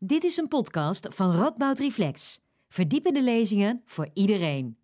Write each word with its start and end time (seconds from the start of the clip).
Dit 0.00 0.24
is 0.24 0.36
een 0.36 0.48
podcast 0.48 1.06
van 1.10 1.36
Radboud 1.36 1.78
Reflex. 1.78 2.40
Verdiepende 2.68 3.22
lezingen 3.22 3.82
voor 3.86 4.08
iedereen. 4.14 4.78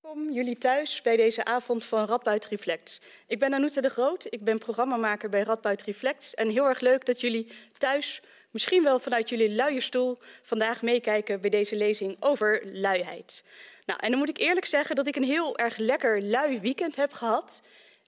Welkom 0.00 0.32
jullie 0.32 0.58
thuis 0.58 1.02
bij 1.02 1.16
deze 1.16 1.44
avond 1.44 1.84
van 1.84 2.06
Radboud 2.06 2.44
Reflex. 2.44 3.00
Ik 3.26 3.38
ben 3.38 3.54
Anoute 3.54 3.80
de 3.80 3.88
Groot, 3.88 4.26
ik 4.30 4.44
ben 4.44 4.58
programmamaker 4.58 5.28
bij 5.28 5.42
Radboud 5.42 5.82
Reflex. 5.82 6.34
En 6.34 6.50
heel 6.50 6.64
erg 6.64 6.80
leuk 6.80 7.04
dat 7.04 7.20
jullie 7.20 7.52
thuis, 7.78 8.22
misschien 8.50 8.82
wel 8.82 8.98
vanuit 8.98 9.28
jullie 9.28 9.50
luie 9.50 9.80
stoel, 9.80 10.18
vandaag 10.42 10.82
meekijken 10.82 11.40
bij 11.40 11.50
deze 11.50 11.76
lezing 11.76 12.16
over 12.20 12.62
luiheid. 12.72 13.44
Nou, 13.86 14.00
en 14.02 14.10
dan 14.10 14.18
moet 14.18 14.28
ik 14.28 14.38
eerlijk 14.38 14.66
zeggen 14.66 14.96
dat 14.96 15.06
ik 15.06 15.16
een 15.16 15.22
heel 15.22 15.56
erg 15.58 15.76
lekker 15.76 16.22
lui 16.22 16.60
weekend 16.60 16.96
heb 16.96 17.12
gehad. 17.12 17.62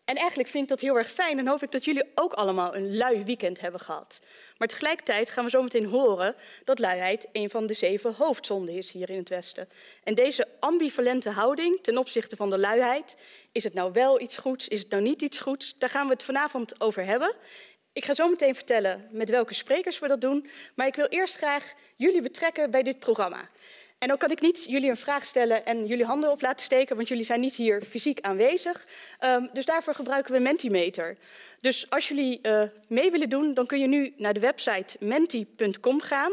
En 0.09 0.16
eigenlijk 0.16 0.48
vind 0.48 0.62
ik 0.62 0.68
dat 0.68 0.80
heel 0.80 0.96
erg 0.96 1.11
fijn 1.11 1.38
en 1.38 1.46
hoop 1.46 1.62
ik 1.62 1.70
dat 1.70 1.84
jullie 1.84 2.11
ook 2.14 2.32
allemaal 2.32 2.75
een 2.75 2.96
lui 2.96 3.25
weekend 3.25 3.61
hebben 3.61 3.80
gehad. 3.80 4.20
Maar 4.57 4.68
tegelijkertijd 4.68 5.30
gaan 5.30 5.45
we 5.45 5.50
zo 5.50 5.62
meteen 5.62 5.84
horen 5.84 6.34
dat 6.64 6.79
luiheid 6.79 7.29
een 7.32 7.50
van 7.50 7.66
de 7.66 7.75
zeven 7.75 8.14
hoofdzonden 8.14 8.75
is 8.75 8.90
hier 8.90 9.11
in 9.11 9.18
het 9.18 9.29
Westen. 9.29 9.68
En 10.04 10.14
deze 10.14 10.49
ambivalente 10.61 11.30
houding 11.30 11.79
ten 11.82 11.99
opzichte 11.99 12.36
van 12.36 12.50
de 12.50 12.58
luiheid, 12.58 13.16
is 13.52 13.64
het 13.64 13.75
nou 13.75 13.93
wel 13.93 14.21
iets 14.21 14.36
goeds, 14.36 14.68
is 14.68 14.80
het 14.80 14.90
nou 14.90 15.02
niet 15.02 15.22
iets 15.22 15.39
goeds, 15.39 15.75
daar 15.79 15.90
gaan 15.90 16.07
we 16.07 16.13
het 16.13 16.22
vanavond 16.22 16.80
over 16.80 17.04
hebben. 17.04 17.35
Ik 17.93 18.04
ga 18.04 18.14
zo 18.14 18.29
meteen 18.29 18.54
vertellen 18.54 19.08
met 19.11 19.30
welke 19.30 19.54
sprekers 19.54 19.99
we 19.99 20.08
dat 20.08 20.21
doen, 20.21 20.49
maar 20.75 20.86
ik 20.86 20.96
wil 20.96 21.07
eerst 21.07 21.36
graag 21.36 21.75
jullie 21.96 22.22
betrekken 22.22 22.71
bij 22.71 22.82
dit 22.82 22.99
programma. 22.99 23.49
En 23.98 24.12
ook 24.12 24.18
kan 24.18 24.30
ik 24.30 24.40
niet 24.40 24.64
jullie 24.64 24.90
een 24.90 24.96
vraag 24.96 25.25
stellen 25.25 25.64
en 25.64 25.86
jullie 25.86 26.04
handen 26.04 26.30
op 26.30 26.40
laten 26.40 26.64
steken, 26.64 26.96
want 26.96 27.08
jullie 27.08 27.25
zijn 27.25 27.40
niet 27.40 27.54
hier 27.54 27.82
fysiek 27.82 28.21
aanwezig. 28.21 28.86
Um, 29.21 29.50
dus 29.52 29.64
daarvoor 29.64 29.94
gebruiken 29.94 30.32
we 30.32 30.40
Mentimeter. 30.40 31.16
Dus 31.61 31.90
als 31.90 32.08
jullie 32.08 32.38
uh, 32.42 32.62
mee 32.88 33.11
willen 33.11 33.28
doen, 33.28 33.55
dan 33.55 33.66
kun 33.66 33.80
je 33.80 33.86
nu 33.86 34.14
naar 34.16 34.33
de 34.33 34.41
website 34.41 34.97
menti.com 35.00 36.00
gaan. 36.00 36.33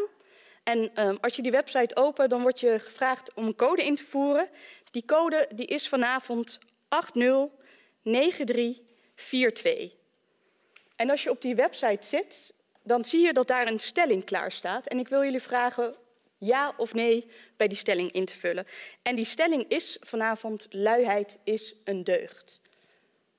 En 0.63 1.07
um, 1.07 1.17
als 1.21 1.35
je 1.35 1.41
die 1.41 1.51
website 1.51 1.95
opent, 1.95 2.29
dan 2.29 2.41
word 2.41 2.59
je 2.59 2.79
gevraagd 2.79 3.33
om 3.33 3.45
een 3.45 3.55
code 3.55 3.83
in 3.83 3.95
te 3.95 4.03
voeren. 4.03 4.49
Die 4.91 5.05
code 5.05 5.49
die 5.55 5.65
is 5.65 5.87
vanavond 5.87 6.59
809342. 6.89 6.99
En 10.95 11.09
als 11.09 11.23
je 11.23 11.29
op 11.29 11.41
die 11.41 11.55
website 11.55 12.07
zit, 12.07 12.53
dan 12.83 13.05
zie 13.05 13.25
je 13.25 13.33
dat 13.33 13.47
daar 13.47 13.67
een 13.67 13.79
stelling 13.79 14.23
klaar 14.23 14.51
staat. 14.51 14.87
En 14.87 14.99
ik 14.99 15.07
wil 15.07 15.23
jullie 15.23 15.41
vragen 15.41 15.95
ja 16.37 16.73
of 16.77 16.93
nee 16.93 17.27
bij 17.57 17.67
die 17.67 17.77
stelling 17.77 18.11
in 18.11 18.25
te 18.25 18.39
vullen. 18.39 18.65
En 19.01 19.15
die 19.15 19.25
stelling 19.25 19.65
is 19.67 19.97
vanavond: 19.99 20.67
luiheid 20.69 21.37
is 21.43 21.75
een 21.83 22.03
deugd. 22.03 22.61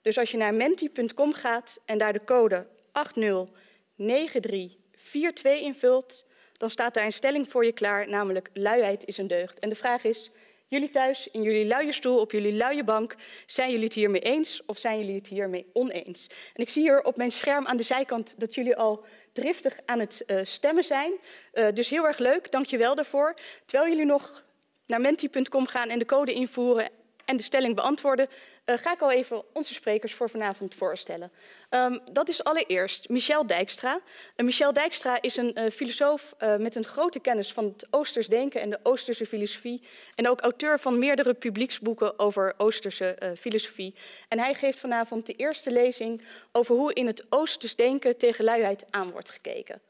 Dus 0.02 0.18
als 0.18 0.30
je 0.30 0.36
naar 0.36 0.54
menti.com 0.54 1.32
gaat 1.32 1.80
en 1.84 1.98
daar 1.98 2.12
de 2.12 2.24
code 2.24 2.66
809342 2.92 5.60
invult, 5.60 6.24
dan 6.52 6.70
staat 6.70 6.94
daar 6.94 7.04
een 7.04 7.12
stelling 7.12 7.48
voor 7.48 7.64
je 7.64 7.72
klaar, 7.72 8.08
namelijk 8.08 8.50
luiheid 8.52 9.04
is 9.04 9.18
een 9.18 9.26
deugd. 9.26 9.58
En 9.58 9.68
de 9.68 9.74
vraag 9.74 10.04
is: 10.04 10.30
jullie 10.66 10.90
thuis, 10.90 11.28
in 11.28 11.42
jullie 11.42 11.66
luie 11.66 11.92
stoel, 11.92 12.20
op 12.20 12.32
jullie 12.32 12.52
luie 12.52 12.84
bank, 12.84 13.14
zijn 13.46 13.70
jullie 13.70 13.84
het 13.84 13.94
hiermee 13.94 14.20
eens 14.20 14.62
of 14.66 14.78
zijn 14.78 14.98
jullie 14.98 15.14
het 15.14 15.26
hiermee 15.26 15.66
oneens? 15.72 16.26
En 16.54 16.62
ik 16.62 16.68
zie 16.68 16.82
hier 16.82 17.02
op 17.02 17.16
mijn 17.16 17.32
scherm 17.32 17.66
aan 17.66 17.76
de 17.76 17.82
zijkant 17.82 18.34
dat 18.38 18.54
jullie 18.54 18.76
al 18.76 19.04
driftig 19.36 19.78
aan 19.84 19.98
het 19.98 20.22
uh, 20.26 20.40
stemmen 20.42 20.84
zijn. 20.84 21.12
Uh, 21.54 21.66
dus 21.74 21.90
heel 21.90 22.06
erg 22.06 22.18
leuk, 22.18 22.50
dank 22.50 22.66
je 22.66 22.78
wel 22.78 22.94
daarvoor. 22.94 23.34
Terwijl 23.64 23.90
jullie 23.90 24.06
nog 24.06 24.44
naar 24.86 25.00
menti.com 25.00 25.66
gaan 25.66 25.88
en 25.88 25.98
de 25.98 26.04
code 26.04 26.32
invoeren 26.32 26.88
en 27.24 27.36
de 27.36 27.42
stelling 27.42 27.74
beantwoorden, 27.74 28.28
uh, 28.66 28.78
ga 28.78 28.92
ik 28.92 29.00
al 29.00 29.10
even 29.10 29.42
onze 29.52 29.74
sprekers 29.74 30.14
voor 30.14 30.30
vanavond 30.30 30.74
voorstellen. 30.74 31.30
Um, 31.70 32.00
dat 32.12 32.28
is 32.28 32.44
allereerst 32.44 33.08
Michel 33.08 33.46
Dijkstra. 33.46 34.00
Uh, 34.36 34.46
Michel 34.46 34.72
Dijkstra 34.72 35.22
is 35.22 35.36
een 35.36 35.58
uh, 35.58 35.70
filosoof 35.70 36.34
met 36.58 36.74
een 36.74 36.84
grote 36.84 37.20
kennis 37.20 37.52
van 37.52 37.64
het 37.64 37.86
Oosters 37.90 38.26
denken 38.26 38.60
en 38.60 38.70
de 38.70 38.78
Oosterse 38.82 39.26
filosofie. 39.26 39.80
En 40.14 40.28
ook 40.28 40.40
auteur 40.40 40.80
van 40.80 40.98
meerdere 40.98 41.34
publieksboeken 41.34 42.18
over 42.18 42.54
Oosterse 42.56 43.34
filosofie. 43.38 43.94
En 44.28 44.38
hij 44.38 44.54
geeft 44.54 44.78
vanavond 44.78 45.26
de 45.26 45.32
eerste 45.32 45.70
lezing 45.70 46.22
over 46.52 46.74
hoe 46.74 46.92
in 46.92 47.06
het 47.06 47.24
Oosters 47.28 47.74
denken 47.74 48.16
tegen 48.16 48.44
luiheid 48.44 48.84
aan 48.90 49.10
wordt 49.10 49.30
gekeken. 49.30 49.80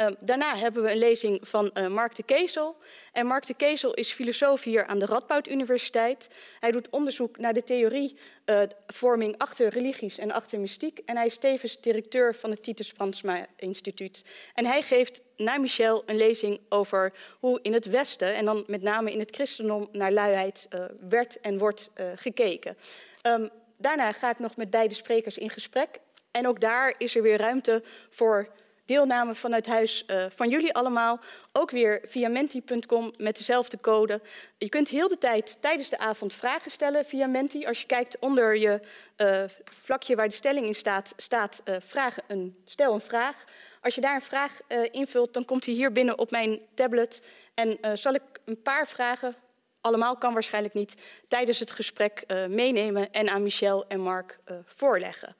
Uh, 0.00 0.06
daarna 0.20 0.56
hebben 0.56 0.82
we 0.82 0.90
een 0.90 0.98
lezing 0.98 1.48
van 1.48 1.70
uh, 1.74 1.86
Mark 1.86 2.14
de 2.14 2.22
Kezel. 2.22 2.76
En 3.12 3.26
Mark 3.26 3.46
de 3.46 3.54
Kezel 3.54 3.94
is 3.94 4.12
filosoof 4.12 4.62
hier 4.62 4.86
aan 4.86 4.98
de 4.98 5.06
Radboud 5.06 5.48
Universiteit. 5.48 6.30
Hij 6.60 6.70
doet 6.70 6.90
onderzoek 6.90 7.38
naar 7.38 7.52
de 7.52 7.62
theorievorming 7.62 9.32
uh, 9.32 9.38
achter 9.38 9.68
religies 9.68 10.18
en 10.18 10.30
achter 10.30 10.60
mystiek. 10.60 11.00
En 11.04 11.16
hij 11.16 11.26
is 11.26 11.38
tevens 11.38 11.80
directeur 11.80 12.34
van 12.34 12.50
het 12.50 12.62
Titus 12.62 12.92
Brandsma 12.92 13.46
Instituut. 13.56 14.24
En 14.54 14.66
hij 14.66 14.82
geeft 14.82 15.22
naar 15.36 15.60
Michel 15.60 16.02
een 16.06 16.16
lezing 16.16 16.60
over 16.68 17.12
hoe 17.40 17.58
in 17.62 17.72
het 17.72 17.86
Westen, 17.86 18.34
en 18.34 18.44
dan 18.44 18.64
met 18.66 18.82
name 18.82 19.12
in 19.12 19.18
het 19.18 19.34
christendom, 19.34 19.88
naar 19.92 20.12
luiheid 20.12 20.68
uh, 20.70 20.84
werd 21.08 21.40
en 21.40 21.58
wordt 21.58 21.90
gekeken. 22.14 22.76
Um, 23.22 23.50
daarna 23.76 24.12
ga 24.12 24.30
ik 24.30 24.38
nog 24.38 24.56
met 24.56 24.70
beide 24.70 24.94
sprekers 24.94 25.38
in 25.38 25.50
gesprek. 25.50 26.00
En 26.30 26.46
ook 26.46 26.60
daar 26.60 26.94
is 26.98 27.16
er 27.16 27.22
weer 27.22 27.38
ruimte 27.38 27.82
voor 28.10 28.48
deelname 28.88 29.34
vanuit 29.34 29.66
huis 29.66 30.04
uh, 30.06 30.24
van 30.34 30.48
jullie 30.48 30.74
allemaal. 30.74 31.20
Ook 31.52 31.70
weer 31.70 32.00
via 32.04 32.28
menti.com 32.28 33.12
met 33.16 33.36
dezelfde 33.36 33.80
code. 33.80 34.20
Je 34.58 34.68
kunt 34.68 34.88
heel 34.88 35.08
de 35.08 35.18
tijd 35.18 35.58
tijdens 35.60 35.88
de 35.88 35.98
avond 35.98 36.34
vragen 36.34 36.70
stellen 36.70 37.04
via 37.04 37.26
Menti. 37.26 37.66
Als 37.66 37.80
je 37.80 37.86
kijkt 37.86 38.18
onder 38.18 38.56
je 38.56 38.80
uh, 39.16 39.44
vlakje 39.64 40.16
waar 40.16 40.28
de 40.28 40.34
stelling 40.34 40.66
in 40.66 40.74
staat, 40.74 41.12
staat 41.16 41.62
uh, 41.64 41.76
vraag 41.80 42.16
een, 42.26 42.56
stel 42.64 42.94
een 42.94 43.00
vraag. 43.00 43.44
Als 43.80 43.94
je 43.94 44.00
daar 44.00 44.14
een 44.14 44.20
vraag 44.20 44.60
invult, 44.90 45.34
dan 45.34 45.44
komt 45.44 45.64
hij 45.64 45.74
hier 45.74 45.92
binnen 45.92 46.18
op 46.18 46.30
mijn 46.30 46.60
tablet. 46.74 47.22
En 47.54 47.78
zal 47.98 48.14
ik 48.14 48.22
een 48.44 48.62
paar 48.62 48.88
vragen 48.88 49.34
allemaal 49.80 50.16
kan 50.16 50.32
waarschijnlijk 50.32 50.74
niet, 50.74 50.96
tijdens 51.28 51.58
het 51.58 51.70
gesprek 51.70 52.24
meenemen 52.48 53.12
en 53.12 53.28
aan 53.28 53.42
Michel 53.42 53.86
en 53.88 54.00
Mark 54.00 54.38
voorleggen. 54.64 55.36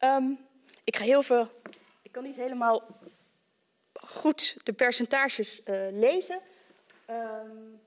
Um, 0.00 0.38
ik 0.84 0.96
ga 0.96 1.04
heel 1.04 1.22
veel 1.22 1.50
kan 2.16 2.24
niet 2.24 2.36
helemaal 2.36 2.82
goed 3.92 4.56
de 4.62 4.72
percentages 4.72 5.60
uh, 5.64 5.86
lezen. 5.90 6.40
Um, 7.10 7.80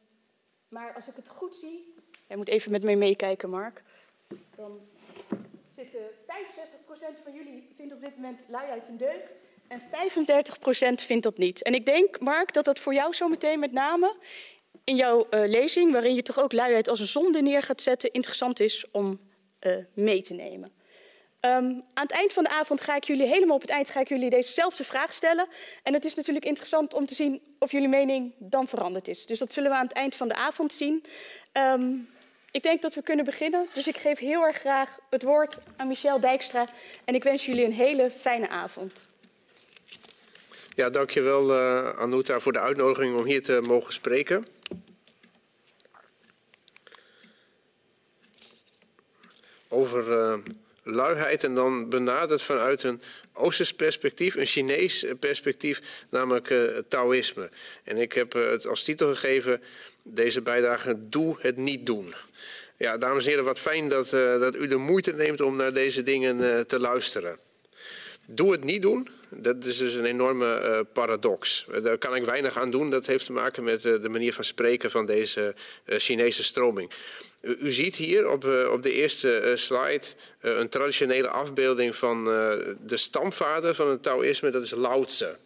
maar 0.67 0.94
als 0.94 1.07
ik 1.07 1.16
het 1.16 1.29
goed 1.29 1.56
zie. 1.56 1.94
Jij 2.28 2.38
moet 2.38 2.47
even 2.47 2.72
met 2.72 2.84
mij 2.84 2.95
meekijken, 2.95 3.50
Mark. 3.50 3.84
Dan 4.56 4.79
zitten 5.75 6.00
65% 6.00 7.23
van 7.23 7.34
jullie 7.34 7.69
vindt 7.75 7.94
op 7.94 8.01
dit 8.01 8.16
moment 8.16 8.39
luiheid 8.47 8.88
een 8.88 8.97
deugd. 8.97 9.31
En 9.68 9.81
35% 9.81 11.06
vindt 11.06 11.23
dat 11.23 11.38
niet. 11.38 11.63
En 11.63 11.73
ik 11.73 11.85
denk, 11.85 12.19
Mark, 12.19 12.53
dat 12.53 12.66
dat 12.66 12.79
voor 12.79 12.94
jou 12.94 13.13
zo 13.13 13.28
meteen 13.28 13.59
met 13.59 13.72
name 13.72 14.16
in 14.84 14.95
jouw 14.95 15.28
uh, 15.29 15.47
lezing, 15.47 15.91
waarin 15.91 16.16
je 16.16 16.22
toch 16.22 16.39
ook 16.39 16.53
luiheid 16.53 16.88
als 16.88 17.00
een 17.00 17.07
zonde 17.07 17.41
neer 17.41 17.63
gaat 17.63 17.81
zetten, 17.81 18.12
interessant 18.12 18.59
is 18.59 18.85
om 18.91 19.19
uh, 19.59 19.78
mee 19.94 20.22
te 20.22 20.34
nemen. 20.34 20.78
Um, 21.41 21.83
aan 21.94 22.03
het 22.03 22.11
eind 22.11 22.33
van 22.33 22.44
de 22.44 22.50
avond 22.50 22.81
ga 22.81 22.95
ik 22.95 23.03
jullie, 23.03 23.27
helemaal 23.27 23.55
op 23.55 23.61
het 23.61 23.69
eind, 23.69 23.89
ga 23.89 24.00
ik 24.00 24.09
jullie 24.09 24.29
dezezelfde 24.29 24.83
vraag 24.83 25.13
stellen. 25.13 25.47
En 25.83 25.94
het 25.94 26.05
is 26.05 26.13
natuurlijk 26.13 26.45
interessant 26.45 26.94
om 26.94 27.05
te 27.05 27.16
zien 27.16 27.41
of 27.59 27.72
jullie 27.72 27.88
mening 27.88 28.33
dan 28.38 28.67
veranderd 28.67 29.07
is. 29.07 29.25
Dus 29.25 29.39
dat 29.39 29.53
zullen 29.53 29.69
we 29.69 29.75
aan 29.75 29.88
het 29.88 29.95
eind 29.95 30.16
van 30.16 30.27
de 30.27 30.35
avond 30.35 30.73
zien. 30.73 31.03
Um, 31.53 32.09
ik 32.51 32.63
denk 32.63 32.81
dat 32.81 32.94
we 32.94 33.01
kunnen 33.01 33.25
beginnen. 33.25 33.67
Dus 33.73 33.88
ik 33.88 33.97
geef 33.97 34.19
heel 34.19 34.44
erg 34.44 34.57
graag 34.57 35.00
het 35.09 35.23
woord 35.23 35.59
aan 35.75 35.88
Michel 35.88 36.19
Dijkstra. 36.19 36.67
En 37.05 37.16
ik 37.16 37.23
wens 37.23 37.45
jullie 37.45 37.66
een 37.66 37.73
hele 37.73 38.11
fijne 38.11 38.50
avond. 38.50 39.07
Ja, 40.75 40.89
dankjewel 40.89 41.50
uh, 41.50 41.89
Anouta 41.89 42.39
voor 42.39 42.53
de 42.53 42.59
uitnodiging 42.59 43.17
om 43.17 43.25
hier 43.25 43.41
te 43.41 43.61
mogen 43.67 43.94
spreken. 43.94 44.47
Over... 49.67 50.07
Uh, 50.07 50.38
luiheid 50.89 51.44
en 51.44 51.55
dan 51.55 51.89
benaderd 51.89 52.41
vanuit 52.41 52.83
een 52.83 53.01
Oosters 53.33 53.73
perspectief, 53.73 54.35
een 54.35 54.45
Chinees 54.45 55.05
perspectief, 55.19 56.05
namelijk 56.09 56.50
uh, 56.50 56.77
Taoïsme. 56.88 57.50
En 57.83 57.97
ik 57.97 58.13
heb 58.13 58.36
uh, 58.36 58.50
het 58.50 58.68
als 58.68 58.83
titel 58.83 59.09
gegeven, 59.09 59.62
deze 60.03 60.41
bijdrage, 60.41 61.09
Doe 61.09 61.36
het 61.39 61.57
niet 61.57 61.86
doen. 61.86 62.13
Ja, 62.77 62.97
dames 62.97 63.24
en 63.24 63.30
heren, 63.30 63.45
wat 63.45 63.59
fijn 63.59 63.89
dat, 63.89 64.09
dat 64.09 64.56
u 64.56 64.68
de 64.68 64.77
moeite 64.77 65.13
neemt 65.13 65.41
om 65.41 65.56
naar 65.56 65.74
deze 65.74 66.03
dingen 66.03 66.68
te 66.68 66.80
luisteren. 66.80 67.49
Doe 68.31 68.52
het 68.52 68.64
niet 68.64 68.81
doen, 68.81 69.08
dat 69.30 69.66
is 69.66 69.78
dus 69.78 69.94
een 69.94 70.06
enorme 70.06 70.62
uh, 70.64 70.80
paradox. 70.94 71.66
Daar 71.84 71.98
kan 71.98 72.16
ik 72.16 72.26
weinig 72.26 72.58
aan 72.58 72.72
doen. 72.72 72.90
Dat 72.90 73.06
heeft 73.06 73.26
te 73.26 73.31
maken 73.31 73.64
met 73.64 73.86
uh, 73.86 74.02
de 74.02 74.10
manier 74.10 74.34
van 74.34 74.44
spreken 74.44 74.92
van 74.92 75.06
deze 75.06 75.54
uh, 75.86 75.98
Chinese 75.98 76.44
stroming. 76.44 76.92
U, 77.42 77.58
u, 77.60 77.72
ziet 77.72 77.96
hier 77.96 78.30
op, 78.30 78.44
op 78.72 78.81
de 78.81 78.92
eerste 78.92 79.52
slide 79.56 80.06
een 80.42 80.70
traditionele 80.70 81.30
afbeelding 81.30 81.96
van 81.96 82.24
de 82.86 82.98
stamvader 82.98 83.76
van 83.76 83.90
het 83.90 84.04
Taoïsme. 84.04 84.50
Dat 84.50 84.64
is 84.64 84.72
Lao 84.72 85.04
Tse. 85.04 85.38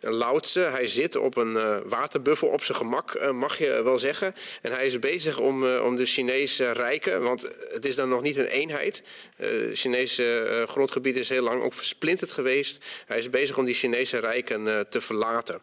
Lautse. 0.00 0.60
Hij 0.60 0.86
zit 0.86 1.16
op 1.16 1.36
een 1.36 1.56
eh, 1.56 1.78
waterbuffel 1.84 2.48
op 2.48 2.62
zijn 2.62 2.78
gemak, 2.78 3.14
eh, 3.14 3.30
mag 3.30 3.58
je 3.58 3.82
wel 3.82 3.98
zeggen. 3.98 4.34
En 4.62 4.72
hij 4.72 4.86
is 4.86 4.98
bezig 4.98 5.38
om, 5.38 5.66
eh, 5.66 5.84
om 5.84 5.96
de 5.96 6.06
Chinese 6.06 6.70
rijken, 6.70 7.22
want 7.22 7.48
het 7.70 7.84
is 7.84 7.96
dan 7.96 8.08
nog 8.08 8.22
niet 8.22 8.36
een 8.36 8.46
eenheid. 8.46 9.02
Het 9.36 9.78
Chinese 9.78 10.64
grondgebied 10.68 11.16
is 11.16 11.28
heel 11.28 11.42
lang 11.42 11.62
ook 11.62 11.74
versplinterd 11.74 12.30
geweest. 12.30 12.84
Hij 13.06 13.18
is 13.18 13.30
bezig 13.30 13.58
om 13.58 13.64
die 13.64 13.74
Chinese 13.74 14.18
rijken 14.18 14.88
te 14.88 15.00
verlaten. 15.00 15.60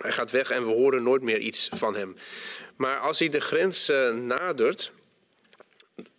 Hij 0.00 0.12
gaat 0.12 0.30
weg 0.30 0.50
en 0.50 0.66
we 0.66 0.72
horen 0.72 1.02
nooit 1.02 1.22
meer 1.22 1.38
iets 1.38 1.68
van 1.72 1.94
hem. 1.96 2.16
Maar 2.76 2.98
als 2.98 3.18
hij 3.18 3.28
de 3.28 3.40
grens 3.40 3.92
nadert, 4.14 4.92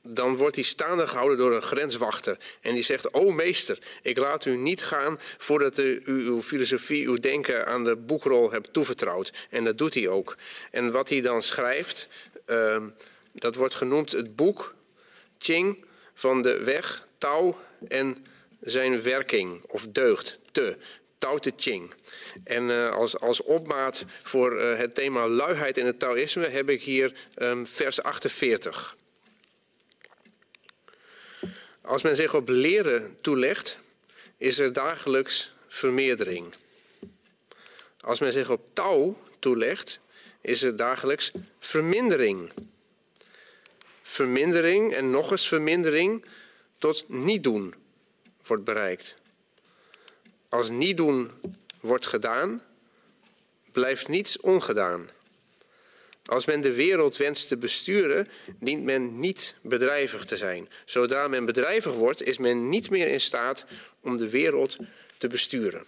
dan 0.04 0.36
wordt 0.36 0.56
hij 0.56 0.63
staande 0.63 1.07
gehouden 1.07 1.38
door 1.38 1.56
een 1.56 1.62
grenswachter. 1.62 2.38
En 2.62 2.74
die 2.74 2.83
zegt: 2.83 3.13
O 3.13 3.31
meester, 3.31 3.78
ik 4.01 4.18
laat 4.18 4.45
u 4.45 4.57
niet 4.57 4.83
gaan 4.83 5.19
voordat 5.38 5.78
u 5.78 6.01
uw 6.06 6.42
filosofie, 6.42 7.07
uw 7.07 7.16
denken 7.16 7.68
aan 7.68 7.83
de 7.83 7.95
boekrol 7.95 8.51
hebt 8.51 8.74
toevertrouwd. 8.74 9.33
En 9.50 9.63
dat 9.63 9.78
doet 9.78 9.94
hij 9.94 10.07
ook. 10.07 10.38
En 10.72 10.92
wat 10.92 11.10
hij 11.10 11.22
dan 11.22 11.42
schrijft, 11.42 12.07
uh, 12.48 12.83
dat 13.33 13.56
wordt 13.56 13.75
genoemd 13.75 14.12
het 14.12 14.36
boek 14.36 14.75
Ching 15.38 15.86
van 16.13 16.42
de 16.42 16.63
weg, 16.63 17.07
Tao 17.18 17.57
en 17.88 18.25
zijn 18.62 19.01
werking 19.01 19.63
of 19.68 19.88
deugd, 19.88 20.39
te. 20.51 20.78
Tao 21.22 21.38
Te 21.38 21.54
Ching. 21.56 21.94
En 22.44 22.69
uh, 22.69 22.92
als, 22.92 23.19
als 23.19 23.42
opmaat 23.42 24.06
voor 24.24 24.62
uh, 24.62 24.78
het 24.78 24.95
thema 24.95 25.28
luiheid 25.28 25.78
in 25.78 25.86
het 25.86 26.00
Taoïsme 26.00 26.48
heb 26.48 26.69
ik 26.69 26.81
hier 26.81 27.13
um, 27.38 27.68
vers 27.68 28.04
48. 28.04 28.95
Als 31.81 32.01
men 32.01 32.16
zich 32.16 32.33
op 32.33 32.50
leren 32.50 33.18
toelegt, 33.22 33.80
is 34.38 34.60
er 34.60 34.74
dagelijks 34.74 35.54
vermeerdering. 35.68 36.54
Als 38.01 38.19
men 38.19 38.33
zich 38.33 38.50
op 38.50 38.62
touw 38.74 39.18
toelegt, 39.39 40.00
is 40.42 40.62
er 40.62 40.75
dagelijks 40.75 41.31
vermindering. 41.60 42.51
Vermindering 44.01 44.94
en 44.94 45.10
nog 45.10 45.31
eens 45.31 45.48
vermindering 45.48 46.25
tot 46.78 47.10
niet 47.10 47.44
doen 47.44 47.74
wordt 48.45 48.63
bereikt. 48.63 49.18
Als 50.50 50.69
niet 50.69 50.98
doen 50.98 51.31
wordt 51.80 52.06
gedaan, 52.06 52.63
blijft 53.72 54.07
niets 54.07 54.39
ongedaan. 54.39 55.10
Als 56.31 56.45
men 56.45 56.62
de 56.62 56.74
wereld 56.74 57.18
wenst 57.18 57.48
te 57.48 57.57
besturen, 57.57 58.28
dient 58.60 58.83
men 58.83 59.19
niet 59.19 59.56
bedrijvig 59.62 60.25
te 60.25 60.38
zijn. 60.38 60.69
Zodra 60.86 61.28
men 61.28 61.45
bedrijvig 61.45 61.94
wordt, 61.94 62.24
is 62.24 62.38
men 62.38 62.69
niet 62.69 62.89
meer 62.89 63.07
in 63.07 63.22
staat 63.22 63.66
om 64.01 64.18
de 64.18 64.30
wereld 64.30 64.78
te 65.18 65.28
besturen. 65.28 65.83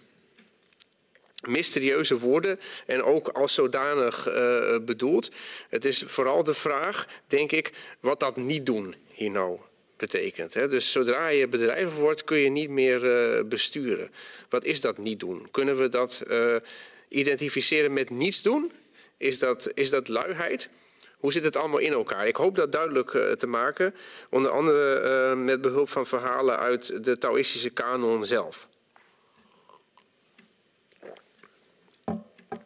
Mysterieuze 1.46 2.18
woorden 2.18 2.60
en 2.86 3.02
ook 3.02 3.28
als 3.28 3.54
zodanig 3.54 4.28
uh, 4.28 4.78
bedoeld. 4.78 5.30
Het 5.68 5.84
is 5.84 6.02
vooral 6.06 6.42
de 6.42 6.54
vraag, 6.54 7.06
denk 7.26 7.52
ik, 7.52 7.72
wat 8.00 8.20
dat 8.20 8.36
niet 8.36 8.66
doen 8.66 8.94
hier 9.08 9.30
nou 9.30 9.58
betekent. 9.96 10.54
Hè? 10.54 10.68
Dus 10.68 10.92
zodra 10.92 11.28
je 11.28 11.48
bedrijvig 11.48 11.94
wordt, 11.94 12.24
kun 12.24 12.38
je 12.38 12.50
niet 12.50 12.70
meer 12.70 13.04
uh, 13.04 13.44
besturen. 13.44 14.10
Wat 14.48 14.64
is 14.64 14.80
dat 14.80 14.98
niet 14.98 15.20
doen? 15.20 15.48
Kunnen 15.50 15.78
we 15.78 15.88
dat 15.88 16.22
uh, 16.28 16.56
identificeren 17.08 17.92
met 17.92 18.10
niets 18.10 18.42
doen? 18.42 18.72
Is 19.24 19.38
dat, 19.38 19.70
is 19.74 19.90
dat 19.90 20.08
luiheid? 20.08 20.68
Hoe 21.18 21.32
zit 21.32 21.44
het 21.44 21.56
allemaal 21.56 21.78
in 21.78 21.92
elkaar? 21.92 22.26
Ik 22.26 22.36
hoop 22.36 22.56
dat 22.56 22.72
duidelijk 22.72 23.12
uh, 23.12 23.32
te 23.32 23.46
maken. 23.46 23.94
Onder 24.30 24.50
andere 24.50 25.02
uh, 25.02 25.44
met 25.44 25.60
behulp 25.60 25.88
van 25.88 26.06
verhalen 26.06 26.58
uit 26.58 27.04
de 27.04 27.18
Taoïstische 27.18 27.70
kanon 27.70 28.24
zelf. 28.24 28.68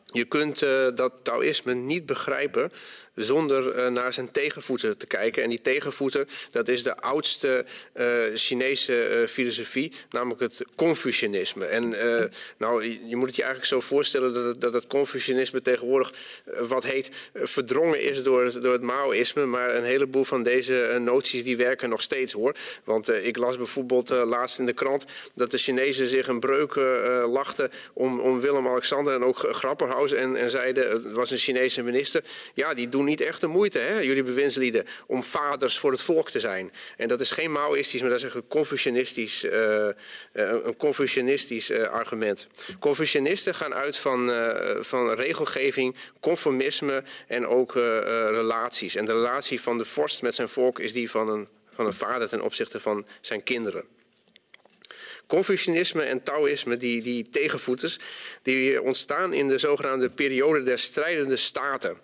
Je 0.05 0.25
kunt 0.25 0.63
uh, 0.63 0.89
dat 0.95 1.13
Taoïsme 1.23 1.75
niet 1.75 2.07
begrijpen 2.07 2.73
zonder 3.19 3.77
uh, 3.77 3.89
naar 3.89 4.13
zijn 4.13 4.31
tegenvoeter 4.31 4.97
te 4.97 5.07
kijken. 5.07 5.43
En 5.43 5.49
die 5.49 5.61
tegenvoeter, 5.63 6.27
dat 6.51 6.69
is 6.69 6.83
de 6.83 6.97
oudste 6.97 7.65
uh, 7.97 8.25
Chinese 8.35 9.21
uh, 9.21 9.27
filosofie, 9.27 9.93
namelijk 10.11 10.41
het 10.41 10.65
Confucianisme. 10.77 11.65
En 11.65 11.89
nou, 12.57 12.85
je, 13.09 13.17
moet 13.17 13.27
het 13.27 13.37
je 13.37 13.43
eigenlijk 13.43 13.73
zo 13.73 13.81
voorstellen 13.81 14.35
dat 14.35 14.45
het, 14.45 14.61
dat 14.61 14.73
het 14.73 14.87
Confucianisme 14.87 15.63
tegenwoordig 15.63 16.13
wat 16.45 16.85
heet 16.85 17.11
verdrongen 17.35 18.01
is 18.03 18.23
door, 18.23 18.61
door 18.61 18.73
het 18.73 18.83
Maoïsme. 18.83 19.47
Maar 19.47 19.75
een 19.75 19.85
heleboel 19.85 20.25
van 20.25 20.43
deze 20.43 20.99
noties 21.01 21.43
die 21.43 21.57
werken 21.57 21.89
nog 21.89 22.03
steeds 22.03 22.33
hoor. 22.33 22.55
Want 22.85 23.09
ik 23.09 23.37
las 23.37 23.57
bijvoorbeeld 23.57 24.09
laatst 24.09 24.59
in 24.59 24.67
de 24.67 24.73
krant 24.73 25.05
dat 25.35 25.51
de 25.51 25.59
Chinezen 25.59 26.07
zich 26.07 26.29
een 26.29 26.41
breuk 26.41 26.75
lachten 27.27 27.71
om, 27.93 28.21
om 28.21 28.41
Willem-Alexander 28.41 29.15
en 29.15 29.25
ook 29.25 29.39
Grapperhaus 29.39 30.13
en, 30.13 30.37
en 30.37 30.51
zeiden, 30.51 30.91
het 30.91 31.13
was 31.13 31.31
een 31.31 31.39
Chinese 31.39 31.83
minister, 31.83 32.23
ja, 32.55 32.75
die 32.75 32.89
doen 32.89 33.08
niet 33.09 33.21
echt 33.21 33.41
de 33.41 33.47
moeite, 33.47 33.79
hè, 33.79 33.99
jullie 33.99 34.23
bewindslieden, 34.23 34.85
om 35.07 35.23
vaders 35.23 35.79
voor 35.79 35.91
het 35.91 36.03
volk 36.03 36.31
te 36.31 36.41
zijn. 36.41 36.73
En 36.97 37.09
dat 37.09 37.21
is 37.21 37.31
geen 37.31 37.53
Maoïstisch, 37.53 38.01
maar 38.01 38.11
dat 38.11 38.25
is 38.25 38.35
een 38.35 38.49
Confucianistisch, 38.49 39.45
uh, 39.45 39.89
een 40.33 40.77
Confucianistisch 40.77 41.71
uh, 41.71 41.89
argument. 41.89 42.47
Confucianisten 42.79 43.55
gaan 43.55 43.75
uit 43.75 43.97
van, 43.97 44.31
van 44.81 45.13
regelgeving, 45.15 45.97
conformisme 46.21 47.03
en 47.27 47.47
ook 47.47 47.75
relaties. 47.75 48.95
En 48.95 49.05
de 49.05 49.13
relatie 49.13 49.61
van 49.61 49.79
de 49.79 49.85
vorst 49.85 50.23
met 50.23 50.35
zijn 50.35 50.49
volk 50.49 50.79
is 50.79 50.93
die 50.93 51.11
van 51.11 51.29
een, 51.29 51.49
van 51.75 51.87
een 51.87 51.95
vader 51.95 52.29
ten 52.29 52.43
opzichte 52.43 52.81
van 52.81 53.07
zijn 53.21 53.43
kinderen. 53.43 53.85
Confucianisme 55.29 56.03
en 56.03 56.23
Taoïsme, 56.23 56.77
die, 56.77 57.03
die 57.03 57.31
tegenvoeters, 57.31 57.99
die 58.43 58.83
ontstaan 58.83 59.33
in 59.33 59.49
de 59.49 59.59
zogenaamde 59.59 60.09
periode 60.09 60.63
der 60.63 60.79
strijdende 60.79 61.37
staten. 61.37 61.99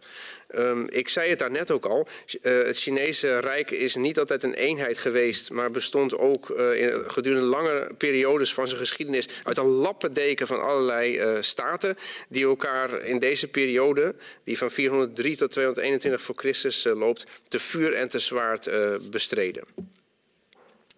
Um, 0.58 0.86
ik 0.88 1.08
zei 1.08 1.30
het 1.30 1.38
daarnet 1.38 1.70
ook 1.70 1.86
al. 1.86 2.08
Uh, 2.42 2.64
het 2.64 2.78
Chinese 2.78 3.38
Rijk 3.38 3.70
is 3.70 3.94
niet 3.94 4.18
altijd 4.18 4.42
een 4.42 4.54
eenheid 4.54 4.98
geweest, 4.98 5.50
maar 5.50 5.70
bestond 5.70 6.18
ook 6.18 6.48
uh, 6.48 6.80
in, 6.80 7.10
gedurende 7.10 7.46
lange 7.46 7.90
periodes 7.98 8.54
van 8.54 8.66
zijn 8.66 8.78
geschiedenis 8.78 9.28
uit 9.42 9.58
een 9.58 9.66
lappendeken 9.66 10.46
van 10.46 10.62
allerlei 10.62 11.20
uh, 11.20 11.40
staten 11.40 11.96
die 12.28 12.44
elkaar 12.44 13.02
in 13.02 13.18
deze 13.18 13.48
periode, 13.48 14.14
die 14.44 14.58
van 14.58 14.70
403 14.70 15.36
tot 15.36 15.50
221 15.50 16.22
voor 16.22 16.34
Christus 16.34 16.84
loopt, 16.84 17.26
te 17.48 17.58
vuur 17.58 17.92
en 17.94 18.08
te 18.08 18.18
zwaard 18.18 18.70
bestreden. 19.10 19.64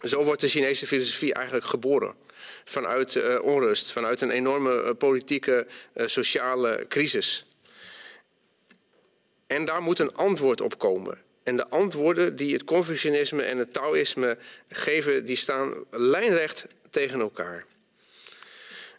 Zo 0.02 0.24
wordt 0.24 0.40
de 0.40 0.48
Chinese 0.48 0.86
filosofie 0.86 1.34
eigenlijk 1.34 1.66
geboren. 1.66 2.14
Vanuit 2.64 3.40
onrust, 3.40 3.92
vanuit 3.92 4.20
een 4.20 4.30
enorme 4.30 4.94
politieke, 4.94 5.66
sociale 5.94 6.84
crisis. 6.88 7.46
En 9.46 9.64
daar 9.64 9.82
moet 9.82 9.98
een 9.98 10.14
antwoord 10.14 10.60
op 10.60 10.78
komen. 10.78 11.18
En 11.42 11.56
de 11.56 11.68
antwoorden 11.68 12.36
die 12.36 12.52
het 12.52 12.64
Confucianisme 12.64 13.42
en 13.42 13.58
het 13.58 13.72
Taoïsme 13.72 14.38
geven, 14.68 15.24
die 15.24 15.36
staan 15.36 15.74
lijnrecht 15.90 16.66
tegen 16.90 17.20
elkaar. 17.20 17.64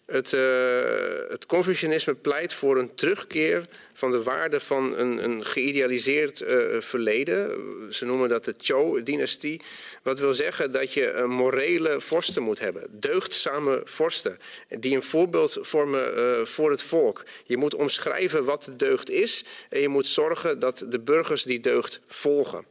Het, 0.05 0.33
uh, 0.33 1.29
het 1.29 1.45
Confucianisme 1.45 2.13
pleit 2.13 2.53
voor 2.53 2.77
een 2.77 2.95
terugkeer 2.95 3.65
van 3.97 4.11
de 4.11 4.23
waarde 4.23 4.59
van 4.59 4.97
een, 4.97 5.23
een 5.23 5.45
geïdealiseerd 5.45 6.41
uh, 6.41 6.81
verleden. 6.81 7.93
Ze 7.93 8.05
noemen 8.05 8.29
dat 8.29 8.45
de 8.45 8.53
Zhou-dynastie. 8.57 9.61
Wat 10.03 10.19
wil 10.19 10.33
zeggen 10.33 10.71
dat 10.71 10.93
je 10.93 11.11
een 11.11 11.29
morele 11.29 12.01
vorsten 12.01 12.43
moet 12.43 12.59
hebben. 12.59 12.87
Deugdzame 12.89 13.81
vorsten. 13.85 14.37
Die 14.79 14.95
een 14.95 15.03
voorbeeld 15.03 15.57
vormen 15.61 16.17
uh, 16.17 16.45
voor 16.45 16.71
het 16.71 16.83
volk. 16.83 17.23
Je 17.45 17.57
moet 17.57 17.75
omschrijven 17.75 18.45
wat 18.45 18.63
de 18.63 18.75
deugd 18.75 19.09
is. 19.09 19.43
En 19.69 19.81
je 19.81 19.89
moet 19.89 20.07
zorgen 20.07 20.59
dat 20.59 20.85
de 20.89 20.99
burgers 20.99 21.43
die 21.43 21.59
deugd 21.59 22.01
volgen. 22.07 22.65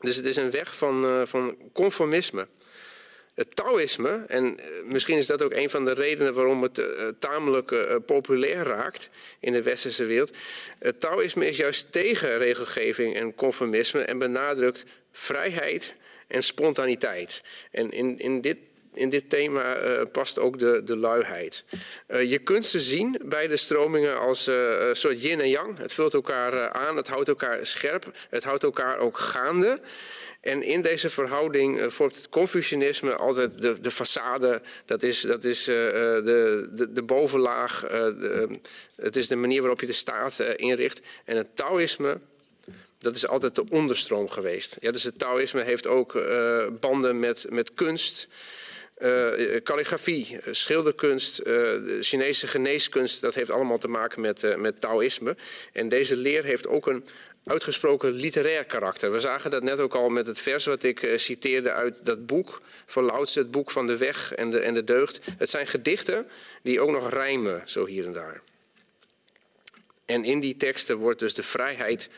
Dus 0.00 0.16
het 0.16 0.24
is 0.24 0.36
een 0.36 0.50
weg 0.50 0.76
van, 0.76 1.26
van 1.26 1.56
conformisme. 1.72 2.46
Het 3.34 3.56
Taoïsme, 3.56 4.24
en 4.28 4.58
eh, 4.58 4.64
misschien 4.84 5.16
is 5.16 5.26
dat 5.26 5.42
ook 5.42 5.54
een 5.54 5.70
van 5.70 5.84
de 5.84 5.92
redenen 5.92 6.34
waarom 6.34 6.62
het 6.62 6.78
uh, 6.78 6.86
tamelijk 7.18 7.70
uh, 7.70 7.96
populair 8.06 8.64
raakt 8.64 9.10
in 9.40 9.52
de 9.52 9.62
westerse 9.62 10.04
wereld. 10.04 10.36
Het 10.78 11.00
Taoïsme 11.00 11.46
is 11.46 11.56
juist 11.56 11.92
tegen 11.92 12.38
regelgeving 12.38 13.16
en 13.16 13.34
conformisme 13.34 14.00
en 14.00 14.18
benadrukt 14.18 14.84
vrijheid 15.12 15.94
en 16.28 16.42
spontaniteit. 16.42 17.42
En 17.70 17.90
in, 17.90 18.18
in 18.18 18.40
dit 18.40 18.56
in 18.94 19.10
dit 19.10 19.30
thema 19.30 19.76
past 20.04 20.38
ook 20.38 20.58
de, 20.58 20.82
de 20.84 20.96
luiheid. 20.96 21.64
Je 22.06 22.38
kunt 22.38 22.64
ze 22.64 22.80
zien 22.80 23.20
bij 23.24 23.46
de 23.46 23.56
stromingen 23.56 24.20
als 24.20 24.46
een 24.46 24.96
soort 24.96 25.22
yin 25.22 25.40
en 25.40 25.48
yang. 25.48 25.78
Het 25.78 25.92
vult 25.92 26.14
elkaar 26.14 26.70
aan, 26.70 26.96
het 26.96 27.08
houdt 27.08 27.28
elkaar 27.28 27.66
scherp, 27.66 28.04
het 28.30 28.44
houdt 28.44 28.62
elkaar 28.62 28.98
ook 28.98 29.18
gaande. 29.18 29.80
En 30.42 30.62
in 30.62 30.82
deze 30.82 31.10
verhouding 31.10 31.80
uh, 31.80 31.90
vormt 31.90 32.16
het 32.16 32.28
Confucianisme 32.28 33.14
altijd 33.14 33.62
de, 33.62 33.80
de 33.80 33.92
façade. 33.92 34.62
Dat 34.86 35.02
is, 35.02 35.20
dat 35.20 35.44
is 35.44 35.68
uh, 35.68 35.76
de, 35.76 36.68
de, 36.72 36.92
de, 36.92 37.02
bovenlaag. 37.02 37.80
De, 37.80 38.58
het 38.96 39.16
is 39.16 39.28
de 39.28 39.36
manier 39.36 39.60
waarop 39.60 39.80
je 39.80 39.86
de 39.86 39.92
staat 39.92 40.40
inricht. 40.40 41.00
En 41.24 41.36
het 41.36 41.56
Taoïsme, 41.56 42.18
dat 42.98 43.16
is 43.16 43.26
altijd 43.26 43.54
de 43.54 43.64
onderstroom 43.70 44.28
geweest. 44.28 44.76
Ja, 44.80 44.90
dus 44.90 45.02
het 45.02 45.18
Taoïsme 45.18 45.62
heeft 45.62 45.86
ook 45.86 46.12
banden 46.80 47.18
met, 47.18 47.46
met 47.50 47.74
kunst. 47.74 48.28
Uh, 48.98 49.56
calligrafie, 49.62 50.38
schilderkunst, 50.50 51.44
de 51.44 51.98
Chinese 52.00 52.46
geneeskunst, 52.46 53.20
dat 53.20 53.34
heeft 53.34 53.50
allemaal 53.50 53.78
te 53.78 53.88
maken 53.88 54.20
met, 54.20 54.56
met 54.58 54.80
Taoïsme. 54.80 55.36
En 55.72 55.88
deze 55.88 56.16
leer 56.16 56.44
heeft 56.44 56.68
ook 56.68 56.86
een 56.86 57.04
uitgesproken 57.44 58.12
literair 58.12 58.64
karakter. 58.64 59.12
We 59.12 59.18
zagen 59.18 59.50
dat 59.50 59.62
net 59.62 59.80
ook 59.80 59.94
al 59.94 60.08
met 60.08 60.26
het 60.26 60.40
vers 60.40 60.64
wat 60.64 60.82
ik 60.82 61.02
uh, 61.02 61.18
citeerde 61.18 61.70
uit 61.70 62.04
dat 62.04 62.26
boek 62.26 62.60
van 62.86 63.04
Lao 63.04 63.24
het 63.32 63.50
boek 63.50 63.70
van 63.70 63.86
de 63.86 63.96
weg 63.96 64.34
en 64.34 64.50
de, 64.50 64.58
en 64.58 64.74
de 64.74 64.84
deugd. 64.84 65.20
Het 65.38 65.50
zijn 65.50 65.66
gedichten 65.66 66.28
die 66.62 66.80
ook 66.80 66.90
nog 66.90 67.10
rijmen, 67.10 67.62
zo 67.64 67.86
hier 67.86 68.06
en 68.06 68.12
daar. 68.12 68.42
En 70.04 70.24
in 70.24 70.40
die 70.40 70.56
teksten 70.56 70.96
wordt 70.96 71.18
dus 71.18 71.34
de 71.34 71.42
vrijheid 71.42 72.10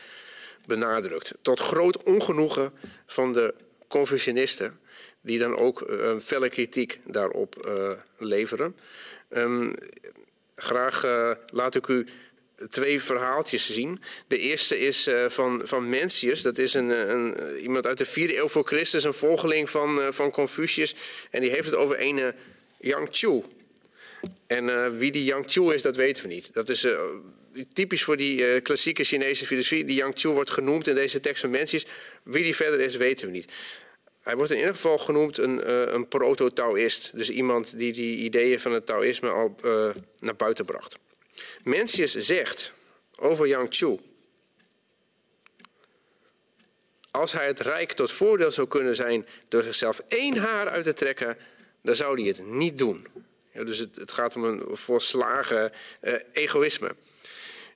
benadrukt. 0.65 1.33
Tot 1.41 1.59
groot 1.59 2.03
ongenoegen 2.03 2.73
van 3.05 3.33
de 3.33 3.53
Confucianisten, 3.87 4.79
die 5.21 5.39
dan 5.39 5.57
ook 5.57 5.81
uh, 5.81 6.19
felle 6.19 6.49
kritiek 6.49 6.99
daarop 7.03 7.67
uh, 7.67 7.91
leveren. 8.17 8.75
Um, 9.29 9.73
graag 10.55 11.03
laat 11.51 11.75
ik 11.75 11.87
u 11.87 12.05
twee 12.69 13.01
verhaaltjes 13.01 13.73
zien. 13.73 14.01
De 14.27 14.37
eerste 14.37 14.79
is 14.79 15.07
uh, 15.07 15.29
van, 15.29 15.61
van 15.63 15.89
Mencius. 15.89 16.41
Dat 16.41 16.57
is 16.57 16.73
een, 16.73 16.89
een, 16.89 17.57
iemand 17.59 17.87
uit 17.87 17.97
de 17.97 18.05
vierde 18.05 18.37
eeuw 18.37 18.47
voor 18.47 18.67
Christus, 18.67 19.03
een 19.03 19.13
volgeling 19.13 19.69
van, 19.69 20.13
van 20.13 20.31
Confucius. 20.31 20.95
En 21.31 21.41
die 21.41 21.49
heeft 21.49 21.65
het 21.65 21.75
over 21.75 22.01
een 22.01 22.33
Yang 22.79 23.07
Chu. 23.11 23.43
En 24.47 24.97
wie 24.97 25.11
die 25.11 25.23
Yang 25.23 25.45
Chu 25.47 25.73
is, 25.73 25.81
dat 25.81 25.95
weten 25.95 26.23
we 26.23 26.29
niet. 26.29 26.53
Dat 26.53 26.69
is 26.69 26.87
typisch 27.73 28.03
voor 28.03 28.17
die 28.17 28.61
klassieke 28.61 29.03
Chinese 29.03 29.45
filosofie. 29.45 29.85
Die 29.85 29.95
Yang 29.95 30.13
Chu 30.15 30.29
wordt 30.29 30.49
genoemd 30.49 30.87
in 30.87 30.95
deze 30.95 31.19
tekst 31.19 31.41
van 31.41 31.49
Mencius. 31.49 31.85
Wie 32.23 32.43
die 32.43 32.55
verder 32.55 32.79
is, 32.79 32.95
weten 32.95 33.25
we 33.25 33.31
niet. 33.31 33.51
Hij 34.21 34.35
wordt 34.35 34.51
in 34.51 34.57
ieder 34.57 34.73
geval 34.73 34.97
genoemd 34.97 35.37
een, 35.37 35.71
een 35.95 36.07
proto-Taoïst. 36.07 37.11
Dus 37.17 37.29
iemand 37.29 37.77
die 37.77 37.93
die 37.93 38.17
ideeën 38.17 38.59
van 38.59 38.71
het 38.71 38.85
Taoïsme 38.85 39.29
al 39.29 39.55
naar 40.19 40.35
buiten 40.35 40.65
bracht. 40.65 40.97
Mencius 41.63 42.15
zegt 42.15 42.73
over 43.15 43.47
Yang 43.47 43.67
Chu. 43.69 43.99
Als 47.11 47.31
hij 47.31 47.47
het 47.47 47.59
rijk 47.59 47.91
tot 47.91 48.11
voordeel 48.11 48.51
zou 48.51 48.67
kunnen 48.67 48.95
zijn 48.95 49.27
door 49.47 49.63
zichzelf 49.63 50.01
één 50.07 50.37
haar 50.37 50.69
uit 50.69 50.83
te 50.83 50.93
trekken, 50.93 51.37
dan 51.81 51.95
zou 51.95 52.21
hij 52.21 52.27
het 52.27 52.45
niet 52.45 52.77
doen. 52.77 53.07
Ja, 53.51 53.63
dus 53.63 53.77
het, 53.77 53.95
het, 53.95 54.11
gaat 54.11 54.35
om 54.35 54.43
een 54.43 54.77
volslagen 54.77 55.71
uh, 56.01 56.13
egoïsme. 56.31 56.95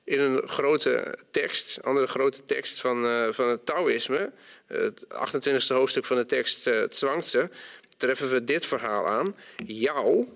In 0.04 0.20
een 0.20 0.48
grote 0.48 1.18
tekst, 1.32 1.84
andere 1.84 2.08
grote 2.08 2.46
tekst 2.46 2.82
van, 2.82 3.06
uh, 3.06 3.32
van 3.32 3.48
het 3.48 3.66
Taoïsme, 3.66 4.32
het 4.66 5.06
28e 5.06 5.68
hoofdstuk 5.68 6.06
van 6.06 6.18
de 6.18 6.26
tekst 6.26 6.68
uh, 6.68 6.84
Zwangse, 6.90 7.50
treffen 8.00 8.30
we 8.30 8.44
dit 8.44 8.66
verhaal 8.66 9.08
aan. 9.08 9.36
Jou, 9.66 10.28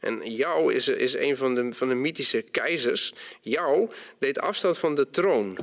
en 0.00 0.34
Jou 0.34 0.74
is, 0.74 0.88
is 0.88 1.14
een 1.14 1.36
van 1.36 1.54
de, 1.54 1.72
van 1.72 1.88
de 1.88 1.94
mythische 1.94 2.42
keizers. 2.42 3.12
Jou 3.40 3.90
deed 4.18 4.40
afstand 4.40 4.78
van 4.78 4.94
de 4.94 5.10
troon 5.10 5.58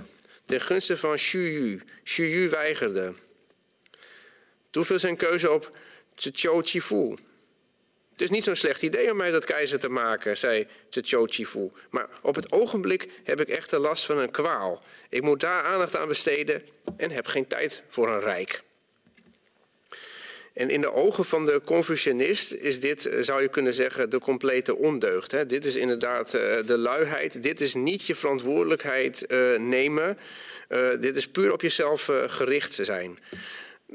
ten 0.46 0.62
gunste 0.62 0.98
van 0.98 1.16
Xu 1.16 1.82
Xu 2.04 2.24
Yu 2.24 2.50
weigerde. 2.50 3.14
Toen 4.70 4.86
viel 4.86 5.00
zijn 5.00 5.18
keuze 5.18 5.52
op 5.52 5.78
Zhou 6.16 6.64
Chifu. 6.64 7.18
Het 8.12 8.22
is 8.22 8.30
niet 8.30 8.44
zo'n 8.44 8.56
slecht 8.56 8.82
idee 8.82 9.12
om 9.12 9.18
mij 9.18 9.32
dat 9.32 9.46
keizer 9.46 9.80
te 9.80 9.90
maken, 9.90 10.38
zei 10.38 10.68
Zhou 10.90 11.28
Chifu. 11.28 11.72
Maar 11.90 12.08
op 12.22 12.36
het 12.36 12.52
ogenblik 12.52 13.10
heb 13.24 13.40
ik 13.40 13.48
echt 13.48 13.70
de 13.70 13.80
last 13.80 14.06
van 14.06 14.18
een 14.18 14.32
kwaal. 14.32 14.84
Ik 15.10 15.22
moet 15.22 15.40
daar 15.40 15.64
aandacht 15.64 15.96
aan 15.96 16.08
besteden 16.08 16.62
en 16.98 17.12
heb 17.12 17.26
geen 17.28 17.48
tijd 17.48 17.84
voor 17.90 18.10
een 18.10 18.22
rijk. 18.22 18.64
En 20.54 20.70
in 20.70 20.82
de 20.82 20.94
ogen 20.94 21.26
van 21.26 21.46
de 21.46 21.62
Confucianist 21.66 22.54
is 22.54 22.80
dit, 22.80 23.06
eh, 23.06 23.22
zou 23.22 23.42
je 23.42 23.48
kunnen 23.48 23.74
zeggen, 23.74 24.10
de 24.10 24.20
complete 24.20 24.76
ondeugd. 24.76 25.32
Hè? 25.32 25.46
Dit 25.46 25.66
is 25.66 25.76
inderdaad 25.76 26.34
uh, 26.36 26.42
de 26.66 26.78
luiheid. 26.78 27.44
Dit 27.44 27.62
is 27.62 27.74
niet 27.74 28.06
je 28.06 28.16
verantwoordelijkheid 28.16 29.26
uh, 29.28 29.58
nemen. 29.58 30.18
Dit 31.00 31.16
is 31.16 31.28
puur 31.28 31.52
op 31.52 31.62
jezelf 31.62 32.12
gericht 32.28 32.74
zijn 32.74 33.20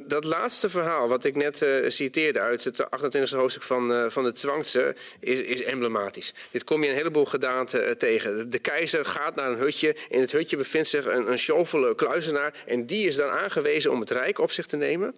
dat 0.07 0.25
laatste 0.25 0.69
verhaal, 0.69 1.09
wat 1.09 1.25
ik 1.25 1.37
net 1.37 1.63
uh, 1.63 1.89
citeerde 1.89 2.41
uit 2.41 2.65
het 2.65 2.83
28e 2.83 3.37
hoofdstuk 3.37 3.63
van, 3.63 3.93
uh, 3.93 4.11
van 4.11 4.25
het 4.25 4.39
Zwangse, 4.39 4.95
is, 5.21 5.41
is, 5.41 5.63
emblematisch. 5.63 6.35
Dit 6.51 6.65
kom 6.65 6.83
je 6.83 6.89
een 6.89 6.95
heleboel 6.95 7.25
gedaanten 7.25 7.89
uh, 7.89 7.91
tegen. 7.91 8.51
De 8.51 8.59
keizer 8.59 9.05
gaat 9.05 9.35
naar 9.35 9.51
een 9.51 9.59
hutje. 9.59 9.97
In 10.09 10.21
het 10.21 10.33
hutje 10.33 10.57
bevindt 10.57 10.89
zich 10.89 11.07
een, 11.07 11.31
een 11.31 11.39
sjovele 11.39 11.95
kluizenaar. 11.95 12.55
En 12.67 12.87
die 12.87 13.07
is 13.07 13.17
dan 13.17 13.31
aangewezen 13.31 13.91
om 13.91 14.01
het 14.01 14.11
rijk 14.11 14.39
op 14.39 14.53
zich 14.53 14.67
te 14.67 14.77
nemen. 14.77 15.15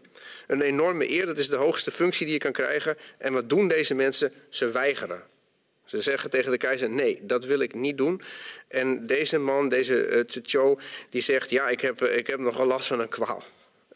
Een 0.46 0.62
enorme 0.62 1.10
eer, 1.10 1.26
dat 1.26 1.38
is 1.38 1.49
de 1.49 1.56
hoogste 1.56 1.90
functie 1.90 2.25
die 2.25 2.34
je 2.34 2.40
kan 2.40 2.52
krijgen. 2.52 2.96
En 3.18 3.32
wat 3.32 3.49
doen 3.49 3.68
deze 3.68 3.94
mensen? 3.94 4.32
Ze 4.49 4.70
weigeren. 4.70 5.22
Ze 5.84 6.00
zeggen 6.00 6.30
tegen 6.30 6.50
de 6.50 6.56
keizer: 6.56 6.90
nee, 6.90 7.18
dat 7.22 7.44
wil 7.44 7.60
ik 7.60 7.75
niet 7.75 7.99
doen. 7.99 8.22
En 8.68 9.06
deze 9.06 9.38
man, 9.38 9.68
deze 9.68 10.26
uh, 10.52 10.76
die 11.10 11.22
zegt: 11.22 11.50
ja, 11.50 11.68
ik 11.68 11.80
heb, 11.80 12.02
ik 12.02 12.26
heb 12.26 12.38
nogal 12.38 12.66
last 12.66 12.87
van 12.87 13.00
een 13.00 13.08
kwaal. 13.08 13.44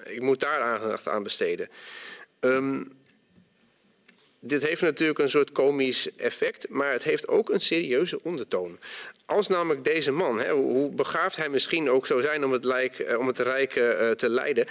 Ik 0.05 0.21
moet 0.21 0.41
daar 0.41 0.61
aandacht 0.61 1.09
aan 1.09 1.23
besteden. 1.23 1.69
Um, 2.41 2.93
dit 4.47 4.63
heeft 4.63 4.83
natuurlijk 4.83 5.19
een 5.19 5.29
soort 5.29 5.53
komisch 5.53 6.15
effect, 6.17 6.69
maar 6.69 6.93
het 6.93 7.05
heeft 7.05 7.29
ook 7.29 7.51
een 7.51 7.61
serieuze 7.61 8.23
ondertoon. 8.23 8.79
Als 9.27 9.49
namelijk 9.49 9.85
deze 9.85 10.13
man, 10.13 10.41
hè, 10.41 10.53
hoe 10.53 10.91
begaafd 10.91 11.37
hij 11.37 11.49
misschien 11.49 11.91
ook 11.91 12.07
zou 12.07 12.23
zijn 12.23 12.45
om 12.45 12.53
het, 12.53 12.67
eh, 12.67 13.19
om 13.19 13.27
het 13.27 13.39
rijk 13.39 13.77
uh, 13.77 14.11
te 14.11 14.29
leiden, 14.29 14.67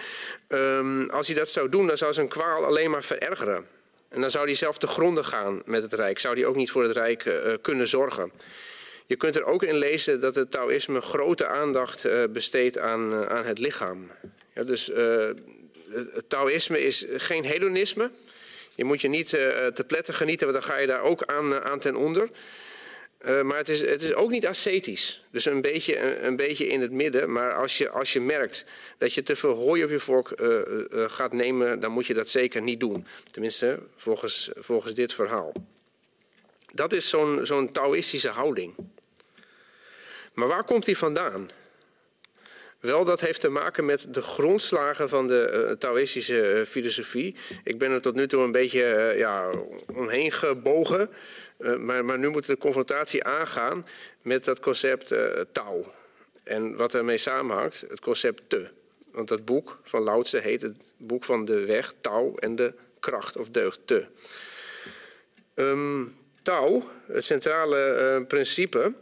um, 0.47 1.09
als 1.09 1.27
hij 1.27 1.35
dat 1.35 1.49
zou 1.49 1.69
doen, 1.69 1.87
dan 1.87 1.97
zou 1.97 2.13
zijn 2.13 2.27
kwaal 2.27 2.65
alleen 2.65 2.89
maar 2.89 3.03
verergeren. 3.03 3.65
En 4.09 4.21
dan 4.21 4.31
zou 4.31 4.45
hij 4.45 4.55
zelf 4.55 4.77
te 4.77 4.87
gronden 4.87 5.25
gaan 5.25 5.61
met 5.65 5.83
het 5.83 5.93
rijk, 5.93 6.19
zou 6.19 6.35
hij 6.35 6.45
ook 6.45 6.55
niet 6.55 6.71
voor 6.71 6.83
het 6.83 6.91
rijk 6.91 7.25
uh, 7.25 7.53
kunnen 7.61 7.87
zorgen. 7.87 8.31
Je 9.05 9.15
kunt 9.15 9.35
er 9.35 9.45
ook 9.45 9.63
in 9.63 9.75
lezen 9.75 10.19
dat 10.19 10.35
het 10.35 10.51
Taoïsme 10.51 11.01
grote 11.01 11.47
aandacht 11.47 12.07
besteedt 12.31 12.77
aan, 12.77 13.29
aan 13.29 13.45
het 13.45 13.59
lichaam. 13.59 14.11
Ja, 14.55 14.63
dus 14.63 14.89
uh, 14.89 15.29
het 15.89 16.29
Taoïsme 16.29 16.81
is 16.81 17.05
geen 17.09 17.45
hedonisme. 17.45 18.11
Je 18.75 18.83
moet 18.83 19.01
je 19.01 19.07
niet 19.07 19.33
uh, 19.33 19.67
te 19.67 19.83
pletten 19.87 20.13
genieten, 20.13 20.47
want 20.47 20.61
dan 20.61 20.71
ga 20.71 20.79
je 20.79 20.87
daar 20.87 21.01
ook 21.01 21.23
aan, 21.23 21.63
aan 21.63 21.79
ten 21.79 21.95
onder. 21.95 22.29
Maar 23.43 23.57
het 23.57 23.69
is, 23.69 23.81
het 23.81 24.03
is 24.03 24.13
ook 24.13 24.29
niet 24.29 24.47
ascetisch. 24.47 25.23
Dus 25.31 25.45
een 25.45 25.61
beetje, 25.61 26.21
een, 26.21 26.35
beetje 26.35 26.67
in 26.67 26.81
het 26.81 26.91
midden. 26.91 27.31
Maar 27.31 27.53
als 27.53 27.77
je, 27.77 27.89
als 27.89 28.13
je 28.13 28.21
merkt 28.21 28.65
dat 28.97 29.13
je 29.13 29.23
te 29.23 29.35
veel 29.35 29.53
hooi 29.53 29.83
op 29.83 29.89
je 29.89 29.99
vork 29.99 30.31
gaat 31.11 31.33
nemen, 31.33 31.79
dan 31.79 31.91
moet 31.91 32.05
je 32.05 32.13
dat 32.13 32.29
zeker 32.29 32.61
niet 32.61 32.79
doen. 32.79 33.07
Tenminste, 33.31 33.79
volgens, 33.95 34.49
volgens 34.55 34.93
dit 34.93 35.13
verhaal. 35.13 35.53
Dat 36.73 36.93
is 36.93 37.09
zo'n 37.09 37.45
zo'n 37.45 37.71
Taoïstische 37.71 38.29
houding. 38.29 38.75
Maar 40.33 40.47
waar 40.47 40.63
komt 40.63 40.85
die 40.85 40.97
vandaan? 40.97 41.49
Wel, 42.83 43.05
dat 43.05 43.21
heeft 43.21 43.41
te 43.41 43.49
maken 43.49 43.85
met 43.85 44.13
de 44.13 44.21
grondslagen 44.21 45.09
van 45.09 45.27
de 45.27 45.65
uh, 45.69 45.75
Taoïstische 45.75 46.59
uh, 46.59 46.65
filosofie. 46.65 47.35
Ik 47.63 47.77
ben 47.77 47.91
er 47.91 48.01
tot 48.01 48.15
nu 48.15 48.27
toe 48.27 48.43
een 48.43 48.51
beetje 48.51 49.11
uh, 49.13 49.17
ja, 49.17 49.49
omheen 49.93 50.31
gebogen. 50.31 51.09
maar, 51.77 52.05
maar 52.05 52.19
nu 52.19 52.29
moet 52.29 52.45
de 52.45 52.57
confrontatie 52.57 53.23
aangaan 53.23 53.87
met 54.21 54.45
dat 54.45 54.59
concept 54.59 55.15
Tao. 55.51 55.85
En 56.43 56.75
wat 56.75 56.93
ermee 56.93 57.17
samenhangt, 57.17 57.85
het 57.89 57.99
concept 57.99 58.41
te. 58.47 58.69
Want 59.11 59.27
dat 59.27 59.45
boek 59.45 59.79
van 59.83 60.01
Lao 60.01 60.23
heet 60.29 60.61
het 60.61 60.75
boek 60.97 61.23
van 61.23 61.45
de 61.45 61.65
weg, 61.65 61.93
Tao 62.01 62.35
en 62.35 62.55
de 62.55 62.73
kracht 62.99 63.37
of 63.37 63.49
deugd, 63.49 63.79
te. 63.85 64.05
Um, 65.55 66.15
Tao, 66.41 66.83
het 67.07 67.25
centrale 67.25 68.25
principe 68.27 68.93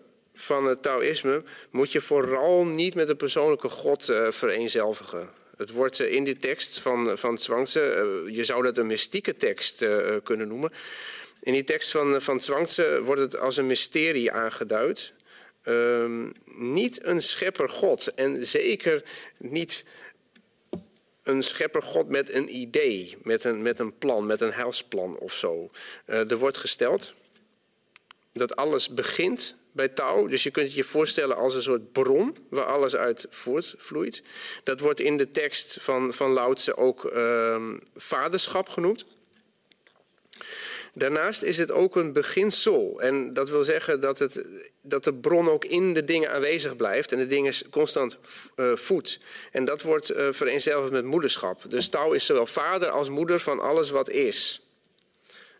van 0.42 0.66
het 0.66 0.82
Taoïsme 0.82 1.44
moet 1.72 1.92
je 1.92 2.02
vooral 2.02 2.66
niet 2.66 2.96
met 2.96 3.08
de 3.08 3.16
persoonlijke 3.16 3.70
God 3.70 4.10
uh, 4.10 4.32
vereenzelvigen. 4.32 5.30
Het 5.58 5.72
wordt 5.72 6.00
uh, 6.00 6.14
in 6.14 6.24
die 6.24 6.38
tekst 6.38 6.80
van, 6.80 7.18
van 7.18 7.38
Zwangse, 7.38 7.82
uh, 8.26 8.36
je 8.36 8.44
zou 8.44 8.64
dat 8.64 8.78
een 8.78 8.86
mystieke 8.86 9.36
tekst 9.36 9.86
kunnen 10.24 10.48
noemen. 10.48 10.72
In 11.42 11.54
die 11.54 11.64
tekst 11.64 11.92
van, 11.92 12.22
van 12.22 12.40
Zwangse 12.40 13.02
wordt 13.04 13.22
het 13.22 13.40
als 13.40 13.58
een 13.58 13.68
mysterie 13.68 14.32
aangeduid. 14.32 15.14
Um, 15.64 16.34
niet 16.46 17.06
een 17.06 17.22
schepper 17.22 17.70
God 17.70 18.14
en 18.14 18.48
zeker 18.48 19.04
niet 19.38 19.86
een 21.24 21.44
schepper 21.44 21.84
God 21.84 22.10
met 22.10 22.34
een 22.34 22.56
idee, 22.56 23.18
met 23.24 23.44
een, 23.44 23.62
met 23.62 23.80
een 23.80 23.98
plan, 23.98 24.26
met 24.26 24.42
een 24.42 24.52
heilsplan 24.52 25.18
of 25.18 25.34
zo. 25.34 25.70
er 26.06 26.38
wordt 26.38 26.58
gesteld 26.58 27.14
dat 28.34 28.56
alles 28.56 28.90
begint 28.90 29.56
bij 29.72 29.88
touw. 29.88 30.28
Dus 30.28 30.44
je 30.44 30.52
kunt 30.52 30.66
het 30.66 30.76
je 30.76 30.84
voorstellen 30.84 31.36
als 31.36 31.56
een 31.56 31.62
soort 31.62 31.92
bron 31.92 32.38
waar 32.50 32.66
alles 32.66 32.96
uit 32.96 33.26
voortvloeit. 33.30 34.24
Dat 34.64 34.80
wordt 34.80 35.00
in 35.00 35.18
de 35.18 35.32
tekst 35.32 35.78
van, 35.82 36.14
van 36.14 36.34
Lautse 36.34 36.78
ook 36.78 37.12
uh, 37.14 37.70
vaderschap 37.96 38.70
genoemd. 38.70 39.06
Daarnaast 40.94 41.42
is 41.42 41.58
het 41.58 41.72
ook 41.72 41.96
een 41.96 42.14
beginsel. 42.14 43.02
En 43.02 43.34
dat 43.34 43.50
wil 43.50 43.64
zeggen 43.64 44.00
dat, 44.00 44.20
het, 44.20 44.46
dat 44.82 45.04
de 45.04 45.14
bron 45.14 45.50
ook 45.50 45.66
in 45.66 45.94
de 45.94 46.04
dingen 46.04 46.32
aanwezig 46.32 46.76
blijft 46.76 47.12
en 47.12 47.18
de 47.18 47.28
dingen 47.28 47.54
constant 47.70 48.18
uh, 48.56 48.76
voedt. 48.76 49.20
En 49.52 49.66
dat 49.66 49.82
wordt 49.82 50.12
uh, 50.12 50.28
vereenzelvigd 50.32 50.92
met 50.92 51.06
moederschap. 51.06 51.64
Dus 51.70 51.90
touw 51.90 52.12
is 52.12 52.26
zowel 52.26 52.46
vader 52.46 52.90
als 52.90 53.10
moeder 53.10 53.40
van 53.40 53.60
alles 53.60 53.90
wat 53.90 54.10
is 54.10 54.62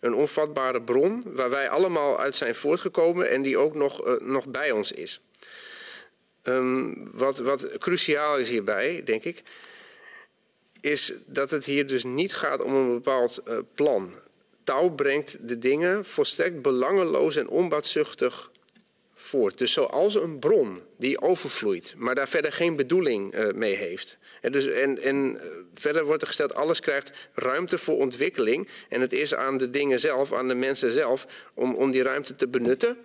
een 0.02 0.14
onvatbare 0.14 0.82
bron 0.82 1.24
waar 1.26 1.50
wij 1.50 1.70
allemaal 1.70 2.20
uit 2.20 2.36
zijn 2.36 2.56
voortgekomen 2.56 3.30
en 3.30 3.42
die 3.42 3.58
ook 3.58 3.76
nog, 3.76 4.08
uh, 4.08 4.14
nog 4.20 4.48
bij 4.48 4.72
ons 4.72 4.92
is. 4.92 5.22
Um, 6.44 7.10
wat, 7.12 7.38
wat 7.38 7.78
cruciaal 7.78 8.38
is 8.38 8.50
hierbij, 8.50 9.04
denk 9.04 9.24
ik, 9.24 9.44
is 10.80 11.14
dat 11.26 11.52
het 11.52 11.66
hier 11.66 11.88
dus 11.88 12.04
niet 12.04 12.34
gaat 12.34 12.62
om 12.62 12.74
een 12.74 12.94
bepaald 12.94 13.42
uh, 13.48 13.58
plan. 13.76 14.16
Touw 14.64 14.90
brengt 14.90 15.38
de 15.48 15.58
dingen 15.58 16.06
volstrekt 16.06 16.62
belangeloos 16.62 17.36
en 17.36 17.50
onbaatzuchtig 17.50 18.51
Dus 19.32 19.74
zoals 19.74 20.16
een 20.16 20.40
bron 20.40 20.82
die 20.98 21.22
overvloeit, 21.22 21.94
maar 21.98 22.16
daar 22.16 22.28
verder 22.28 22.52
geen 22.52 22.76
bedoeling 22.76 23.36
uh, 23.36 23.52
mee 23.54 23.76
heeft. 23.76 24.18
En, 24.42 24.52
dus, 24.52 24.68
en, 24.68 25.02
en 25.02 25.16
uh, 25.36 25.42
verder 25.74 26.06
wordt 26.06 26.22
er 26.22 26.28
gesteld, 26.28 26.54
alles 26.54 26.80
krijgt 26.80 27.30
ruimte 27.34 27.78
voor 27.78 27.98
ontwikkeling. 27.98 28.68
En 28.90 29.02
het 29.02 29.14
is 29.14 29.36
aan 29.36 29.58
de 29.58 29.70
dingen 29.70 30.00
zelf, 30.00 30.34
aan 30.34 30.48
de 30.48 30.54
mensen 30.54 30.92
zelf, 30.92 31.26
om, 31.54 31.76
om 31.76 31.92
die 31.92 32.04
ruimte 32.04 32.36
te 32.36 32.48
benutten 32.48 32.98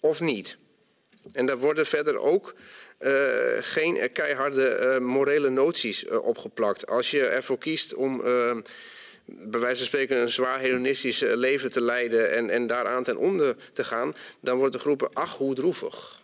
of 0.00 0.20
niet. 0.20 0.58
En 1.32 1.46
daar 1.46 1.58
worden 1.58 1.86
verder 1.86 2.18
ook 2.18 2.54
uh, 3.00 3.12
geen 3.60 4.12
keiharde 4.12 4.98
morele 5.00 5.50
noties 5.50 6.08
opgeplakt. 6.08 6.86
Als 6.86 7.10
je 7.10 7.26
ervoor 7.26 7.58
kiest 7.58 7.94
om 7.94 8.22
bij 9.30 9.60
wijze 9.60 9.76
van 9.76 9.86
spreken 9.86 10.16
een 10.16 10.28
zwaar 10.28 10.58
hedonistisch 10.58 11.22
eh, 11.22 11.36
leven 11.36 11.70
te 11.70 11.80
leiden 11.80 12.32
en, 12.32 12.50
en 12.50 12.66
daaraan 12.66 13.02
ten 13.02 13.16
onder 13.16 13.56
te 13.72 13.84
gaan, 13.84 14.16
dan 14.40 14.58
wordt 14.58 14.72
de 14.72 14.78
geroepen, 14.78 15.12
ach 15.12 15.36
hoe 15.36 15.54
droevig. 15.54 16.22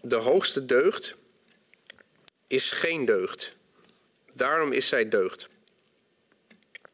De 0.00 0.16
hoogste 0.16 0.64
deugd 0.64 1.16
is 2.46 2.70
geen 2.70 3.04
deugd. 3.04 3.54
Daarom 4.34 4.72
is 4.72 4.88
zij 4.88 5.08
deugd. 5.08 5.48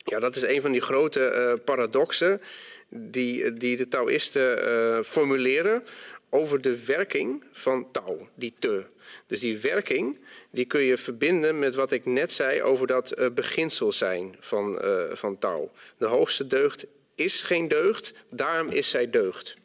Ja, 0.04 0.18
dat 0.18 0.36
is 0.36 0.42
een 0.42 0.60
van 0.60 0.72
die 0.72 0.80
grote 0.80 1.32
uh, 1.34 1.64
paradoxen 1.64 2.40
die, 2.88 3.54
die 3.54 3.76
de 3.76 3.88
Taoïsten 3.88 4.68
uh, 4.68 5.02
formuleren 5.02 5.84
over 6.34 6.60
de 6.60 6.84
werking 6.84 7.44
van 7.52 7.90
touw, 7.90 8.28
die 8.34 8.54
te. 8.58 8.84
Dus 9.26 9.40
die 9.40 9.58
werking 9.58 10.18
die 10.50 10.64
kun 10.64 10.80
je 10.80 10.96
verbinden 10.96 11.58
met 11.58 11.74
wat 11.74 11.90
ik 11.90 12.04
net 12.04 12.32
zei 12.32 12.62
over 12.62 12.86
dat 12.86 13.18
uh, 13.18 13.30
beginsel 13.30 13.92
zijn 13.92 14.36
van, 14.40 14.84
uh, 14.84 15.04
van 15.12 15.38
touw. 15.38 15.70
De 15.96 16.06
hoogste 16.06 16.46
deugd 16.46 16.86
is 17.14 17.42
geen 17.42 17.68
deugd, 17.68 18.12
daarom 18.30 18.68
is 18.68 18.90
zij 18.90 19.10
deugd. 19.10 19.56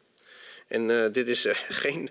En 0.67 0.89
uh, 0.89 1.05
dit 1.11 1.27
is 1.27 1.47
geen 1.83 2.09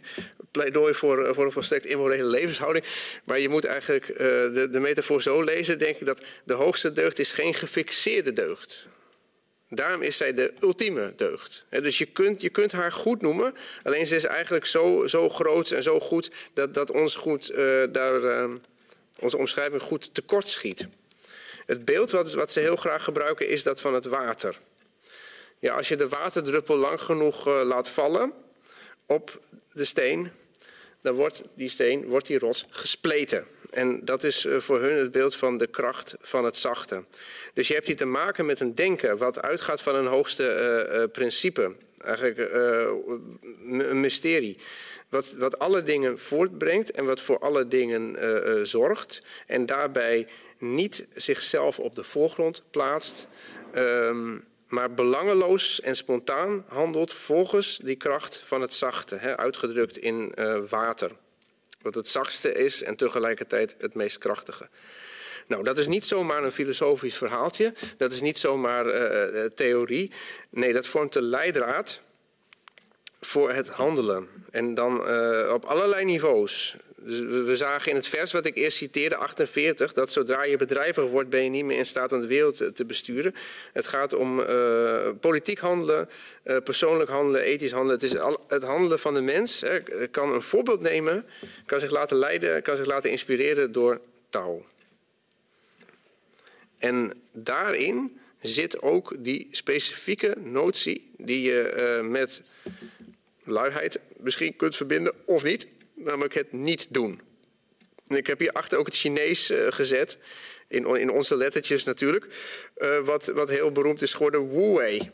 pleidooi 0.50 0.94
voor, 0.94 1.34
voor 1.34 1.44
een 1.44 1.52
volstrekt 1.52 1.86
immorele 1.86 2.24
levenshouding. 2.24 2.84
Maar 3.24 3.38
je 3.38 3.48
moet 3.48 3.64
eigenlijk 3.64 4.06
de, 4.06 4.68
de 4.70 4.80
metafoor 4.80 5.22
zo 5.22 5.42
lezen, 5.42 5.78
denk 5.78 5.96
ik, 5.96 6.06
dat 6.06 6.22
de 6.44 6.54
hoogste 6.54 6.92
deugd 6.92 7.18
is 7.18 7.32
geen 7.32 7.54
gefixeerde 7.54 8.32
deugd. 8.32 8.88
Daarom 9.68 10.02
is 10.02 10.16
zij 10.16 10.34
de 10.34 10.52
ultieme 10.60 11.12
deugd. 11.16 11.66
dus 11.70 11.98
je 11.98 12.06
kunt, 12.06 12.40
je 12.40 12.48
kunt 12.48 12.72
haar 12.72 12.92
goed 12.92 13.20
noemen, 13.20 13.54
alleen 13.82 14.06
ze 14.06 14.16
is 14.16 14.24
eigenlijk 14.24 14.64
zo, 14.64 15.06
zo 15.06 15.28
groot 15.28 15.70
en 15.70 15.82
zo 15.82 16.00
goed 16.00 16.30
dat, 16.54 16.74
dat 16.74 16.90
ons 16.90 17.14
goed, 17.14 17.50
uh, 17.50 17.56
daar, 17.92 18.22
uh, 18.22 18.54
onze 19.20 19.36
omschrijving 19.36 19.82
goed 19.82 20.14
tekort 20.14 20.48
schiet. 20.48 20.88
Het 21.66 21.84
beeld 21.84 22.10
wat, 22.10 22.32
wat 22.32 22.52
ze 22.52 22.60
heel 22.60 22.76
graag 22.76 23.04
gebruiken 23.04 23.48
is 23.48 23.62
dat 23.62 23.80
van 23.80 23.94
het 23.94 24.04
water. 24.04 24.58
Ja, 25.58 25.74
als 25.74 25.88
je 25.88 25.96
de 25.96 26.08
waterdruppel 26.08 26.76
lang 26.76 27.00
genoeg 27.00 27.48
uh, 27.48 27.62
laat 27.64 27.90
vallen 27.90 28.32
op 29.06 29.40
de 29.72 29.84
steen, 29.84 30.30
dan 31.06 31.14
wordt 31.14 31.42
die 31.54 31.68
steen, 31.68 32.06
wordt 32.06 32.26
die 32.26 32.38
rots 32.38 32.66
gespleten. 32.70 33.46
En 33.70 34.04
dat 34.04 34.24
is 34.24 34.44
eh, 34.44 34.58
voor 34.58 34.80
hun 34.80 34.98
het 34.98 35.10
beeld 35.10 35.36
van 35.36 35.58
de 35.58 35.66
kracht 35.66 36.16
van 36.20 36.44
het 36.44 36.56
zachte. 36.56 37.04
Dus 37.54 37.68
je 37.68 37.74
hebt 37.74 37.86
hier 37.86 37.96
te 37.96 38.04
maken 38.04 38.46
met 38.46 38.60
een 38.60 38.74
denken 38.74 39.18
wat 39.18 39.42
uitgaat 39.42 39.82
van 39.82 39.94
een 39.94 40.06
hoogste 40.06 40.88
uh, 40.92 41.12
principe. 41.12 41.74
Eigenlijk 41.98 42.50
een 43.68 44.00
mysterie. 44.00 44.56
Wat, 45.08 45.32
wat 45.38 45.58
alle 45.58 45.82
dingen 45.82 46.18
voortbrengt 46.18 46.90
en 46.90 47.04
wat 47.04 47.20
voor 47.20 47.38
alle 47.38 47.68
dingen 47.68 48.66
zorgt. 48.66 49.22
En 49.46 49.66
daarbij 49.66 50.26
niet 50.58 51.06
zichzelf 51.14 51.78
op 51.78 51.94
de 51.94 52.04
voorgrond 52.04 52.62
plaatst. 52.70 53.28
Um, 53.74 54.44
maar 54.68 54.94
belangeloos 54.94 55.80
en 55.80 55.96
spontaan 55.96 56.64
handelt 56.68 57.12
volgens 57.12 57.80
die 57.82 57.96
kracht 57.96 58.42
van 58.46 58.60
het 58.60 58.74
zachte, 58.74 59.16
hè, 59.16 59.36
uitgedrukt 59.36 59.98
in 59.98 60.32
uh, 60.34 60.58
water. 60.68 61.10
Wat 61.82 61.94
het 61.94 62.08
zachtste 62.08 62.52
is 62.52 62.82
en 62.82 62.96
tegelijkertijd 62.96 63.74
het 63.78 63.94
meest 63.94 64.18
krachtige. 64.18 64.68
Nou, 65.46 65.62
dat 65.62 65.78
is 65.78 65.86
niet 65.86 66.04
zomaar 66.04 66.44
een 66.44 66.52
filosofisch 66.52 67.16
verhaaltje. 67.16 67.72
Dat 67.96 68.12
is 68.12 68.20
niet 68.20 68.38
zomaar 68.38 68.86
uh, 68.86 69.44
theorie. 69.44 70.12
Nee, 70.50 70.72
dat 70.72 70.86
vormt 70.86 71.12
de 71.12 71.22
leidraad 71.22 72.00
voor 73.20 73.52
het 73.52 73.68
handelen. 73.68 74.28
En 74.50 74.74
dan 74.74 75.00
op 75.50 75.64
allerlei 75.64 76.04
niveaus. 76.04 76.76
Dus 77.06 77.20
we 77.20 77.56
zagen 77.56 77.90
in 77.90 77.96
het 77.96 78.08
vers 78.08 78.32
wat 78.32 78.46
ik 78.46 78.56
eerst 78.56 78.76
citeerde, 78.76 79.16
48, 79.16 79.92
dat 79.92 80.12
zodra 80.12 80.44
je 80.44 80.56
bedrijvig 80.56 81.04
wordt, 81.04 81.28
ben 81.28 81.44
je 81.44 81.50
niet 81.50 81.64
meer 81.64 81.78
in 81.78 81.86
staat 81.86 82.12
om 82.12 82.20
de 82.20 82.26
wereld 82.26 82.74
te 82.74 82.84
besturen. 82.84 83.34
Het 83.72 83.86
gaat 83.86 84.12
om 84.12 84.40
uh, 84.40 85.08
politiek 85.20 85.58
handelen, 85.58 86.08
uh, 86.44 86.56
persoonlijk 86.64 87.10
handelen, 87.10 87.42
ethisch 87.42 87.72
handelen. 87.72 87.94
Het 87.94 88.12
is 88.12 88.18
het 88.48 88.62
handelen 88.62 88.98
van 88.98 89.14
de 89.14 89.20
mens. 89.20 89.60
Hè, 89.60 89.80
kan 90.08 90.32
een 90.32 90.42
voorbeeld 90.42 90.80
nemen, 90.80 91.26
kan 91.66 91.80
zich 91.80 91.90
laten 91.90 92.16
leiden, 92.16 92.62
kan 92.62 92.76
zich 92.76 92.86
laten 92.86 93.10
inspireren 93.10 93.72
door 93.72 94.00
touw. 94.28 94.64
En 96.78 97.12
daarin 97.32 98.20
zit 98.40 98.82
ook 98.82 99.14
die 99.18 99.48
specifieke 99.50 100.34
notie 100.38 101.10
die 101.16 101.42
je 101.42 102.00
met 102.08 102.42
luiheid 103.44 103.98
misschien 104.16 104.56
kunt 104.56 104.76
verbinden 104.76 105.12
of 105.24 105.42
niet 105.42 105.66
namelijk 105.96 106.34
het 106.34 106.52
niet 106.52 106.86
doen. 106.90 107.20
En 108.06 108.16
ik 108.16 108.26
heb 108.26 108.38
hier 108.38 108.52
achter 108.52 108.78
ook 108.78 108.86
het 108.86 108.96
Chinees 108.96 109.50
uh, 109.50 109.66
gezet, 109.70 110.18
in, 110.68 110.86
in 110.86 111.10
onze 111.10 111.36
lettertjes 111.36 111.84
natuurlijk, 111.84 112.26
uh, 112.78 112.98
wat, 112.98 113.26
wat 113.26 113.48
heel 113.48 113.72
beroemd 113.72 114.02
is 114.02 114.12
geworden, 114.12 114.50
Wu 114.50 114.74
Wei. 114.74 115.10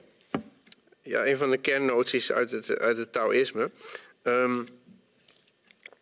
Ja, 1.02 1.26
een 1.26 1.36
van 1.36 1.50
de 1.50 1.58
kernnoties 1.58 2.32
uit 2.32 2.50
het, 2.50 2.78
uit 2.78 2.96
het 2.96 3.12
Taoïsme. 3.12 3.70
Um, 4.22 4.68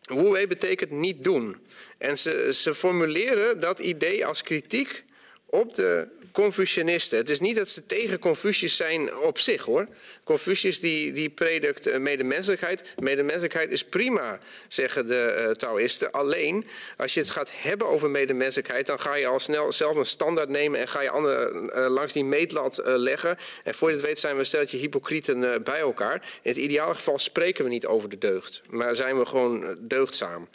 Wu 0.03 0.31
Wei 0.31 0.47
betekent 0.47 0.91
niet 0.91 1.25
doen. 1.25 1.57
En 1.99 2.19
ze, 2.19 2.53
ze 2.53 2.75
formuleren 2.75 3.61
dat 3.61 3.79
idee 3.79 4.27
als 4.27 4.43
kritiek 4.43 5.05
op 5.47 5.75
de 5.75 6.09
Confucianisten. 6.33 7.19
Het 7.19 7.29
is 7.29 7.41
niet 7.41 7.57
dat 7.57 7.69
ze 7.69 7.87
tegen 7.87 8.19
Confucius 8.19 8.77
zijn 8.77 9.17
op 9.17 9.39
zich 9.39 9.65
hoor. 9.65 9.87
Confucius 10.25 10.81
die, 10.81 11.13
die 11.13 11.31
predikt 11.31 11.89
uh, 11.89 11.97
medemenselijkheid. 11.97 12.95
Medemenselijkheid 12.97 13.71
is 13.71 13.85
prima, 13.85 14.39
zeggen 14.69 15.07
de 15.07 15.37
uh, 15.41 15.51
Taoïsten. 15.51 16.11
Alleen, 16.11 16.67
als 16.97 17.15
je 17.15 17.21
het 17.21 17.31
gaat 17.31 17.51
hebben 17.55 17.87
over 17.89 18.11
medemenselijkheid, 18.11 18.87
dan 18.87 19.01
ga 19.01 19.15
je 19.15 19.27
al 19.27 19.39
snel 19.39 19.73
zelf 19.73 19.97
een 19.97 20.07
standaard 20.07 20.49
nemen 20.49 20.81
en 20.81 20.89
ga 20.89 21.01
je 21.01 21.11
anderen 21.11 21.71
uh, 21.77 21.87
langs 21.89 22.13
die 22.13 22.25
meetlat 22.25 22.81
leggen. 22.85 23.37
En 23.65 23.75
voor 23.75 23.89
je 23.89 23.95
het 23.95 24.05
weet 24.05 24.21
zijn 24.21 24.35
we 24.35 24.41
een 24.41 24.47
stelletje 24.47 24.79
hypocrieten 24.79 25.63
bij 25.63 25.81
elkaar. 25.81 26.15
In 26.15 26.51
het 26.51 26.57
ideale 26.57 26.95
geval 26.95 27.19
spreken 27.19 27.65
we 27.65 27.71
niet 27.71 27.87
over 27.87 28.09
de 28.09 28.19
deugd, 28.19 28.63
maar 28.69 28.97
zijn 28.97 29.19
we 29.19 29.27
gewoon 29.27 29.77
deugdzaam. 29.81 30.49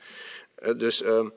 dus 0.78 1.02
ehm, 1.02 1.28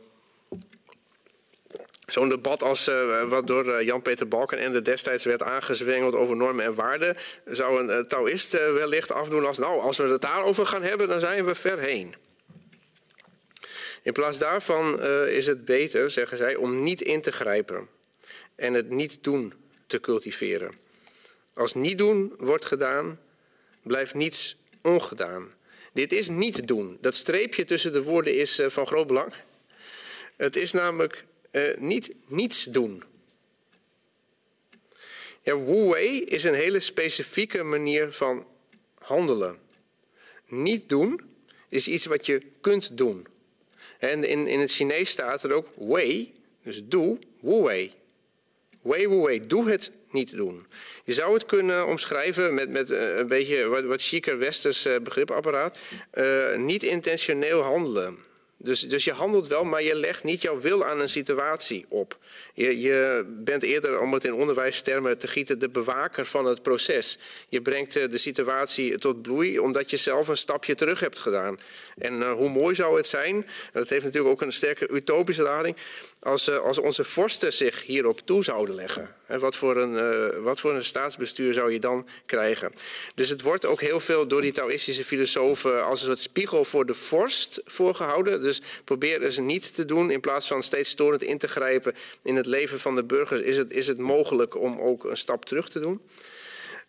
Zo'n 2.09 2.29
debat 2.29 2.63
als 2.63 2.89
uh, 2.89 3.29
wat 3.29 3.47
door 3.47 3.67
uh, 3.67 3.81
Jan-Peter 3.81 4.29
Balkenende 4.29 4.83
destijds 4.83 5.25
werd 5.25 5.43
aangezwengeld 5.43 6.15
over 6.15 6.37
normen 6.37 6.65
en 6.65 6.75
waarden, 6.75 7.17
zou 7.45 7.81
een 7.81 7.99
uh, 7.99 8.05
Taoïst 8.05 8.53
wellicht 8.53 9.13
afdoen 9.13 9.47
als, 9.47 9.59
nou, 9.59 9.81
als 9.81 9.97
we 9.97 10.03
het 10.03 10.21
daarover 10.21 10.67
gaan 10.67 10.83
hebben, 10.83 11.09
dan 11.09 11.21
zijn 11.21 11.45
we 11.45 11.55
ver 11.55 11.79
heen. 11.79 12.15
In 14.03 14.13
plaats 14.13 14.39
daarvan 14.39 15.03
is 15.29 15.47
het 15.47 15.65
beter, 15.65 16.11
zeggen 16.11 16.37
zij, 16.37 16.57
om 16.57 16.83
niet 16.83 17.01
in 17.01 17.21
te 17.21 17.33
grijpen 17.33 17.89
en 18.55 18.75
het 18.75 18.91
niet 18.91 19.25
doen 19.25 19.55
te 19.87 20.01
cultiveren. 20.01 20.75
Als 21.55 21.75
niet 21.75 21.99
doen 21.99 22.35
wordt 22.39 22.65
gedaan, 22.65 23.19
blijft 23.83 24.15
niets 24.15 24.57
ongedaan. 24.83 25.53
Dit 25.93 26.13
is 26.13 26.29
niet 26.29 26.69
doen. 26.69 26.99
Dat 27.01 27.15
streepje 27.15 27.65
tussen 27.65 27.93
de 27.93 28.03
woorden 28.03 28.37
is 28.37 28.63
van 28.67 28.87
groot 28.87 29.07
belang. 29.07 29.33
Het 30.37 30.57
is 30.57 30.73
namelijk 30.73 31.25
uh, 31.53 31.77
niet 31.77 32.13
niets 32.27 32.65
doen. 32.65 33.03
Ja, 35.43 35.59
Wu 35.59 35.89
Wei 35.89 36.25
is 36.25 36.45
een 36.45 36.55
hele 36.55 36.81
specifieke 36.81 37.63
manier 37.63 38.13
van 38.13 38.47
handelen. 38.99 39.59
Niet 40.47 40.89
doen 40.89 41.21
is 41.69 41.89
iets 41.89 42.07
wat 42.07 42.27
je 42.27 42.43
kunt 42.61 42.97
doen. 42.97 43.27
En 43.99 44.25
in, 44.25 44.47
in 44.47 44.61
het 44.61 44.73
Chinees 44.73 45.11
staat 45.11 45.43
er 45.43 45.53
ook 45.53 45.69
Wei, 45.77 46.35
dus 46.63 46.85
doe, 46.85 47.19
Wu 47.41 47.63
Wei. 47.63 47.93
Wei 48.83 49.41
doe 49.47 49.71
het 49.71 49.93
niet 50.11 50.37
doen. 50.37 50.67
Je 51.05 51.13
zou 51.13 51.35
het 51.35 51.47
kunnen 51.47 51.87
omschrijven 51.87 52.55
met, 52.55 52.69
met 52.69 52.91
eh, 52.91 53.17
een 53.17 53.29
beetje 53.29 53.67
wat, 53.67 53.85
wat 53.85 54.11
westers 54.39 54.85
eh, 54.85 55.01
begripapparaat. 55.01 55.79
Niet 56.57 56.83
intentioneel 56.83 57.63
handelen. 57.63 58.27
Dus, 58.61 58.81
dus 58.81 59.05
je 59.05 59.13
handelt 59.13 59.47
wel, 59.47 59.65
maar 59.65 59.83
je 59.83 59.95
legt 59.95 60.25
niet 60.25 60.43
jouw 60.43 60.61
wil 60.61 60.85
aan 60.85 61.01
een 61.01 61.09
situatie 61.09 61.87
op. 61.89 62.19
Je, 62.55 62.81
je 62.81 63.25
bent 63.27 63.63
eerder, 63.63 64.01
om 64.01 64.13
het 64.13 64.25
in 64.25 64.35
onderwijstermen 64.35 65.19
te 65.19 65.29
gieten, 65.29 65.59
de 65.59 65.69
bewaker 65.69 66.27
van 66.27 66.45
het 66.45 66.63
proces. 66.63 67.19
Je 67.49 67.63
brengt 67.63 67.97
eh, 67.97 68.09
de 68.09 68.19
situatie 68.19 68.99
tot 68.99 69.23
bloei 69.23 69.59
omdat 69.59 69.91
je 69.91 69.97
zelf 69.97 70.29
een 70.29 70.37
stapje 70.37 70.75
terug 70.75 71.01
hebt 71.01 71.19
gedaan. 71.19 71.59
En 71.99 72.15
uh, 72.15 72.33
hoe 72.33 72.49
mooi 72.49 72.75
zou 72.75 72.97
het 72.97 73.07
zijn, 73.07 73.47
dat 73.73 73.89
heeft 73.89 74.05
natuurlijk 74.05 74.35
ook 74.35 74.43
een 74.43 74.53
sterke 74.53 74.89
utopische 74.91 75.43
lading, 75.43 75.77
als, 76.21 76.51
als 76.51 76.79
onze 76.79 77.05
vorsten 77.05 77.53
zich 77.53 77.83
hierop 77.83 78.21
toe 78.25 78.45
zouden 78.45 78.75
leggen. 78.75 79.15
Wat 79.27 79.57
voor, 79.57 79.77
een, 79.77 80.43
wat 80.43 80.61
voor 80.61 80.75
een 80.75 80.85
staatsbestuur 80.85 81.55
zou 81.55 81.73
je 81.73 81.79
dan 81.81 82.07
krijgen? 82.27 82.73
Dus 83.15 83.29
het 83.29 83.43
wordt 83.43 83.67
ook 83.67 83.81
heel 83.81 84.01
veel 84.01 84.29
door 84.29 84.41
die 84.41 84.53
Taoïstische 84.53 85.05
filosofen 85.05 85.85
als 85.85 86.01
een 86.01 86.07
soort 86.07 86.19
spiegel 86.19 86.65
voor 86.65 86.87
de 86.87 86.95
vorst 86.95 87.61
voorgehouden. 87.65 88.43
Dus 88.43 88.61
probeer 88.85 89.23
eens 89.23 89.39
niet 89.39 89.75
te 89.75 89.85
doen 89.85 90.11
in 90.11 90.21
plaats 90.21 90.47
van 90.47 90.63
steeds 90.63 90.91
storend 90.91 91.23
in 91.23 91.39
te 91.39 91.49
grijpen 91.49 91.95
in 92.23 92.37
het 92.37 92.47
leven 92.47 92.81
van 92.81 92.95
de 92.95 93.05
burgers. 93.05 93.41
Is 93.41 93.57
het, 93.57 93.71
is 93.71 93.87
het 93.87 93.99
mogelijk 93.99 94.57
om 94.57 94.81
ook 94.81 95.05
een 95.05 95.17
stap 95.17 95.45
terug 95.45 95.69
te 95.69 95.81
doen? 95.81 96.01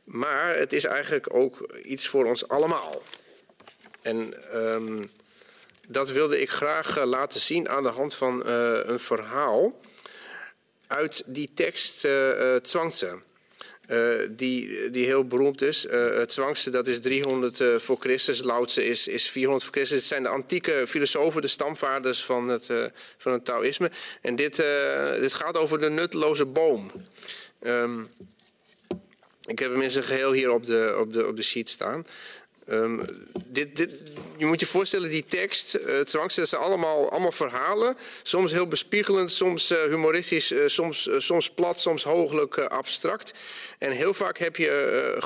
Maar 0.04 0.58
het 0.58 0.74
is 0.74 0.86
eigenlijk 0.86 1.34
ook 1.36 1.80
iets 1.84 2.08
voor 2.08 2.26
ons 2.26 2.48
allemaal. 2.48 3.02
En 4.02 4.34
um, 4.56 5.10
dat 5.92 6.10
wilde 6.12 6.42
ik 6.42 6.50
graag 6.50 6.98
uh, 6.98 7.06
laten 7.06 7.40
zien 7.40 7.70
aan 7.70 7.84
de 7.84 7.90
hand 7.90 8.16
van 8.16 8.44
uh, 8.46 8.80
een 8.84 9.00
verhaal 9.00 9.80
uit 10.88 11.24
die 11.26 11.50
tekst 11.54 12.06
uh, 12.06 12.56
Zwangse. 12.62 13.20
die, 14.30 14.90
die 14.90 15.06
heel 15.06 15.26
beroemd 15.26 15.62
is. 15.62 15.88
het 15.90 16.32
Zwangse 16.32 16.70
dat 16.70 16.88
is 16.88 17.00
300 17.00 17.64
voor 17.82 17.98
Christus, 18.00 18.44
Lautse 18.44 18.84
is, 18.84 19.08
is 19.08 19.30
400 19.30 19.64
voor 19.64 19.74
Christus. 19.74 19.98
Het 19.98 20.08
zijn 20.08 20.24
de 20.24 20.30
antieke 20.30 20.86
filosofen, 20.88 21.42
de 21.42 21.48
stamvaders 21.48 22.24
van 22.24 22.48
het, 22.48 22.70
van 23.18 23.32
het 23.32 23.46
Taoïsme. 23.46 23.90
En 24.22 24.36
dit, 24.36 24.56
dit 25.20 25.34
gaat 25.34 25.58
over 25.58 25.80
de 25.80 25.90
nutteloze 25.90 26.46
boom. 26.46 26.92
Um, 27.62 28.10
ik 29.50 29.60
heb 29.60 29.72
hem 29.72 29.82
in 29.82 29.92
zijn 29.92 30.04
geheel 30.04 30.32
hier 30.32 30.52
op 30.52 30.66
de, 30.66 30.96
op 31.00 31.14
de, 31.14 31.28
op 31.28 31.36
de 31.36 31.42
sheet 31.42 31.70
staan. 31.70 32.06
Um, 32.72 33.06
dit, 33.46 33.76
dit, 33.78 33.98
je 34.38 34.46
moet 34.46 34.60
je 34.60 34.66
voorstellen, 34.66 35.10
die 35.10 35.26
tekst, 35.26 35.76
uh, 35.76 35.86
het 35.86 36.10
dat 36.12 36.50
zijn 36.50 36.62
allemaal, 36.62 37.12
allemaal 37.12 37.32
verhalen. 37.32 37.98
Soms 38.24 38.52
heel 38.52 38.68
bespiegelend, 38.68 39.32
soms 39.32 39.72
uh, 39.72 39.84
humoristisch, 39.84 40.52
uh, 40.52 40.68
soms, 40.68 41.10
soms 41.18 41.50
plat, 41.50 41.80
soms 41.80 42.04
hooglijk 42.04 42.58
abstract. 42.58 43.34
En 43.78 43.92
heel 43.92 44.14
vaak 44.14 44.38
heb 44.38 44.56
je 44.56 45.12
uh, 45.16 45.22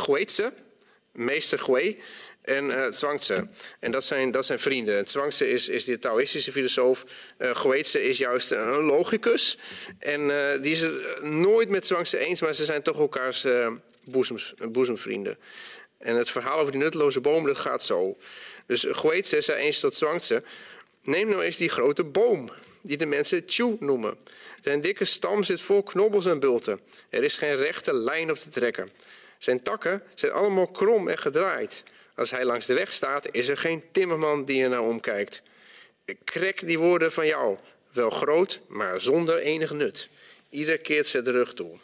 meester 1.11 1.59
Gue, 1.59 1.97
en 2.43 2.65
uh, 2.65 2.91
Zwangse. 2.91 3.47
En 3.79 3.91
dat 3.91 4.03
zijn, 4.03 4.31
dat 4.31 4.45
zijn 4.45 4.59
vrienden. 4.59 4.95
Het 4.95 5.11
Zwangse 5.11 5.49
is, 5.49 5.69
is 5.69 5.85
de 5.85 5.99
Taoïstische 5.99 6.51
filosoof. 6.51 7.05
Uh, 7.37 7.55
is 8.05 8.17
juist 8.17 8.51
een 8.51 8.83
logicus. 8.83 9.57
En 9.99 10.21
uh, 10.21 10.61
die 10.61 10.71
is 10.71 10.81
het 10.81 11.21
nooit 11.21 11.69
met 11.69 11.87
Zwangse 11.87 12.17
eens, 12.17 12.41
maar 12.41 12.53
ze 12.53 12.65
zijn 12.65 12.81
toch 12.81 12.97
elkaars 12.97 13.45
boezems, 14.03 14.53
boezemvrienden. 14.69 15.37
En 16.03 16.15
het 16.15 16.29
verhaal 16.29 16.59
over 16.59 16.71
die 16.71 16.81
nutteloze 16.81 17.21
boom, 17.21 17.55
gaat 17.55 17.83
zo. 17.83 18.17
Dus 18.65 18.85
Goetze 18.91 19.41
zei 19.41 19.59
eens 19.59 19.79
tot 19.79 19.95
Zwangse... 19.95 20.43
Neem 21.03 21.29
nou 21.29 21.43
eens 21.43 21.57
die 21.57 21.69
grote 21.69 22.03
boom, 22.03 22.49
die 22.81 22.97
de 22.97 23.05
mensen 23.05 23.43
Chu 23.45 23.75
noemen. 23.79 24.17
Zijn 24.61 24.81
dikke 24.81 25.05
stam 25.05 25.43
zit 25.43 25.61
vol 25.61 25.83
knobbels 25.83 26.25
en 26.25 26.39
bulten. 26.39 26.79
Er 27.09 27.23
is 27.23 27.37
geen 27.37 27.55
rechte 27.55 27.93
lijn 27.93 28.29
op 28.29 28.37
te 28.37 28.49
trekken. 28.49 28.89
Zijn 29.37 29.61
takken 29.61 30.03
zijn 30.13 30.31
allemaal 30.31 30.67
krom 30.67 31.07
en 31.07 31.17
gedraaid. 31.17 31.83
Als 32.15 32.31
hij 32.31 32.45
langs 32.45 32.65
de 32.65 32.73
weg 32.73 32.93
staat, 32.93 33.27
is 33.31 33.47
er 33.47 33.57
geen 33.57 33.83
timmerman 33.91 34.45
die 34.45 34.63
er 34.63 34.69
naar 34.69 34.81
omkijkt. 34.81 35.41
Krek 36.23 36.67
die 36.67 36.79
woorden 36.79 37.11
van 37.11 37.27
jou, 37.27 37.57
wel 37.91 38.09
groot, 38.09 38.61
maar 38.67 39.01
zonder 39.01 39.37
enig 39.37 39.71
nut. 39.71 40.09
Ieder 40.49 40.77
keert 40.77 41.07
ze 41.07 41.21
de 41.21 41.31
rug 41.31 41.53
toe. 41.53 41.77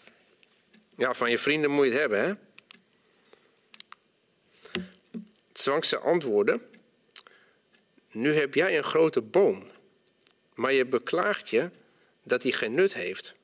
Ja, 0.98 1.14
van 1.14 1.32
je 1.32 1.38
vrienden 1.38 1.72
moet 1.72 1.86
je 1.86 1.92
het 1.92 2.00
hebben, 2.00 2.20
hè? 2.20 2.34
Zwangse 5.70 6.00
antwoorden. 6.00 6.62
Nu 8.12 8.34
heb 8.34 8.54
jij 8.54 8.78
een 8.78 8.84
grote 8.84 9.22
boom, 9.22 9.64
maar 10.54 10.74
je 10.74 10.86
beklaagt 10.86 11.50
je 11.50 11.70
dat 12.24 12.44
hij 12.44 12.52
geen 12.52 12.74
nut 12.74 12.94
heeft. 12.94 13.36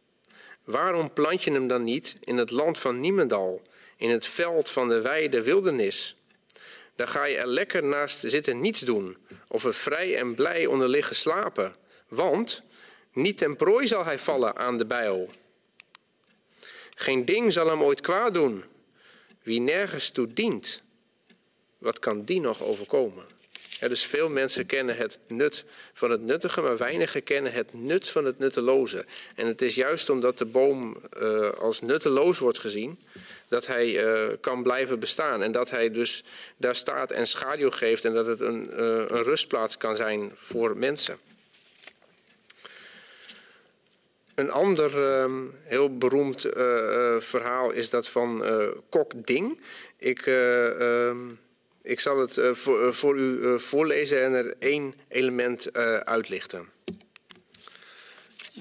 Waarom 0.64 1.14
plant 1.14 1.44
je 1.44 1.52
hem 1.52 1.68
dan 1.68 1.84
niet 1.84 2.18
in 2.20 2.38
het 2.38 2.52
land 2.52 2.80
van 2.80 3.00
Niemendal, 3.00 3.62
in 3.98 4.10
het 4.10 4.28
veld 4.28 4.72
van 4.72 4.90
de 4.90 5.02
wijde 5.02 5.44
wildernis? 5.44 6.16
Dan 6.96 7.08
ga 7.08 7.24
je 7.24 7.38
er 7.38 7.48
lekker 7.48 7.84
naast 7.84 8.20
zitten 8.20 8.60
niets 8.60 8.80
doen, 8.80 9.18
of 9.48 9.66
er 9.66 9.74
vrij 9.74 10.18
en 10.18 10.36
blij 10.36 10.66
onder 10.66 10.90
liggen 10.90 11.16
slapen. 11.16 11.76
Want 12.08 12.64
niet 13.14 13.38
ten 13.38 13.56
prooi 13.56 13.88
zal 13.88 14.06
hij 14.06 14.20
vallen 14.20 14.56
aan 14.56 14.78
de 14.78 14.86
bijl. 14.86 15.30
Geen 16.96 17.26
ding 17.26 17.54
zal 17.54 17.68
hem 17.68 17.84
ooit 17.84 18.02
kwaad 18.02 18.34
doen. 18.34 18.64
Wie 19.44 19.60
nergens 19.60 20.10
toe 20.10 20.34
dient, 20.34 20.84
wat 21.86 22.00
kan 22.00 22.24
die 22.24 22.42
nog 22.42 22.64
overkomen? 22.64 23.24
Dus 23.80 24.06
veel 24.06 24.30
mensen 24.30 24.66
kennen 24.66 24.96
het 24.98 25.18
nut 25.28 25.66
van 25.94 26.12
het 26.12 26.22
nuttige, 26.22 26.62
maar 26.62 26.78
weinigen 26.78 27.24
kennen 27.24 27.52
het 27.52 27.74
nut 27.74 28.10
van 28.10 28.26
het 28.26 28.40
nutteloze. 28.40 29.06
En 29.36 29.48
het 29.48 29.62
is 29.62 29.76
juist 29.76 30.10
omdat 30.10 30.38
de 30.38 30.46
boom 30.46 31.02
uh, 31.22 31.50
als 31.50 31.82
nutteloos 31.82 32.40
wordt 32.40 32.60
gezien, 32.60 33.00
dat 33.48 33.68
hij 33.68 34.06
uh, 34.06 34.34
kan 34.42 34.64
blijven 34.64 35.00
bestaan. 35.00 35.44
En 35.44 35.52
dat 35.52 35.70
hij 35.70 35.92
dus 35.92 36.24
daar 36.58 36.76
staat 36.76 37.12
en 37.12 37.28
schaduw 37.28 37.70
geeft 37.70 38.06
en 38.06 38.14
dat 38.14 38.26
het 38.26 38.40
een, 38.40 38.68
uh, 38.70 38.78
een 39.08 39.24
rustplaats 39.24 39.78
kan 39.78 39.96
zijn 39.96 40.32
voor 40.36 40.78
mensen. 40.78 41.18
Een 44.36 44.52
ander 44.52 44.98
uh, 44.98 45.32
heel 45.64 45.98
beroemd 45.98 46.42
verhaal 47.20 47.72
is 47.72 47.90
dat 47.90 48.10
van 48.10 48.44
Kok 48.90 49.26
Ding. 49.26 49.62
Ik 49.98 50.28
ehm, 50.28 51.18
ik 51.86 52.00
zal 52.00 52.20
het 52.20 52.38
uh, 52.38 52.54
voor, 52.54 52.86
uh, 52.86 52.92
voor, 52.92 53.18
u 53.18 53.38
uh, 53.38 53.58
voorlezen 53.58 54.24
en 54.24 54.34
er 54.34 54.54
één 54.60 54.94
element 55.08 55.74
uitlichten. 56.04 56.70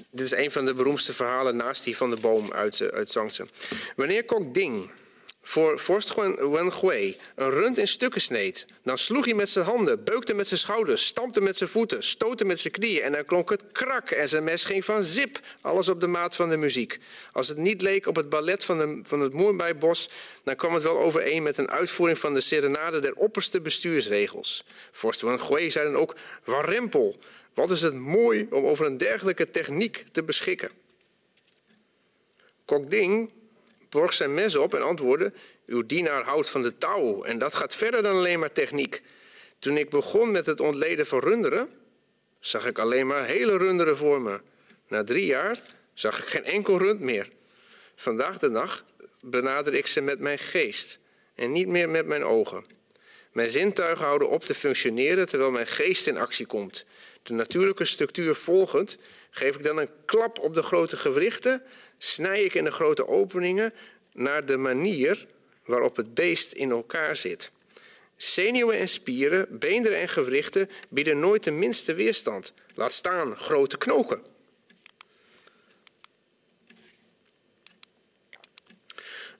Dit 0.09 0.25
is 0.25 0.31
een 0.31 0.51
van 0.51 0.65
de 0.65 0.73
beroemdste 0.73 1.13
verhalen 1.13 1.55
naast 1.55 1.83
die 1.83 1.97
van 1.97 2.09
de 2.09 2.17
boom 2.17 2.53
uit, 2.53 2.91
uit 2.91 3.11
Zangse. 3.11 3.47
Wanneer 3.95 4.25
Kok 4.25 4.53
Ding 4.53 4.89
voor 5.47 5.79
vorst 5.79 6.15
Wenhui 6.15 7.17
een 7.35 7.49
rund 7.49 7.77
in 7.77 7.87
stukken 7.87 8.21
sneed. 8.21 8.65
Dan 8.83 8.97
sloeg 8.97 9.25
hij 9.25 9.33
met 9.33 9.49
zijn 9.49 9.65
handen, 9.65 10.03
beukte 10.03 10.33
met 10.33 10.47
zijn 10.47 10.59
schouders, 10.59 11.05
stampte 11.05 11.41
met 11.41 11.57
zijn 11.57 11.69
voeten, 11.69 12.03
stootte 12.03 12.45
met 12.45 12.59
zijn 12.59 12.73
knieën 12.73 13.01
en 13.01 13.11
dan 13.11 13.25
klonk 13.25 13.49
het 13.49 13.63
krak 13.71 14.09
en 14.09 14.27
zijn 14.27 14.43
mes 14.43 14.65
ging 14.65 14.85
van 14.85 15.03
zip. 15.03 15.39
Alles 15.61 15.89
op 15.89 16.01
de 16.01 16.07
maat 16.07 16.35
van 16.35 16.49
de 16.49 16.57
muziek. 16.57 16.99
Als 17.31 17.47
het 17.47 17.57
niet 17.57 17.81
leek 17.81 18.07
op 18.07 18.15
het 18.15 18.29
ballet 18.29 18.65
van, 18.65 18.77
de, 18.77 18.99
van 19.03 19.19
het 19.19 19.33
Moerbijbos, 19.33 20.09
dan 20.43 20.55
kwam 20.55 20.73
het 20.73 20.83
wel 20.83 20.99
overeen 20.99 21.43
met 21.43 21.57
een 21.57 21.71
uitvoering 21.71 22.19
van 22.19 22.33
de 22.33 22.41
serenade 22.41 22.99
der 22.99 23.15
opperste 23.15 23.61
bestuursregels. 23.61 24.63
Vorst 24.91 25.21
Wenhui 25.21 25.71
zei 25.71 25.91
dan 25.91 26.01
ook, 26.01 26.15
warempel, 26.43 27.17
wat 27.53 27.71
is 27.71 27.81
het 27.81 27.95
mooi 27.95 28.47
om 28.49 28.65
over 28.65 28.85
een 28.85 28.97
dergelijke 28.97 29.51
techniek 29.51 30.05
te 30.11 30.23
beschikken. 30.23 30.71
Kok 32.65 32.91
Ding 32.91 33.31
borg 33.95 34.13
zijn 34.13 34.33
mes 34.33 34.55
op 34.55 34.73
en 34.73 34.81
antwoordde: 34.81 35.33
Uw 35.65 35.85
dienaar 35.85 36.23
houdt 36.23 36.49
van 36.49 36.63
de 36.63 36.77
touw 36.77 37.23
en 37.23 37.37
dat 37.37 37.53
gaat 37.53 37.75
verder 37.75 38.01
dan 38.01 38.15
alleen 38.15 38.39
maar 38.39 38.51
techniek. 38.51 39.01
Toen 39.59 39.77
ik 39.77 39.89
begon 39.89 40.31
met 40.31 40.45
het 40.45 40.59
ontleden 40.59 41.07
van 41.07 41.19
runderen, 41.19 41.69
zag 42.39 42.65
ik 42.65 42.79
alleen 42.79 43.07
maar 43.07 43.25
hele 43.25 43.57
runderen 43.57 43.97
voor 43.97 44.21
me. 44.21 44.41
Na 44.87 45.03
drie 45.03 45.25
jaar 45.25 45.61
zag 45.93 46.19
ik 46.19 46.25
geen 46.25 46.43
enkel 46.43 46.77
rund 46.77 46.99
meer. 46.99 47.29
Vandaag 47.95 48.37
de 48.37 48.51
dag 48.51 48.85
benader 49.21 49.73
ik 49.73 49.87
ze 49.87 50.01
met 50.01 50.19
mijn 50.19 50.39
geest 50.39 50.99
en 51.35 51.51
niet 51.51 51.67
meer 51.67 51.89
met 51.89 52.05
mijn 52.05 52.23
ogen. 52.23 52.65
Mijn 53.31 53.49
zintuigen 53.49 54.05
houden 54.05 54.29
op 54.29 54.43
te 54.43 54.53
functioneren 54.53 55.27
terwijl 55.27 55.51
mijn 55.51 55.67
geest 55.67 56.07
in 56.07 56.17
actie 56.17 56.45
komt. 56.45 56.85
De 57.23 57.33
natuurlijke 57.33 57.85
structuur 57.85 58.35
volgend 58.35 58.97
geef 59.29 59.55
ik 59.55 59.63
dan 59.63 59.77
een 59.77 59.89
klap 60.05 60.39
op 60.39 60.53
de 60.53 60.63
grote 60.63 60.97
gewrichten, 60.97 61.63
snij 61.97 62.43
ik 62.43 62.53
in 62.53 62.63
de 62.63 62.71
grote 62.71 63.07
openingen 63.07 63.73
naar 64.13 64.45
de 64.45 64.57
manier 64.57 65.25
waarop 65.65 65.95
het 65.95 66.13
beest 66.13 66.51
in 66.51 66.71
elkaar 66.71 67.15
zit. 67.15 67.51
Zenuwen 68.15 68.77
en 68.77 68.89
spieren, 68.89 69.59
beenderen 69.59 69.99
en 69.99 70.09
gewrichten 70.09 70.69
bieden 70.89 71.19
nooit 71.19 71.43
de 71.43 71.51
minste 71.51 71.93
weerstand. 71.93 72.53
Laat 72.73 72.91
staan 72.91 73.37
grote 73.37 73.77
knoken. 73.77 74.21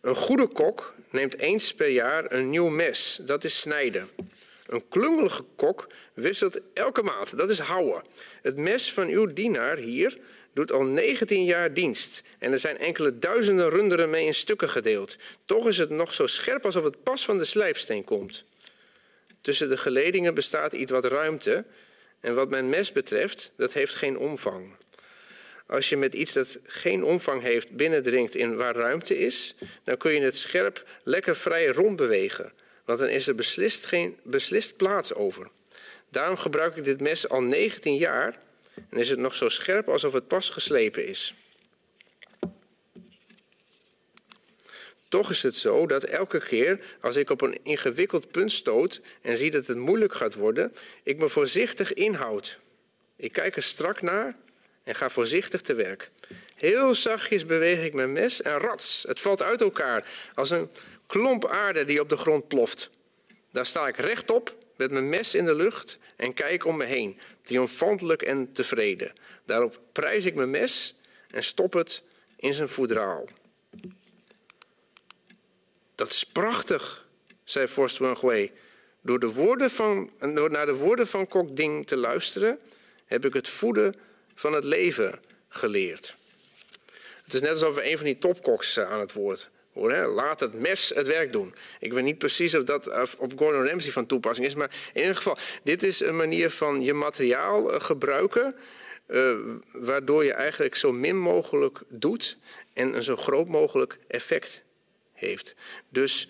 Een 0.02 0.16
goede 0.16 0.48
kok 0.48 0.94
neemt 1.10 1.38
eens 1.38 1.74
per 1.74 1.90
jaar 1.90 2.32
een 2.32 2.50
nieuw 2.50 2.70
mes, 2.70 3.20
dat 3.22 3.44
is 3.44 3.60
snijden. 3.60 4.10
Een 4.66 4.88
klungelige 4.90 5.44
kok 5.56 5.88
wisselt 6.14 6.60
elke 6.74 7.02
maand, 7.02 7.38
dat 7.38 7.50
is 7.50 7.60
houden. 7.60 8.04
Het 8.42 8.58
mes 8.58 8.94
van 8.94 9.08
uw 9.08 9.34
dienaar 9.34 9.78
hier 9.78 10.18
doet 10.54 10.72
al 10.72 10.84
19 10.84 11.46
jaar 11.46 11.74
dienst 11.74 12.24
en 12.40 12.52
er 12.52 12.60
zijn 12.60 12.78
enkele 12.78 13.20
duizenden 13.20 13.70
runderen 13.70 14.10
mee 14.10 14.26
in 14.26 14.34
stukken 14.34 14.70
gedeeld. 14.70 15.18
Toch 15.46 15.68
is 15.68 15.78
het 15.78 15.90
nog 15.90 16.14
zo 16.14 16.28
scherp 16.28 16.66
alsof 16.66 16.84
het 16.84 17.04
pas 17.04 17.26
van 17.26 17.38
de 17.38 17.46
slijpsteen 17.46 18.04
komt. 18.04 18.46
Tussen 19.42 19.70
de 19.70 19.78
geledingen 19.78 20.34
bestaat 20.34 20.74
iets 20.74 20.92
wat 20.92 21.06
ruimte 21.06 21.66
en 22.20 22.36
wat 22.36 22.50
mijn 22.50 22.70
mes 22.70 22.92
betreft, 22.92 23.52
dat 23.58 23.74
heeft 23.74 23.96
geen 23.96 24.18
omvang. 24.18 24.76
Als 25.68 25.90
je 25.90 25.98
met 25.98 26.14
iets 26.14 26.34
dat 26.34 26.60
geen 26.64 27.04
omvang 27.04 27.42
heeft 27.42 27.72
binnendringt 27.72 28.36
in 28.36 28.56
waar 28.56 28.76
ruimte 28.76 29.18
is, 29.18 29.56
dan 29.84 29.98
kun 29.98 30.14
je 30.14 30.22
het 30.22 30.38
scherp 30.38 30.90
lekker 31.04 31.36
vrij 31.36 31.68
rondbewegen 31.68 32.54
want 32.86 33.00
dan 33.00 33.10
is 33.10 33.28
er 33.28 33.36
beslist 33.36 33.86
geen 33.86 34.20
beslist 34.24 34.76
plaats 34.76 35.14
over. 35.14 35.50
Daarom 36.10 36.38
gebruik 36.38 36.76
ik 36.76 36.84
dit 36.84 37.02
mes 37.02 37.30
al 37.30 37.42
19 37.42 37.96
jaar 37.96 38.44
En 38.90 38.98
is 38.98 39.10
het 39.10 39.20
nog 39.20 39.36
zo 39.36 39.50
scherp 39.50 39.90
alsof 39.90 40.14
het 40.14 40.28
pas 40.28 40.50
geslepen 40.50 41.08
is. 41.08 41.36
Toch 45.08 45.30
is 45.30 45.44
het 45.44 45.56
zo 45.56 45.88
dat 45.88 46.04
elke 46.04 46.40
keer 46.40 46.80
als 47.02 47.16
ik 47.16 47.30
op 47.30 47.42
een 47.42 47.60
ingewikkeld 47.64 48.32
punt 48.32 48.52
stoot 48.52 49.02
en 49.22 49.38
zie 49.38 49.52
dat 49.52 49.68
het 49.68 49.78
moeilijk 49.78 50.14
gaat 50.14 50.36
worden, 50.36 50.74
ik 51.04 51.18
me 51.18 51.30
voorzichtig 51.30 51.94
inhoud. 51.94 52.58
Ik 53.16 53.32
kijk 53.32 53.56
er 53.56 53.64
strak 53.64 54.02
naar 54.02 54.36
en 54.84 54.96
ga 54.96 55.10
voorzichtig 55.10 55.62
te 55.62 55.74
werk. 55.74 56.12
Heel 56.56 56.94
zachtjes 56.94 57.46
beweeg 57.46 57.86
ik 57.86 57.94
mijn 57.94 58.14
mes 58.14 58.42
en 58.42 58.58
rats, 58.58 59.06
het 59.08 59.22
valt 59.22 59.42
uit 59.42 59.62
elkaar 59.62 60.08
als 60.34 60.50
een 60.50 60.70
klomp 61.08 61.48
aarde 61.48 61.86
die 61.86 62.02
op 62.02 62.10
de 62.10 62.18
grond 62.18 62.48
ploft. 62.48 62.90
Daar 63.52 63.66
sta 63.66 63.88
ik 63.88 63.98
rechtop 63.98 64.56
met 64.76 64.92
mijn 64.92 65.10
mes 65.10 65.36
in 65.36 65.46
de 65.46 65.56
lucht 65.56 65.98
en 66.16 66.34
kijk 66.34 66.66
om 66.66 66.78
me 66.78 66.86
heen, 66.86 67.20
triomfantelijk 67.42 68.22
en 68.22 68.52
tevreden. 68.52 69.14
Daarop 69.46 69.80
prijs 69.92 70.26
ik 70.26 70.36
mijn 70.36 70.50
mes 70.50 70.96
en 71.30 71.44
stop 71.44 71.74
het 71.74 72.04
in 72.38 72.54
zijn 72.54 72.70
voedraal. 72.70 73.28
Dat 75.96 76.12
is 76.12 76.24
prachtig, 76.24 77.08
zei 77.44 77.68
vorst 77.68 77.98
Wanghui. 77.98 78.52
Door, 79.02 79.20
de 79.20 79.32
woorden 79.32 79.70
van, 79.70 80.12
naar 80.20 80.66
de 80.66 80.76
woorden 80.76 81.08
van 81.08 81.28
Kok 81.28 81.56
Ding 81.56 81.88
te 81.88 81.98
luisteren, 81.98 82.60
heb 83.06 83.26
ik 83.26 83.34
het 83.34 83.50
voeden 83.50 83.96
van 84.36 84.54
het 84.54 84.64
leven 84.64 85.20
geleerd. 85.48 86.16
Het 87.24 87.34
is 87.34 87.42
net 87.42 87.50
alsof 87.50 87.76
we 87.76 87.92
een 87.92 87.98
van 87.98 88.06
die 88.06 88.18
topkoks 88.18 88.78
eh, 88.78 88.92
aan 88.92 89.00
het 89.00 89.14
woord 89.14 89.50
Laat 89.76 90.40
het 90.40 90.54
mes 90.54 90.92
het 90.96 91.08
werk 91.08 91.32
doen. 91.32 91.56
Ik 91.80 91.94
weet 91.94 92.04
niet 92.04 92.18
precies 92.18 92.56
of 92.56 92.64
dat 92.64 93.18
op 93.18 93.34
Gordon 93.38 93.68
Ramsay 93.68 93.92
van 93.92 94.06
toepassing 94.06 94.48
is, 94.48 94.56
maar 94.56 94.76
in 94.94 95.02
ieder 95.02 95.16
geval, 95.16 95.38
dit 95.64 95.84
is 95.84 96.00
een 96.00 96.16
manier 96.16 96.50
van 96.50 96.82
je 96.82 96.94
materiaal 96.94 97.74
eh, 97.74 97.80
gebruiken. 97.80 98.56
Uh, 99.08 99.36
waardoor 99.72 100.24
je 100.24 100.34
eigenlijk 100.34 100.76
zo 100.76 100.92
min 100.92 101.20
mogelijk 101.20 101.82
doet 101.90 102.38
en 102.74 102.96
een 102.96 103.04
zo 103.04 103.16
groot 103.16 103.48
mogelijk 103.48 104.00
effect 104.08 104.64
heeft. 105.14 105.56
Dus 105.90 106.30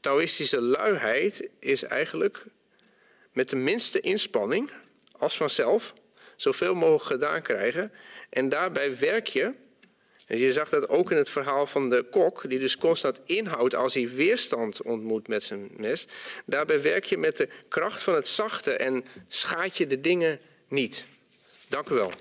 Taoïstische 0.00 0.60
luiheid 0.60 1.48
is 1.58 1.82
eigenlijk 1.82 2.44
met 3.32 3.48
de 3.48 3.56
minste 3.56 4.00
inspanning, 4.00 4.70
als 5.12 5.36
vanzelf, 5.36 5.94
zoveel 6.36 6.74
mogelijk 6.74 7.04
gedaan 7.04 7.42
krijgen. 7.42 7.92
En 8.30 8.48
daarbij 8.48 8.98
werk 8.98 9.26
je. 9.26 9.54
En 10.28 10.38
je 10.38 10.52
zag 10.52 10.68
dat 10.68 10.88
ook 10.88 11.10
in 11.10 11.16
het 11.16 11.30
verhaal 11.30 11.66
van 11.66 11.90
de 11.90 12.04
kok, 12.10 12.48
die 12.48 12.58
dus 12.58 12.78
constant 12.78 13.20
inhoudt 13.24 13.74
als 13.74 13.94
hij 13.94 14.08
weerstand 14.08 14.82
ontmoet 14.82 15.28
met 15.28 15.44
zijn 15.44 15.68
mes. 15.76 16.06
Daarbij 16.44 16.82
werk 16.82 17.04
je 17.04 17.18
met 17.18 17.36
de 17.36 17.48
kracht 17.68 18.02
van 18.02 18.14
het 18.14 18.28
zachte 18.28 18.72
en 18.72 19.04
schaadt 19.28 19.76
je 19.76 19.86
de 19.86 20.00
dingen 20.00 20.40
niet. 20.68 21.04
Dank 21.68 21.88
u 21.88 21.94
wel. 21.94 22.12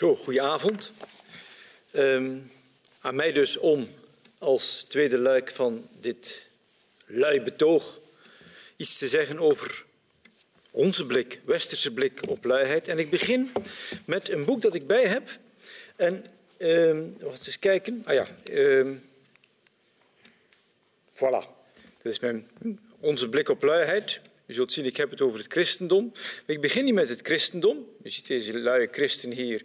Zo, 0.00 0.16
goedenavond. 0.16 0.90
Um, 1.92 2.50
aan 3.00 3.14
mij 3.14 3.32
dus 3.32 3.56
om 3.56 3.88
als 4.38 4.84
tweede 4.84 5.18
luik 5.18 5.50
van 5.50 5.88
dit 6.00 6.46
lui 7.06 7.40
betoog 7.40 7.98
iets 8.76 8.98
te 8.98 9.06
zeggen 9.06 9.38
over 9.38 9.84
onze 10.70 11.06
blik, 11.06 11.40
westerse 11.44 11.92
blik 11.92 12.20
op 12.28 12.44
luiheid. 12.44 12.88
En 12.88 12.98
ik 12.98 13.10
begin 13.10 13.52
met 14.04 14.28
een 14.28 14.44
boek 14.44 14.60
dat 14.60 14.74
ik 14.74 14.86
bij 14.86 15.06
heb. 15.06 15.28
En, 15.96 16.26
um, 16.58 17.16
wacht 17.20 17.46
eens 17.46 17.58
kijken. 17.58 18.02
Ah 18.04 18.14
ja, 18.14 18.26
um, 18.50 19.02
voilà. 21.14 21.46
Dat 22.02 22.12
is 22.12 22.18
mijn, 22.18 22.50
onze 23.00 23.28
blik 23.28 23.48
op 23.48 23.62
luiheid. 23.62 24.20
U 24.50 24.54
zult 24.54 24.72
zien, 24.72 24.84
ik 24.84 24.96
heb 24.96 25.10
het 25.10 25.20
over 25.20 25.38
het 25.38 25.52
christendom. 25.52 26.12
ik 26.46 26.60
begin 26.60 26.84
niet 26.84 26.94
met 26.94 27.08
het 27.08 27.20
christendom. 27.22 27.86
Je 28.02 28.10
ziet 28.10 28.26
deze 28.26 28.58
luie 28.58 28.88
christen 28.90 29.30
hier 29.30 29.62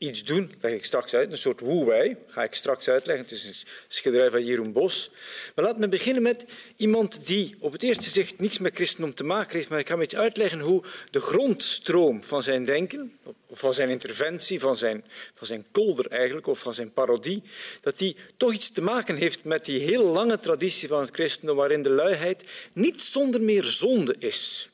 iets 0.00 0.24
doen, 0.24 0.54
leg 0.60 0.72
ik 0.72 0.84
straks 0.84 1.14
uit. 1.14 1.32
Een 1.32 1.38
soort 1.38 1.60
woewij, 1.60 2.18
ga 2.26 2.42
ik 2.42 2.54
straks 2.54 2.88
uitleggen. 2.88 3.24
Het 3.24 3.34
is 3.34 3.44
een 3.44 3.68
schilderij 3.88 4.30
van 4.30 4.44
Jeroen 4.44 4.72
Bos. 4.72 5.10
Maar 5.54 5.64
laat 5.64 5.78
me 5.78 5.88
beginnen 5.88 6.22
met 6.22 6.44
iemand 6.76 7.26
die 7.26 7.56
op 7.58 7.72
het 7.72 7.82
eerste 7.82 8.10
zicht 8.10 8.38
niets 8.38 8.58
met 8.58 8.74
christendom 8.74 9.14
te 9.14 9.24
maken 9.24 9.56
heeft, 9.56 9.68
maar 9.68 9.78
ik 9.78 9.86
ga 9.86 9.92
een 9.92 9.98
beetje 9.98 10.18
uitleggen 10.18 10.60
hoe 10.60 10.82
de 11.10 11.20
grondstroom 11.20 12.24
van 12.24 12.42
zijn 12.42 12.64
denken, 12.64 13.18
of 13.46 13.58
van 13.58 13.74
zijn 13.74 13.88
interventie, 13.88 14.60
van 14.60 14.76
zijn, 14.76 15.04
van 15.34 15.46
zijn 15.46 15.64
kolder 15.72 16.06
eigenlijk, 16.06 16.46
of 16.46 16.58
van 16.58 16.74
zijn 16.74 16.92
parodie, 16.92 17.42
dat 17.80 17.98
die 17.98 18.16
toch 18.36 18.52
iets 18.52 18.70
te 18.70 18.82
maken 18.82 19.16
heeft 19.16 19.44
met 19.44 19.64
die 19.64 19.80
heel 19.80 20.04
lange 20.04 20.38
traditie 20.38 20.88
van 20.88 21.00
het 21.00 21.14
christendom, 21.14 21.56
waarin 21.56 21.82
de 21.82 21.90
luiheid 21.90 22.44
niet 22.72 23.02
zonder 23.02 23.40
meer 23.40 23.64
zonde 23.64 24.14
is. 24.18 24.70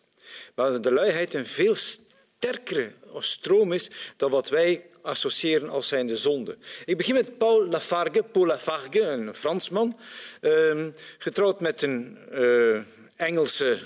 Maar 0.54 0.80
de 0.80 0.92
luiheid 0.92 1.34
een 1.34 1.46
veel 1.46 1.74
sterkere 1.74 2.92
stroom 3.18 3.72
is 3.72 3.90
dan 4.16 4.30
wat 4.30 4.48
wij 4.48 4.84
associëren 5.06 5.68
als 5.68 5.88
zijnde 5.88 6.16
zonde. 6.16 6.56
Ik 6.84 6.96
begin 6.96 7.14
met 7.14 7.38
Paul 7.38 7.66
Lafargue, 7.66 8.22
Paul 8.22 8.46
Lafargue, 8.46 9.02
een 9.02 9.34
Fransman, 9.34 9.96
ehm, 10.40 10.90
getrouwd 11.18 11.60
met 11.60 11.82
een 11.82 12.18
uh, 12.32 12.82
Engelse, 13.16 13.78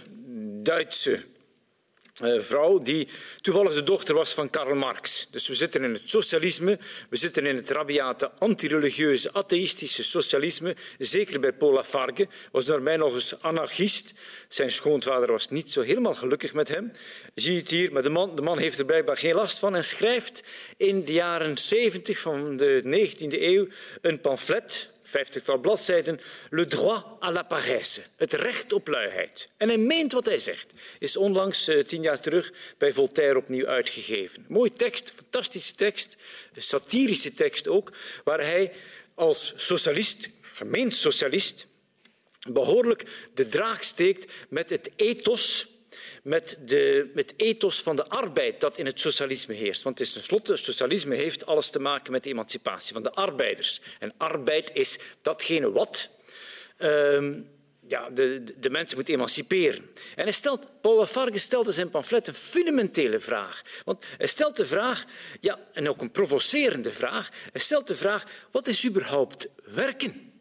Duitse 0.62 1.24
vrouw 2.22 2.78
die 2.78 3.08
toevallig 3.40 3.74
de 3.74 3.82
dochter 3.82 4.14
was 4.14 4.34
van 4.34 4.50
Karl 4.50 4.74
Marx. 4.74 5.28
Dus 5.30 5.48
we 5.48 5.54
zitten 5.54 5.84
in 5.84 5.92
het 5.92 6.02
socialisme, 6.04 6.78
we 7.08 7.16
zitten 7.16 7.46
in 7.46 7.56
het 7.56 7.70
rabiate, 7.70 8.30
antireligieuze, 8.38 9.32
atheïstische 9.32 10.04
socialisme. 10.04 10.76
Zeker 10.98 11.40
bij 11.40 11.52
Paul 11.52 11.72
Lafargue 11.72 12.28
was 12.52 12.64
door 12.64 12.82
mij 12.82 12.96
nog 12.96 13.14
eens 13.14 13.42
anarchist. 13.42 14.12
Zijn 14.48 14.70
schoonvader 14.70 15.32
was 15.32 15.48
niet 15.48 15.70
zo 15.70 15.80
helemaal 15.80 16.14
gelukkig 16.14 16.54
met 16.54 16.68
hem. 16.68 16.92
Zie 17.34 17.52
je 17.52 17.58
het 17.58 17.70
hier, 17.70 17.92
maar 17.92 18.02
de 18.02 18.10
man, 18.10 18.36
de 18.36 18.42
man 18.42 18.58
heeft 18.58 18.78
er 18.78 18.84
blijkbaar 18.84 19.16
geen 19.16 19.34
last 19.34 19.58
van 19.58 19.76
en 19.76 19.84
schrijft 19.84 20.44
in 20.76 21.04
de 21.04 21.12
jaren 21.12 21.58
70 21.58 22.18
van 22.18 22.56
de 22.56 23.08
19e 23.10 23.40
eeuw 23.40 23.66
een 24.00 24.20
pamflet 24.20 24.90
vijftigtal 25.10 25.58
bladzijden, 25.58 26.20
Le 26.50 26.66
droit 26.66 27.04
à 27.22 27.32
la 27.32 27.42
paresse, 27.42 28.02
het 28.16 28.32
recht 28.32 28.72
op 28.72 28.88
luiheid. 28.88 29.48
En 29.56 29.68
hij 29.68 29.78
meent 29.78 30.12
wat 30.12 30.26
hij 30.26 30.38
zegt. 30.38 30.72
Is 30.98 31.16
onlangs, 31.16 31.68
uh, 31.68 31.84
tien 31.84 32.02
jaar 32.02 32.20
terug, 32.20 32.52
bij 32.78 32.92
Voltaire 32.92 33.38
opnieuw 33.38 33.66
uitgegeven. 33.66 34.44
Mooie 34.48 34.70
tekst, 34.70 35.12
fantastische 35.16 35.74
tekst, 35.74 36.16
satirische 36.56 37.32
tekst 37.32 37.68
ook, 37.68 37.92
waar 38.24 38.40
hij 38.40 38.72
als 39.14 39.52
socialist, 39.56 40.28
gemeend 40.40 40.94
socialist, 40.94 41.66
behoorlijk 42.48 43.04
de 43.34 43.48
draak 43.48 43.82
steekt 43.82 44.32
met 44.48 44.70
het 44.70 44.90
ethos 44.96 45.66
met, 46.22 46.58
de, 46.66 47.10
met 47.14 47.30
het 47.30 47.40
ethos 47.40 47.82
van 47.82 47.96
de 47.96 48.08
arbeid 48.08 48.60
dat 48.60 48.78
in 48.78 48.86
het 48.86 49.00
socialisme 49.00 49.54
heerst. 49.54 49.82
Want 49.82 49.98
het 49.98 50.12
tenslotte, 50.12 50.56
socialisme 50.56 51.14
heeft 51.14 51.46
alles 51.46 51.70
te 51.70 51.78
maken 51.78 52.12
met 52.12 52.24
de 52.24 52.30
emancipatie 52.30 52.92
van 52.92 53.02
de 53.02 53.12
arbeiders. 53.12 53.80
En 53.98 54.12
arbeid 54.16 54.70
is 54.74 54.98
datgene 55.22 55.72
wat 55.72 56.08
um, 56.78 57.48
ja, 57.88 58.10
de, 58.10 58.42
de, 58.44 58.54
de, 58.60 58.70
mensen 58.70 58.96
moet 58.96 59.08
emanciperen. 59.08 59.90
En 60.16 60.22
hij 60.22 60.32
stelt, 60.32 60.68
Paul 60.80 60.96
Lafargue 60.96 61.38
stelt 61.38 61.66
in 61.66 61.72
zijn 61.72 61.90
pamflet 61.90 62.26
een 62.26 62.34
fundamentele 62.34 63.20
vraag. 63.20 63.62
Want 63.84 64.06
hij 64.18 64.26
stelt 64.26 64.56
de 64.56 64.66
vraag, 64.66 65.04
ja, 65.40 65.58
en 65.72 65.88
ook 65.88 66.00
een 66.00 66.10
provocerende 66.10 66.92
vraag, 66.92 67.30
hij 67.52 67.60
stelt 67.60 67.86
de 67.86 67.96
vraag, 67.96 68.24
wat 68.50 68.66
is 68.66 68.86
überhaupt 68.86 69.48
werken? 69.64 70.32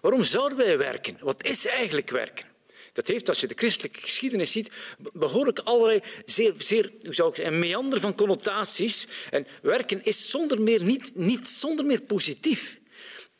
Waarom 0.00 0.24
zouden 0.24 0.58
wij 0.58 0.78
werken? 0.78 1.16
Wat 1.20 1.44
is 1.44 1.66
eigenlijk 1.66 2.10
werken? 2.10 2.51
Dat 2.92 3.06
heeft, 3.08 3.28
als 3.28 3.40
je 3.40 3.46
de 3.46 3.54
christelijke 3.56 4.00
geschiedenis 4.00 4.52
ziet, 4.52 4.70
behoorlijk 5.12 5.58
allerlei 5.58 6.00
zeer, 6.26 6.54
zeer 6.58 6.92
hoe 7.00 7.14
zou 7.14 7.28
ik 7.28 7.34
zeggen, 7.34 7.54
een 7.54 7.60
meander 7.60 8.00
van 8.00 8.14
connotaties. 8.14 9.06
En 9.30 9.46
werken 9.62 10.04
is 10.04 10.30
zonder 10.30 10.60
meer 10.60 10.82
niet, 10.82 11.14
niet 11.14 11.48
zonder 11.48 11.86
meer 11.86 12.02
positief. 12.02 12.80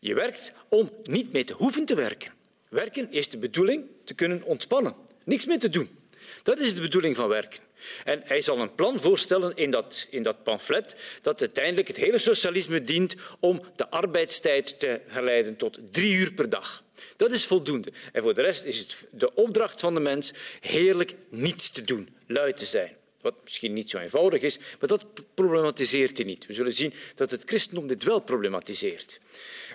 Je 0.00 0.14
werkt 0.14 0.52
om 0.68 0.90
niet 1.02 1.32
meer 1.32 1.44
te 1.44 1.52
hoeven 1.52 1.84
te 1.84 1.94
werken. 1.94 2.32
Werken 2.68 3.12
is 3.12 3.28
de 3.28 3.38
bedoeling 3.38 3.84
te 4.04 4.14
kunnen 4.14 4.42
ontspannen. 4.42 4.94
Niks 5.24 5.46
meer 5.46 5.58
te 5.58 5.68
doen. 5.68 6.04
Dat 6.46 6.60
is 6.60 6.74
de 6.74 6.80
bedoeling 6.80 7.16
van 7.16 7.28
werken. 7.28 7.60
En 8.04 8.22
hij 8.24 8.40
zal 8.40 8.58
een 8.58 8.74
plan 8.74 9.00
voorstellen 9.00 9.56
in 9.56 9.70
dat, 9.70 10.06
in 10.10 10.22
dat 10.22 10.42
pamflet 10.42 10.96
dat 11.22 11.40
uiteindelijk 11.40 11.88
het 11.88 11.96
hele 11.96 12.18
socialisme 12.18 12.80
dient 12.80 13.14
om 13.40 13.62
de 13.76 13.90
arbeidstijd 13.90 14.80
te 14.80 15.00
geleiden 15.08 15.56
tot 15.56 15.78
drie 15.90 16.14
uur 16.14 16.32
per 16.32 16.50
dag. 16.50 16.84
Dat 17.16 17.32
is 17.32 17.46
voldoende. 17.46 17.92
En 18.12 18.22
voor 18.22 18.34
de 18.34 18.42
rest 18.42 18.64
is 18.64 18.78
het 18.78 19.06
de 19.10 19.34
opdracht 19.34 19.80
van 19.80 19.94
de 19.94 20.00
mens 20.00 20.32
heerlijk 20.60 21.14
niets 21.28 21.70
te 21.70 21.84
doen, 21.84 22.08
lui 22.26 22.52
te 22.52 22.64
zijn. 22.64 22.96
Wat 23.20 23.34
misschien 23.42 23.72
niet 23.72 23.90
zo 23.90 23.98
eenvoudig 23.98 24.42
is, 24.42 24.58
maar 24.58 24.88
dat 24.88 25.06
problematiseert 25.34 26.16
hij 26.16 26.26
niet. 26.26 26.46
We 26.46 26.54
zullen 26.54 26.72
zien 26.72 26.94
dat 27.14 27.30
het 27.30 27.42
christendom 27.44 27.86
dit 27.86 28.02
wel 28.02 28.20
problematiseert. 28.20 29.20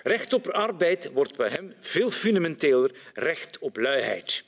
Recht 0.02 0.32
op 0.32 0.48
arbeid 0.48 1.10
wordt 1.12 1.36
bij 1.36 1.48
hem 1.48 1.74
veel 1.80 2.10
fundamenteler 2.10 2.90
recht 3.14 3.58
op 3.58 3.76
luiheid. 3.76 4.44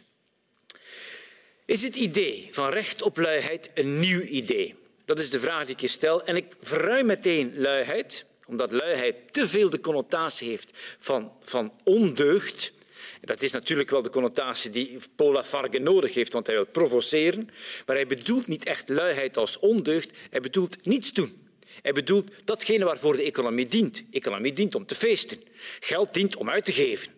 Is 1.66 1.82
het 1.82 1.96
idee 1.96 2.48
van 2.50 2.70
recht 2.70 3.02
op 3.02 3.16
luiheid 3.16 3.70
een 3.74 3.98
nieuw 3.98 4.20
idee? 4.20 4.74
Dat 5.04 5.20
is 5.20 5.30
de 5.30 5.40
vraag 5.40 5.64
die 5.64 5.74
ik 5.74 5.80
je 5.80 5.88
stel. 5.88 6.24
En 6.24 6.36
ik 6.36 6.44
verruim 6.60 7.06
meteen 7.06 7.52
luiheid, 7.56 8.26
omdat 8.46 8.72
luiheid 8.72 9.32
te 9.32 9.48
veel 9.48 9.70
de 9.70 9.80
connotatie 9.80 10.48
heeft 10.48 10.70
van, 10.98 11.32
van 11.42 11.72
ondeugd. 11.84 12.72
Dat 13.20 13.42
is 13.42 13.52
natuurlijk 13.52 13.90
wel 13.90 14.02
de 14.02 14.10
connotatie 14.10 14.70
die 14.70 14.98
Paul 15.16 15.42
Farge 15.42 15.78
nodig 15.78 16.14
heeft, 16.14 16.32
want 16.32 16.46
hij 16.46 16.56
wil 16.56 16.66
provoceren. 16.66 17.50
Maar 17.86 17.96
hij 17.96 18.06
bedoelt 18.06 18.48
niet 18.48 18.64
echt 18.64 18.88
luiheid 18.88 19.36
als 19.36 19.58
ondeugd, 19.58 20.10
hij 20.30 20.40
bedoelt 20.40 20.84
niets 20.86 21.12
doen. 21.12 21.42
Hij 21.82 21.92
bedoelt 21.92 22.30
datgene 22.44 22.84
waarvoor 22.84 23.16
de 23.16 23.22
economie 23.22 23.66
dient. 23.66 24.04
economie 24.10 24.52
dient 24.52 24.74
om 24.74 24.86
te 24.86 24.94
feesten. 24.94 25.40
Geld 25.80 26.14
dient 26.14 26.36
om 26.36 26.50
uit 26.50 26.64
te 26.64 26.72
geven. 26.72 27.12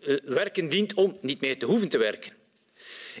Eh, 0.00 0.16
werken 0.24 0.68
dient 0.68 0.94
om 0.94 1.18
niet 1.20 1.40
meer 1.40 1.58
te 1.58 1.66
hoeven 1.66 1.88
te 1.88 1.98
werken. 1.98 2.41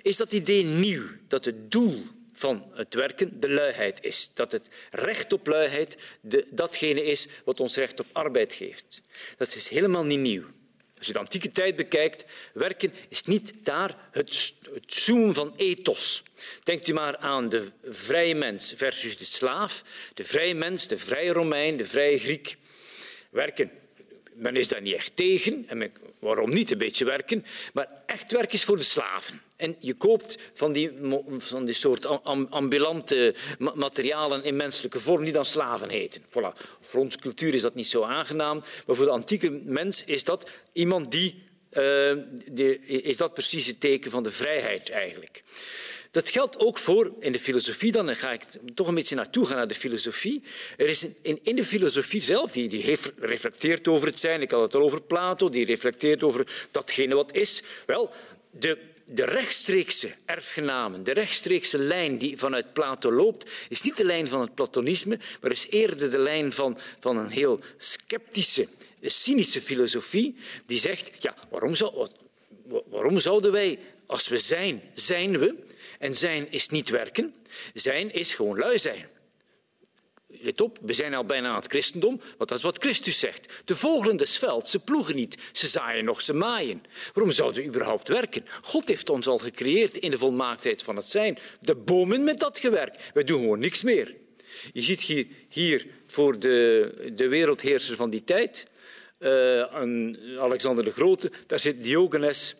Is 0.02 0.16
dat 0.16 0.32
idee 0.32 0.64
nieuw, 0.64 1.04
dat 1.28 1.44
het 1.44 1.70
doel 1.70 2.02
van 2.32 2.70
het 2.74 2.94
werken 2.94 3.40
de 3.40 3.50
luiheid 3.50 3.98
is. 4.02 4.30
Dat 4.34 4.52
het 4.52 4.68
recht 4.90 5.32
op 5.32 5.46
luiheid 5.46 5.96
de, 6.20 6.46
datgene 6.50 7.04
is 7.04 7.26
wat 7.44 7.60
ons 7.60 7.76
recht 7.76 8.00
op 8.00 8.06
arbeid 8.12 8.52
geeft. 8.52 9.02
Dat 9.36 9.54
is 9.54 9.68
helemaal 9.68 10.04
niet 10.04 10.18
nieuw. 10.18 10.44
Als 10.98 11.06
je 11.06 11.16
de 11.16 11.26
antieke 11.26 11.48
tijd 11.48 11.76
bekijkt, 11.76 12.24
werken 12.54 12.94
is 13.08 13.24
niet 13.24 13.52
daar 13.62 14.08
het, 14.10 14.52
het 14.74 15.34
van 15.34 15.54
ethos. 15.56 16.22
Denkt 16.62 16.88
u 16.88 16.92
maar 16.92 17.16
aan 17.16 17.48
de 17.48 17.68
vrije 17.84 18.34
mens 18.34 18.72
versus 18.76 19.16
de 19.16 19.24
slaaf, 19.24 19.82
de 20.14 20.24
vrije 20.24 20.54
mens, 20.54 20.88
de 20.88 20.98
vrije 20.98 21.32
Romein, 21.32 21.76
de 21.76 21.86
vrije 21.86 22.18
Griek. 22.18 22.56
Werken, 23.30 23.70
men 24.34 24.56
is 24.56 24.68
daar 24.68 24.82
niet 24.82 24.94
echt 24.94 25.16
tegen, 25.16 25.64
en 25.68 25.92
waarom 26.18 26.50
niet 26.50 26.70
een 26.70 26.78
beetje 26.78 27.04
werken, 27.04 27.44
maar 27.72 27.88
echt 28.06 28.32
werk 28.32 28.52
is 28.52 28.64
voor 28.64 28.76
de 28.76 28.82
slaven. 28.82 29.40
En 29.62 29.76
je 29.78 29.94
koopt 29.94 30.38
van 30.52 30.72
die, 30.72 30.90
van 31.38 31.64
die 31.64 31.74
soort 31.74 32.06
ambulante 32.50 33.34
materialen 33.58 34.44
in 34.44 34.56
menselijke 34.56 35.00
vorm 35.00 35.24
die 35.24 35.32
dan 35.32 35.44
slaven 35.44 35.88
heten. 35.88 36.22
Voilà. 36.22 36.78
Voor 36.80 37.00
onze 37.00 37.18
cultuur 37.18 37.54
is 37.54 37.62
dat 37.62 37.74
niet 37.74 37.88
zo 37.88 38.02
aangenaam, 38.02 38.62
maar 38.86 38.96
voor 38.96 39.04
de 39.04 39.10
antieke 39.10 39.50
mens 39.50 40.04
is 40.04 40.24
dat 40.24 40.50
iemand 40.72 41.10
die, 41.10 41.42
uh, 41.72 42.12
die 42.46 42.78
is 42.86 43.16
dat 43.16 43.34
precies 43.34 43.66
het 43.66 43.80
teken 43.80 44.10
van 44.10 44.22
de 44.22 44.30
vrijheid 44.30 44.90
eigenlijk. 44.90 45.42
Dat 46.10 46.30
geldt 46.30 46.58
ook 46.58 46.78
voor 46.78 47.12
in 47.18 47.32
de 47.32 47.38
filosofie, 47.38 47.92
dan 47.92 48.16
ga 48.16 48.32
ik 48.32 48.42
toch 48.74 48.86
een 48.86 48.94
beetje 48.94 49.14
naartoe 49.14 49.46
gaan 49.46 49.56
naar 49.56 49.68
de 49.68 49.74
filosofie. 49.74 50.42
Er 50.76 50.88
is 50.88 51.06
in, 51.22 51.38
in 51.42 51.56
de 51.56 51.64
filosofie 51.64 52.22
zelf, 52.22 52.52
die, 52.52 52.68
die 52.68 52.98
reflecteert 53.16 53.88
over 53.88 54.06
het 54.06 54.20
zijn, 54.20 54.42
ik 54.42 54.50
had 54.50 54.62
het 54.62 54.74
al 54.74 54.82
over 54.82 55.02
Plato, 55.02 55.48
die 55.48 55.64
reflecteert 55.64 56.22
over 56.22 56.66
datgene 56.70 57.14
wat 57.14 57.34
is. 57.34 57.62
Wel, 57.86 58.10
de, 58.50 58.78
de 59.14 59.24
rechtstreekse 59.24 60.14
erfgenamen, 60.24 61.04
de 61.04 61.12
rechtstreekse 61.12 61.78
lijn 61.78 62.18
die 62.18 62.38
vanuit 62.38 62.72
Plato 62.72 63.12
loopt, 63.12 63.50
is 63.68 63.82
niet 63.82 63.96
de 63.96 64.04
lijn 64.04 64.28
van 64.28 64.40
het 64.40 64.54
platonisme, 64.54 65.18
maar 65.40 65.50
is 65.50 65.66
eerder 65.68 66.10
de 66.10 66.18
lijn 66.18 66.52
van, 66.52 66.78
van 67.00 67.16
een 67.16 67.30
heel 67.30 67.60
sceptische, 67.76 68.68
cynische 69.00 69.62
filosofie 69.62 70.36
die 70.66 70.78
zegt, 70.78 71.10
ja, 71.18 71.34
waarom, 71.50 71.74
zou, 71.74 72.08
waarom 72.86 73.18
zouden 73.18 73.52
wij, 73.52 73.78
als 74.06 74.28
we 74.28 74.38
zijn, 74.38 74.82
zijn 74.94 75.38
we, 75.38 75.54
en 75.98 76.14
zijn 76.14 76.50
is 76.50 76.68
niet 76.68 76.88
werken, 76.88 77.34
zijn 77.74 78.12
is 78.12 78.34
gewoon 78.34 78.58
lui 78.58 78.78
zijn. 78.78 79.08
Let 80.44 80.60
op, 80.60 80.78
we 80.82 80.92
zijn 80.92 81.14
al 81.14 81.24
bijna 81.24 81.48
aan 81.48 81.54
het 81.54 81.66
christendom, 81.66 82.20
want 82.36 82.48
dat 82.48 82.58
is 82.58 82.64
wat 82.64 82.78
Christus 82.78 83.18
zegt. 83.18 83.62
De 83.64 83.76
vogelen 83.76 84.16
des 84.16 84.38
velds, 84.38 84.70
ze 84.70 84.78
ploegen 84.78 85.16
niet, 85.16 85.36
ze 85.52 85.66
zaaien 85.66 86.04
nog, 86.04 86.20
ze 86.20 86.32
maaien. 86.32 86.82
Waarom 87.14 87.32
zouden 87.32 87.62
we 87.62 87.68
überhaupt 87.68 88.08
werken? 88.08 88.46
God 88.62 88.88
heeft 88.88 89.10
ons 89.10 89.26
al 89.26 89.38
gecreëerd 89.38 89.96
in 89.96 90.10
de 90.10 90.18
volmaaktheid 90.18 90.82
van 90.82 90.96
het 90.96 91.10
zijn. 91.10 91.38
De 91.60 91.74
bomen 91.74 92.24
met 92.24 92.38
dat 92.38 92.58
gewerk. 92.58 93.10
Wij 93.14 93.24
doen 93.24 93.40
gewoon 93.40 93.58
niks 93.58 93.82
meer. 93.82 94.14
Je 94.72 94.82
ziet 94.82 95.00
hier, 95.00 95.26
hier 95.48 95.86
voor 96.06 96.38
de, 96.38 97.12
de 97.14 97.28
wereldheerser 97.28 97.96
van 97.96 98.10
die 98.10 98.24
tijd, 98.24 98.66
uh, 99.18 99.62
Alexander 100.38 100.84
de 100.84 100.90
Grote, 100.90 101.32
daar 101.46 101.60
zit 101.60 101.84
Diogenes. 101.84 102.54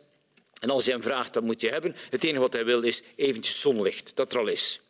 En 0.61 0.71
als 0.71 0.85
je 0.85 0.91
hem 0.91 1.03
vraagt, 1.03 1.35
wat 1.35 1.45
moet 1.45 1.61
je 1.61 1.69
hebben? 1.69 1.97
Het 2.11 2.25
enige 2.25 2.41
wat 2.41 2.53
hij 2.53 2.65
wil 2.65 2.83
is 2.83 3.03
eventjes 3.17 3.61
zonlicht, 3.61 4.17
dat 4.17 4.33
er 4.33 4.39
al 4.39 4.49
is. 4.49 4.81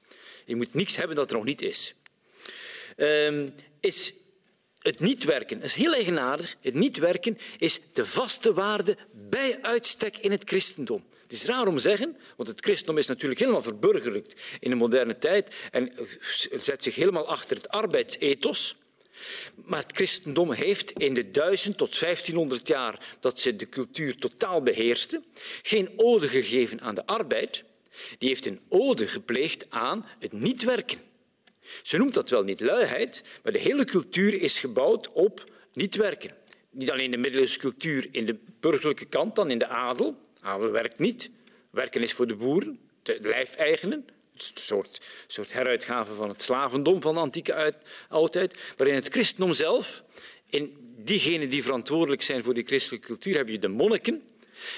Je 0.45 0.57
moet 0.57 0.75
niks 0.75 0.97
hebben 0.97 1.17
dat 1.17 1.31
er 1.31 1.37
nog 1.37 1.45
niet 1.45 1.63
is 1.63 1.95
is 3.81 4.13
het 4.83 5.01
niet 5.01 5.25
werken. 5.25 5.63
Is 5.63 5.75
heel 5.75 5.95
eigenaardig. 5.95 6.57
Het 6.61 6.75
niet 6.75 6.97
werken 6.97 7.39
is 7.59 7.81
de 7.93 8.07
vaste 8.07 8.53
waarde 8.53 8.97
bij 9.13 9.59
uitstek 9.63 10.17
in 10.17 10.31
het 10.31 10.43
christendom. 10.45 11.05
Het 11.23 11.33
is 11.33 11.45
raar 11.45 11.67
om 11.67 11.77
te 11.77 11.83
zeggen, 11.83 12.17
want 12.37 12.49
het 12.49 12.61
christendom 12.61 12.99
is 12.99 13.07
natuurlijk 13.07 13.41
helemaal 13.41 13.63
verburgerlijkt 13.63 14.41
in 14.61 14.71
de 14.71 14.77
moderne 14.77 15.19
tijd 15.19 15.55
en 15.71 15.93
zet 16.51 16.83
zich 16.83 16.95
helemaal 16.95 17.27
achter 17.27 17.57
het 17.57 17.69
arbeidsethos. 17.69 18.77
Maar 19.55 19.83
het 19.83 19.97
christendom 19.97 20.53
heeft 20.53 20.91
in 20.91 21.15
de 21.15 21.31
1000 21.31 21.77
tot 21.77 22.01
1500 22.01 22.69
jaar 22.69 23.17
dat 23.21 23.41
ze 23.41 23.57
de 23.57 23.69
cultuur 23.69 24.17
totaal 24.17 24.63
beheerste, 24.63 25.23
geen 25.63 25.93
ode 25.97 26.29
gegeven 26.29 26.81
aan 26.81 26.95
de 26.95 27.07
arbeid. 27.07 27.65
Die 28.19 28.29
heeft 28.29 28.47
een 28.47 28.61
ode 28.69 29.07
gepleegd 29.07 29.71
aan 29.71 30.07
het 30.19 30.33
niet 30.33 30.63
werken. 30.63 31.12
Ze 31.83 31.97
noemt 31.97 32.15
dat 32.15 32.31
wel 32.31 32.43
niet 32.43 32.61
luiheid, 32.61 33.23
maar 33.43 33.53
de 33.53 33.59
hele 33.59 33.85
cultuur 33.85 34.41
is 34.41 34.59
gebouwd 34.59 35.13
op 35.13 35.51
niet 35.73 35.97
werken. 35.97 36.31
Niet 36.71 36.91
alleen 36.91 37.11
de 37.11 37.17
middeleeuwse 37.17 37.59
cultuur 37.59 38.09
in 38.11 38.27
de 38.27 38.39
burgerlijke 38.61 39.05
kant, 39.05 39.37
dan 39.37 39.51
in 39.51 39.59
de 39.59 39.67
adel. 39.67 40.17
Adel 40.41 40.71
werkt 40.71 40.99
niet. 40.99 41.31
Werken 41.71 42.03
is 42.03 42.13
voor 42.13 42.27
de 42.27 42.35
boeren, 42.35 42.79
de 43.03 43.19
lijfeigenen. 43.21 44.05
Een 44.35 44.51
soort, 44.55 45.01
soort 45.27 45.53
heruitgave 45.53 46.15
van 46.15 46.29
het 46.29 46.43
slavendom 46.43 47.03
van 47.03 47.15
de 47.15 47.21
antieke 47.21 47.75
oudheid. 48.09 48.59
Maar 48.77 48.87
in 48.87 48.95
het 48.95 49.09
christendom 49.09 49.53
zelf, 49.53 50.03
in 50.47 50.77
diegenen 50.97 51.51
die 51.51 51.63
verantwoordelijk 51.63 52.23
zijn 52.23 52.43
voor 52.43 52.55
die 52.55 52.67
christelijke 52.67 53.07
cultuur, 53.07 53.37
heb 53.37 53.49
je 53.49 53.59
de 53.59 53.69
monniken, 53.69 54.23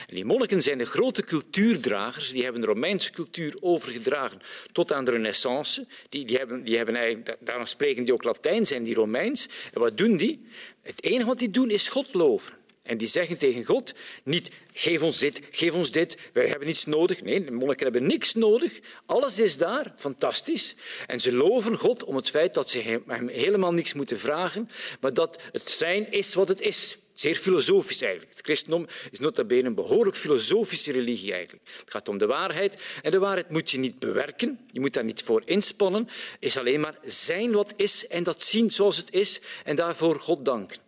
die 0.07 0.25
monniken 0.25 0.63
zijn 0.63 0.79
de 0.79 0.85
grote 0.85 1.25
cultuurdragers, 1.25 2.33
die 2.33 2.43
hebben 2.43 2.61
de 2.61 2.67
Romeinse 2.67 3.11
cultuur 3.11 3.57
overgedragen 3.61 4.41
tot 4.73 4.93
aan 4.93 5.05
de 5.05 5.11
Renaissance. 5.11 5.87
Die, 6.09 6.25
die 6.25 6.37
hebben, 6.37 6.65
die 6.65 6.77
hebben 6.77 7.25
daarom 7.41 7.67
spreken 7.67 8.05
die 8.05 8.13
ook 8.13 8.25
Latijn, 8.25 8.67
zijn 8.67 8.83
die 8.83 8.95
Romeins. 8.95 9.49
En 9.73 9.81
wat 9.81 9.99
doen 9.99 10.17
die? 10.17 10.47
Het 10.83 11.03
enige 11.03 11.27
wat 11.27 11.39
die 11.39 11.51
doen 11.51 11.71
is 11.71 11.89
God 11.89 12.15
loven. 12.15 12.63
En 12.85 12.99
die 12.99 13.09
zeggen 13.09 13.39
tegen 13.39 13.65
God 13.65 13.95
niet, 14.25 14.51
geef 14.73 15.03
ons 15.03 15.19
dit, 15.19 15.41
geef 15.51 15.73
ons 15.73 15.91
dit, 15.91 16.17
wij 16.33 16.47
hebben 16.47 16.67
niets 16.67 16.85
nodig. 16.85 17.23
Nee, 17.23 17.45
de 17.45 17.51
monniken 17.51 17.85
hebben 17.85 18.07
niks 18.07 18.35
nodig. 18.35 18.81
Alles 19.07 19.39
is 19.39 19.57
daar, 19.57 19.93
fantastisch. 19.97 20.75
En 21.07 21.21
ze 21.21 21.33
loven 21.33 21.79
God 21.79 22.05
om 22.05 22.17
het 22.17 22.31
feit 22.31 22.55
dat 22.55 22.71
ze 22.71 23.03
hem 23.07 23.29
helemaal 23.29 23.73
niks 23.73 23.93
moeten 23.93 24.19
vragen, 24.19 24.71
maar 25.01 25.13
dat 25.13 25.41
het 25.53 25.71
zijn 25.71 26.11
is 26.11 26.35
wat 26.35 26.49
het 26.49 26.61
is. 26.61 26.99
Zeer 27.15 27.37
filosofisch 27.37 28.03
eigenlijk. 28.03 28.33
Het 28.33 28.45
christendom 28.45 28.87
is 29.11 29.19
nota 29.19 29.45
bene 29.45 29.69
een 29.69 29.75
behoorlijk 29.75 30.17
filosofische 30.17 30.93
religie 30.93 31.33
eigenlijk. 31.33 31.69
Het 31.81 31.91
gaat 31.91 32.09
om 32.09 32.19
de 32.19 32.27
waarheid 32.27 32.79
en 33.03 33.11
de 33.11 33.19
waarheid 33.19 33.51
moet 33.51 33.71
je 33.71 33.79
niet 33.79 33.99
bewerken, 33.99 34.61
je 34.73 34.81
moet 34.81 34.93
daar 34.93 35.05
niet 35.05 35.23
voor 35.23 35.43
inspannen, 35.45 36.09
is 36.39 36.57
alleen 36.57 36.81
maar 36.81 36.99
zijn 37.05 37.53
wat 37.53 37.75
is 37.77 38.07
en 38.07 38.23
dat 38.23 38.43
zien 38.43 38.71
zoals 38.71 38.97
het 38.97 39.13
is 39.13 39.41
en 39.65 39.77
daarvoor 39.77 40.21
God 40.21 40.45
danken. 40.45 40.79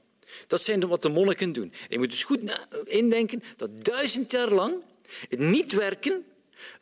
Dat 0.47 0.63
zijn 0.63 0.89
wat 0.89 1.03
de 1.03 1.09
monniken 1.09 1.53
doen. 1.53 1.73
je 1.89 1.99
moet 1.99 2.11
dus 2.11 2.25
goed 2.25 2.59
indenken 2.85 3.43
dat 3.57 3.85
duizend 3.85 4.31
jaar 4.31 4.51
lang 4.51 4.75
het 5.29 5.39
niet 5.39 5.73
werken 5.73 6.25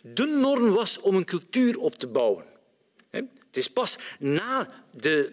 de 0.00 0.26
norm 0.26 0.70
was 0.72 1.00
om 1.00 1.16
een 1.16 1.24
cultuur 1.24 1.78
op 1.78 1.94
te 1.94 2.06
bouwen. 2.06 2.44
Het 3.10 3.62
is 3.62 3.68
pas 3.68 3.98
na 4.18 4.83
de, 4.96 5.30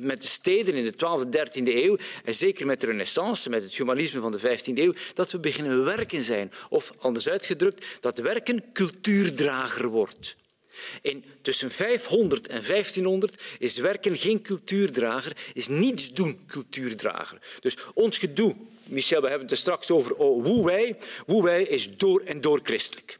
met 0.00 0.22
de 0.22 0.28
steden 0.28 0.74
in 0.74 0.84
de 0.84 0.92
12e, 0.92 1.28
13e 1.28 1.74
eeuw 1.74 1.96
en 2.24 2.34
zeker 2.34 2.66
met 2.66 2.80
de 2.80 2.86
renaissance, 2.86 3.50
met 3.50 3.62
het 3.62 3.74
humanisme 3.74 4.20
van 4.20 4.32
de 4.32 4.40
15e 4.40 4.78
eeuw, 4.78 4.94
dat 5.14 5.30
we 5.30 5.38
beginnen 5.38 5.84
werken 5.84 6.22
zijn. 6.22 6.52
Of 6.68 6.92
anders 6.98 7.28
uitgedrukt, 7.28 7.84
dat 8.00 8.18
werken 8.18 8.64
cultuurdrager 8.72 9.88
wordt. 9.88 10.36
In 11.02 11.24
tussen 11.42 11.70
500 11.70 12.48
en 12.48 12.62
1500 12.66 13.42
is 13.58 13.78
werken 13.78 14.18
geen 14.18 14.42
cultuurdrager, 14.42 15.36
is 15.54 15.68
niets 15.68 16.12
doen 16.12 16.40
cultuurdrager. 16.46 17.38
Dus 17.60 17.76
ons 17.94 18.18
gedoe, 18.18 18.56
Michel, 18.84 19.20
we 19.20 19.28
hebben 19.28 19.46
het 19.46 19.56
er 19.56 19.62
straks 19.62 19.90
over 19.90 20.14
oh, 20.14 20.44
hoe 20.44 20.66
wij, 20.66 20.96
hoe 21.26 21.42
wij 21.42 21.62
is 21.62 21.96
door 21.96 22.20
en 22.20 22.40
door 22.40 22.60
christelijk. 22.62 23.18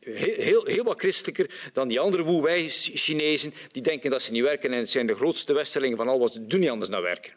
Heel, 0.00 0.64
heel, 0.64 0.84
wat 0.84 1.00
christelijker 1.00 1.70
dan 1.72 1.88
die 1.88 2.00
andere 2.00 2.22
woewei 2.22 2.68
Chinezen 2.70 3.54
die 3.72 3.82
denken 3.82 4.10
dat 4.10 4.22
ze 4.22 4.32
niet 4.32 4.42
werken 4.42 4.72
en 4.72 4.78
het 4.78 4.90
zijn 4.90 5.06
de 5.06 5.14
grootste 5.14 5.52
westerlingen 5.52 5.96
van 5.96 6.08
al 6.08 6.18
wat 6.18 6.38
doen 6.40 6.60
niet 6.60 6.68
anders 6.68 6.90
dan 6.90 7.02
werken. 7.02 7.32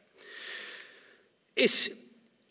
Is 1.54 1.92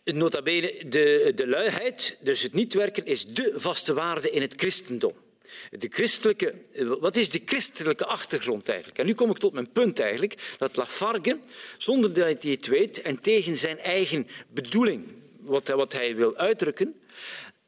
nota 0.05 0.43
bene 0.43 0.89
de, 0.89 1.33
de 1.35 1.47
luiheid, 1.49 2.17
dus 2.21 2.43
het 2.43 2.53
niet 2.53 2.75
werken, 2.75 3.07
is 3.07 3.27
de 3.27 3.53
vaste 3.55 3.95
waarde 3.95 4.31
in 4.31 4.41
het 4.41 4.55
christendom. 4.57 5.13
De 5.71 5.89
christelijke, 5.91 6.55
wat 7.01 7.17
is 7.17 7.31
de 7.31 7.43
christelijke 7.45 8.05
achtergrond 8.05 8.69
eigenlijk? 8.69 8.99
En 8.99 9.07
nu 9.07 9.15
kom 9.15 9.31
ik 9.31 9.39
tot 9.39 9.53
mijn 9.53 9.73
punt 9.73 10.01
eigenlijk, 10.01 10.55
dat 10.59 10.77
Lafargue, 10.77 11.39
zonder 11.79 12.13
dat 12.13 12.43
hij 12.43 12.53
het 12.53 12.67
weet 12.67 13.03
en 13.03 13.21
tegen 13.21 13.57
zijn 13.57 13.79
eigen 13.79 14.27
bedoeling, 14.49 15.05
wat, 15.41 15.69
wat 15.69 15.93
hij 15.93 16.17
wil 16.17 16.37
uitdrukken, 16.37 17.01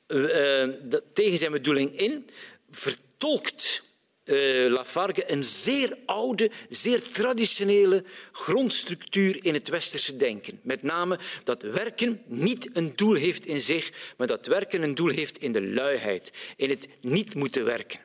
uh, 0.07 0.69
tegen 1.13 1.39
zijn 1.39 1.53
bedoeling 1.53 1.99
in, 1.99 2.27
vertolkt 2.71 3.83
uh, 4.25 4.71
Lafargue 4.71 5.31
een 5.31 5.45
zeer 5.45 5.99
oude, 6.07 6.51
zeer 6.69 7.03
traditionele 7.03 8.05
grondstructuur 8.33 9.45
in 9.45 9.55
het 9.55 9.69
westerse 9.69 10.17
denken. 10.17 10.61
Met 10.63 10.83
name 10.83 11.19
dat 11.45 11.63
werken 11.63 12.23
niet 12.27 12.69
een 12.73 12.93
doel 12.97 13.15
heeft 13.15 13.47
in 13.47 13.61
zich, 13.61 14.15
maar 14.17 14.27
dat 14.27 14.47
werken 14.47 14.83
een 14.83 14.95
doel 14.95 15.11
heeft 15.11 15.39
in 15.39 15.53
de 15.53 15.69
luiheid, 15.69 16.33
in 16.57 16.71
het 16.71 16.89
niet 17.01 17.35
moeten 17.35 17.65
werken. 17.65 18.01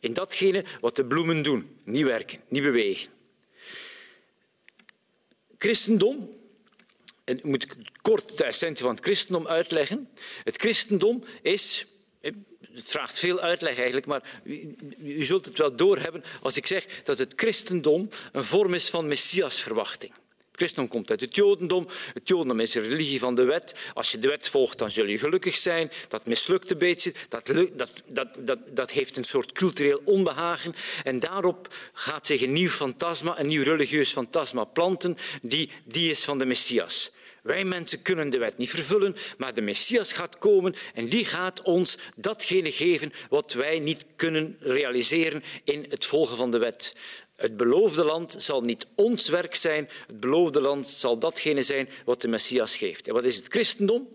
In 0.00 0.12
datgene 0.12 0.64
wat 0.80 0.96
de 0.96 1.04
bloemen 1.04 1.42
doen, 1.42 1.76
niet 1.84 2.04
werken, 2.04 2.40
niet 2.48 2.62
bewegen. 2.62 3.12
Christendom 5.58 6.30
en 7.24 7.40
moet 7.42 7.62
ik 7.62 7.74
kort 8.02 8.38
de 8.38 8.44
essentie 8.44 8.84
van 8.84 8.94
het 8.94 9.04
christendom 9.04 9.46
uitleggen. 9.46 10.08
Het 10.44 10.56
christendom 10.56 11.24
is, 11.42 11.86
het 12.20 12.34
vraagt 12.84 13.18
veel 13.18 13.40
uitleg 13.40 13.76
eigenlijk, 13.76 14.06
maar 14.06 14.40
u, 14.44 14.76
u 14.98 15.24
zult 15.24 15.44
het 15.44 15.58
wel 15.58 15.76
doorhebben 15.76 16.24
als 16.42 16.56
ik 16.56 16.66
zeg 16.66 16.86
dat 17.02 17.18
het 17.18 17.32
christendom 17.36 18.08
een 18.32 18.44
vorm 18.44 18.74
is 18.74 18.90
van 18.90 19.08
messiasverwachting. 19.08 20.12
Christendom 20.56 20.88
komt 20.88 21.10
uit 21.10 21.20
het 21.20 21.34
jodendom. 21.34 21.86
Het 22.14 22.28
jodendom 22.28 22.60
is 22.60 22.74
een 22.74 22.88
religie 22.88 23.18
van 23.18 23.34
de 23.34 23.42
wet. 23.44 23.74
Als 23.94 24.12
je 24.12 24.18
de 24.18 24.28
wet 24.28 24.48
volgt, 24.48 24.78
dan 24.78 24.90
zul 24.90 25.06
je 25.06 25.18
gelukkig 25.18 25.56
zijn. 25.56 25.90
Dat 26.08 26.26
mislukt 26.26 26.70
een 26.70 26.78
beetje. 26.78 27.12
Dat, 27.28 27.46
dat, 27.46 28.02
dat, 28.06 28.28
dat, 28.38 28.58
dat 28.72 28.90
heeft 28.90 29.16
een 29.16 29.24
soort 29.24 29.52
cultureel 29.52 30.02
onbehagen. 30.04 30.74
En 31.04 31.18
daarop 31.18 31.74
gaat 31.92 32.26
zich 32.26 32.42
een 32.42 32.52
nieuw 32.52 32.68
fantasma, 32.68 33.38
een 33.38 33.48
nieuw 33.48 33.62
religieus 33.62 34.12
fantasma 34.12 34.64
planten. 34.64 35.16
Die, 35.42 35.70
die 35.84 36.10
is 36.10 36.24
van 36.24 36.38
de 36.38 36.44
Messias. 36.44 37.12
Wij 37.44 37.64
mensen 37.64 38.02
kunnen 38.02 38.30
de 38.30 38.38
wet 38.38 38.56
niet 38.56 38.70
vervullen, 38.70 39.16
maar 39.38 39.54
de 39.54 39.60
Messias 39.60 40.12
gaat 40.12 40.38
komen 40.38 40.74
en 40.94 41.04
die 41.04 41.24
gaat 41.24 41.62
ons 41.62 41.98
datgene 42.16 42.72
geven 42.72 43.12
wat 43.28 43.52
wij 43.52 43.78
niet 43.78 44.06
kunnen 44.16 44.56
realiseren 44.60 45.44
in 45.64 45.86
het 45.88 46.04
volgen 46.04 46.36
van 46.36 46.50
de 46.50 46.58
wet. 46.58 46.94
Het 47.36 47.56
beloofde 47.56 48.04
land 48.04 48.34
zal 48.38 48.60
niet 48.60 48.86
ons 48.94 49.28
werk 49.28 49.54
zijn, 49.54 49.88
het 50.06 50.20
beloofde 50.20 50.60
land 50.60 50.88
zal 50.88 51.18
datgene 51.18 51.62
zijn 51.62 51.88
wat 52.04 52.20
de 52.20 52.28
Messias 52.28 52.76
geeft. 52.76 53.08
En 53.08 53.14
wat 53.14 53.24
is 53.24 53.36
het 53.36 53.48
christendom? 53.48 54.08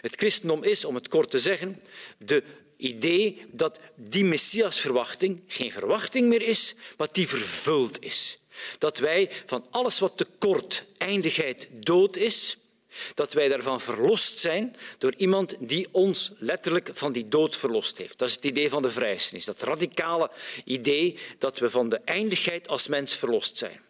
Het 0.00 0.14
christendom 0.14 0.62
is, 0.62 0.84
om 0.84 0.94
het 0.94 1.08
kort 1.08 1.30
te 1.30 1.38
zeggen, 1.38 1.82
de 2.18 2.42
idee 2.76 3.44
dat 3.50 3.80
die 3.94 4.24
Messiasverwachting 4.24 5.42
geen 5.46 5.72
verwachting 5.72 6.28
meer 6.28 6.42
is, 6.42 6.74
maar 6.96 7.08
die 7.12 7.28
vervuld 7.28 8.02
is. 8.02 8.38
Dat 8.78 8.98
wij 8.98 9.30
van 9.46 9.66
alles 9.70 9.98
wat 9.98 10.16
tekort, 10.16 10.84
eindigheid, 10.98 11.68
dood 11.72 12.16
is, 12.16 12.56
dat 13.14 13.32
wij 13.32 13.48
daarvan 13.48 13.80
verlost 13.80 14.38
zijn 14.38 14.76
door 14.98 15.14
iemand 15.16 15.54
die 15.58 15.88
ons 15.90 16.32
letterlijk 16.38 16.90
van 16.92 17.12
die 17.12 17.28
dood 17.28 17.56
verlost 17.56 17.98
heeft. 17.98 18.18
Dat 18.18 18.28
is 18.28 18.34
het 18.34 18.44
idee 18.44 18.68
van 18.68 18.82
de 18.82 18.90
vrijheid. 18.90 19.44
Dat 19.46 19.62
radicale 19.62 20.30
idee 20.64 21.18
dat 21.38 21.58
we 21.58 21.70
van 21.70 21.88
de 21.88 22.00
eindigheid 22.04 22.68
als 22.68 22.88
mens 22.88 23.16
verlost 23.16 23.56
zijn. 23.56 23.85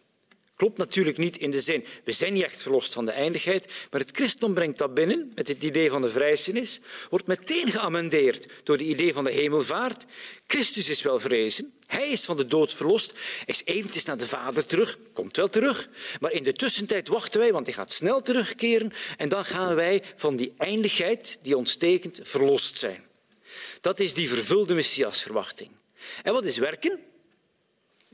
Klopt 0.57 0.79
natuurlijk 0.79 1.19
niet 1.19 1.37
in 1.37 1.51
de 1.51 1.61
zin, 1.61 1.85
we 2.05 2.13
zijn 2.13 2.33
niet 2.33 2.43
echt 2.43 2.63
verlost 2.63 2.93
van 2.93 3.05
de 3.05 3.11
eindigheid, 3.11 3.73
maar 3.91 4.01
het 4.01 4.17
christendom 4.17 4.55
brengt 4.55 4.79
dat 4.79 4.95
binnen 4.95 5.33
met 5.35 5.49
het 5.49 5.63
idee 5.63 5.91
van 5.91 6.03
de 6.03 6.11
vrijzinnis, 6.11 6.81
wordt 7.11 7.27
meteen 7.27 7.71
geamendeerd 7.71 8.47
door 8.63 8.77
het 8.77 8.87
idee 8.87 9.13
van 9.13 9.25
de 9.25 9.31
hemelvaart. 9.31 10.05
Christus 10.47 10.89
is 10.89 11.03
wel 11.03 11.19
vrezen, 11.19 11.73
hij 11.87 12.09
is 12.09 12.25
van 12.25 12.37
de 12.37 12.47
dood 12.47 12.75
verlost, 12.75 13.15
is 13.45 13.63
eventjes 13.65 14.05
naar 14.05 14.17
de 14.17 14.27
Vader 14.27 14.67
terug, 14.67 14.99
komt 15.13 15.37
wel 15.37 15.49
terug, 15.49 15.89
maar 16.21 16.33
in 16.33 16.43
de 16.43 16.53
tussentijd 16.53 17.09
wachten 17.09 17.41
wij, 17.41 17.53
want 17.53 17.67
hij 17.67 17.75
gaat 17.75 17.93
snel 17.93 18.23
terugkeren 18.23 18.93
en 19.17 19.29
dan 19.29 19.45
gaan 19.45 19.75
wij 19.75 20.03
van 20.17 20.37
die 20.37 20.55
eindigheid 20.59 21.39
die 21.43 21.57
ons 21.57 21.77
tekent 21.77 22.21
verlost 22.23 22.79
zijn. 22.79 23.05
Dat 23.81 24.01
is 24.01 24.15
die 24.15 24.29
vervulde 24.29 24.75
Messiasverwachting. 24.75 25.71
En 26.23 26.33
wat 26.33 26.45
is 26.45 26.59
werken? 26.59 27.01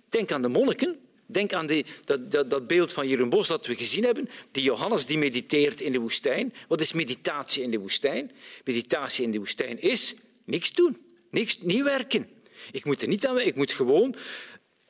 Denk 0.08 0.32
aan 0.32 0.42
de 0.42 0.48
monniken 0.48 1.01
Denk 1.26 1.52
aan 1.52 1.66
die, 1.66 1.86
dat, 2.04 2.50
dat, 2.50 2.66
beeld 2.66 2.92
van 2.92 3.08
Jeroen 3.08 3.28
Bos 3.28 3.48
dat 3.48 3.66
we 3.66 3.74
gezien 3.74 4.04
hebben. 4.04 4.28
Die 4.50 4.62
Johannes 4.62 5.06
die 5.06 5.18
mediteert 5.18 5.80
in 5.80 5.92
de 5.92 5.98
woestijn. 5.98 6.54
Wat 6.68 6.80
is 6.80 6.92
meditatie 6.92 7.62
in 7.62 7.70
de 7.70 7.78
woestijn? 7.78 8.30
Meditatie 8.64 9.24
in 9.24 9.30
de 9.30 9.38
woestijn 9.38 9.80
is 9.80 10.14
niks 10.44 10.72
doen, 10.72 10.98
niks, 11.30 11.58
niet 11.60 11.82
werken. 11.82 12.28
Ik 12.72 12.84
moet 12.84 13.02
er 13.02 13.08
niet 13.08 13.26
aan 13.26 13.40
ik 13.40 13.56
moet 13.56 13.72
gewoon 13.72 14.16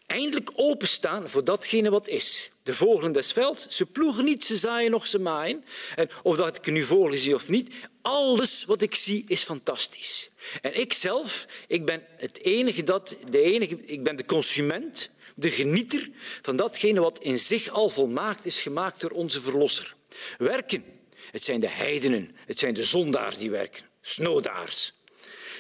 eindelijk 0.07 0.51
openstaan 0.55 1.31
voor 1.31 1.45
datgene 1.45 1.91
wat 1.91 2.09
is. 2.09 2.51
De 2.63 2.75
vogelen 2.75 3.13
des 3.13 3.33
velds, 3.33 3.67
ze 3.69 3.87
ploegen 3.87 4.25
niet, 4.25 4.45
ze 4.45 4.57
zaaien 4.57 4.91
nog, 4.91 5.07
ze 5.07 5.19
maaien. 5.19 5.65
En 5.95 6.09
of 6.23 6.37
dat 6.37 6.57
ik 6.57 6.73
nu 6.73 6.83
vogelen 6.83 7.19
zie 7.19 7.35
of 7.35 7.49
niet, 7.49 7.75
alles 8.03 8.65
wat 8.65 8.83
ik 8.83 8.95
zie 8.95 9.25
is 9.27 9.43
fantastisch. 9.43 10.31
En 10.61 10.81
ik 10.81 10.93
zelf, 10.93 11.47
ik 11.67 11.87
ben 11.87 12.07
het 12.17 12.43
enige 12.43 12.83
dat, 12.83 13.17
de 13.31 13.41
enige, 13.41 13.81
ik 13.85 14.03
ben 14.03 14.17
de 14.17 14.25
consument 14.25 15.11
de 15.35 15.51
genieter 15.51 16.11
van 16.43 16.57
datgene 16.57 17.01
wat 17.01 17.19
in 17.19 17.39
zich 17.39 17.69
al 17.69 17.89
volmaakt 17.89 18.47
is 18.47 18.61
gemaakt 18.61 19.01
door 19.01 19.11
onze 19.11 19.41
Verlosser. 19.41 19.95
Werken, 20.39 20.85
het 21.31 21.45
zijn 21.45 21.61
de 21.61 21.69
heidenen, 21.69 22.37
het 22.47 22.59
zijn 22.59 22.75
de 22.75 22.85
zondaars 22.85 23.39
die 23.39 23.51
werken, 23.51 23.85
snodaars. 24.01 24.93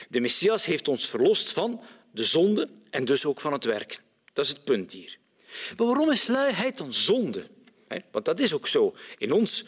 De 0.09 0.21
Messias 0.21 0.67
heeft 0.67 0.89
ons 0.89 1.09
verlost 1.09 1.53
van 1.53 1.81
de 2.13 2.25
zonde 2.25 2.69
en 2.91 3.05
dus 3.05 3.25
ook 3.25 3.41
van 3.41 3.53
het 3.53 3.65
werken. 3.65 3.99
Dat 4.33 4.45
is 4.45 4.51
het 4.51 4.65
punt 4.65 4.93
hier. 4.93 5.19
Maar 5.77 5.87
waarom 5.87 6.11
is 6.11 6.27
luiheid 6.27 6.79
dan 6.79 6.95
zonde? 6.95 7.47
Want 8.11 8.25
dat 8.25 8.41
is 8.41 8.55
ook 8.55 8.67
zo. 8.67 8.95
In 9.19 9.33
ons 9.33 9.65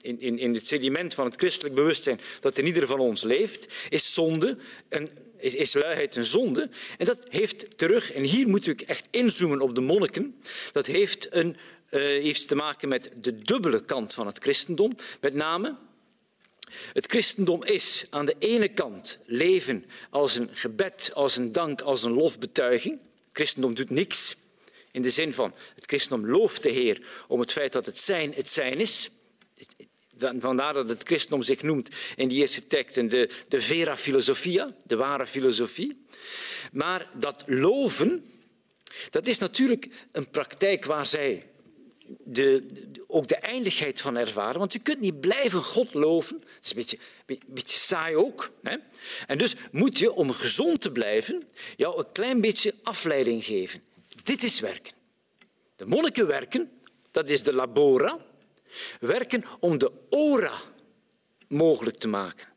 in, 0.00 0.20
in, 0.20 0.38
in 0.38 0.54
het 0.54 0.66
sediment 0.66 1.14
van 1.14 1.24
het 1.24 1.36
christelijk 1.36 1.74
bewustzijn 1.74 2.20
dat 2.40 2.58
in 2.58 2.66
ieder 2.66 2.86
van 2.86 3.00
ons 3.00 3.22
leeft, 3.22 3.74
is 3.88 4.14
zonde 4.14 4.56
een 4.88 5.10
is, 5.38 5.54
is 5.54 5.74
luiheid 5.74 6.16
een 6.16 6.24
zonde. 6.24 6.68
En 6.98 7.06
dat 7.06 7.24
heeft 7.28 7.78
terug, 7.78 8.12
en 8.12 8.22
hier 8.22 8.48
moet 8.48 8.66
ik 8.66 8.80
echt 8.80 9.08
inzoomen 9.10 9.60
op 9.60 9.74
de 9.74 9.80
monniken, 9.80 10.40
dat 10.72 10.86
heeft, 10.86 11.26
een, 11.30 11.56
heeft 11.88 12.48
te 12.48 12.54
maken 12.54 12.88
met 12.88 13.10
de 13.20 13.38
dubbele 13.38 13.84
kant 13.84 14.14
van 14.14 14.26
het 14.26 14.38
christendom. 14.38 14.92
Met 15.20 15.34
name, 15.34 15.76
het 16.92 17.06
christendom 17.06 17.64
is 17.64 18.06
aan 18.10 18.26
de 18.26 18.36
ene 18.38 18.68
kant 18.68 19.18
leven 19.24 19.84
als 20.10 20.36
een 20.36 20.48
gebed, 20.52 21.10
als 21.14 21.36
een 21.36 21.52
dank, 21.52 21.80
als 21.80 22.02
een 22.02 22.12
lofbetuiging. 22.12 22.98
Het 23.16 23.32
christendom 23.32 23.74
doet 23.74 23.90
niks. 23.90 24.36
In 24.90 25.02
de 25.02 25.10
zin 25.10 25.32
van, 25.32 25.54
het 25.74 25.86
christendom 25.86 26.30
looft 26.30 26.62
de 26.62 26.70
Heer 26.70 27.06
om 27.28 27.40
het 27.40 27.52
feit 27.52 27.72
dat 27.72 27.86
het 27.86 27.98
zijn 27.98 28.32
het 28.34 28.48
zijn 28.48 28.80
is. 28.80 29.10
Vandaar 30.38 30.72
dat 30.72 30.88
het 30.88 31.02
christendom 31.02 31.42
zich 31.42 31.62
noemt 31.62 31.88
in 32.16 32.28
die 32.28 32.38
eerste 32.38 32.66
teksten 32.66 33.08
de, 33.08 33.30
de 33.48 33.60
vera 33.60 33.96
philosophia, 33.96 34.74
de 34.84 34.96
ware 34.96 35.26
filosofie. 35.26 36.04
Maar 36.72 37.10
dat 37.14 37.42
loven, 37.46 38.24
dat 39.10 39.26
is 39.26 39.38
natuurlijk 39.38 39.88
een 40.12 40.30
praktijk 40.30 40.84
waar 40.84 41.06
zij 41.06 41.46
de, 42.24 42.66
ook 43.06 43.28
de 43.28 43.36
eindigheid 43.36 44.00
van 44.00 44.16
ervaren. 44.16 44.58
Want 44.58 44.72
je 44.72 44.78
kunt 44.78 45.00
niet 45.00 45.20
blijven 45.20 45.62
God 45.62 45.94
loven. 45.94 46.40
Dat 46.40 46.64
is 46.64 46.70
een 46.70 46.76
beetje, 46.76 46.98
een 47.26 47.40
beetje 47.46 47.78
saai 47.78 48.16
ook. 48.16 48.50
Hè? 48.62 48.76
En 49.26 49.38
dus 49.38 49.54
moet 49.70 49.98
je, 49.98 50.12
om 50.12 50.32
gezond 50.32 50.80
te 50.80 50.92
blijven, 50.92 51.46
jou 51.76 51.98
een 51.98 52.12
klein 52.12 52.40
beetje 52.40 52.74
afleiding 52.82 53.44
geven. 53.44 53.82
Dit 54.24 54.42
is 54.42 54.60
werken. 54.60 54.92
De 55.76 55.86
monniken 55.86 56.26
werken, 56.26 56.70
dat 57.10 57.28
is 57.28 57.42
de 57.42 57.54
labora, 57.54 58.25
werken 59.00 59.44
om 59.60 59.78
de 59.78 59.92
ora 60.10 60.54
mogelijk 61.48 61.96
te 61.98 62.08
maken. 62.08 62.48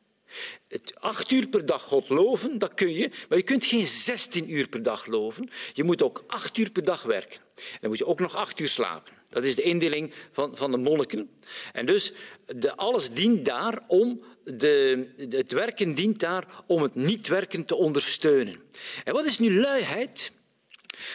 Het 0.67 0.93
acht 0.95 1.31
uur 1.31 1.47
per 1.47 1.65
dag 1.65 1.81
God 1.81 2.09
loven, 2.09 2.57
dat 2.57 2.73
kun 2.73 2.93
je, 2.93 3.11
maar 3.29 3.37
je 3.37 3.43
kunt 3.43 3.65
geen 3.65 3.85
16 3.85 4.51
uur 4.51 4.67
per 4.67 4.83
dag 4.83 5.05
loven. 5.05 5.49
Je 5.73 5.83
moet 5.83 6.01
ook 6.01 6.23
acht 6.27 6.57
uur 6.57 6.71
per 6.71 6.83
dag 6.83 7.03
werken. 7.03 7.39
En 7.55 7.77
dan 7.79 7.89
moet 7.89 7.97
je 7.97 8.05
ook 8.05 8.19
nog 8.19 8.35
acht 8.35 8.59
uur 8.59 8.67
slapen. 8.67 9.13
Dat 9.29 9.43
is 9.43 9.55
de 9.55 9.61
indeling 9.61 10.13
van, 10.31 10.57
van 10.57 10.71
de 10.71 10.77
monniken. 10.77 11.29
En 11.73 11.85
dus 11.85 12.13
de, 12.45 12.75
alles 12.75 13.09
dient 13.09 13.45
daar 13.45 13.83
om 13.87 14.23
de, 14.43 15.07
het 15.29 15.51
werken 15.51 15.95
dient 15.95 16.19
daar 16.19 16.63
om 16.67 16.81
het 16.81 16.95
niet-werken 16.95 17.65
te 17.65 17.75
ondersteunen. 17.75 18.61
En 19.03 19.13
wat 19.13 19.25
is 19.25 19.39
nu 19.39 19.59
luiheid? 19.59 20.31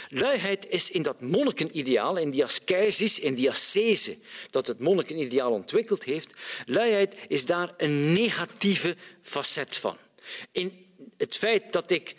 Luiheid 0.08 0.66
is 0.68 0.90
in 0.90 1.02
dat 1.02 1.20
monnikenideaal, 1.20 2.16
in 2.16 2.30
die 2.30 2.44
ascesis, 2.44 3.18
in 3.18 3.34
die 3.34 3.50
ascese 3.50 4.16
dat 4.50 4.66
het 4.66 4.78
monnikenideaal 4.78 5.52
ontwikkeld 5.52 6.04
heeft, 6.04 6.34
luiheid 6.66 7.16
is 7.28 7.46
daar 7.46 7.74
een 7.76 8.12
negatieve 8.12 8.96
facet 9.22 9.76
van. 9.76 9.96
In 10.52 10.86
het 11.16 11.36
feit 11.36 11.72
dat 11.72 11.90
ik 11.90 12.14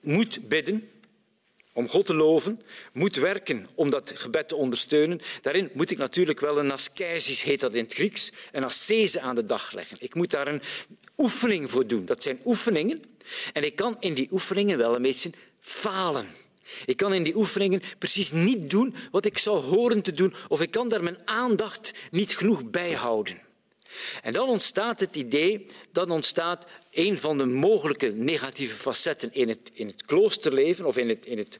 moet 0.00 0.48
bidden, 0.48 0.90
om 1.78 1.88
God 1.88 2.06
te 2.06 2.14
loven, 2.14 2.60
moet 2.92 3.16
werken 3.16 3.66
om 3.74 3.90
dat 3.90 4.12
gebed 4.14 4.48
te 4.48 4.56
ondersteunen. 4.56 5.20
Daarin 5.40 5.70
moet 5.72 5.90
ik 5.90 5.98
natuurlijk 5.98 6.40
wel 6.40 6.58
een 6.58 6.70
ascesis, 6.70 7.42
heet 7.42 7.60
dat 7.60 7.74
in 7.74 7.82
het 7.82 7.94
Grieks, 7.94 8.32
een 8.52 8.64
ascese 8.64 9.20
aan 9.20 9.34
de 9.34 9.46
dag 9.46 9.72
leggen. 9.72 9.96
Ik 10.00 10.14
moet 10.14 10.30
daar 10.30 10.48
een 10.48 10.62
oefening 11.16 11.70
voor 11.70 11.86
doen. 11.86 12.04
Dat 12.04 12.22
zijn 12.22 12.40
oefeningen. 12.44 13.02
En 13.52 13.64
ik 13.64 13.76
kan 13.76 13.96
in 14.00 14.14
die 14.14 14.28
oefeningen 14.30 14.78
wel 14.78 14.94
een 14.94 15.02
beetje 15.02 15.30
falen. 15.60 16.28
Ik 16.84 16.96
kan 16.96 17.14
in 17.14 17.22
die 17.22 17.36
oefeningen 17.36 17.82
precies 17.98 18.32
niet 18.32 18.70
doen 18.70 18.94
wat 19.10 19.24
ik 19.24 19.38
zou 19.38 19.60
horen 19.60 20.02
te 20.02 20.12
doen, 20.12 20.34
of 20.48 20.60
ik 20.60 20.70
kan 20.70 20.88
daar 20.88 21.02
mijn 21.02 21.18
aandacht 21.24 21.92
niet 22.10 22.36
genoeg 22.36 22.70
bij 22.70 22.92
houden. 22.92 23.46
En 24.22 24.32
dan 24.32 24.48
ontstaat 24.48 25.00
het 25.00 25.16
idee, 25.16 25.66
dan 25.92 26.10
ontstaat 26.10 26.66
een 26.90 27.18
van 27.18 27.38
de 27.38 27.44
mogelijke 27.44 28.12
negatieve 28.12 28.74
facetten 28.74 29.32
in 29.32 29.48
het, 29.48 29.70
in 29.72 29.86
het 29.86 30.04
kloosterleven, 30.04 30.84
of 30.84 30.96
in 30.96 31.08
het, 31.08 31.26
in 31.26 31.38
het, 31.38 31.58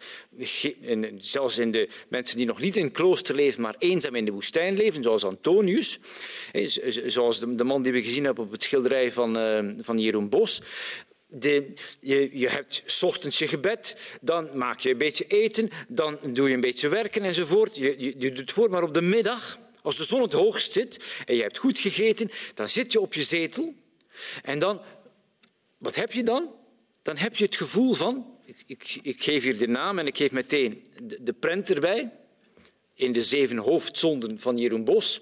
zelfs 1.18 1.59
in 1.59 1.70
de 1.70 1.88
mensen 2.09 2.36
die 2.36 2.46
nog 2.46 2.61
niet 2.61 2.76
in 2.76 2.84
het 2.84 2.92
klooster 2.92 3.34
leven, 3.34 3.62
maar 3.62 3.74
eenzaam 3.78 4.14
in 4.14 4.24
de 4.24 4.30
woestijn 4.30 4.76
leven, 4.76 5.02
zoals 5.02 5.24
Antonius, 5.24 5.98
zoals 7.06 7.40
de, 7.40 7.64
man 7.64 7.82
die 7.82 7.92
we 7.92 8.02
gezien 8.02 8.24
hebben 8.24 8.44
op 8.44 8.50
het 8.50 8.62
schilderij 8.62 9.12
van, 9.12 9.38
uh, 9.38 9.74
van 9.80 9.98
Jeroen 9.98 10.28
Bos. 10.28 10.61
De, 11.31 11.72
je, 12.01 12.39
je 12.39 12.49
hebt 12.49 13.03
ochtends 13.03 13.39
je 13.39 13.49
gebed, 13.49 13.97
dan 14.20 14.49
maak 14.55 14.81
je 14.81 14.91
een 14.91 14.99
beetje 14.99 15.26
eten, 15.26 15.70
dan 15.89 16.18
doe 16.22 16.49
je 16.49 16.55
een 16.55 16.61
beetje 16.61 16.89
werken 16.89 17.22
enzovoort. 17.22 17.76
Je, 17.76 17.95
je, 17.99 18.14
je 18.18 18.29
doet 18.29 18.39
het 18.39 18.53
voor, 18.53 18.70
maar 18.70 18.83
op 18.83 18.95
de 18.95 19.01
middag, 19.01 19.59
als 19.83 19.97
de 19.97 20.05
zon 20.05 20.22
het 20.22 20.33
hoogst 20.33 20.72
zit 20.72 21.05
en 21.26 21.35
je 21.35 21.43
hebt 21.43 21.59
goed 21.59 21.79
gegeten, 21.79 22.31
dan 22.55 22.68
zit 22.68 22.93
je 22.93 23.01
op 23.01 23.14
je 23.14 23.22
zetel 23.22 23.74
en 24.43 24.59
dan, 24.59 24.81
wat 25.79 25.95
heb 25.95 26.12
je 26.12 26.22
dan? 26.22 26.55
Dan 27.03 27.16
heb 27.16 27.37
je 27.37 27.45
het 27.45 27.57
gevoel 27.57 27.95
van, 27.95 28.39
ik, 28.45 28.62
ik, 28.66 28.99
ik 29.03 29.22
geef 29.22 29.43
hier 29.43 29.59
de 29.59 29.68
naam 29.68 29.99
en 29.99 30.07
ik 30.07 30.16
geef 30.16 30.33
meteen 30.33 30.85
de, 31.03 31.22
de 31.22 31.33
prent 31.33 31.70
erbij, 31.70 32.11
in 32.95 33.12
de 33.12 33.22
zeven 33.22 33.57
hoofdzonden 33.57 34.41
van 34.41 34.59
Jeroen 34.59 34.85
Bos, 34.85 35.20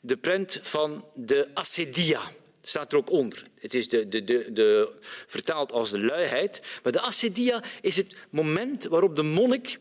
de 0.00 0.16
prent 0.16 0.58
van 0.62 1.04
de 1.14 1.48
acedia 1.54 2.20
staat 2.62 2.92
er 2.92 2.98
ook 2.98 3.10
onder. 3.10 3.44
Het 3.58 3.74
is 3.74 3.88
de, 3.88 4.08
de, 4.08 4.24
de, 4.24 4.52
de, 4.52 4.92
vertaald 5.26 5.72
als 5.72 5.90
de 5.90 6.00
luiheid. 6.00 6.62
Maar 6.82 6.92
de 6.92 7.00
acedia 7.00 7.62
is 7.80 7.96
het 7.96 8.16
moment 8.30 8.84
waarop 8.84 9.16
de 9.16 9.22
monnik, 9.22 9.78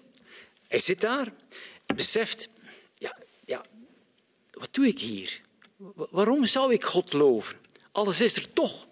hij 0.68 0.80
zit 0.80 1.02
daar, 1.02 1.34
beseft, 1.96 2.50
ja, 2.98 3.18
ja, 3.46 3.66
wat 4.52 4.74
doe 4.74 4.88
ik 4.88 5.00
hier? 5.00 5.42
Waarom 5.96 6.46
zou 6.46 6.74
ik 6.74 6.84
God 6.84 7.14
loven? 7.14 7.58
Alles 7.92 8.22
is 8.22 8.36
er 8.36 8.54
toch. 8.54 8.88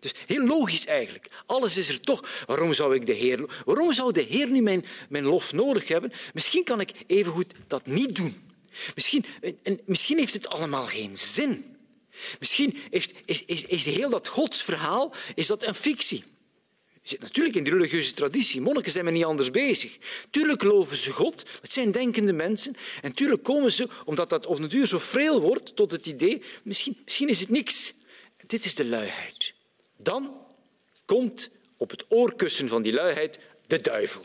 Dus 0.00 0.14
heel 0.26 0.46
logisch 0.46 0.86
eigenlijk. 0.86 1.30
Alles 1.46 1.76
is 1.76 1.88
er 1.88 2.00
toch. 2.00 2.44
Waarom 2.46 2.74
zou 2.74 2.94
ik 2.94 3.06
de 3.06 3.12
Heer... 3.12 3.62
Waarom 3.64 3.92
zou 3.92 4.12
de 4.12 4.22
Heer 4.22 4.50
nu 4.50 4.62
mijn, 4.62 4.84
mijn 5.08 5.24
lof 5.24 5.52
nodig 5.52 5.88
hebben? 5.88 6.12
Misschien 6.34 6.64
kan 6.64 6.80
ik 6.80 6.92
evengoed 7.06 7.54
dat 7.66 7.86
niet 7.86 8.16
doen. 8.16 8.50
Misschien, 8.94 9.24
en 9.62 9.80
misschien 9.84 10.18
heeft 10.18 10.32
het 10.32 10.48
allemaal 10.48 10.86
geen 10.86 11.16
zin. 11.16 11.77
Misschien 12.38 12.78
heeft, 12.90 13.12
is, 13.24 13.44
is, 13.44 13.64
is 13.64 13.84
heel 13.84 14.10
dat 14.10 14.28
godsverhaal 14.28 15.14
is 15.34 15.46
dat 15.46 15.64
een 15.64 15.74
fictie. 15.74 16.24
Je 17.02 17.14
zit 17.14 17.20
natuurlijk 17.20 17.56
in 17.56 17.64
de 17.64 17.70
religieuze 17.70 18.12
traditie. 18.12 18.60
Monniken 18.60 18.92
zijn 18.92 19.06
er 19.06 19.12
niet 19.12 19.24
anders 19.24 19.50
bezig. 19.50 19.96
Tuurlijk 20.30 20.62
geloven 20.62 20.96
ze 20.96 21.10
God, 21.10 21.44
het 21.60 21.72
zijn 21.72 21.90
denkende 21.90 22.32
mensen. 22.32 22.76
En 23.02 23.12
tuurlijk 23.12 23.42
komen 23.42 23.72
ze, 23.72 23.88
omdat 24.04 24.30
dat 24.30 24.46
op 24.46 24.58
natuur 24.58 24.86
zo 24.86 24.98
vreel 24.98 25.40
wordt, 25.40 25.76
tot 25.76 25.90
het 25.90 26.06
idee, 26.06 26.42
misschien, 26.62 27.00
misschien 27.04 27.28
is 27.28 27.40
het 27.40 27.48
niks. 27.48 27.92
Dit 28.46 28.64
is 28.64 28.74
de 28.74 28.84
luiheid. 28.84 29.54
Dan 29.96 30.36
komt 31.04 31.50
op 31.76 31.90
het 31.90 32.04
oorkussen 32.08 32.68
van 32.68 32.82
die 32.82 32.92
luiheid 32.92 33.38
de 33.66 33.80
duivel. 33.80 34.24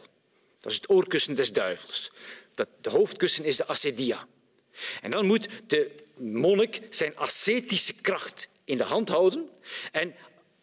Dat 0.60 0.72
is 0.72 0.78
het 0.78 0.90
oorkussen 0.90 1.36
des 1.36 1.52
duivels. 1.52 2.12
Dat, 2.54 2.68
de 2.82 2.90
hoofdkussen 2.90 3.46
is 3.46 3.58
de 3.58 3.68
acedia. 3.68 4.28
En 5.02 5.12
dan 5.12 5.26
moet 5.26 5.48
de 5.68 6.03
monnik 6.18 6.82
zijn 6.90 7.18
ascetische 7.18 7.94
kracht 8.02 8.48
in 8.64 8.78
de 8.78 8.84
hand 8.84 9.10
houden 9.10 9.50
en 9.92 10.16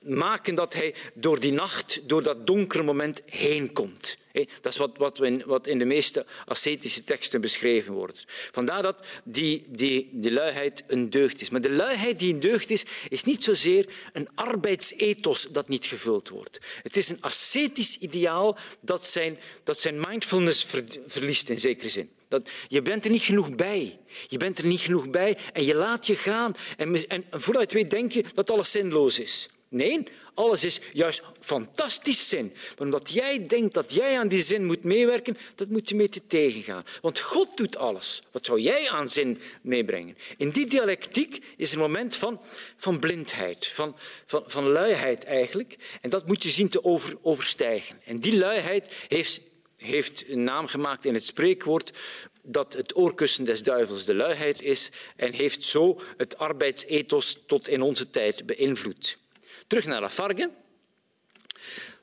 maken 0.02 0.54
dat 0.54 0.74
hij 0.74 0.94
door 1.14 1.40
die 1.40 1.52
nacht, 1.52 2.00
door 2.08 2.22
dat 2.22 2.46
donkere 2.46 2.82
moment 2.82 3.20
heen 3.24 3.72
komt. 3.72 4.18
Dat 4.60 4.72
is 4.72 4.78
wat, 4.78 4.96
wat, 4.96 5.20
in, 5.20 5.42
wat 5.46 5.66
in 5.66 5.78
de 5.78 5.84
meeste 5.84 6.26
ascetische 6.46 7.04
teksten 7.04 7.40
beschreven 7.40 7.92
wordt. 7.92 8.24
Vandaar 8.52 8.82
dat 8.82 9.06
die, 9.24 9.64
die, 9.68 10.08
die 10.12 10.32
luiheid 10.32 10.82
een 10.86 11.10
deugd 11.10 11.40
is. 11.40 11.50
Maar 11.50 11.60
de 11.60 11.70
luiheid 11.70 12.18
die 12.18 12.34
een 12.34 12.40
deugd 12.40 12.70
is, 12.70 12.84
is 13.08 13.24
niet 13.24 13.44
zozeer 13.44 13.88
een 14.12 14.28
arbeidsethos 14.34 15.46
dat 15.50 15.68
niet 15.68 15.86
gevuld 15.86 16.28
wordt. 16.28 16.58
Het 16.82 16.96
is 16.96 17.08
een 17.08 17.20
ascetisch 17.20 17.98
ideaal 17.98 18.58
dat 18.80 19.06
zijn, 19.06 19.38
dat 19.64 19.78
zijn 19.78 20.00
mindfulness 20.00 20.66
verliest 21.06 21.48
in 21.48 21.60
zekere 21.60 21.88
zin. 21.88 22.10
Dat, 22.30 22.50
je 22.68 22.82
bent 22.82 23.04
er 23.04 23.10
niet 23.10 23.22
genoeg 23.22 23.54
bij. 23.54 23.98
Je 24.28 24.36
bent 24.36 24.58
er 24.58 24.66
niet 24.66 24.80
genoeg 24.80 25.10
bij 25.10 25.38
en 25.52 25.64
je 25.64 25.74
laat 25.74 26.06
je 26.06 26.16
gaan. 26.16 26.54
En, 26.76 27.08
en 27.08 27.24
vooruit 27.30 27.72
weet 27.72 27.90
denk 27.90 28.12
je 28.12 28.24
dat 28.34 28.50
alles 28.50 28.70
zinloos 28.70 29.18
is. 29.18 29.48
Nee, 29.68 30.02
alles 30.34 30.64
is 30.64 30.80
juist 30.92 31.22
fantastisch 31.40 32.28
zin. 32.28 32.52
Maar 32.54 32.86
omdat 32.86 33.10
jij 33.10 33.46
denkt 33.46 33.74
dat 33.74 33.94
jij 33.94 34.18
aan 34.18 34.28
die 34.28 34.42
zin 34.42 34.64
moet 34.64 34.84
meewerken, 34.84 35.36
dat 35.54 35.68
moet 35.68 35.88
je 35.88 35.94
mee 35.94 36.08
te 36.08 36.26
tegengaan. 36.26 36.84
Want 37.00 37.18
God 37.20 37.56
doet 37.56 37.76
alles. 37.76 38.22
Wat 38.30 38.46
zou 38.46 38.60
jij 38.60 38.90
aan 38.90 39.08
zin 39.08 39.40
meebrengen? 39.62 40.16
In 40.36 40.50
die 40.50 40.66
dialectiek 40.66 41.44
is 41.56 41.70
er 41.70 41.76
een 41.76 41.82
moment 41.82 42.16
van, 42.16 42.40
van 42.76 42.98
blindheid, 42.98 43.66
van, 43.66 43.96
van, 44.26 44.44
van 44.46 44.68
luiheid 44.68 45.24
eigenlijk. 45.24 45.76
En 46.00 46.10
dat 46.10 46.26
moet 46.26 46.42
je 46.42 46.50
zien 46.50 46.68
te 46.68 46.84
over, 46.84 47.16
overstijgen. 47.22 48.00
En 48.04 48.20
die 48.20 48.36
luiheid 48.36 48.92
heeft 49.08 49.40
heeft 49.80 50.28
een 50.28 50.44
naam 50.44 50.66
gemaakt 50.66 51.04
in 51.04 51.14
het 51.14 51.26
spreekwoord 51.26 51.98
dat 52.42 52.72
het 52.72 52.96
oorkussen 52.96 53.44
des 53.44 53.62
duivels 53.62 54.04
de 54.04 54.14
luiheid 54.14 54.62
is 54.62 54.90
en 55.16 55.32
heeft 55.32 55.64
zo 55.64 56.00
het 56.16 56.38
arbeidsethos 56.38 57.38
tot 57.46 57.68
in 57.68 57.82
onze 57.82 58.10
tijd 58.10 58.46
beïnvloed. 58.46 59.18
Terug 59.66 59.84
naar 59.84 60.00
Lafargue. 60.00 60.50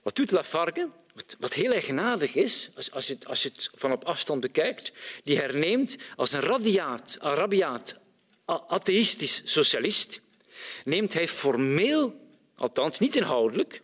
Wat 0.01 0.15
doet 0.15 0.32
Lafargue? 0.32 0.89
Wat 1.39 1.53
heel 1.53 1.71
eigenaardig 1.71 2.36
is, 2.36 2.69
als 2.91 3.07
je, 3.07 3.13
het, 3.13 3.28
als 3.28 3.43
je 3.43 3.49
het 3.49 3.69
van 3.73 3.91
op 3.91 4.05
afstand 4.05 4.41
bekijkt, 4.41 4.91
die 5.23 5.38
herneemt 5.38 5.97
als 6.15 6.32
een 6.32 6.39
radiaat, 6.39 7.17
rabiaat, 7.21 7.99
atheïstisch 8.45 9.41
socialist, 9.45 10.21
neemt 10.86 11.13
hij 11.13 11.28
formeel, 11.28 12.19
althans 12.55 12.99
niet 12.99 13.15
inhoudelijk, 13.15 13.82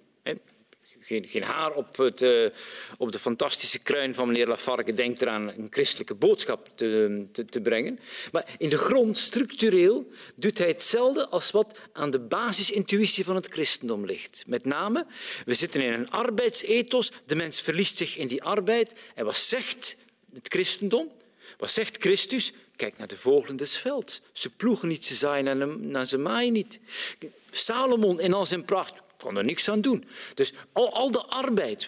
geen, 1.03 1.27
geen 1.27 1.43
haar 1.43 1.71
op, 1.71 1.97
het, 1.97 2.21
uh, 2.21 2.49
op 2.97 3.11
de 3.11 3.19
fantastische 3.19 3.79
kruin 3.79 4.13
van 4.13 4.27
meneer 4.27 4.47
Lafargue 4.47 4.93
denkt 4.93 5.21
eraan 5.21 5.47
een 5.47 5.67
christelijke 5.69 6.13
boodschap 6.13 6.69
te, 6.75 7.25
te, 7.31 7.45
te, 7.45 7.61
brengen. 7.61 7.99
Maar 8.31 8.55
in 8.57 8.69
de 8.69 8.77
grond, 8.77 9.17
structureel, 9.17 10.11
doet 10.35 10.57
hij 10.57 10.67
hetzelfde 10.67 11.27
als 11.27 11.51
wat 11.51 11.79
aan 11.93 12.11
de 12.11 12.19
basisintuïtie 12.19 13.23
van 13.23 13.35
het 13.35 13.47
christendom 13.47 14.05
ligt. 14.05 14.43
Met 14.47 14.65
name, 14.65 15.05
we 15.45 15.53
zitten 15.53 15.81
in 15.81 15.93
een 15.93 16.11
arbeidsethos, 16.11 17.11
de 17.25 17.35
mens 17.35 17.61
verliest 17.61 17.97
zich 17.97 18.17
in 18.17 18.27
die 18.27 18.43
arbeid. 18.43 18.93
En 19.15 19.25
wat 19.25 19.37
zegt 19.37 19.95
het 20.33 20.47
christendom? 20.47 21.11
Wat 21.57 21.71
zegt 21.71 21.97
Christus? 21.97 22.51
Kijk 22.75 22.97
naar 22.97 23.07
de 23.07 23.17
vogelen 23.17 23.55
des 23.55 23.77
velds. 23.77 24.21
Ze 24.31 24.49
ploegen 24.49 24.87
niet, 24.87 25.05
ze 25.05 25.15
zaaien 25.15 25.95
en 25.95 26.07
ze 26.07 26.17
maaien 26.17 26.53
niet. 26.53 26.79
Salomon 27.51 28.19
in 28.19 28.33
al 28.33 28.45
zijn 28.45 28.65
pracht 28.65 29.02
kon 29.23 29.37
er 29.37 29.43
niks 29.43 29.69
aan 29.69 29.81
doen. 29.81 30.05
Dus 30.33 30.53
al, 30.71 30.93
al 30.93 31.11
de 31.11 31.21
arbeid, 31.21 31.87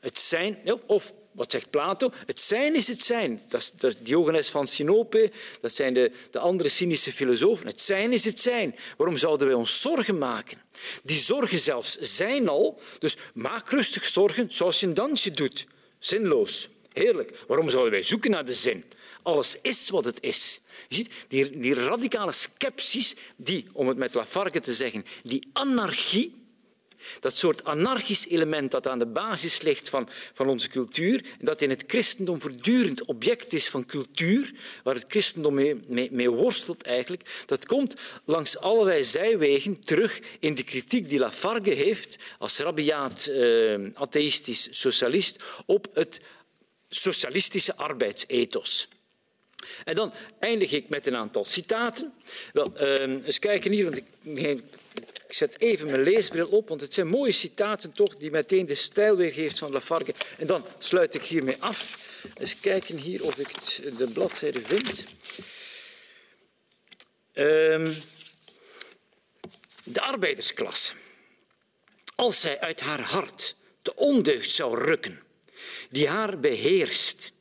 het 0.00 0.18
zijn, 0.18 0.58
of 0.86 1.12
wat 1.32 1.50
zegt 1.50 1.70
Plato? 1.70 2.10
Het 2.26 2.40
zijn 2.40 2.74
is 2.74 2.86
het 2.86 3.02
zijn. 3.02 3.42
Dat 3.48 3.60
is, 3.60 3.70
dat 3.70 3.96
Diogenes 4.02 4.48
van 4.48 4.66
Sinope, 4.66 5.32
dat 5.60 5.72
zijn 5.72 5.94
de, 5.94 6.12
de 6.30 6.38
andere 6.38 6.68
cynische 6.68 7.12
filosofen. 7.12 7.66
Het 7.66 7.80
zijn 7.80 8.12
is 8.12 8.24
het 8.24 8.40
zijn. 8.40 8.76
Waarom 8.96 9.16
zouden 9.16 9.46
wij 9.46 9.56
ons 9.56 9.80
zorgen 9.80 10.18
maken? 10.18 10.58
Die 11.04 11.18
zorgen 11.18 11.58
zelfs 11.58 11.98
zijn 11.98 12.48
al, 12.48 12.80
dus 12.98 13.16
maak 13.34 13.70
rustig 13.70 14.04
zorgen 14.04 14.46
zoals 14.52 14.80
je 14.80 14.86
een 14.86 14.94
dansje 14.94 15.30
doet. 15.30 15.66
Zinloos. 15.98 16.68
Heerlijk. 16.92 17.44
Waarom 17.46 17.70
zouden 17.70 17.92
wij 17.92 18.02
zoeken 18.02 18.30
naar 18.30 18.44
de 18.44 18.54
zin? 18.54 18.84
Alles 19.22 19.58
is 19.62 19.90
wat 19.90 20.04
het 20.04 20.22
is. 20.22 20.60
Je 20.88 20.94
ziet, 20.94 21.10
die, 21.28 21.58
die 21.58 21.74
radicale 21.74 22.32
sceptisch, 22.32 23.14
die, 23.36 23.66
om 23.72 23.88
het 23.88 23.96
met 23.96 24.14
Lafargue 24.14 24.60
te 24.60 24.74
zeggen, 24.74 25.04
die 25.22 25.48
anarchie, 25.52 26.45
dat 27.20 27.36
soort 27.36 27.64
anarchisch 27.64 28.26
element 28.28 28.70
dat 28.70 28.88
aan 28.88 28.98
de 28.98 29.06
basis 29.06 29.60
ligt 29.60 29.88
van, 29.88 30.08
van 30.32 30.48
onze 30.48 30.68
cultuur, 30.68 31.24
dat 31.40 31.62
in 31.62 31.70
het 31.70 31.84
christendom 31.86 32.40
voortdurend 32.40 33.04
object 33.04 33.52
is 33.52 33.68
van 33.68 33.86
cultuur, 33.86 34.52
waar 34.82 34.94
het 34.94 35.04
christendom 35.08 35.54
mee, 35.54 36.10
mee, 36.10 36.30
worstelt 36.30 36.82
eigenlijk, 36.82 37.44
dat 37.46 37.66
komt 37.66 37.94
langs 38.24 38.58
allerlei 38.58 39.04
zijwegen 39.04 39.80
terug 39.80 40.20
in 40.40 40.54
de 40.54 40.64
kritiek 40.64 41.08
die 41.08 41.18
Lafargue 41.18 41.74
heeft 41.74 42.16
als 42.38 42.58
rabiaat 42.58 43.26
eh, 43.26 43.74
atheïstisch 43.94 44.68
socialist 44.70 45.38
op 45.66 45.88
het 45.92 46.20
socialistische 46.88 47.76
arbeidsethos. 47.76 48.88
En 49.84 49.94
dan 49.94 50.12
eindig 50.38 50.72
ik 50.72 50.88
met 50.88 51.06
een 51.06 51.16
aantal 51.16 51.44
citaten. 51.44 52.12
Wel, 52.52 52.72
uh, 52.80 53.26
eens 53.26 53.38
kijken 53.38 53.72
hier, 53.72 53.84
want 53.84 53.96
ik, 53.96 54.04
ik 54.98 55.32
zet 55.34 55.60
even 55.60 55.86
mijn 55.86 56.02
leesbril 56.02 56.46
op, 56.46 56.68
want 56.68 56.80
het 56.80 56.94
zijn 56.94 57.06
mooie 57.06 57.32
citaten 57.32 57.92
toch, 57.92 58.16
die 58.16 58.30
meteen 58.30 58.66
de 58.66 58.74
stijl 58.74 59.16
weergeeft 59.16 59.58
van 59.58 59.72
Lafargue. 59.72 60.14
En 60.38 60.46
dan 60.46 60.64
sluit 60.78 61.14
ik 61.14 61.22
hiermee 61.22 61.56
af. 61.58 62.06
Eens 62.38 62.60
kijken 62.60 62.96
hier 62.96 63.24
of 63.24 63.38
ik 63.38 63.48
de 63.98 64.06
bladzijde 64.12 64.60
vind. 64.60 65.04
Um, 67.32 67.96
de 69.84 70.00
arbeidersklasse. 70.00 70.92
Als 72.14 72.40
zij 72.40 72.60
uit 72.60 72.80
haar 72.80 73.00
hart 73.00 73.54
de 73.82 73.96
ondeugd 73.96 74.50
zou 74.50 74.84
rukken, 74.84 75.22
die 75.90 76.08
haar 76.08 76.40
beheerst 76.40 77.32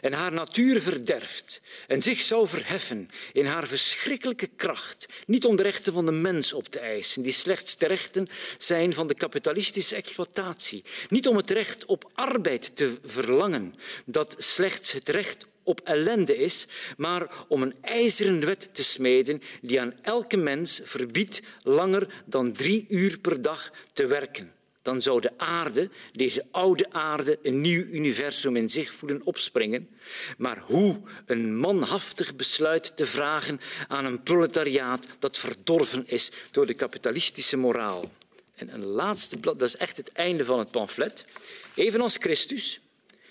en 0.00 0.12
haar 0.12 0.32
natuur 0.32 0.80
verderft 0.80 1.60
en 1.86 2.02
zich 2.02 2.20
zou 2.20 2.48
verheffen 2.48 3.08
in 3.32 3.46
haar 3.46 3.66
verschrikkelijke 3.66 4.46
kracht, 4.56 5.06
niet 5.26 5.44
om 5.44 5.56
de 5.56 5.62
rechten 5.62 5.92
van 5.92 6.06
de 6.06 6.12
mens 6.12 6.52
op 6.52 6.68
te 6.68 6.78
eisen, 6.78 7.22
die 7.22 7.32
slechts 7.32 7.76
de 7.76 7.86
rechten 7.86 8.28
zijn 8.58 8.92
van 8.92 9.06
de 9.06 9.14
kapitalistische 9.14 9.94
exploitatie, 9.94 10.82
niet 11.08 11.28
om 11.28 11.36
het 11.36 11.50
recht 11.50 11.84
op 11.84 12.10
arbeid 12.14 12.76
te 12.76 12.98
verlangen, 13.04 13.74
dat 14.04 14.34
slechts 14.38 14.92
het 14.92 15.08
recht 15.08 15.46
op 15.62 15.80
ellende 15.84 16.36
is, 16.36 16.66
maar 16.96 17.44
om 17.48 17.62
een 17.62 17.74
ijzeren 17.80 18.44
wet 18.44 18.74
te 18.74 18.84
smeden 18.84 19.42
die 19.60 19.80
aan 19.80 19.94
elke 20.02 20.36
mens 20.36 20.80
verbiedt 20.82 21.42
langer 21.62 22.22
dan 22.24 22.52
drie 22.52 22.86
uur 22.88 23.18
per 23.18 23.42
dag 23.42 23.72
te 23.92 24.06
werken 24.06 24.52
dan 24.84 25.02
zou 25.02 25.20
de 25.20 25.30
aarde, 25.36 25.90
deze 26.12 26.46
oude 26.50 26.86
aarde, 26.90 27.38
een 27.42 27.60
nieuw 27.60 27.84
universum 27.84 28.56
in 28.56 28.68
zich 28.68 28.94
voelen 28.94 29.20
opspringen. 29.24 29.88
Maar 30.38 30.62
hoe 30.66 31.00
een 31.26 31.56
manhaftig 31.56 32.36
besluit 32.36 32.96
te 32.96 33.06
vragen 33.06 33.60
aan 33.88 34.04
een 34.04 34.22
proletariaat 34.22 35.06
dat 35.18 35.38
verdorven 35.38 36.04
is 36.06 36.30
door 36.50 36.66
de 36.66 36.74
kapitalistische 36.74 37.56
moraal. 37.56 38.10
En 38.54 38.74
een 38.74 38.86
laatste 38.86 39.36
blad, 39.36 39.58
dat 39.58 39.68
is 39.68 39.76
echt 39.76 39.96
het 39.96 40.12
einde 40.12 40.44
van 40.44 40.58
het 40.58 40.70
pamflet. 40.70 41.24
Evenals 41.74 42.16
Christus, 42.16 42.80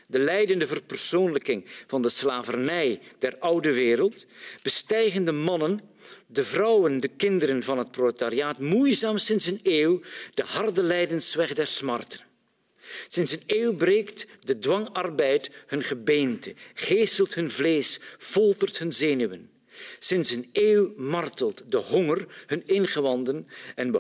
de 0.08 0.20
leidende 0.20 0.68
verpersoonlijking 0.68 1.66
van 1.88 2.02
de 2.02 2.10
slavernij 2.10 3.00
der 3.20 3.38
oude 3.40 3.74
wereld, 3.74 4.26
bestijgen 4.62 5.24
de 5.24 5.32
mannen 5.32 5.80
de 6.26 6.44
vrouwen, 6.44 7.00
de 7.00 7.08
kinderen 7.08 7.64
van 7.64 7.78
het 7.78 7.92
proletariaat 7.92 8.60
moeizaam 8.60 9.18
sinds 9.18 9.46
een 9.46 9.60
eeuw 9.64 10.02
de 10.34 10.44
harde 10.46 10.84
lijdensweg 10.84 11.54
der 11.54 11.68
smarten. 11.68 12.20
Sinds 13.08 13.32
een 13.32 13.44
eeuw 13.46 13.76
breekt 13.76 14.28
de 14.40 14.60
dwangarbeid 14.60 15.50
hun 15.68 15.84
gebeente, 15.84 16.54
geestelt 16.74 17.34
hun 17.34 17.52
vlees, 17.52 18.00
foltert 18.18 18.78
hun 18.78 18.94
zenuwen. 18.94 19.50
Sinds 20.00 20.32
een 20.32 20.50
eeuw 20.52 20.94
martelt 20.98 21.64
de 21.68 21.78
honger 21.78 22.26
hun 22.46 22.68
ingewanden 22.68 23.48
en 23.76 23.92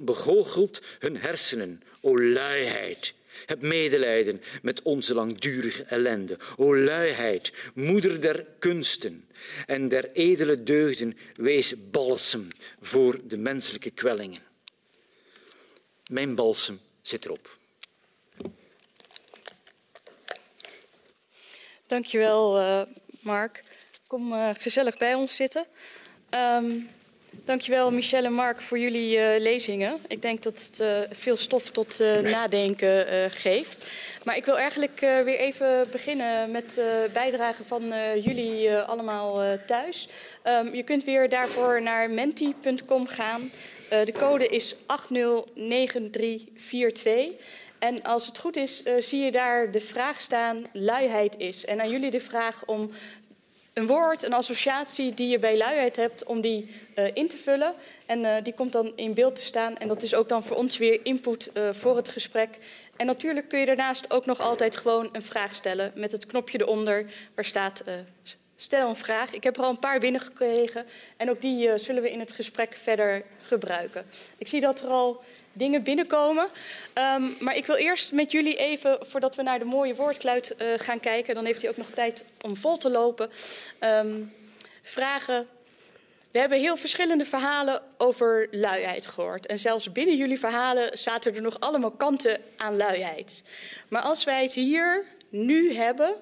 begoochelt 0.00 0.82
hun 0.98 1.16
hersenen. 1.16 1.82
O 2.00 2.18
luiheid, 2.18 3.14
heb 3.46 3.62
medelijden 3.62 4.42
met 4.62 4.82
onze 4.82 5.14
langdurige 5.14 5.82
ellende. 5.82 6.38
O 6.56 6.76
luiheid, 6.76 7.52
moeder 7.74 8.20
der 8.20 8.46
kunsten 8.58 9.28
en 9.66 9.88
der 9.88 10.12
edele 10.12 10.62
deugden, 10.62 11.18
wees 11.36 11.90
balsem 11.90 12.48
voor 12.80 13.20
de 13.24 13.36
menselijke 13.36 13.90
kwellingen. 13.90 14.42
Mijn 16.10 16.34
balsem 16.34 16.80
zit 17.02 17.24
erop. 17.24 17.58
Dankjewel, 21.86 22.60
uh, 22.60 22.82
Mark. 23.20 23.62
Kom 24.06 24.32
uh, 24.32 24.50
gezellig 24.58 24.96
bij 24.96 25.14
ons 25.14 25.36
zitten. 25.36 25.66
Um, 26.30 26.90
Dankjewel 27.32 27.90
Michelle 27.90 28.26
en 28.26 28.32
Mark 28.32 28.60
voor 28.60 28.78
jullie 28.78 29.16
uh, 29.16 29.24
lezingen. 29.38 29.98
Ik 30.08 30.22
denk 30.22 30.42
dat 30.42 30.62
het 30.66 30.80
uh, 30.80 30.98
veel 31.10 31.36
stof 31.36 31.70
tot 31.70 32.00
uh, 32.00 32.18
nadenken 32.18 33.30
geeft. 33.30 33.86
Maar 34.24 34.36
ik 34.36 34.44
wil 34.44 34.58
eigenlijk 34.58 35.00
weer 35.00 35.38
even 35.38 35.88
beginnen 35.90 36.50
met 36.50 36.80
bijdragen 37.12 37.64
van 37.64 37.82
jullie 38.22 38.74
allemaal 38.74 39.58
thuis. 39.66 40.08
Um, 40.44 40.74
je 40.74 40.82
kunt 40.82 41.04
weer 41.04 41.28
daarvoor 41.28 41.82
naar 41.82 42.10
menti.com 42.10 43.06
gaan. 43.06 43.50
de 43.88 44.12
code 44.18 44.46
is 44.46 44.74
809342. 44.74 44.78
En 47.78 48.02
als 48.02 48.26
het 48.26 48.38
goed 48.38 48.56
is, 48.56 48.82
zie 48.98 49.24
je 49.24 49.30
daar 49.30 49.70
de 49.70 49.80
vraag 49.80 50.20
staan: 50.20 50.66
luiheid 50.72 51.36
is. 51.38 51.64
En 51.64 51.80
aan 51.80 51.90
jullie 51.90 52.10
de 52.10 52.20
vraag 52.20 52.62
om 52.66 52.90
een 53.80 53.86
woord, 53.86 54.22
een 54.22 54.32
associatie 54.32 55.14
die 55.14 55.28
je 55.28 55.38
bij 55.38 55.56
luiheid 55.56 55.96
hebt, 55.96 56.24
om 56.24 56.40
die 56.40 56.74
uh, 56.98 57.04
in 57.14 57.28
te 57.28 57.36
vullen. 57.36 57.74
En 58.06 58.18
uh, 58.18 58.36
die 58.42 58.52
komt 58.52 58.72
dan 58.72 58.92
in 58.96 59.14
beeld 59.14 59.36
te 59.36 59.42
staan. 59.42 59.78
En 59.78 59.88
dat 59.88 60.02
is 60.02 60.14
ook 60.14 60.28
dan 60.28 60.42
voor 60.42 60.56
ons 60.56 60.78
weer 60.78 61.00
input 61.02 61.50
uh, 61.54 61.68
voor 61.72 61.96
het 61.96 62.08
gesprek. 62.08 62.58
En 62.96 63.06
natuurlijk 63.06 63.48
kun 63.48 63.58
je 63.58 63.66
daarnaast 63.66 64.10
ook 64.10 64.26
nog 64.26 64.40
altijd 64.40 64.76
gewoon 64.76 65.08
een 65.12 65.22
vraag 65.22 65.54
stellen 65.54 65.92
met 65.94 66.12
het 66.12 66.26
knopje 66.26 66.60
eronder 66.60 67.06
waar 67.34 67.44
staat 67.44 67.82
stel 68.56 68.88
een 68.88 68.96
vraag. 68.96 69.32
Ik 69.32 69.42
heb 69.42 69.56
er 69.56 69.62
al 69.62 69.70
een 69.70 69.78
paar 69.78 70.00
binnengekregen 70.00 70.86
en 71.16 71.30
ook 71.30 71.40
die 71.40 71.78
zullen 71.78 72.02
we 72.02 72.10
in 72.10 72.20
het 72.20 72.32
gesprek 72.32 72.74
verder 72.82 73.22
gebruiken. 73.42 74.06
Ik 74.38 74.48
zie 74.48 74.60
dat 74.60 74.80
er 74.80 74.88
al 74.88 75.22
dingen 75.52 75.82
binnenkomen. 75.82 76.48
Um, 77.14 77.36
maar 77.40 77.56
ik 77.56 77.66
wil 77.66 77.76
eerst 77.76 78.12
met 78.12 78.32
jullie 78.32 78.56
even, 78.56 78.98
voordat 79.00 79.34
we 79.34 79.42
naar 79.42 79.58
de 79.58 79.64
mooie 79.64 79.94
woordkluit 79.94 80.54
uh, 80.58 80.68
gaan 80.76 81.00
kijken, 81.00 81.34
dan 81.34 81.44
heeft 81.44 81.60
hij 81.60 81.70
ook 81.70 81.76
nog 81.76 81.90
tijd 81.94 82.24
om 82.40 82.56
vol 82.56 82.76
te 82.76 82.90
lopen, 82.90 83.30
um, 83.80 84.32
vragen. 84.82 85.48
We 86.30 86.38
hebben 86.38 86.58
heel 86.58 86.76
verschillende 86.76 87.24
verhalen 87.24 87.82
over 87.98 88.48
luiheid 88.50 89.06
gehoord. 89.06 89.46
En 89.46 89.58
zelfs 89.58 89.92
binnen 89.92 90.16
jullie 90.16 90.38
verhalen 90.38 90.98
zaten 90.98 91.34
er 91.34 91.42
nog 91.42 91.60
allemaal 91.60 91.90
kanten 91.90 92.40
aan 92.56 92.76
luiheid. 92.76 93.42
Maar 93.88 94.02
als 94.02 94.24
wij 94.24 94.42
het 94.42 94.54
hier 94.54 95.04
nu 95.28 95.74
hebben 95.74 96.14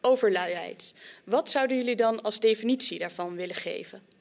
over 0.00 0.32
luiheid, 0.32 0.94
wat 1.24 1.50
zouden 1.50 1.76
jullie 1.76 1.96
dan 1.96 2.22
als 2.22 2.40
definitie 2.40 2.98
daarvan 2.98 3.36
willen 3.36 3.54
geven? 3.54 4.15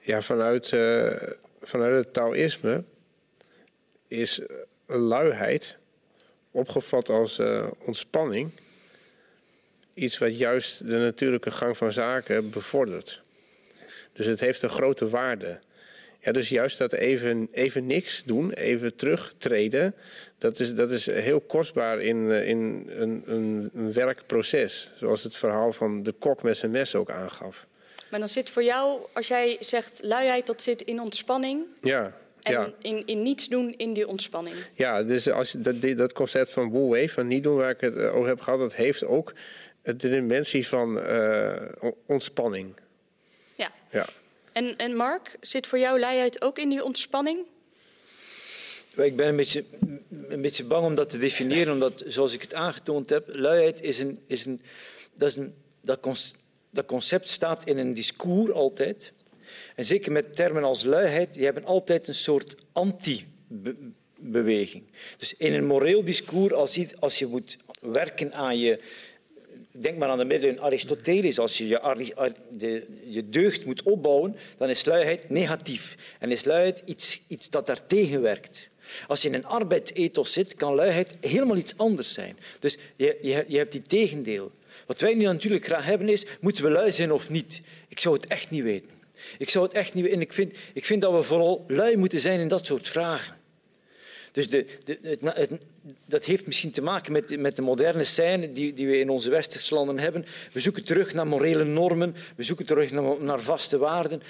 ja, 0.10 0.22
vanuit, 0.22 0.72
uh, 0.72 1.12
vanuit 1.62 2.04
het 2.04 2.12
Taoïsme 2.12 2.84
is 4.08 4.40
luiheid 4.86 5.76
opgevat 6.50 7.08
als 7.08 7.38
uh, 7.38 7.66
ontspanning 7.78 8.50
iets 9.98 10.18
wat 10.18 10.38
juist 10.38 10.88
de 10.88 10.96
natuurlijke 10.96 11.50
gang 11.50 11.76
van 11.76 11.92
zaken 11.92 12.50
bevordert. 12.50 13.22
Dus 14.12 14.26
het 14.26 14.40
heeft 14.40 14.62
een 14.62 14.68
grote 14.68 15.08
waarde. 15.08 15.60
Ja, 16.28 16.34
dus 16.34 16.48
juist 16.48 16.78
dat 16.78 16.92
even, 16.92 17.48
even 17.52 17.86
niks 17.86 18.24
doen, 18.24 18.52
even 18.52 18.96
terugtreden, 18.96 19.94
dat 20.38 20.60
is, 20.60 20.74
dat 20.74 20.90
is 20.90 21.06
heel 21.06 21.40
kostbaar 21.40 22.00
in, 22.00 22.30
eh, 22.30 22.48
in 22.48 22.86
een, 22.88 23.22
een, 23.26 23.70
een 23.74 23.92
werkproces. 23.92 24.90
Zoals 24.94 25.22
het 25.22 25.36
verhaal 25.36 25.72
van 25.72 26.02
de 26.02 26.12
kok 26.12 26.42
met 26.42 26.56
zijn 26.56 26.70
mes 26.70 26.94
ook 26.94 27.10
aangaf. 27.10 27.66
Maar 28.10 28.18
dan 28.18 28.28
zit 28.28 28.50
voor 28.50 28.62
jou, 28.62 29.00
als 29.12 29.28
jij 29.28 29.56
zegt 29.60 30.00
luiheid, 30.02 30.46
dat 30.46 30.62
zit 30.62 30.82
in 30.82 31.00
ontspanning. 31.00 31.64
Ja. 31.80 32.12
En 32.42 32.52
ja. 32.52 32.72
in, 32.80 33.06
in 33.06 33.22
niets 33.22 33.48
doen 33.48 33.74
in 33.76 33.92
die 33.92 34.08
ontspanning. 34.08 34.56
Ja, 34.74 35.02
dus 35.02 35.30
als 35.30 35.52
je, 35.52 35.60
dat, 35.60 35.96
dat 35.96 36.12
concept 36.12 36.50
van 36.52 36.70
Wu 36.70 36.88
Wei, 36.88 37.08
van 37.08 37.26
niet 37.26 37.42
doen 37.42 37.56
waar 37.56 37.70
ik 37.70 37.80
het 37.80 37.96
eh, 37.96 38.14
over 38.14 38.28
heb 38.28 38.40
gehad, 38.40 38.58
dat 38.58 38.74
heeft 38.74 39.04
ook 39.04 39.32
de 39.82 40.08
dimensie 40.08 40.66
van 40.66 40.98
uh, 40.98 41.52
ontspanning. 42.06 42.74
Ja. 43.54 43.72
ja. 43.90 44.06
En, 44.58 44.76
en 44.76 44.96
Mark, 44.96 45.36
zit 45.40 45.66
voor 45.66 45.78
jou 45.78 46.00
luiheid 46.00 46.42
ook 46.42 46.58
in 46.58 46.68
die 46.68 46.84
ontspanning? 46.84 47.38
Ik 48.96 49.16
ben 49.16 49.26
een 49.26 49.36
beetje, 49.36 49.64
een 50.28 50.42
beetje 50.42 50.64
bang 50.64 50.84
om 50.84 50.94
dat 50.94 51.08
te 51.08 51.18
definiëren, 51.18 51.72
omdat 51.72 52.04
zoals 52.06 52.32
ik 52.32 52.42
het 52.42 52.54
aangetoond 52.54 53.10
heb, 53.10 53.28
luiheid 53.28 53.82
is 53.82 53.98
een. 53.98 54.20
Is 54.26 54.46
een, 54.46 54.60
dat, 55.14 55.30
is 55.30 55.36
een 55.36 55.54
dat, 55.80 56.00
concept 56.86 57.28
staat 57.28 57.66
in 57.66 57.78
een 57.78 57.94
discours 57.94 58.52
altijd. 58.52 59.12
En 59.74 59.84
zeker 59.84 60.12
met 60.12 60.36
termen 60.36 60.64
als 60.64 60.84
luiheid, 60.84 61.34
die 61.34 61.44
hebben 61.44 61.64
altijd 61.64 62.08
een 62.08 62.14
soort 62.14 62.54
anti-beweging. 62.72 64.84
Dus 65.16 65.34
in 65.34 65.54
een 65.54 65.66
moreel 65.66 66.04
discours, 66.04 66.52
als 66.52 66.74
je, 66.74 66.88
als 66.98 67.18
je 67.18 67.26
moet 67.26 67.58
werken 67.80 68.34
aan 68.34 68.58
je 68.58 68.80
Denk 69.80 69.98
maar 69.98 70.08
aan 70.08 70.18
de 70.18 70.24
middelen 70.24 70.60
Aristoteles. 70.60 71.38
Als 71.38 71.58
je 71.58 71.66
je, 71.66 72.84
je 73.04 73.28
deugd 73.28 73.64
moet 73.64 73.82
opbouwen, 73.82 74.36
dan 74.56 74.68
is 74.68 74.84
luiheid 74.84 75.30
negatief. 75.30 75.96
En 76.18 76.30
is 76.30 76.44
luiheid 76.44 76.82
iets, 76.84 77.20
iets 77.28 77.50
dat 77.50 77.66
daartegen 77.66 78.22
werkt. 78.22 78.70
Als 79.06 79.22
je 79.22 79.28
in 79.28 79.34
een 79.34 79.46
arbeidsethos 79.46 80.32
zit, 80.32 80.54
kan 80.54 80.74
luiheid 80.74 81.16
helemaal 81.20 81.56
iets 81.56 81.78
anders 81.78 82.12
zijn. 82.12 82.38
Dus 82.58 82.76
je, 82.96 83.18
je, 83.22 83.44
je 83.48 83.56
hebt 83.56 83.72
die 83.72 83.82
tegendeel. 83.82 84.52
Wat 84.86 85.00
wij 85.00 85.14
nu 85.14 85.24
natuurlijk 85.24 85.64
graag 85.64 85.84
hebben 85.84 86.08
is, 86.08 86.26
moeten 86.40 86.64
we 86.64 86.70
lui 86.70 86.92
zijn 86.92 87.12
of 87.12 87.30
niet? 87.30 87.62
Ik 87.88 88.00
zou 88.00 88.14
het 88.14 88.26
echt 88.26 88.50
niet 88.50 88.62
weten. 88.62 88.90
Ik 89.38 89.50
zou 89.50 89.64
het 89.64 89.74
echt 89.74 89.94
niet 89.94 90.02
weten. 90.02 90.18
En 90.18 90.24
ik 90.24 90.32
vind, 90.32 90.56
ik 90.72 90.84
vind 90.84 91.00
dat 91.02 91.12
we 91.12 91.22
vooral 91.22 91.64
lui 91.66 91.96
moeten 91.96 92.20
zijn 92.20 92.40
in 92.40 92.48
dat 92.48 92.66
soort 92.66 92.88
vragen. 92.88 93.36
Dus 94.38 94.48
de, 94.48 94.66
de, 94.84 94.98
het, 95.34 95.50
dat 96.06 96.24
heeft 96.24 96.46
misschien 96.46 96.70
te 96.70 96.82
maken 96.82 97.12
met, 97.12 97.38
met 97.38 97.56
de 97.56 97.62
moderne 97.62 98.04
scène 98.04 98.52
die, 98.52 98.72
die, 98.72 98.86
we 98.86 98.98
in 98.98 99.08
onze 99.08 99.30
westerse 99.30 99.74
landen 99.74 99.98
hebben. 99.98 100.26
We 100.52 100.60
zoeken 100.60 100.84
terug 100.84 101.14
naar 101.14 101.26
morele 101.26 101.64
normen, 101.64 102.14
we 102.36 102.42
zoeken 102.42 102.66
terug 102.66 102.90
naar, 102.90 103.22
naar 103.22 103.40
vaste 103.40 103.78
waarden. 103.78 104.22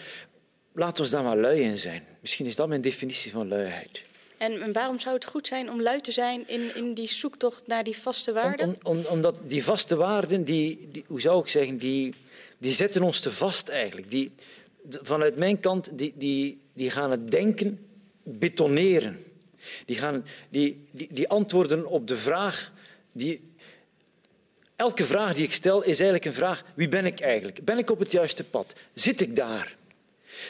Laat 0.73 1.01
ons 1.01 1.11
daar 1.11 1.23
maar 1.23 1.37
lui 1.37 1.61
in 1.61 1.79
zijn. 1.79 2.05
Misschien 2.21 2.47
is 2.47 2.57
dat 2.57 2.69
mijn 2.69 2.81
definitie 2.81 3.31
van 3.31 3.49
luiheid. 3.49 4.03
En 4.39 4.73
waarom 4.73 4.99
zou 4.99 5.15
het 5.15 5.25
goed 5.25 5.47
zijn 5.47 5.71
om 5.71 5.83
lui 5.83 6.01
te 6.01 6.13
zijn 6.13 6.49
in, 6.49 6.75
in 6.75 6.95
die 6.95 7.09
zoektocht 7.09 7.67
naar 7.67 7.85
die 7.85 7.97
vaste 7.97 8.33
waarden? 8.33 8.69
Om, 8.83 8.97
om, 8.97 9.05
omdat 9.05 9.41
die 9.45 9.65
vaste 9.65 9.97
waarden, 9.97 10.45
die, 10.45 10.89
die, 10.93 11.05
hoe 11.07 11.21
zou 11.21 11.43
ik 11.43 11.49
zeggen, 11.49 11.79
die, 11.79 12.15
die 12.59 12.73
zetten 12.73 13.03
ons 13.03 13.21
te 13.21 13.31
vast 13.31 13.69
eigenlijk. 13.69 14.11
Die, 14.11 14.33
vanuit 15.03 15.37
mijn 15.37 15.61
kant, 15.61 15.99
die, 15.99 16.13
die, 16.17 16.61
die 16.73 16.91
gaan 16.91 17.11
het 17.11 17.31
denken 17.31 17.87
betoneren. 18.23 19.27
Die, 19.87 19.99
gaan, 19.99 20.25
die, 20.49 20.87
die, 20.91 21.09
die 21.11 21.29
antwoorden 21.29 21.87
op 21.87 22.07
de 22.07 22.17
vraag 22.17 22.73
die 23.13 23.41
Elke 24.79 25.05
vraag 25.05 25.35
die 25.35 25.45
ik 25.45 25.53
stel 25.53 25.83
is 25.83 25.87
eigenlijk 25.87 26.25
een 26.25 26.33
vraag: 26.33 26.65
wie 26.75 26.89
ben 26.89 27.07
ik 27.07 27.21
eigenlijk? 27.21 27.65
Ben 27.65 27.79
ik 27.79 27.91
op 27.91 27.99
het 27.99 28.13
juiste 28.13 28.45
pad? 28.45 28.75
Zit 28.95 29.21
ik 29.21 29.37
daar? 29.37 29.77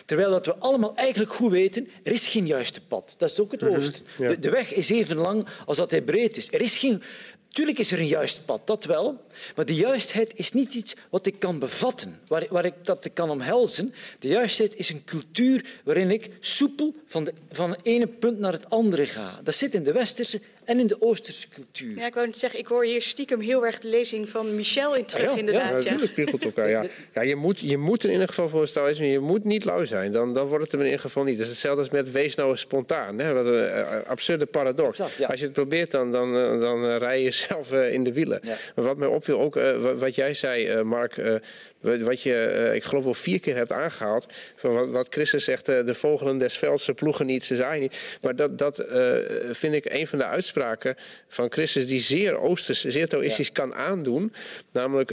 Terwijl 0.05 0.31
dat 0.31 0.47
we 0.47 0.57
allemaal 0.57 0.97
eigenlijk 0.97 1.33
goed 1.33 1.51
weten, 1.51 1.89
er 2.03 2.13
is 2.13 2.29
geen 2.29 2.47
juiste 2.47 2.81
pad. 2.81 3.15
Dat 3.19 3.31
is 3.31 3.41
ook 3.41 3.53
het 3.53 3.61
mhm, 3.61 3.75
oosten. 3.75 4.05
de, 4.19 4.39
de, 4.39 4.51
weg 4.51 4.73
is 4.73 4.91
even 4.91 5.17
lang 5.17 5.47
als 5.67 5.77
dat 5.77 5.91
hij 5.91 6.03
breed 6.03 6.37
is. 6.37 6.53
Er 6.53 6.61
is 6.61 6.79
geen, 6.79 7.03
Tuurlijk 7.49 7.79
is 7.79 7.93
er 7.93 7.99
een 7.99 8.07
juist 8.07 8.45
pad, 8.45 8.67
dat 8.67 8.85
wel. 8.85 9.27
Maar 9.57 9.65
de 9.65 9.75
juistheid 9.75 10.33
is 10.35 10.53
niet 10.53 10.75
iets 10.75 10.97
wat 11.11 11.27
ik 11.27 11.39
kan 11.39 11.59
bevatten, 11.59 12.21
waar, 12.27 12.47
waar 12.51 12.65
ik 12.65 12.75
dat 12.83 13.11
kan 13.13 13.31
omhelzen. 13.31 13.95
De 14.19 14.29
juistheid 14.29 14.77
is 14.77 14.91
een 14.91 15.05
cultuur 15.05 15.81
waarin 15.85 16.11
ik 16.11 16.31
soepel 16.41 16.95
van, 17.07 17.25
de, 17.25 17.33
van 17.51 17.71
het 17.71 17.81
ene 17.83 18.07
punt 18.07 18.39
naar 18.39 18.53
het 18.53 18.71
andere 18.71 19.07
ga. 19.07 19.41
Dat 19.43 19.55
zit 19.55 19.75
in 19.75 19.85
de 19.85 19.93
westerse 19.93 20.41
en 20.69 20.79
in 20.79 20.87
de 20.87 21.03
Oosterse 21.03 21.49
cultuur. 21.49 21.99
Ja, 21.99 22.07
ik 22.07 22.15
wou 22.15 22.27
net 22.27 22.37
zeggen, 22.37 22.59
ik 22.59 22.67
hoor 22.67 22.85
hier 22.85 23.03
stiekem 23.03 23.41
heel 23.41 23.67
erg 23.67 23.79
de 23.79 23.89
lezing 23.89 24.29
van 24.29 24.57
Michel 24.57 24.97
in 24.97 25.05
terug, 25.05 25.33
ja, 25.33 25.39
inderdaad. 25.39 25.69
Ja, 25.69 25.77
natuurlijk 25.77 26.11
spiegelt 26.11 26.45
elkaar. 26.45 26.69
Ja. 26.69 26.85
Ja, 27.15 27.23
je, 27.23 27.37
moet, 27.37 27.61
je 27.61 27.77
moet 27.77 28.05
in 28.05 28.11
ieder 28.11 28.29
geval 28.29 28.49
voor 28.49 28.71
Taoïsme, 28.71 29.07
je 29.07 29.19
moet 29.19 29.45
niet 29.45 29.65
lauw 29.65 29.85
zijn. 29.85 30.13
Dan, 30.13 30.35
dan 30.35 30.47
wordt 30.47 30.65
het 30.65 30.73
er 30.73 30.79
in 30.79 30.85
ieder 30.85 31.01
geval 31.01 31.23
niet. 31.23 31.37
Dat 31.37 31.45
is 31.45 31.53
hetzelfde 31.53 31.81
als 31.81 31.91
met 31.91 32.13
wees 32.13 32.35
nou 32.35 32.57
spontaan. 32.57 33.19
Hè? 33.19 33.33
Wat 33.33 33.47
een 33.47 33.65
uh, 33.65 33.87
absurde 34.07 34.47
paradox. 34.47 35.01
Als 35.01 35.41
je 35.41 35.45
het 35.45 35.53
probeert, 35.53 35.91
dan, 35.91 36.13
dan, 36.13 36.33
dan, 36.33 36.61
dan 36.61 36.97
rij 36.97 37.23
je 37.23 37.31
zelf 37.31 37.73
in 37.73 38.05
de 38.05 38.13
wielen. 38.13 38.41
Maar 38.75 38.85
wat 38.85 38.97
mij 38.97 39.09
opviel, 39.09 39.41
ook 39.41 39.61
wat 39.99 40.15
jij 40.15 40.35
zei, 40.35 40.83
Mark 40.83 41.41
wat 41.81 42.23
je, 42.23 42.35
eh, 42.35 42.75
ik 42.75 42.85
geloof 42.85 43.05
wel 43.05 43.15
vier 43.15 43.41
keer 43.41 43.57
hebt 43.57 43.73
aangehaald. 43.73 44.27
Van 44.57 44.91
wat, 44.91 45.07
Christus 45.11 45.45
zegt, 45.45 45.69
eh, 45.69 45.85
de 45.85 45.95
vogelen 45.95 46.39
des 46.39 46.59
velds, 46.59 46.85
ze 46.85 46.95
ploegen 46.95 47.27
niet, 47.27 47.45
ze 47.45 47.57
zaaien 47.57 47.81
niet. 47.81 47.99
Maar 48.23 48.37
dat, 48.37 48.59
dat 48.59 48.81
uh, 48.81 49.15
vind 49.53 49.75
ik 49.75 49.85
een 49.85 50.07
van 50.07 50.19
de 50.19 50.25
uitspraken 50.25 50.97
van 51.29 51.53
Christus 51.53 51.87
die 51.87 52.01
zeer 52.01 52.39
oosters, 52.39 52.85
zeer 52.85 53.09
taoïstisch 53.09 53.53
kan 53.53 53.75
aandoen. 53.75 54.33
Namelijk, 54.73 55.11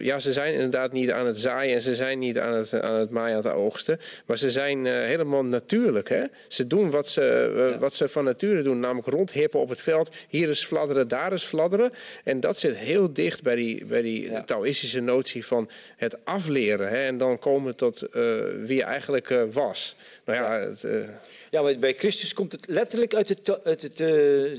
ja, 0.00 0.18
ze 0.18 0.32
zijn 0.32 0.52
inderdaad 0.52 0.92
niet 0.92 1.10
aan 1.10 1.26
het 1.26 1.40
zaaien 1.40 1.74
en 1.74 1.82
ze 1.82 1.94
zijn 1.94 2.18
niet 2.18 2.38
aan 2.38 2.54
het, 2.54 2.80
aan 2.80 2.94
het 2.94 3.10
maaien, 3.10 3.36
aan 3.36 3.42
het 3.42 3.52
oogsten. 3.52 4.00
Maar 4.26 4.38
ze 4.38 4.50
zijn 4.50 4.86
helemaal 4.86 5.44
natuurlijk. 5.44 6.08
Hè? 6.08 6.24
Ze 6.48 6.66
doen 6.66 6.90
wat 6.90 7.08
ze, 7.08 7.76
wat 7.78 7.94
ze 7.94 8.08
van 8.08 8.24
nature 8.24 8.62
doen, 8.62 8.80
namelijk 8.80 9.08
rondhippen 9.08 9.60
op 9.60 9.68
het 9.68 9.80
veld. 9.80 10.10
Hier 10.28 10.48
is 10.48 10.64
fladderen, 10.64 11.08
daar 11.08 11.32
is 11.32 11.44
fladderen. 11.44 11.90
En 12.24 12.40
dat 12.40 12.58
zit 12.58 12.76
heel 12.76 13.12
dicht 13.12 13.42
bij 13.42 13.54
die, 13.54 13.84
bij 13.84 14.02
die 14.02 14.44
taoïstische 14.44 15.00
notie 15.00 15.46
van 15.46 15.68
het 16.04 16.24
afleren 16.24 16.88
hè, 16.88 17.04
en 17.04 17.18
dan 17.18 17.38
komen 17.38 17.76
tot 17.76 18.02
uh, 18.14 18.42
wie 18.64 18.82
eigenlijk 18.82 19.30
uh, 19.30 19.42
was. 19.52 19.96
Nou 20.24 20.38
ja, 20.38 20.58
ja. 20.58 20.68
Het, 20.68 20.82
uh... 20.82 21.08
ja, 21.50 21.62
maar 21.62 21.78
bij 21.78 21.94
Christus 21.94 22.34
komt 22.34 22.52
het 22.52 22.66
letterlijk 22.68 23.14
uit 23.14 23.28
het, 23.28 23.64
uit 23.64 23.82
het 23.82 24.02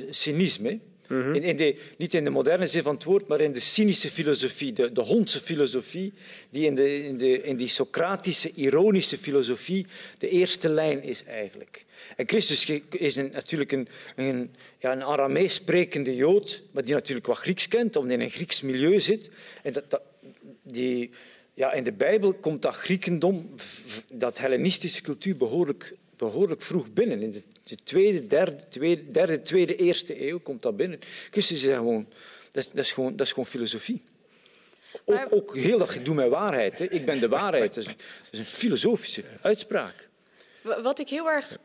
cynisme. 0.09 0.79
Mm 1.07 1.21
-hmm. 1.21 1.33
in, 1.35 1.43
in 1.43 1.55
de, 1.55 1.75
niet 1.97 2.13
in 2.13 2.23
de 2.23 2.29
moderne 2.29 2.67
zin 2.67 2.83
van 2.83 2.93
het 2.95 3.03
woord, 3.03 3.27
maar 3.27 3.41
in 3.41 3.51
de 3.51 3.59
cynische 3.59 4.09
filosofie, 4.09 4.73
de, 4.73 4.91
de 4.91 5.01
hondse 5.01 5.39
filosofie, 5.39 6.13
die 6.49 6.65
in, 6.65 6.75
de, 6.75 7.03
in, 7.03 7.17
de, 7.17 7.41
in 7.41 7.55
die 7.55 7.67
Socratische, 7.67 8.51
ironische 8.55 9.17
filosofie 9.17 9.85
de 10.17 10.29
eerste 10.29 10.69
lijn 10.69 11.03
is 11.03 11.23
eigenlijk. 11.23 11.85
En 12.15 12.27
Christus 12.27 12.69
is 12.89 13.15
een, 13.15 13.29
natuurlijk 13.31 13.71
een, 13.71 13.87
een, 14.15 14.51
ja, 14.79 14.91
een 14.91 15.03
Aramees 15.03 15.53
sprekende 15.53 16.15
Jood, 16.15 16.63
maar 16.71 16.83
die 16.83 16.93
natuurlijk 16.93 17.27
wat 17.27 17.37
Grieks 17.37 17.67
kent, 17.67 17.95
omdat 17.95 18.11
hij 18.11 18.19
in 18.19 18.25
een 18.31 18.35
Grieks 18.35 18.61
milieu 18.61 18.99
zit. 18.99 19.29
En 19.63 19.73
dat, 19.73 19.89
dat 19.89 20.01
die, 20.63 21.09
ja, 21.55 21.73
in 21.73 21.83
de 21.83 21.91
Bijbel 21.91 22.33
komt 22.33 22.61
dat 22.61 22.75
Griekendom, 22.75 23.49
dat 24.11 24.37
Hellenistische 24.37 25.01
cultuur, 25.01 25.37
behoorlijk, 25.37 25.95
behoorlijk 26.17 26.61
vroeg 26.61 26.93
binnen. 26.93 27.21
In 27.21 27.31
de 27.63 27.75
tweede, 27.83 28.27
derde, 28.27 28.67
tweede, 28.69 29.11
derde, 29.11 29.41
tweede, 29.41 29.75
eerste 29.75 30.27
eeuw 30.27 30.39
komt 30.39 30.61
dat 30.61 30.77
binnen. 30.77 30.99
Christus 31.31 31.63
is 31.63 31.73
gewoon, 31.73 32.07
dat 32.51 32.65
is, 32.65 32.69
dat 32.71 32.85
is 32.85 32.91
gewoon, 32.91 33.15
dat 33.15 33.25
is 33.25 33.29
gewoon 33.29 33.45
filosofie. 33.45 34.01
Ook, 35.05 35.27
ook 35.29 35.55
heel 35.55 35.77
dat 35.77 35.89
gedoe 35.89 36.15
met 36.15 36.29
waarheid. 36.29 36.79
Hè. 36.79 36.85
Ik 36.85 37.05
ben 37.05 37.19
de 37.19 37.27
waarheid. 37.27 37.73
Dat 37.73 37.83
is, 37.83 37.89
dat 37.89 37.95
is 38.31 38.39
een 38.39 38.45
filosofische 38.45 39.23
uitspraak. 39.41 40.09
Wat 40.65 40.99
ik 40.99 41.09
heel 41.09 41.29
erg 41.29 41.51
uh, 41.51 41.57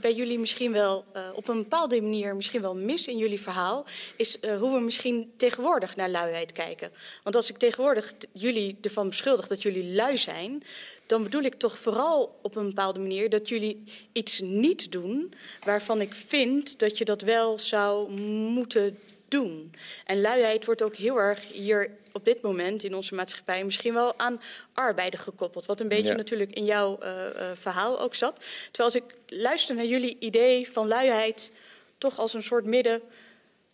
bij 0.00 0.14
jullie 0.14 0.38
misschien 0.38 0.72
wel 0.72 1.04
uh, 1.16 1.22
op 1.34 1.48
een 1.48 1.62
bepaalde 1.62 2.02
manier 2.02 2.36
misschien 2.36 2.60
wel 2.60 2.74
mis 2.74 3.06
in 3.06 3.16
jullie 3.16 3.40
verhaal, 3.40 3.86
is 4.16 4.38
uh, 4.40 4.58
hoe 4.58 4.74
we 4.74 4.80
misschien 4.80 5.32
tegenwoordig 5.36 5.96
naar 5.96 6.10
luiheid 6.10 6.52
kijken. 6.52 6.90
Want 7.22 7.36
als 7.36 7.50
ik 7.50 7.56
tegenwoordig 7.56 8.12
jullie 8.32 8.78
ervan 8.80 9.08
beschuldig 9.08 9.46
dat 9.46 9.62
jullie 9.62 9.94
lui 9.94 10.18
zijn, 10.18 10.62
dan 11.06 11.22
bedoel 11.22 11.42
ik 11.42 11.54
toch 11.54 11.78
vooral 11.78 12.38
op 12.42 12.56
een 12.56 12.68
bepaalde 12.68 13.00
manier 13.00 13.30
dat 13.30 13.48
jullie 13.48 13.82
iets 14.12 14.40
niet 14.40 14.92
doen 14.92 15.34
waarvan 15.64 16.00
ik 16.00 16.14
vind 16.14 16.78
dat 16.78 16.98
je 16.98 17.04
dat 17.04 17.22
wel 17.22 17.58
zou 17.58 18.10
moeten 18.10 18.98
doen. 19.30 19.74
En 20.04 20.20
luiheid 20.20 20.64
wordt 20.64 20.82
ook 20.82 20.96
heel 20.96 21.16
erg 21.16 21.46
hier 21.46 21.90
op 22.12 22.24
dit 22.24 22.42
moment 22.42 22.82
in 22.82 22.94
onze 22.94 23.14
maatschappij 23.14 23.64
misschien 23.64 23.94
wel 23.94 24.18
aan 24.18 24.40
arbeider 24.72 25.20
gekoppeld. 25.20 25.66
Wat 25.66 25.80
een 25.80 25.88
beetje 25.88 26.14
natuurlijk 26.14 26.50
in 26.50 26.64
jouw 26.64 26.98
uh, 27.02 27.08
uh, 27.08 27.50
verhaal 27.54 28.00
ook 28.00 28.14
zat. 28.14 28.36
Terwijl 28.70 28.94
als 28.94 28.94
ik 28.94 29.14
luister 29.26 29.74
naar 29.74 29.84
jullie 29.84 30.16
idee 30.18 30.70
van 30.70 30.88
luiheid, 30.88 31.52
toch 31.98 32.18
als 32.18 32.34
een 32.34 32.42
soort 32.42 32.64
midden. 32.64 33.02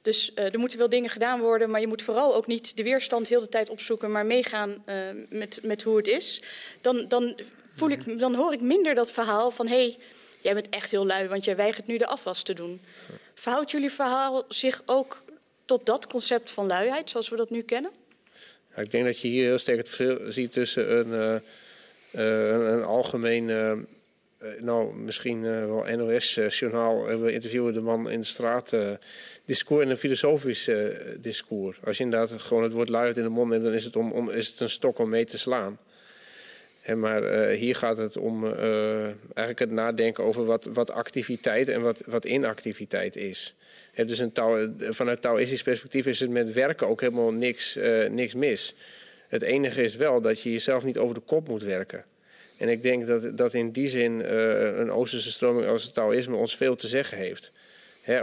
Dus 0.02 0.32
uh, 0.34 0.52
er 0.52 0.58
moeten 0.58 0.78
wel 0.78 0.88
dingen 0.88 1.10
gedaan 1.10 1.40
worden, 1.40 1.70
maar 1.70 1.80
je 1.80 1.86
moet 1.86 2.02
vooral 2.02 2.34
ook 2.34 2.46
niet 2.46 2.76
de 2.76 2.82
weerstand 2.82 3.28
heel 3.28 3.40
de 3.40 3.48
tijd 3.48 3.68
opzoeken, 3.68 4.10
maar 4.10 4.26
meegaan 4.26 4.84
met, 5.28 5.60
met 5.62 5.82
hoe 5.82 5.96
het 5.96 6.08
is. 6.08 6.42
Dan, 6.80 7.08
dan, 7.08 7.40
voel 7.74 7.90
ik, 7.90 8.18
dan 8.18 8.34
hoor 8.34 8.52
ik 8.52 8.60
minder 8.60 8.94
dat 8.94 9.12
verhaal 9.12 9.50
van 9.50 9.66
hé, 9.66 9.76
hey, 9.76 9.98
jij 10.40 10.54
bent 10.54 10.68
echt 10.68 10.90
heel 10.90 11.06
lui, 11.06 11.28
want 11.28 11.44
jij 11.44 11.56
weigert 11.56 11.86
nu 11.86 11.96
de 11.96 12.06
afwas 12.06 12.42
te 12.42 12.54
doen. 12.54 12.80
Verhoudt 13.34 13.70
jullie 13.70 13.92
verhaal 13.92 14.44
zich 14.48 14.82
ook 14.86 15.24
tot 15.66 15.86
dat 15.86 16.06
concept 16.06 16.50
van 16.50 16.66
luiheid 16.66 17.10
zoals 17.10 17.28
we 17.28 17.36
dat 17.36 17.50
nu 17.50 17.62
kennen? 17.62 17.90
Ja, 18.76 18.82
ik 18.82 18.90
denk 18.90 19.04
dat 19.04 19.20
je 19.20 19.28
hier 19.28 19.44
heel 19.44 19.58
sterk 19.58 19.78
het 19.78 19.88
verschil 19.88 20.32
ziet 20.32 20.52
tussen 20.52 20.98
een, 20.98 21.40
uh, 22.12 22.72
een 22.72 22.84
algemeen, 22.84 23.48
uh, 23.48 23.72
nou 24.60 24.94
misschien 24.94 25.42
wel 25.42 25.84
NOS-journaal, 25.96 27.04
we 27.04 27.32
interviewen 27.32 27.74
de 27.74 27.80
man 27.80 28.10
in 28.10 28.20
de 28.20 28.26
straat, 28.26 28.72
discours 29.44 29.84
en 29.84 29.90
een 29.90 29.96
filosofisch 29.96 30.70
discours. 31.20 31.78
Als 31.84 31.96
je 31.96 32.04
inderdaad 32.04 32.40
gewoon 32.42 32.62
het 32.62 32.72
woord 32.72 32.88
luiheid 32.88 33.16
in 33.16 33.22
de 33.22 33.28
mond 33.28 33.50
neemt, 33.50 33.64
dan 33.64 33.72
is 33.72 33.84
het, 33.84 33.96
om, 33.96 34.12
om, 34.12 34.30
is 34.30 34.48
het 34.48 34.60
een 34.60 34.70
stok 34.70 34.98
om 34.98 35.08
mee 35.08 35.24
te 35.24 35.38
slaan. 35.38 35.78
Maar 36.94 37.48
hier 37.48 37.76
gaat 37.76 37.96
het 37.96 38.16
om 38.16 38.54
eigenlijk 39.24 39.58
het 39.58 39.70
nadenken 39.70 40.24
over 40.24 40.44
wat, 40.44 40.68
wat 40.72 40.90
activiteit 40.90 41.68
en 41.68 41.82
wat, 41.82 42.02
wat 42.06 42.24
inactiviteit 42.24 43.16
is 43.16 43.54
dus 44.04 44.18
een 44.18 44.32
Tao, 44.32 44.72
vanuit 44.78 45.20
Taoïstisch 45.20 45.62
perspectief 45.62 46.06
is 46.06 46.20
het 46.20 46.30
met 46.30 46.52
werken 46.52 46.88
ook 46.88 47.00
helemaal 47.00 47.32
niks, 47.32 47.78
niks 48.10 48.34
mis. 48.34 48.74
Het 49.28 49.42
enige 49.42 49.82
is 49.82 49.96
wel 49.96 50.20
dat 50.20 50.40
je 50.40 50.52
jezelf 50.52 50.84
niet 50.84 50.98
over 50.98 51.14
de 51.14 51.20
kop 51.20 51.48
moet 51.48 51.62
werken. 51.62 52.04
En 52.56 52.68
ik 52.68 52.82
denk 52.82 53.06
dat, 53.06 53.36
dat 53.36 53.54
in 53.54 53.70
die 53.70 53.88
zin 53.88 54.20
een 54.80 54.90
Oosterse 54.90 55.30
stroming 55.30 55.66
als 55.66 55.82
het 55.82 55.94
Taoïsme 55.94 56.36
ons 56.36 56.56
veel 56.56 56.76
te 56.76 56.88
zeggen 56.88 57.18
heeft. 57.18 57.52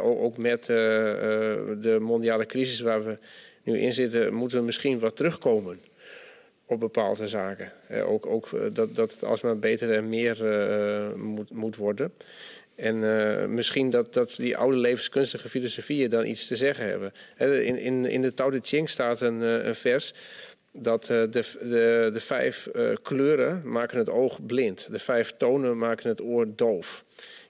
ook 0.02 0.38
met 0.38 0.62
uh, 0.62 0.68
de 0.68 1.98
mondiale 2.02 2.46
crisis 2.46 2.80
waar 2.80 3.06
we 3.06 3.18
nu 3.64 3.80
in 3.80 3.94
zitten, 3.94 4.34
moeten 4.34 4.58
we 4.58 4.64
misschien 4.64 5.00
wat 5.00 5.16
terugkomen 5.16 5.80
op 6.74 6.80
bepaalde 6.80 7.28
zaken. 7.28 7.72
Eh, 7.88 8.10
ook 8.10 8.26
ook 8.26 8.50
dat, 8.74 8.96
dat 8.96 9.12
het 9.12 9.24
alsmaar 9.24 9.60
beter 9.60 9.92
en 9.92 10.10
meer 10.10 10.44
moet, 11.18 11.52
moet 11.52 11.76
worden. 11.76 12.14
En 12.76 13.54
misschien 13.54 13.90
dat, 13.90 14.14
dat 14.14 14.36
die 14.36 14.58
oude 14.58 14.78
levenskunstige 14.78 15.50
filosofieën 15.50 16.10
dan 16.10 16.26
iets 16.26 16.48
te 16.48 16.56
zeggen 16.56 16.86
hebben. 16.86 17.14
in, 17.66 17.78
in, 17.78 18.06
in 18.06 18.22
de 18.22 18.34
Tao 18.34 18.50
Te 18.50 18.60
Ching 18.62 18.90
staat 18.90 19.22
een, 19.22 19.42
een 19.42 19.76
vers 19.76 20.14
dat 20.72 21.06
de, 21.06 21.28
de, 21.30 22.10
de 22.14 22.20
vijf 22.20 22.68
kleuren 23.02 23.62
maken 23.64 23.98
het 23.98 24.10
oog 24.10 24.46
blind. 24.46 24.88
De 24.92 25.00
vijf 25.00 25.34
tonen 25.38 25.78
maken 25.78 26.10
het 26.10 26.22
oor 26.22 26.48
doof. 26.56 27.04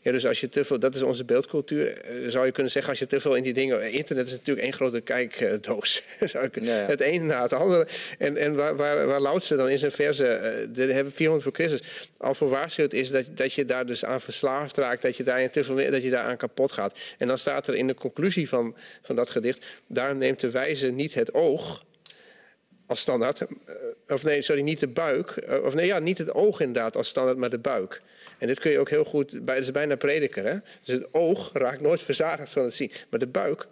Ja, 0.04 0.12
dus 0.12 0.26
als 0.26 0.40
je 0.40 0.50
te 0.50 0.64
veel, 0.66 0.80
dat 0.80 0.96
is 0.96 1.02
onze 1.02 1.26
beeldcultuur. 1.26 1.98
Eh, 1.98 2.16
zou 2.28 2.46
je 2.46 2.52
kunnen 2.52 2.72
zeggen, 2.72 2.92
als 2.92 3.00
je 3.00 3.08
te 3.08 3.20
veel 3.20 3.36
in 3.36 3.44
die 3.44 3.54
dingen. 3.54 3.92
Internet 3.92 4.26
is 4.26 4.32
natuurlijk 4.32 4.66
één 4.66 4.74
grote 4.74 5.02
kijkdoos. 5.02 6.04
zou 6.32 6.50
je 6.52 6.70
Het 6.70 7.00
ene 7.00 7.26
na 7.26 7.42
het 7.42 7.54
andere. 7.54 7.88
En, 8.18 8.38
en 8.38 8.56
waar, 8.56 8.76
waar, 8.76 9.08
waar 9.08 9.22
Lautse 9.22 9.56
dan 9.56 9.70
in 9.70 9.80
zijn 9.80 9.92
verse, 9.92 10.68
uh, 10.76 10.94
hebben 10.94 11.14
400 11.14 11.44
voor 11.44 11.54
Christus, 11.54 12.10
al 12.18 12.34
voor 12.34 12.50
waarschuwd 12.50 12.94
is 12.94 13.12
dat, 13.12 13.26
dat 13.34 13.54
je 13.54 13.66
daar 13.66 13.86
dus 13.86 14.06
aan 14.06 14.22
verslaafd 14.22 14.78
raakt. 14.78 15.02
Dat 15.02 15.18
je, 15.18 15.24
daar 15.24 15.50
te 15.50 15.64
veel, 15.64 15.92
dat 15.92 16.04
je 16.04 16.10
daar 16.10 16.26
aan 16.26 16.38
kapot 16.38 16.72
gaat. 16.72 17.00
En 17.18 17.28
dan 17.28 17.38
staat 17.38 17.68
er 17.68 17.76
in 17.76 17.88
de 17.88 17.96
conclusie 17.96 18.50
van, 18.50 18.76
van 19.02 19.16
dat 19.16 19.30
gedicht. 19.30 19.66
Daar 19.88 20.16
neemt 20.16 20.40
de 20.40 20.50
wijze 20.50 20.88
niet 20.88 21.14
het 21.14 21.34
oog 21.34 21.84
als 22.86 23.00
standaard. 23.00 23.42
Eh, 23.42 23.76
of 24.08 24.24
nee, 24.24 24.42
sorry, 24.42 24.62
niet 24.62 24.80
de 24.80 24.88
buik. 24.88 25.48
Of 25.64 25.74
nee, 25.74 25.86
ja, 25.86 26.00
niet 26.00 26.18
het 26.18 26.34
oog 26.34 26.60
inderdaad 26.60 26.96
als 26.96 27.08
standaard, 27.08 27.38
maar 27.38 27.50
de 27.50 27.58
buik. 27.58 28.02
En 28.38 28.48
dit 28.48 28.60
kun 28.60 28.72
je 28.72 28.80
ook 28.80 28.90
heel 28.90 29.04
goed, 29.04 29.32
het 29.32 29.60
is 29.60 29.72
bijna 29.72 29.96
prediker. 29.96 30.46
Hè? 30.46 30.58
Dus 30.84 30.96
het 30.96 31.14
oog 31.14 31.50
raakt 31.54 31.82
nooit 31.82 32.02
verzadigd 32.02 32.52
van 32.52 32.64
het 32.64 32.76
zien. 32.76 32.92
Maar 33.10 33.20
de 33.20 33.28
buik, 33.28 33.68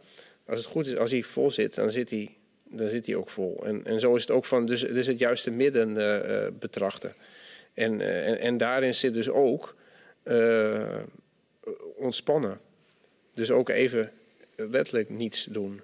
als 0.46 0.60
het 0.60 0.68
goed 0.68 0.86
is, 0.86 0.96
als 0.96 1.12
hij 1.12 1.24
vol 1.24 1.52
zit, 1.52 1.76
dan 1.76 1.92
zit 1.92 2.10
hij, 2.10 2.36
dan 2.64 2.88
zit 2.88 3.06
hij 3.06 3.16
ook 3.16 3.30
vol. 3.30 3.66
En, 3.66 3.86
en 3.86 4.00
zo 4.00 4.16
is 4.16 4.22
het 4.22 4.32
ook 4.32 4.46
van, 4.46 4.66
dus, 4.66 4.82
dus 4.82 5.08
het 5.08 5.20
juiste 5.20 5.52
midden 5.52 5.90
uh, 5.90 6.48
betrachten. 6.60 7.14
En, 7.74 8.02
en, 8.02 8.40
en, 8.40 8.58
daarin 8.58 8.94
zit 8.94 9.14
dus 9.14 9.30
ook 9.30 9.76
ontspannen. 11.96 12.60
Dus 13.34 13.52
ook 13.52 13.70
even 13.70 14.12
letterlijk 14.56 15.10
niets 15.10 15.44
doen. 15.44 15.82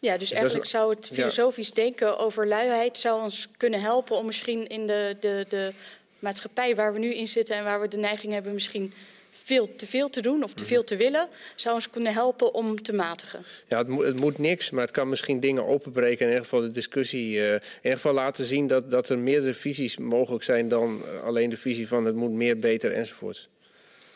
Ja, 0.00 0.16
dus, 0.16 0.28
dus 0.28 0.38
eigenlijk 0.38 0.68
zou 0.68 0.94
het 0.94 1.10
filosofisch 1.12 1.72
denken 1.72 2.18
over 2.18 2.46
luiheid 2.46 2.98
zou 2.98 3.22
ons 3.22 3.48
kunnen 3.56 3.80
helpen 3.80 4.16
om 4.16 4.26
misschien 4.26 4.66
in 4.66 4.86
de, 4.86 5.16
de, 5.20 5.46
de 5.48 5.72
maatschappij 6.18 6.74
waar 6.74 6.92
we 6.92 6.98
nu 6.98 7.14
in 7.14 7.28
zitten 7.28 7.56
en 7.56 7.64
waar 7.64 7.80
we 7.80 7.88
de 7.88 7.96
neiging 7.96 8.32
hebben 8.32 8.52
misschien 8.52 8.92
veel 9.30 9.76
te 9.76 9.86
veel 9.86 10.10
te 10.10 10.22
doen 10.22 10.42
of 10.42 10.54
te 10.54 10.64
veel 10.64 10.84
te 10.84 10.96
willen, 10.96 11.28
zou 11.54 11.74
ons 11.74 11.90
kunnen 11.90 12.12
helpen 12.12 12.54
om 12.54 12.82
te 12.82 12.92
matigen. 12.92 13.44
Ja, 13.68 13.78
het, 13.78 13.88
moet, 13.88 14.04
het 14.04 14.20
moet 14.20 14.38
niks, 14.38 14.70
maar 14.70 14.82
het 14.82 14.90
kan 14.90 15.08
misschien 15.08 15.40
dingen 15.40 15.66
openbreken. 15.66 16.20
In 16.20 16.32
ieder 16.32 16.44
geval 16.44 16.60
de 16.60 16.70
discussie. 16.70 17.32
Uh, 17.32 17.52
in 17.52 17.60
ieder 17.82 17.96
geval 17.96 18.12
laten 18.12 18.44
zien 18.44 18.66
dat, 18.66 18.90
dat 18.90 19.08
er 19.08 19.18
meerdere 19.18 19.54
visies 19.54 19.96
mogelijk 19.96 20.44
zijn 20.44 20.68
dan 20.68 21.02
alleen 21.24 21.50
de 21.50 21.56
visie 21.56 21.88
van 21.88 22.04
het 22.04 22.14
moet 22.14 22.30
meer, 22.30 22.58
beter 22.58 22.92
enzovoort. 22.92 23.48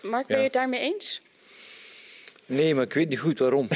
Mark, 0.00 0.26
ben 0.26 0.36
je 0.36 0.44
het 0.44 0.52
daarmee 0.52 0.80
eens? 0.80 1.20
Nee, 2.46 2.74
maar 2.74 2.84
ik 2.84 2.92
weet 2.92 3.08
niet 3.08 3.18
goed 3.18 3.38
waarom. 3.38 3.68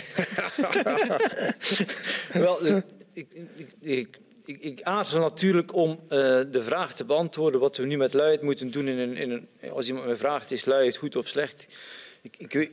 Wel, 2.33 2.67
eh, 2.67 2.77
ik, 3.13 3.27
ik, 3.33 3.69
ik 3.81 4.19
ik, 4.49 4.83
aarzel 4.83 5.21
natuurlijk 5.21 5.75
om 5.75 5.91
uh, 5.91 6.09
de 6.51 6.63
vraag 6.63 6.95
te 6.95 7.05
beantwoorden 7.05 7.61
wat 7.61 7.77
we 7.77 7.87
nu 7.87 7.97
met 7.97 8.13
luiheid 8.13 8.43
moeten 8.43 8.71
doen. 8.71 8.89
In 8.89 8.99
een, 8.99 9.17
in 9.17 9.31
een, 9.31 9.71
als 9.71 9.87
iemand 9.87 10.07
me 10.07 10.17
vraagt, 10.17 10.51
is 10.51 10.65
luiheid 10.65 10.97
goed 10.97 11.17
of 11.17 11.27
slecht? 11.27 11.67
Ik, 12.23 12.37
ik, 12.39 12.71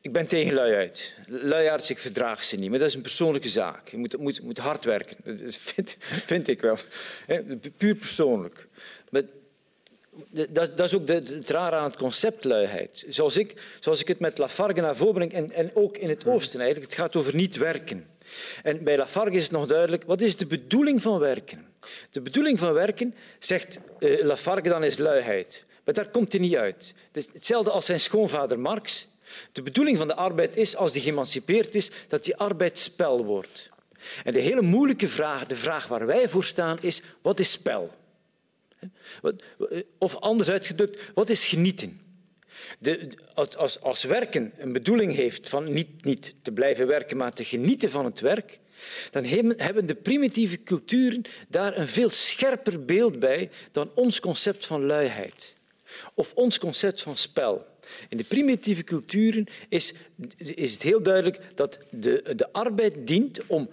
ik 0.00 0.12
ben 0.12 0.26
tegen 0.26 0.54
luiheid. 0.54 1.14
Luiaards, 1.26 1.90
ik 1.90 1.98
verdraag 1.98 2.44
ze 2.44 2.56
niet. 2.56 2.70
Maar 2.70 2.78
dat 2.78 2.88
is 2.88 2.94
een 2.94 3.02
persoonlijke 3.02 3.48
zaak. 3.48 3.88
Je 3.88 3.96
moet, 3.96 4.18
moet, 4.18 4.42
moet 4.42 4.58
hard 4.58 4.84
werken. 4.84 5.16
Dat 5.24 5.56
vind, 5.72 5.96
vind 6.00 6.48
ik 6.48 6.60
wel. 6.60 6.76
Puur 7.76 7.94
persoonlijk. 7.94 8.68
Maar 9.10 9.22
dat, 10.30 10.76
dat, 10.76 10.80
is 10.80 10.94
ook 10.94 11.06
de, 11.06 11.12
het 11.12 11.50
rare 11.50 11.76
aan 11.76 11.84
het 11.84 11.96
concept 11.96 12.44
luiheid. 12.44 13.04
Zoals 13.08 13.36
ik, 13.36 13.54
zoals 13.80 14.00
ik 14.00 14.08
het 14.08 14.18
met 14.18 14.38
Lafargue 14.38 14.82
naar 14.82 14.96
voren 14.96 15.14
breng, 15.14 15.32
en, 15.32 15.50
en 15.50 15.70
ook 15.74 15.96
in 15.96 16.08
het 16.08 16.26
Oosten 16.26 16.60
eigenlijk. 16.60 16.90
Het 16.90 17.00
gaat 17.00 17.16
over 17.16 17.34
niet 17.34 17.56
werken. 17.56 18.06
En 18.62 18.84
bij 18.84 18.96
Lafargue 18.96 19.36
is 19.36 19.42
het 19.42 19.52
nog 19.52 19.66
duidelijk, 19.66 20.04
wat 20.06 20.20
is 20.20 20.36
de 20.36 20.46
bedoeling 20.46 21.02
van 21.02 21.18
werken? 21.18 21.66
De 22.10 22.20
bedoeling 22.20 22.58
van 22.58 22.72
werken, 22.72 23.14
zegt 23.38 23.80
uh, 23.98 24.24
Lafargue 24.24 24.70
dan, 24.70 24.84
is 24.84 24.98
luiheid. 24.98 25.64
Maar 25.84 25.94
daar 25.94 26.08
komt 26.08 26.32
hij 26.32 26.40
niet 26.40 26.56
uit. 26.56 26.94
Het 27.12 27.26
is 27.26 27.32
hetzelfde 27.32 27.70
als 27.70 27.86
zijn 27.86 28.00
schoonvader 28.00 28.58
Marx. 28.58 29.06
De 29.52 29.62
bedoeling 29.62 29.98
van 29.98 30.06
de 30.06 30.14
arbeid 30.14 30.56
is, 30.56 30.76
als 30.76 30.92
die 30.92 31.02
geëmancipeerd 31.02 31.74
is, 31.74 31.90
dat 32.08 32.24
die 32.24 32.36
arbeid 32.36 32.78
spel 32.78 33.24
wordt. 33.24 33.70
En 34.24 34.32
de 34.32 34.40
hele 34.40 34.62
moeilijke 34.62 35.08
vraag, 35.08 35.46
de 35.46 35.56
vraag 35.56 35.86
waar 35.86 36.06
wij 36.06 36.28
voor 36.28 36.44
staan, 36.44 36.78
is, 36.80 37.02
wat 37.22 37.40
is 37.40 37.50
spel? 37.50 37.90
Of 39.98 40.16
anders 40.16 40.50
uitgedrukt, 40.50 41.00
wat 41.14 41.30
is 41.30 41.46
genieten? 41.46 42.00
De, 42.78 43.08
als, 43.34 43.80
als, 43.80 44.04
werken 44.04 44.52
een 44.56 44.72
bedoeling 44.72 45.14
heeft 45.14 45.48
van 45.48 45.72
niet, 45.72 46.04
niet 46.04 46.34
te 46.42 46.52
blijven 46.52 46.86
werken, 46.86 47.16
maar 47.16 47.32
te 47.32 47.44
genieten 47.44 47.90
van 47.90 48.04
het 48.04 48.20
werk, 48.20 48.58
dan 49.10 49.24
hebben 49.56 49.86
de 49.86 49.94
primitieve 49.94 50.62
culturen 50.62 51.22
daar 51.48 51.76
een 51.78 51.88
veel 51.88 52.10
scherper 52.10 52.84
beeld 52.84 53.18
bij 53.18 53.50
dan 53.70 53.90
ons 53.94 54.20
concept 54.20 54.66
van 54.66 54.86
luiheid 54.86 55.54
of 56.14 56.32
ons 56.34 56.58
concept 56.58 57.02
van 57.02 57.16
spel. 57.16 57.66
In 58.08 58.16
de 58.16 58.24
primitieve 58.24 58.84
culturen 58.84 59.46
is, 59.68 59.92
is 60.36 60.72
het 60.72 60.82
heel 60.82 61.02
duidelijk 61.02 61.38
dat 61.54 61.78
de, 61.90 62.32
de 62.36 62.52
arbeid 62.52 63.06
dient 63.06 63.46
om 63.46 63.70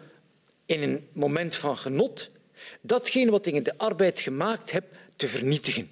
in 0.65 0.81
een 0.81 1.07
moment 1.13 1.55
van 1.55 1.77
genot 1.77 2.29
datgene 2.81 3.31
wat 3.31 3.45
ik 3.45 3.53
in 3.53 3.63
de 3.63 3.77
arbeid 3.77 4.19
gemaakt 4.19 4.71
heb 4.71 4.83
te 5.19 5.27
vernietigen. 5.27 5.89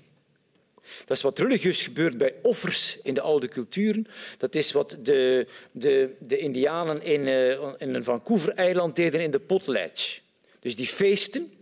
Dat 1.05 1.17
is 1.17 1.23
wat 1.23 1.39
religieus 1.39 1.82
gebeurt 1.82 2.17
bij 2.17 2.34
offers 2.41 2.97
in 3.03 3.13
de 3.13 3.21
oude 3.21 3.47
culturen. 3.47 4.07
Dat 4.38 4.55
is 4.55 4.71
wat 4.71 4.97
de, 5.01 5.47
de, 5.71 6.15
de 6.19 6.38
Indianen 6.38 7.03
in, 7.03 7.28
uh, 7.28 7.51
in 7.78 7.93
een 7.93 8.03
Vancouver-eiland 8.03 8.95
deden 8.95 9.21
in 9.21 9.32
de 9.32 9.39
potlatch. 9.39 10.19
Dus 10.59 10.75
die 10.75 10.88
feesten. 10.88 11.53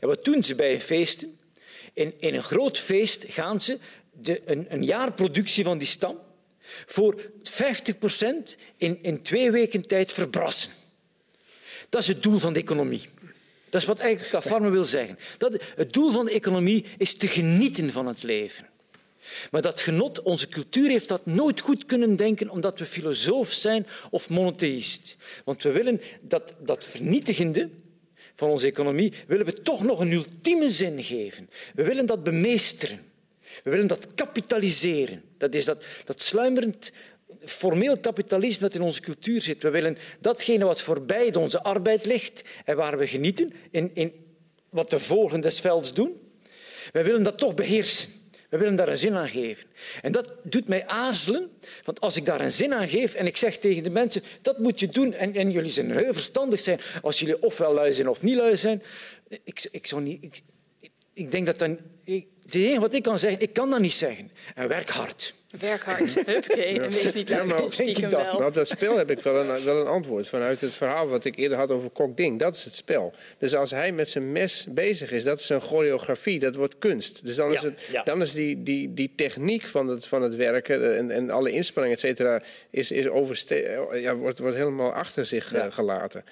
En 0.00 0.08
wat 0.08 0.24
doen 0.24 0.44
ze 0.44 0.54
bij 0.54 0.80
feesten? 0.80 1.38
In, 1.92 2.14
in 2.18 2.34
een 2.34 2.42
groot 2.42 2.78
feest 2.78 3.24
gaan 3.28 3.60
ze 3.60 3.78
de, 4.10 4.42
een, 4.44 4.66
een 4.68 4.84
jaarproductie 4.84 5.64
van 5.64 5.78
die 5.78 5.88
stam 5.88 6.18
voor 6.86 7.30
50 7.42 7.98
procent 7.98 8.56
in, 8.76 8.98
in 9.02 9.22
twee 9.22 9.50
weken 9.50 9.86
tijd 9.86 10.12
verbrassen. 10.12 10.72
Dat 11.88 12.00
is 12.00 12.08
het 12.08 12.22
doel 12.22 12.38
van 12.38 12.52
de 12.52 12.60
economie. 12.60 13.08
Dat 13.74 13.82
is 13.82 13.88
wat 13.88 13.98
eigenlijk 13.98 14.32
Lafarme 14.32 14.70
wil 14.70 14.84
zeggen. 14.84 15.18
Dat, 15.38 15.62
het 15.76 15.92
doel 15.92 16.10
van 16.10 16.24
de 16.24 16.30
economie 16.30 16.84
is 16.98 17.16
te 17.16 17.26
genieten 17.26 17.92
van 17.92 18.06
het 18.06 18.22
leven. 18.22 18.68
Maar 19.50 19.62
dat 19.62 19.80
genot, 19.80 20.22
onze 20.22 20.48
cultuur 20.48 20.90
heeft 20.90 21.08
dat 21.08 21.26
nooit 21.26 21.60
goed 21.60 21.84
kunnen 21.84 22.16
denken 22.16 22.50
omdat 22.50 22.78
we 22.78 22.86
filosoof 22.86 23.52
zijn 23.52 23.86
of 24.10 24.28
monotheïst. 24.28 25.16
Want 25.44 25.62
we 25.62 25.70
willen 25.70 26.00
dat, 26.20 26.54
dat 26.58 26.86
vernietigende 26.86 27.68
van 28.34 28.48
onze 28.48 28.66
economie 28.66 29.12
willen 29.26 29.46
we 29.46 29.62
toch 29.62 29.82
nog 29.82 30.00
een 30.00 30.12
ultieme 30.12 30.70
zin 30.70 31.02
geven. 31.02 31.50
We 31.74 31.82
willen 31.82 32.06
dat 32.06 32.22
bemeesteren. 32.22 33.00
We 33.62 33.70
willen 33.70 33.86
dat 33.86 34.08
kapitaliseren. 34.14 35.22
Dat 35.38 35.54
is 35.54 35.64
dat, 35.64 35.84
dat 36.04 36.22
sluimerend 36.22 36.92
formeel 37.46 37.98
kapitalisme 37.98 38.60
dat 38.60 38.74
in 38.74 38.82
onze 38.82 39.00
cultuur 39.00 39.40
zit. 39.40 39.62
We 39.62 39.70
willen 39.70 39.98
datgene 40.20 40.64
wat 40.64 40.82
voorbij 40.82 41.34
onze 41.34 41.62
arbeid 41.62 42.04
ligt 42.04 42.42
en 42.64 42.76
waar 42.76 42.98
we 42.98 43.06
genieten, 43.06 43.52
in, 43.70 43.90
in 43.94 44.12
wat 44.70 44.90
de 44.90 45.00
vogelen 45.00 45.40
des 45.40 45.60
velds 45.60 45.94
doen, 45.94 46.20
we 46.92 47.02
willen 47.02 47.22
dat 47.22 47.38
toch 47.38 47.54
beheersen. 47.54 48.08
We 48.48 48.60
willen 48.60 48.76
daar 48.76 48.88
een 48.88 48.96
zin 48.96 49.14
aan 49.14 49.28
geven. 49.28 49.66
En 50.02 50.12
dat 50.12 50.32
doet 50.42 50.68
mij 50.68 50.86
aarzelen, 50.86 51.50
want 51.84 52.00
als 52.00 52.16
ik 52.16 52.24
daar 52.24 52.40
een 52.40 52.52
zin 52.52 52.74
aan 52.74 52.88
geef 52.88 53.14
en 53.14 53.26
ik 53.26 53.36
zeg 53.36 53.58
tegen 53.58 53.82
de 53.82 53.90
mensen, 53.90 54.22
dat 54.42 54.58
moet 54.58 54.80
je 54.80 54.88
doen, 54.88 55.12
en, 55.12 55.34
en 55.34 55.50
jullie 55.50 55.70
zijn 55.70 55.96
heel 55.96 56.12
verstandig 56.12 56.60
zijn 56.60 56.80
als 57.02 57.18
jullie 57.18 57.42
ofwel 57.42 57.74
lui 57.74 57.92
zijn 57.92 58.08
of 58.08 58.22
niet 58.22 58.36
lui 58.36 58.56
zijn, 58.56 58.82
ik, 59.44 59.68
ik, 59.70 59.86
zou 59.86 60.02
niet, 60.02 60.22
ik, 60.22 60.42
ik 61.12 61.30
denk 61.30 61.46
dat 61.46 61.58
dan... 61.58 61.78
Ik, 62.04 62.26
het 62.42 62.54
enige 62.54 62.80
wat 62.80 62.94
ik 62.94 63.02
kan 63.02 63.18
zeggen, 63.18 63.40
ik 63.40 63.52
kan 63.52 63.70
dat 63.70 63.80
niet 63.80 63.92
zeggen. 63.92 64.30
En 64.54 64.68
werk 64.68 64.90
hard. 64.90 65.34
Werk 65.60 65.82
hard, 65.82 66.14
huppakee, 66.26 66.80
en 66.80 66.90
wees 66.90 67.12
niet 67.12 67.28
ja, 67.28 67.44
maar, 67.44 67.62
stiekem 67.68 68.10
wel. 68.10 68.36
Op 68.36 68.54
dat 68.54 68.68
spel 68.68 68.96
heb 68.96 69.10
ik 69.10 69.20
wel 69.20 69.40
een, 69.40 69.64
wel 69.64 69.80
een 69.80 69.86
antwoord 69.86 70.28
vanuit 70.28 70.60
het 70.60 70.74
verhaal 70.74 71.08
wat 71.08 71.24
ik 71.24 71.36
eerder 71.36 71.58
had 71.58 71.70
over 71.70 71.90
Kok 71.90 72.16
Ding. 72.16 72.38
Dat 72.38 72.54
is 72.54 72.64
het 72.64 72.74
spel. 72.74 73.12
Dus 73.38 73.54
als 73.54 73.70
hij 73.70 73.92
met 73.92 74.10
zijn 74.10 74.32
mes 74.32 74.66
bezig 74.70 75.12
is, 75.12 75.24
dat 75.24 75.40
is 75.40 75.48
een 75.48 75.60
choreografie, 75.60 76.38
dat 76.38 76.54
wordt 76.54 76.78
kunst. 76.78 77.24
Dus 77.24 77.36
dan 77.36 77.52
is, 77.52 77.62
het, 77.62 77.88
dan 78.04 78.20
is 78.20 78.32
die, 78.32 78.62
die, 78.62 78.94
die 78.94 79.12
techniek 79.16 79.62
van 79.62 79.88
het, 79.88 80.06
van 80.06 80.22
het 80.22 80.36
werken 80.36 80.96
en, 80.96 81.10
en 81.10 81.30
alle 81.30 81.50
inspanningen, 81.50 81.96
et 81.96 82.02
cetera, 82.02 82.42
is, 82.70 82.90
is 82.90 83.08
overste 83.08 83.88
ja, 83.92 84.14
wordt, 84.14 84.38
wordt 84.38 84.56
helemaal 84.56 84.92
achter 84.92 85.26
zich 85.26 85.54
uh, 85.54 85.64
gelaten. 85.68 86.24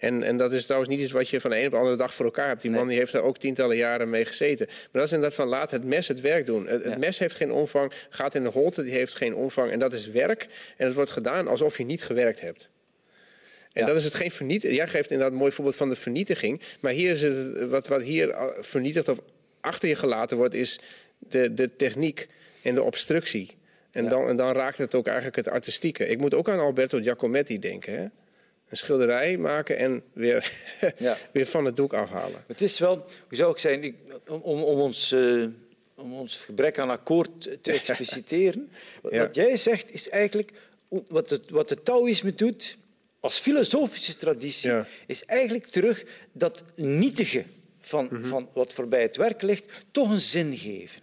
En, 0.00 0.22
en 0.22 0.36
dat 0.36 0.52
is 0.52 0.64
trouwens 0.64 0.90
niet 0.90 1.00
iets 1.00 1.12
wat 1.12 1.28
je 1.28 1.40
van 1.40 1.50
de 1.50 1.58
een 1.58 1.64
op 1.64 1.70
de 1.70 1.76
andere 1.76 1.96
dag 1.96 2.14
voor 2.14 2.24
elkaar 2.24 2.48
hebt. 2.48 2.62
Die 2.62 2.70
man 2.70 2.88
die 2.88 2.98
heeft 2.98 3.12
daar 3.12 3.22
ook 3.22 3.38
tientallen 3.38 3.76
jaren 3.76 4.10
mee 4.10 4.24
gezeten. 4.24 4.66
Maar 4.66 4.88
dat 4.92 5.02
is 5.02 5.12
inderdaad 5.12 5.36
van 5.36 5.48
laat 5.48 5.70
het 5.70 5.84
mes 5.84 6.08
het 6.08 6.20
werk 6.20 6.46
doen. 6.46 6.66
Het, 6.66 6.98
mes 6.98 7.18
heeft 7.18 7.34
geen 7.34 7.52
omvang, 7.52 7.92
gaat 8.08 8.34
in 8.34 8.42
de 8.42 8.48
holte, 8.48 8.82
die 8.82 8.92
heeft 8.92 9.14
geen 9.14 9.34
omvang. 9.34 9.70
En 9.70 9.78
dat 9.78 9.92
is 9.92 10.08
werk. 10.08 10.46
En 10.76 10.86
het 10.86 10.94
wordt 10.94 11.10
gedaan 11.10 11.48
alsof 11.48 11.78
je 11.78 11.84
niet 11.84 12.02
gewerkt 12.02 12.40
hebt. 12.40 12.68
En 13.72 13.80
Ja. 13.80 13.86
dat 13.86 13.96
is 13.96 14.04
het 14.04 14.14
geen 14.14 14.30
vernietiging. 14.30 14.78
Jij 14.78 14.88
geeft 14.88 15.10
inderdaad 15.10 15.32
een 15.32 15.40
mooi 15.40 15.52
voorbeeld 15.52 15.76
van 15.76 15.88
de 15.88 15.96
vernietiging. 15.96 16.60
Maar 16.80 16.92
hier 16.92 17.10
is 17.10 17.22
het, 17.22 17.68
wat, 17.68 17.86
wat 17.86 18.02
hier 18.02 18.30
eh, 18.30 18.44
vernietigd 18.60 19.08
of 19.08 19.18
achter 19.60 19.88
je 19.88 19.94
gelaten 19.94 20.36
wordt, 20.36 20.54
is 20.54 20.80
de, 21.18 21.54
de 21.54 21.76
techniek 21.76 22.28
en 22.62 22.74
de 22.74 22.82
obstructie. 22.82 23.58
En, 23.90 24.08
dan, 24.08 24.28
en 24.28 24.36
dan 24.36 24.52
raakt 24.52 24.78
het 24.78 24.94
ook 24.94 25.06
eigenlijk 25.06 25.36
het 25.36 25.48
artistieke. 25.48 26.06
Ik 26.06 26.18
moet 26.18 26.34
ook 26.34 26.48
aan 26.48 26.58
Alberto 26.58 26.98
Giacometti 27.00 27.58
denken. 27.58 27.94
Hè? 27.94 28.06
Een 28.70 28.76
schilderij 28.76 29.36
maken 29.36 29.76
en 29.76 30.02
weer, 30.12 30.52
Ja. 30.98 31.16
weer 31.32 31.46
van 31.46 31.64
het 31.64 31.76
doek 31.76 31.94
afhalen. 31.94 32.44
Het 32.46 32.60
is 32.60 32.78
wel, 32.78 32.94
hoe 32.96 33.36
zou 33.36 33.52
ik 33.52 33.58
zeggen, 33.58 33.84
ik, 33.84 33.94
om, 34.28 34.40
om, 34.42 34.62
ons, 34.62 35.12
eh, 35.12 35.46
om 35.94 36.14
ons 36.14 36.36
gebrek 36.36 36.78
aan 36.78 36.90
akkoord 36.90 37.40
te 37.62 37.72
expliciteren. 37.80 38.70
Wat, 39.02 39.12
Ja. 39.12 39.20
wat 39.26 39.34
jij 39.34 39.56
zegt 39.56 39.92
is 39.92 40.08
eigenlijk, 40.08 40.50
wat 41.08 41.30
het, 41.30 41.50
wat 41.50 41.70
het 41.70 41.84
Taoïsme 41.84 42.34
doet 42.34 42.76
als 43.20 43.38
filosofische 43.38 44.16
traditie, 44.16 44.70
Ja. 44.70 44.86
is 45.06 45.24
eigenlijk 45.24 45.66
terug 45.66 46.04
dat 46.32 46.62
nietige 46.74 47.44
van, 47.80 48.08
van 48.22 48.48
wat 48.52 48.72
voorbij 48.72 49.02
het 49.02 49.16
werk 49.16 49.42
ligt, 49.42 49.66
toch 49.90 50.10
een 50.10 50.20
zin 50.20 50.56
geven. 50.56 51.02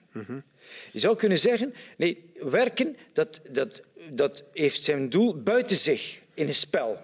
Je 0.91 0.99
zou 0.99 1.15
kunnen 1.15 1.39
zeggen, 1.39 1.73
nee, 1.97 2.31
werken 2.39 2.97
dat, 3.13 3.41
dat, 3.51 3.81
dat 4.09 4.43
heeft 4.53 4.81
zijn 4.81 5.09
doel 5.09 5.41
buiten 5.41 5.77
zich 5.77 6.21
in 6.33 6.47
een 6.47 6.55
spel. 6.55 6.97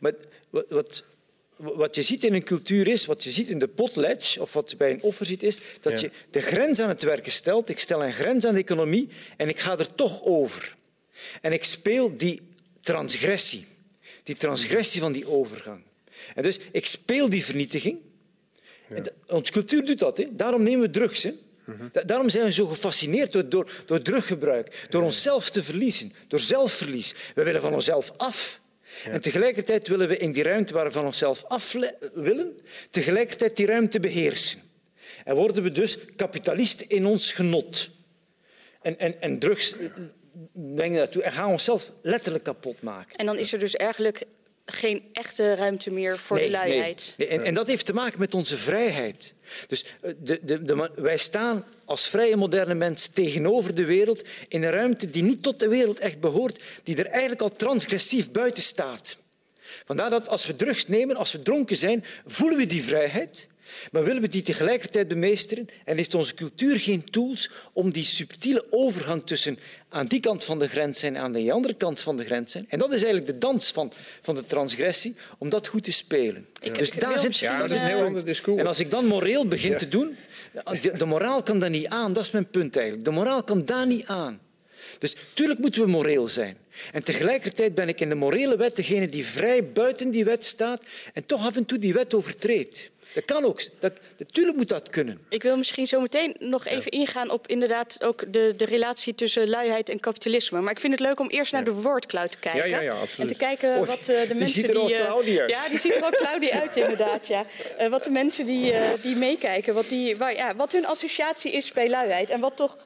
Maar 0.00 0.12
wat, 0.50 0.64
wat, 0.68 1.04
wat 1.56 1.94
je 1.94 2.02
ziet 2.02 2.24
in 2.24 2.34
een 2.34 2.44
cultuur 2.44 2.88
is, 2.88 3.06
wat 3.06 3.24
je 3.24 3.30
ziet 3.30 3.48
in 3.48 3.58
de 3.58 3.68
potlatch, 3.68 4.38
of 4.38 4.52
wat 4.52 4.70
je 4.70 4.76
bij 4.76 4.90
een 4.90 5.02
offer 5.02 5.26
ziet, 5.26 5.42
is 5.42 5.58
dat 5.80 6.00
Ja. 6.00 6.06
je 6.06 6.10
de 6.30 6.40
grens 6.40 6.80
aan 6.80 6.88
het 6.88 7.02
werken 7.02 7.32
stelt. 7.32 7.68
Ik 7.68 7.80
stel 7.80 8.04
een 8.04 8.12
grens 8.12 8.44
aan 8.46 8.54
de 8.54 8.60
economie 8.60 9.08
en 9.36 9.48
ik 9.48 9.58
ga 9.58 9.78
er 9.78 9.94
toch 9.94 10.24
over. 10.24 10.76
En 11.40 11.52
ik 11.52 11.64
speel 11.64 12.14
die 12.16 12.40
transgressie, 12.80 13.66
die 14.22 14.34
transgressie 14.36 15.00
van 15.00 15.12
die 15.12 15.28
overgang. 15.28 15.82
En 16.34 16.42
dus 16.42 16.58
ik 16.72 16.86
speel 16.86 17.28
die 17.28 17.44
vernietiging. 17.44 17.98
Da- 18.88 19.10
Onze 19.34 19.52
cultuur 19.52 19.84
doet 19.84 19.98
dat. 19.98 20.16
Hè. 20.16 20.26
Daarom 20.30 20.62
nemen 20.62 20.80
we 20.80 20.90
drugs. 20.90 21.22
Hè. 21.22 21.32
Da- 21.92 22.02
Daarom 22.02 22.30
zijn 22.30 22.44
we 22.44 22.52
zo 22.52 22.66
gefascineerd 22.66 23.32
door, 23.32 23.48
door, 23.48 23.70
door 23.86 24.02
druggebruik, 24.02 24.86
door 24.88 25.02
onszelf 25.02 25.50
te 25.50 25.62
verliezen, 25.62 26.12
door 26.28 26.40
zelfverlies. 26.40 27.14
We 27.34 27.42
willen 27.42 27.60
van 27.60 27.74
onszelf 27.74 28.12
af. 28.16 28.60
En 29.04 29.20
tegelijkertijd 29.20 29.88
willen 29.88 30.08
we 30.08 30.16
in 30.16 30.32
die 30.32 30.42
ruimte 30.42 30.72
waar 30.72 30.84
we 30.84 30.90
van 30.90 31.04
onszelf 31.04 31.44
af 31.44 31.72
le- 31.72 31.94
willen, 32.14 32.58
tegelijkertijd 32.90 33.56
die 33.56 33.66
ruimte 33.66 34.00
beheersen. 34.00 34.60
En 35.24 35.34
worden 35.34 35.62
we 35.62 35.72
dus 35.72 35.98
kapitalisten 36.16 36.88
in 36.88 37.06
ons 37.06 37.32
genot. 37.32 37.90
En, 38.82 38.98
en, 38.98 39.20
en 39.20 39.38
drugs 39.38 39.74
brengen 40.52 40.96
daartoe 40.96 41.22
en 41.22 41.32
gaan 41.32 41.50
onszelf 41.50 41.90
letterlijk 42.02 42.44
kapot 42.44 42.82
maken. 42.82 43.16
En 43.16 43.26
dan 43.26 43.38
is 43.38 43.52
er 43.52 43.58
dus 43.58 43.76
eigenlijk 43.76 44.22
geen 44.64 45.02
echte 45.12 45.54
ruimte 45.54 45.90
meer 45.90 46.18
voor 46.18 46.38
de 46.38 46.50
luiheid. 46.50 47.14
Nee, 47.16 47.28
nee. 47.28 47.38
En, 47.38 47.44
en 47.44 47.54
dat 47.54 47.66
heeft 47.66 47.86
te 47.86 47.92
maken 47.92 48.20
met 48.20 48.34
onze 48.34 48.56
vrijheid. 48.56 49.34
Dus 49.66 49.84
eh, 50.00 50.12
de, 50.18 50.38
de, 50.42 50.62
de, 50.62 50.90
wij 50.94 51.16
staan 51.16 51.64
als 51.90 52.06
vrije 52.06 52.36
moderne 52.36 52.74
mens 52.74 53.06
tegenover 53.06 53.74
de 53.74 53.84
wereld 53.84 54.22
in 54.48 54.62
een 54.62 54.70
ruimte 54.70 55.10
die 55.10 55.22
niet 55.22 55.42
tot 55.42 55.60
de 55.60 55.68
wereld 55.68 55.98
echt 55.98 56.20
behoort, 56.20 56.60
die 56.82 56.96
er 56.96 57.06
eigenlijk 57.06 57.40
al 57.40 57.50
transgressief 57.50 58.30
buiten 58.30 58.62
staat. 58.62 59.18
Vandaar 59.86 60.10
dat 60.10 60.28
als 60.28 60.46
we 60.46 60.56
drugs 60.56 60.88
nemen, 60.88 61.16
als 61.16 61.32
we 61.32 61.42
dronken 61.42 61.76
zijn, 61.76 62.04
voelen 62.26 62.58
we 62.58 62.66
die 62.66 62.82
vrijheid, 62.82 63.48
maar 63.92 64.04
willen 64.04 64.22
we 64.22 64.28
die 64.28 64.42
tegelijkertijd 64.42 65.08
bemeesteren 65.08 65.68
en 65.84 65.96
heeft 65.96 66.14
onze 66.14 66.34
cultuur 66.34 66.80
geen 66.80 67.10
tools 67.10 67.50
om 67.72 67.92
die 67.92 68.04
subtiele 68.04 68.64
overgang 68.70 69.26
tussen 69.26 69.58
aan 69.88 70.06
die 70.06 70.20
kant 70.20 70.44
van 70.44 70.58
de 70.58 70.68
grens 70.68 70.98
zijn 70.98 71.16
en 71.16 71.22
aan 71.22 71.32
de 71.32 71.52
andere 71.52 71.74
kant 71.74 72.00
van 72.00 72.16
de 72.16 72.24
grens 72.24 72.52
zijn. 72.52 72.64
En 72.68 72.78
dat 72.78 72.88
is 72.92 73.02
eigenlijk 73.02 73.26
de 73.32 73.38
dans 73.38 73.70
van, 73.70 73.92
van 74.22 74.34
de 74.34 74.44
transgressie, 74.46 75.14
om 75.38 75.48
dat 75.48 75.66
goed 75.66 75.82
te 75.84 75.92
spelen. 75.92 76.46
Ik- 76.60 76.78
dus 76.78 76.90
daar 76.90 77.20
zit 77.20 77.38
Ja, 77.38 77.58
Dat 77.58 77.70
is 77.70 77.78
een 77.78 77.84
heel 77.84 78.04
ander 78.04 78.24
discours. 78.24 78.60
en 78.60 78.66
als 78.66 78.78
ik 78.78 78.90
dan 78.90 79.04
moreel 79.06 79.46
begin 79.46 79.76
te 79.76 79.88
doen, 79.88 80.16
de, 80.80 80.92
de 80.96 81.04
moraal 81.04 81.42
kan 81.42 81.58
daar 81.58 81.70
niet 81.70 81.86
aan. 81.86 82.12
Dat 82.12 82.22
is 82.24 82.30
mijn 82.30 82.50
punt 82.50 82.76
eigenlijk. 82.76 83.04
De 83.04 83.10
moraal 83.10 83.42
kan 83.44 83.64
daar 83.64 83.86
niet 83.86 84.06
aan. 84.06 84.40
Dus 84.98 85.16
tuurlijk 85.34 85.58
moeten 85.60 85.82
we 85.82 85.88
moreel 85.90 86.28
zijn. 86.28 86.56
En 86.92 87.04
tegelijkertijd 87.04 87.74
ben 87.74 87.88
ik 87.88 88.00
in 88.00 88.08
de 88.08 88.14
morele 88.14 88.56
wet 88.56 88.76
degene 88.76 89.08
die 89.08 89.26
vrij 89.26 89.72
buiten 89.72 90.10
die 90.10 90.24
wet 90.24 90.44
staat 90.44 90.82
en 91.14 91.26
toch 91.26 91.46
af 91.46 91.56
en 91.56 91.64
toe 91.64 91.78
die 91.78 91.92
wet 91.92 92.14
overtreedt. 92.14 92.90
Dat 93.14 93.24
kan 93.24 93.44
ook. 93.44 93.62
Dat, 93.78 93.92
natuurlijk 94.16 94.56
moet 94.56 94.68
dat 94.68 94.88
kunnen. 94.88 95.20
Ik 95.28 95.42
wil 95.42 95.56
misschien 95.56 95.86
zo 95.86 96.00
meteen 96.00 96.36
nog 96.38 96.66
even 96.66 96.90
ingaan 96.90 97.30
op 97.30 97.46
inderdaad 97.46 98.02
ook 98.02 98.32
de, 98.32 98.54
de 98.56 98.64
relatie 98.64 99.14
tussen 99.14 99.48
luiheid 99.48 99.88
en 99.88 100.00
kapitalisme. 100.00 100.60
Maar 100.60 100.72
ik 100.72 100.80
vind 100.80 100.92
het 100.92 101.02
leuk 101.02 101.20
om 101.20 101.28
eerst 101.28 101.52
naar 101.52 101.64
de 101.64 101.72
woordcloud 101.72 102.32
te 102.32 102.38
kijken. 102.38 102.68
Ja, 102.68 102.76
ja, 102.76 102.82
ja, 102.82 102.92
en 102.92 103.00
absoluut. 103.00 103.28
te 103.28 103.36
kijken 103.36 103.76
Oh, 103.76 103.86
wat 103.86 103.98
eh, 104.08 104.20
de 104.20 104.26
die 104.26 104.34
mensen 104.34 104.60
ziet 104.60 104.68
er 104.68 104.78
ook 104.78 104.90
eh, 104.90 105.14
uit. 105.14 105.50
Ja, 105.50 105.68
die 105.68 105.78
ziet 105.78 105.94
er 105.94 106.04
ook 106.04 106.16
cloudy 106.16 106.50
uit 106.60 106.76
inderdaad. 106.76 107.26
Ja. 107.26 107.44
Eh, 107.76 107.88
wat 107.88 108.04
de 108.04 108.10
mensen 108.10 108.46
die, 108.46 108.72
die 109.02 109.16
meekijken, 109.16 109.74
wat, 109.74 109.88
die, 109.88 110.16
waar, 110.16 110.34
ja, 110.34 110.54
wat 110.54 110.72
hun 110.72 110.86
associatie 110.86 111.52
is 111.52 111.72
bij 111.72 111.88
luiheid. 111.88 112.30
En 112.30 112.40
wat 112.40 112.56
toch... 112.56 112.76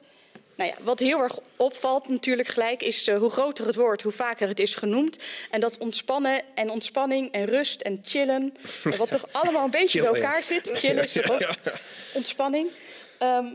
Nou 0.55 0.69
ja, 0.69 0.75
wat 0.83 0.99
heel 0.99 1.19
erg 1.19 1.39
opvalt 1.55 2.07
natuurlijk 2.07 2.47
gelijk 2.47 2.83
is 2.83 3.07
eh, 3.07 3.17
hoe 3.17 3.29
groter 3.29 3.65
het 3.65 3.75
wordt, 3.75 4.01
hoe 4.01 4.11
vaker 4.11 4.47
het 4.47 4.59
is 4.59 4.75
genoemd. 4.75 5.23
En 5.51 5.59
dat 5.59 5.77
ontspannen 5.77 6.41
en 6.55 6.69
ontspanning 6.69 7.31
en 7.31 7.45
rust 7.45 7.81
en 7.81 7.99
chillen, 8.03 8.53
wat 8.97 9.09
toch 9.09 9.27
allemaal 9.31 9.63
een 9.63 9.71
beetje 9.71 10.01
bij 10.01 10.13
elkaar 10.13 10.43
zit. 10.43 10.71
Chillen 10.73 11.03
is 11.03 11.11
toch 11.11 11.31
ook 11.31 11.47
ontspanning. 12.13 12.69
Ehm, 13.19 13.47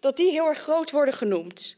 dat 0.00 0.16
die 0.16 0.30
heel 0.30 0.46
erg 0.46 0.58
groot 0.58 0.90
worden 0.90 1.14
genoemd. 1.14 1.76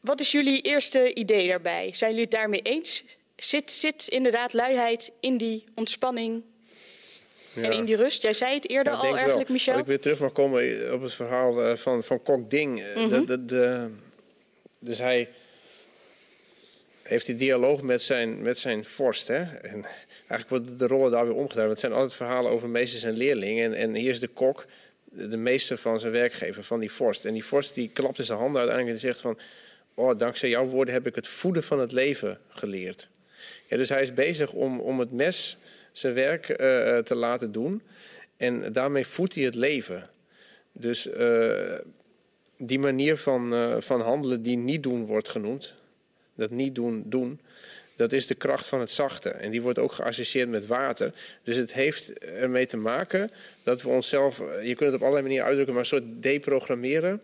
Wat 0.00 0.20
is 0.20 0.32
jullie 0.32 0.60
eerste 0.60 1.14
idee 1.14 1.48
daarbij? 1.48 1.90
Zijn 1.94 2.10
jullie 2.10 2.26
het 2.26 2.34
daarmee 2.34 2.62
eens? 2.62 3.04
Zit, 3.36 3.70
zit 3.70 4.08
inderdaad 4.08 4.52
luiheid 4.52 5.12
in 5.20 5.36
die 5.36 5.64
ontspanning 5.74 6.42
en 7.56 7.72
in 7.72 7.84
die 7.84 7.96
rust? 7.96 8.22
Jij 8.22 8.32
zei 8.32 8.54
het 8.54 8.68
eerder 8.70 8.92
Ja, 8.92 8.98
al 8.98 9.04
eigenlijk, 9.16 9.34
wel. 9.48 9.56
Michel. 9.56 9.72
Als 9.72 9.82
ik 9.82 9.88
weer 9.88 10.00
terug 10.00 10.18
mag 10.18 10.32
komen 10.32 10.92
op 10.92 11.02
het 11.02 11.14
verhaal 11.14 11.62
eh, 11.64 11.76
van, 11.76 12.04
van 12.04 12.22
Kok 12.22 12.50
Ding. 12.50 12.82
eh, 12.82 12.96
Mhm. 12.96 13.08
de- 13.08 13.24
de- 13.24 13.44
de- 13.44 13.88
dus 14.78 14.98
hij 14.98 15.28
heeft 17.02 17.26
die 17.26 17.34
dialoog 17.34 17.82
met 17.82 18.02
zijn, 18.02 18.42
met 18.42 18.58
zijn 18.58 18.84
vorst. 18.84 19.28
Hè? 19.28 19.42
En 19.42 19.84
eigenlijk 20.28 20.48
worden 20.48 20.78
de 20.78 20.86
rollen 20.86 21.10
daar 21.10 21.24
weer 21.26 21.34
omgedraaid. 21.34 21.56
Want 21.68 21.70
het 21.70 21.80
zijn 21.80 21.92
altijd 21.92 22.14
verhalen 22.14 22.50
over 22.50 22.68
meesters 22.68 23.02
en 23.02 23.16
leerlingen. 23.16 23.64
En, 23.64 23.74
en 23.80 23.94
hier 23.94 24.10
is 24.10 24.20
de 24.20 24.28
kok, 24.28 24.66
de, 25.04 25.28
de 25.28 25.36
meester 25.36 25.78
van 25.78 26.00
zijn 26.00 26.12
werkgever, 26.12 26.62
van 26.64 26.80
die 26.80 26.90
vorst. 26.92 27.24
En 27.24 27.32
die 27.32 27.44
vorst 27.44 27.74
die 27.74 27.90
klapt 27.92 28.18
in 28.18 28.24
zijn 28.24 28.38
handen 28.38 28.58
uiteindelijk 28.60 28.96
en 28.96 29.08
zegt 29.08 29.20
van... 29.20 29.38
Oh, 29.96 30.18
dankzij 30.18 30.48
jouw 30.48 30.64
woorden 30.66 30.94
heb 30.94 31.06
ik 31.06 31.14
het 31.14 31.28
voeden 31.28 31.62
van 31.62 31.78
het 31.80 31.92
leven 31.92 32.38
geleerd. 32.48 33.08
Ja, 33.66 33.76
dus 33.76 33.88
hij 33.88 34.02
is 34.02 34.14
bezig 34.14 34.52
om, 34.52 34.80
om 34.80 35.00
het 35.00 35.12
mes 35.12 35.56
zijn 35.94 36.14
werk 36.14 36.48
eh, 36.48 36.98
te 36.98 37.14
laten 37.14 37.52
doen. 37.52 37.82
En 38.36 38.72
daarmee 38.72 39.06
voedt 39.06 39.34
hij 39.34 39.44
het 39.44 39.54
leven. 39.54 40.10
Dus 40.72 41.10
eh, 41.10 41.74
die 42.58 42.78
manier 42.78 43.16
van, 43.16 43.54
eh, 43.54 43.76
van 43.78 44.00
handelen 44.00 44.42
die 44.42 44.56
niet 44.56 44.82
doen 44.82 45.06
wordt 45.06 45.28
genoemd, 45.28 45.74
dat 46.34 46.50
niet 46.50 46.74
doen, 46.74 47.02
doen, 47.06 47.40
dat 47.96 48.12
is 48.12 48.26
de 48.26 48.34
kracht 48.34 48.68
van 48.68 48.80
het 48.80 48.90
zachte. 48.90 49.28
En 49.28 49.50
die 49.50 49.62
wordt 49.62 49.78
ook 49.78 49.92
geassocieerd 49.92 50.48
met 50.48 50.66
water. 50.66 51.12
Dus 51.42 51.56
het 51.56 51.74
heeft 51.74 52.18
ermee 52.18 52.66
te 52.66 52.76
maken 52.76 53.30
dat 53.62 53.82
we 53.82 53.88
onszelf, 53.88 54.38
je 54.38 54.74
kunt 54.74 54.80
het 54.80 54.94
op 54.94 55.00
allerlei 55.00 55.22
manieren 55.22 55.46
uitdrukken, 55.46 55.74
maar 55.74 55.82
een 55.82 55.88
soort 55.88 56.22
deprogrammeren. 56.22 57.20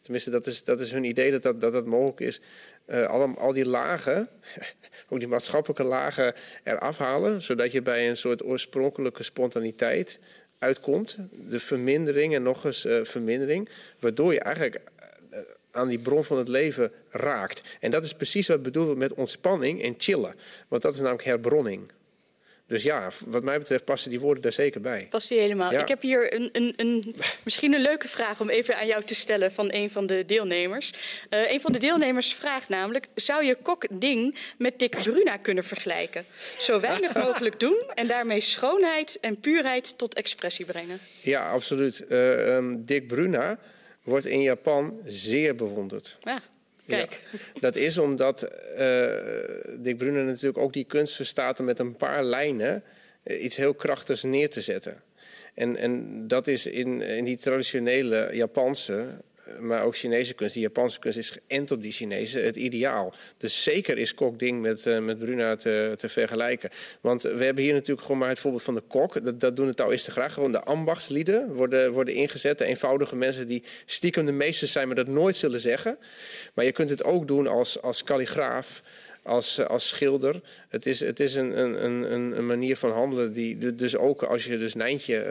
Tenminste, 0.00 0.30
dat 0.30 0.46
is, 0.46 0.64
dat 0.64 0.80
is 0.80 0.90
hun 0.90 1.04
idee 1.04 1.30
dat, 1.30 1.60
dat, 1.60 1.72
dat 1.72 1.86
mogelijk 1.86 2.20
is. 2.20 2.40
Eh, 2.84 3.36
al, 3.36 3.52
die 3.52 3.66
lagen, 3.66 4.28
ook 5.08 5.18
die 5.18 5.28
maatschappelijke 5.28 5.84
lagen, 5.84 6.34
eraf 6.64 6.98
halen. 6.98 7.42
Zodat 7.42 7.72
je 7.72 7.82
bij 7.82 8.08
een 8.08 8.16
soort 8.16 8.44
oorspronkelijke 8.44 9.22
spontaniteit 9.22 10.18
uitkomt. 10.58 11.16
De 11.48 11.60
vermindering 11.60 12.34
en 12.34 12.42
nog 12.42 12.64
eens 12.64 12.84
eh, 12.84 13.04
vermindering. 13.04 13.68
Waardoor 13.98 14.32
je 14.32 14.40
eigenlijk 14.40 14.80
eh, 15.30 15.38
aan 15.70 15.88
die 15.88 15.98
bron 15.98 16.24
van 16.24 16.38
het 16.38 16.48
leven 16.48 16.92
raakt. 17.10 17.62
En 17.80 17.90
dat 17.90 18.04
is 18.04 18.14
precies 18.14 18.48
wat 18.48 18.62
bedoeld 18.62 18.86
wordt 18.86 19.00
met 19.00 19.14
ontspanning 19.14 19.82
en 19.82 19.94
chillen. 19.98 20.34
Want 20.68 20.82
dat 20.82 20.94
is 20.94 21.00
namelijk 21.00 21.24
herbronning. 21.24 21.90
Dus 22.66 22.82
ja, 22.82 23.10
wat 23.26 23.42
mij 23.42 23.58
betreft 23.58 23.84
passen 23.84 24.10
die 24.10 24.20
woorden 24.20 24.42
daar 24.42 24.52
zeker 24.52 24.80
bij. 24.80 25.06
Past 25.10 25.28
die 25.28 25.38
helemaal. 25.38 25.72
Ja. 25.72 25.80
Ik 25.80 25.88
heb 25.88 26.02
hier 26.02 26.34
een, 26.34 26.48
een, 26.52 26.72
een, 26.76 27.14
misschien 27.42 27.72
een 27.72 27.80
leuke 27.80 28.08
vraag 28.08 28.40
om 28.40 28.50
even 28.50 28.76
aan 28.76 28.86
jou 28.86 29.04
te 29.04 29.14
stellen 29.14 29.52
van 29.52 29.68
een 29.72 29.90
van 29.90 30.06
de 30.06 30.24
deelnemers. 30.26 30.92
Eh 31.28 31.50
een 31.52 31.60
van 31.60 31.72
de 31.72 31.78
deelnemers 31.78 32.34
vraagt 32.34 32.68
namelijk: 32.68 33.06
zou 33.14 33.44
je 33.44 33.56
Kok 33.62 33.86
Ding 33.90 34.36
met 34.58 34.78
Dick 34.78 34.96
Bruna 35.02 35.36
kunnen 35.36 35.64
vergelijken? 35.64 36.24
Zo 36.58 36.80
weinig 36.80 37.14
mogelijk 37.24 37.60
doen 37.60 37.82
en 37.94 38.06
daarmee 38.06 38.40
schoonheid 38.40 39.18
en 39.20 39.40
puurheid 39.40 39.98
tot 39.98 40.14
expressie 40.14 40.64
brengen. 40.64 40.98
Ja, 41.20 41.50
absoluut. 41.50 42.06
Eh, 42.06 42.56
ehm, 42.56 42.76
Dick 42.78 43.06
Bruna 43.06 43.58
wordt 44.02 44.26
in 44.26 44.40
Japan 44.40 45.00
zeer 45.04 45.54
bewonderd. 45.54 46.16
Ja, 46.20 46.40
kijk. 46.86 47.22
Ja. 47.32 47.60
Dat 47.60 47.76
is 47.76 47.98
omdat 47.98 48.42
eh, 48.42 49.06
Dick 49.78 49.96
Bruna 49.96 50.22
natuurlijk 50.22 50.58
ook 50.58 50.72
die 50.72 50.84
kunst 50.84 51.14
verstaat 51.14 51.60
om 51.60 51.64
met 51.64 51.78
een 51.78 51.96
paar 51.96 52.24
lijnen 52.24 52.82
eh, 53.22 53.42
iets 53.42 53.56
heel 53.56 53.74
krachtigs 53.74 54.22
neer 54.22 54.50
te 54.50 54.60
zetten. 54.60 55.02
En, 55.54 55.76
en 55.76 56.24
dat 56.28 56.48
is 56.48 56.66
in, 56.66 57.02
in 57.02 57.24
die 57.24 57.36
traditionele 57.36 58.28
Japanse 58.32 59.06
maar 59.60 59.82
ook 59.82 59.96
Chinese 59.96 60.34
kunst, 60.34 60.54
die 60.54 60.62
Japanse 60.62 60.98
kunst, 60.98 61.18
is 61.18 61.30
geënt 61.30 61.70
op 61.70 61.82
die 61.82 61.92
Chinese 61.92 62.38
het 62.38 62.56
ideaal. 62.56 63.14
Dus 63.36 63.62
zeker 63.62 63.98
is 63.98 64.14
Kok 64.14 64.38
Ding 64.38 64.60
met, 64.60 64.86
uh, 64.86 64.98
met 64.98 65.18
Bruna 65.18 65.56
te, 65.56 65.94
te, 65.96 66.08
vergelijken. 66.08 66.70
Want 67.00 67.22
we 67.22 67.44
hebben 67.44 67.64
hier 67.64 67.72
natuurlijk 67.72 68.00
gewoon 68.00 68.18
maar 68.18 68.28
het 68.28 68.38
voorbeeld 68.38 68.62
van 68.62 68.74
de 68.74 68.82
kok. 68.88 69.24
Dat, 69.24 69.40
dat 69.40 69.56
doen 69.56 69.66
de 69.66 69.74
Taoïsten 69.74 70.12
graag. 70.12 70.32
Gewoon 70.32 70.52
de 70.52 70.62
ambachtslieden 70.62 71.54
worden, 71.54 71.92
worden 71.92 72.14
ingezet. 72.14 72.58
De 72.58 72.64
eenvoudige 72.64 73.16
mensen 73.16 73.46
die 73.46 73.62
stiekem 73.86 74.26
de 74.26 74.32
meesters 74.32 74.72
zijn, 74.72 74.86
maar 74.86 74.96
dat 74.96 75.06
nooit 75.06 75.36
zullen 75.36 75.60
zeggen. 75.60 75.98
Maar 76.54 76.64
je 76.64 76.72
kunt 76.72 76.90
het 76.90 77.04
ook 77.04 77.26
doen 77.28 77.46
als, 77.46 77.82
als 77.82 78.04
kalligraaf 78.04 78.82
als, 79.24 79.66
als 79.66 79.88
schilder. 79.88 80.40
Het 80.68 80.86
is, 80.86 81.00
het 81.00 81.20
is 81.20 81.34
een, 81.34 81.58
een, 81.60 81.84
een, 81.84 82.38
een 82.38 82.46
manier 82.46 82.76
van 82.76 82.90
handelen 82.90 83.32
die 83.32 83.74
dus 83.74 83.96
ook 83.96 84.22
als 84.22 84.44
je 84.44 84.58
dus 84.58 84.74
Nijntje 84.74 85.26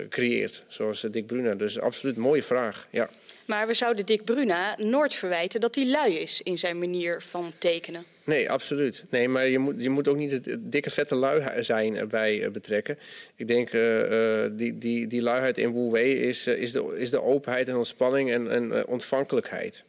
uh, 0.00 0.08
creëert, 0.08 0.62
zoals 0.68 1.00
Dick 1.10 1.26
Bruna. 1.26 1.54
Dus 1.54 1.80
absoluut 1.80 2.16
mooie 2.16 2.42
vraag. 2.42 2.86
Ja. 2.90 3.08
Maar 3.48 3.66
we 3.66 3.74
zouden 3.74 4.06
Dick 4.06 4.24
Bruna 4.24 4.76
nooit 4.78 5.14
verwijten 5.14 5.60
dat 5.60 5.74
hij 5.74 5.86
lui 5.86 6.14
is 6.14 6.40
in 6.42 6.58
zijn 6.58 6.78
manier 6.78 7.22
van 7.22 7.52
tekenen. 7.58 8.04
Nee, 8.24 8.50
absoluut. 8.50 9.04
Nee, 9.10 9.28
maar 9.28 9.48
je 9.48 9.58
moet, 9.58 9.74
je 9.82 9.90
moet 9.90 10.08
ook 10.08 10.16
niet 10.16 10.30
het 10.30 10.56
dikke 10.58 10.90
vette 10.90 11.14
lui 11.14 11.64
zijn 11.64 11.96
erbij 11.96 12.38
uh, 12.38 12.50
betrekken. 12.50 12.98
Ik 13.36 13.48
denk, 13.48 13.72
uh, 13.72 14.44
die, 14.52 14.78
die, 14.78 15.06
die 15.06 15.22
luiheid 15.22 15.58
in 15.58 15.72
Wu 15.72 15.90
Wei 15.90 16.12
is, 16.12 16.46
is, 16.46 16.72
de, 16.72 16.94
is 16.96 17.10
de 17.10 17.22
openheid 17.22 17.68
en 17.68 17.76
ontspanning 17.76 18.30
en, 18.30 18.50
en 18.50 18.86
ontvankelijkheid. 18.86 19.84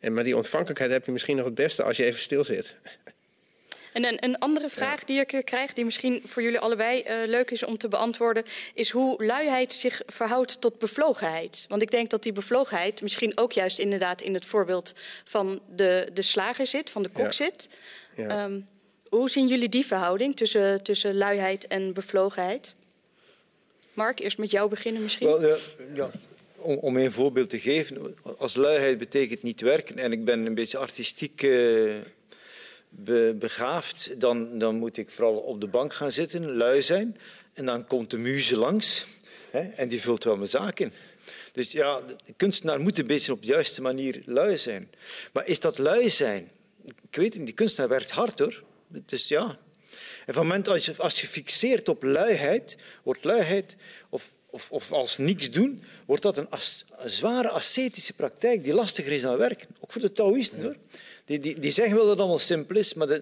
En, 0.00 0.14
maar 0.14 0.24
die 0.24 0.36
ontvankelijkheid 0.36 0.90
heb 0.90 1.04
je 1.04 1.12
misschien 1.12 1.36
nog 1.36 1.44
het 1.44 1.54
beste 1.54 1.82
als 1.82 1.96
je 1.96 2.04
even 2.04 2.20
stil 2.20 2.44
zit. 2.44 2.74
En 3.98 4.04
een, 4.04 4.24
een 4.24 4.38
andere 4.38 4.68
vraag 4.68 5.04
die 5.04 5.20
ik 5.20 5.42
krijg, 5.44 5.72
die 5.72 5.84
misschien 5.84 6.22
voor 6.24 6.42
jullie 6.42 6.58
allebei 6.58 7.02
uh, 7.02 7.14
leuk 7.26 7.50
is 7.50 7.64
om 7.64 7.78
te 7.78 7.88
beantwoorden, 7.88 8.44
is 8.74 8.90
hoe 8.90 9.24
luiheid 9.24 9.72
zich 9.72 10.02
verhoudt 10.06 10.60
tot 10.60 10.78
bevlogenheid. 10.78 11.66
Want 11.68 11.82
ik 11.82 11.90
denk 11.90 12.10
dat 12.10 12.22
die 12.22 12.32
bevlogenheid 12.32 13.02
misschien 13.02 13.38
ook 13.38 13.52
juist 13.52 13.78
inderdaad 13.78 14.20
in 14.20 14.34
het 14.34 14.44
voorbeeld 14.44 14.94
van 15.24 15.60
de, 15.76 16.10
de 16.12 16.22
slager 16.22 16.66
zit, 16.66 16.90
van 16.90 17.02
de 17.02 17.08
kok 17.08 17.24
ja. 17.24 17.30
zit. 17.30 17.68
Ja. 18.16 18.44
Um, 18.44 18.66
hoe 19.08 19.30
zien 19.30 19.46
jullie 19.46 19.68
die 19.68 19.86
verhouding 19.86 20.36
tussen, 20.36 20.82
tussen 20.82 21.16
luiheid 21.16 21.66
en 21.66 21.92
bevlogenheid? 21.92 22.74
Mark, 23.92 24.18
eerst 24.18 24.38
met 24.38 24.50
jou 24.50 24.68
beginnen 24.68 25.02
misschien. 25.02 25.26
Wel, 25.26 25.46
ja, 25.46 25.56
ja. 25.94 26.10
Om, 26.56 26.76
om 26.76 26.96
een 26.96 27.12
voorbeeld 27.12 27.50
te 27.50 27.60
geven, 27.60 28.16
als 28.38 28.54
luiheid 28.54 28.98
betekent 28.98 29.42
niet 29.42 29.60
werken 29.60 29.98
en 29.98 30.12
ik 30.12 30.24
ben 30.24 30.46
een 30.46 30.54
beetje 30.54 30.78
artistiek 30.78 31.42
uh, 31.42 31.96
be, 32.88 33.36
begaafd, 33.38 34.20
dan, 34.20 34.58
dan 34.58 34.76
moet 34.76 34.96
ik 34.96 35.10
vooral 35.10 35.36
op 35.36 35.60
de 35.60 35.66
bank 35.66 35.94
gaan 35.94 36.12
zitten, 36.12 36.56
lui 36.56 36.82
zijn. 36.82 37.16
En 37.52 37.64
dan 37.64 37.86
komt 37.86 38.10
de 38.10 38.18
muze 38.18 38.56
langs 38.56 39.06
hè, 39.50 39.60
en 39.60 39.88
die 39.88 40.00
vult 40.00 40.24
wel 40.24 40.36
mijn 40.36 40.48
zaak 40.48 40.78
in. 40.78 40.92
Dus 41.52 41.72
ja, 41.72 42.00
de 42.00 42.32
kunstenaar 42.36 42.80
moet 42.80 42.98
een 42.98 43.06
beetje 43.06 43.32
op 43.32 43.40
de 43.40 43.46
juiste 43.46 43.82
manier 43.82 44.22
lui 44.24 44.56
zijn. 44.56 44.90
Maar 45.32 45.46
is 45.46 45.60
dat 45.60 45.78
lui 45.78 46.10
zijn? 46.10 46.50
Ik 47.10 47.16
weet 47.16 47.36
niet, 47.36 47.46
die 47.46 47.54
kunstenaar 47.54 47.90
werkt 47.90 48.10
hard 48.10 48.38
hoor. 48.38 48.62
Dus 49.04 49.28
ja. 49.28 49.58
En 50.26 50.34
van 50.34 50.42
het 50.42 50.52
moment 50.52 50.68
als 50.68 50.84
je, 50.84 50.94
als 50.96 51.20
je 51.20 51.26
fixeert 51.26 51.88
op 51.88 52.02
luiheid, 52.02 52.76
wordt 53.02 53.24
luiheid 53.24 53.76
of 54.08 54.30
of, 54.50 54.70
of, 54.70 54.92
als 54.92 55.18
niks 55.18 55.50
doen, 55.50 55.80
wordt 56.06 56.22
dat 56.22 56.36
een, 56.36 56.50
as, 56.50 56.84
een, 56.98 57.10
zware 57.10 57.48
ascetische 57.48 58.12
praktijk 58.12 58.64
die 58.64 58.74
lastiger 58.74 59.12
is 59.12 59.22
dan 59.22 59.36
werken. 59.36 59.68
Ook 59.80 59.92
voor 59.92 60.00
de 60.00 60.12
Taoïsten. 60.12 60.62
Hoor. 60.62 60.76
Die, 61.28 61.38
die, 61.38 61.58
die 61.58 61.70
zeggen 61.70 61.94
wel 61.94 62.02
dat 62.02 62.10
het 62.10 62.20
allemaal 62.20 62.38
simpel 62.38 62.76
is, 62.76 62.94
maar 62.94 63.20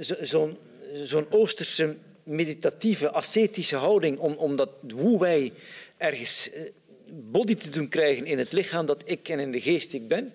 zo'n 0.00 0.58
zo 1.04 1.26
Oosterse 1.30 1.96
meditatieve, 2.22 3.10
ascetische 3.10 3.76
houding 3.76 4.18
om, 4.18 4.32
om 4.32 4.56
dat 4.56 4.70
hoe 4.94 5.18
wij 5.18 5.52
ergens 5.96 6.50
eh, 6.50 6.62
body 7.06 7.54
te 7.54 7.70
doen 7.70 7.88
krijgen 7.88 8.26
in 8.26 8.38
het 8.38 8.52
lichaam 8.52 8.86
dat 8.86 9.02
ik 9.04 9.28
en 9.28 9.40
in 9.40 9.52
de 9.52 9.60
geest 9.60 9.92
ik 9.92 10.08
ben, 10.08 10.32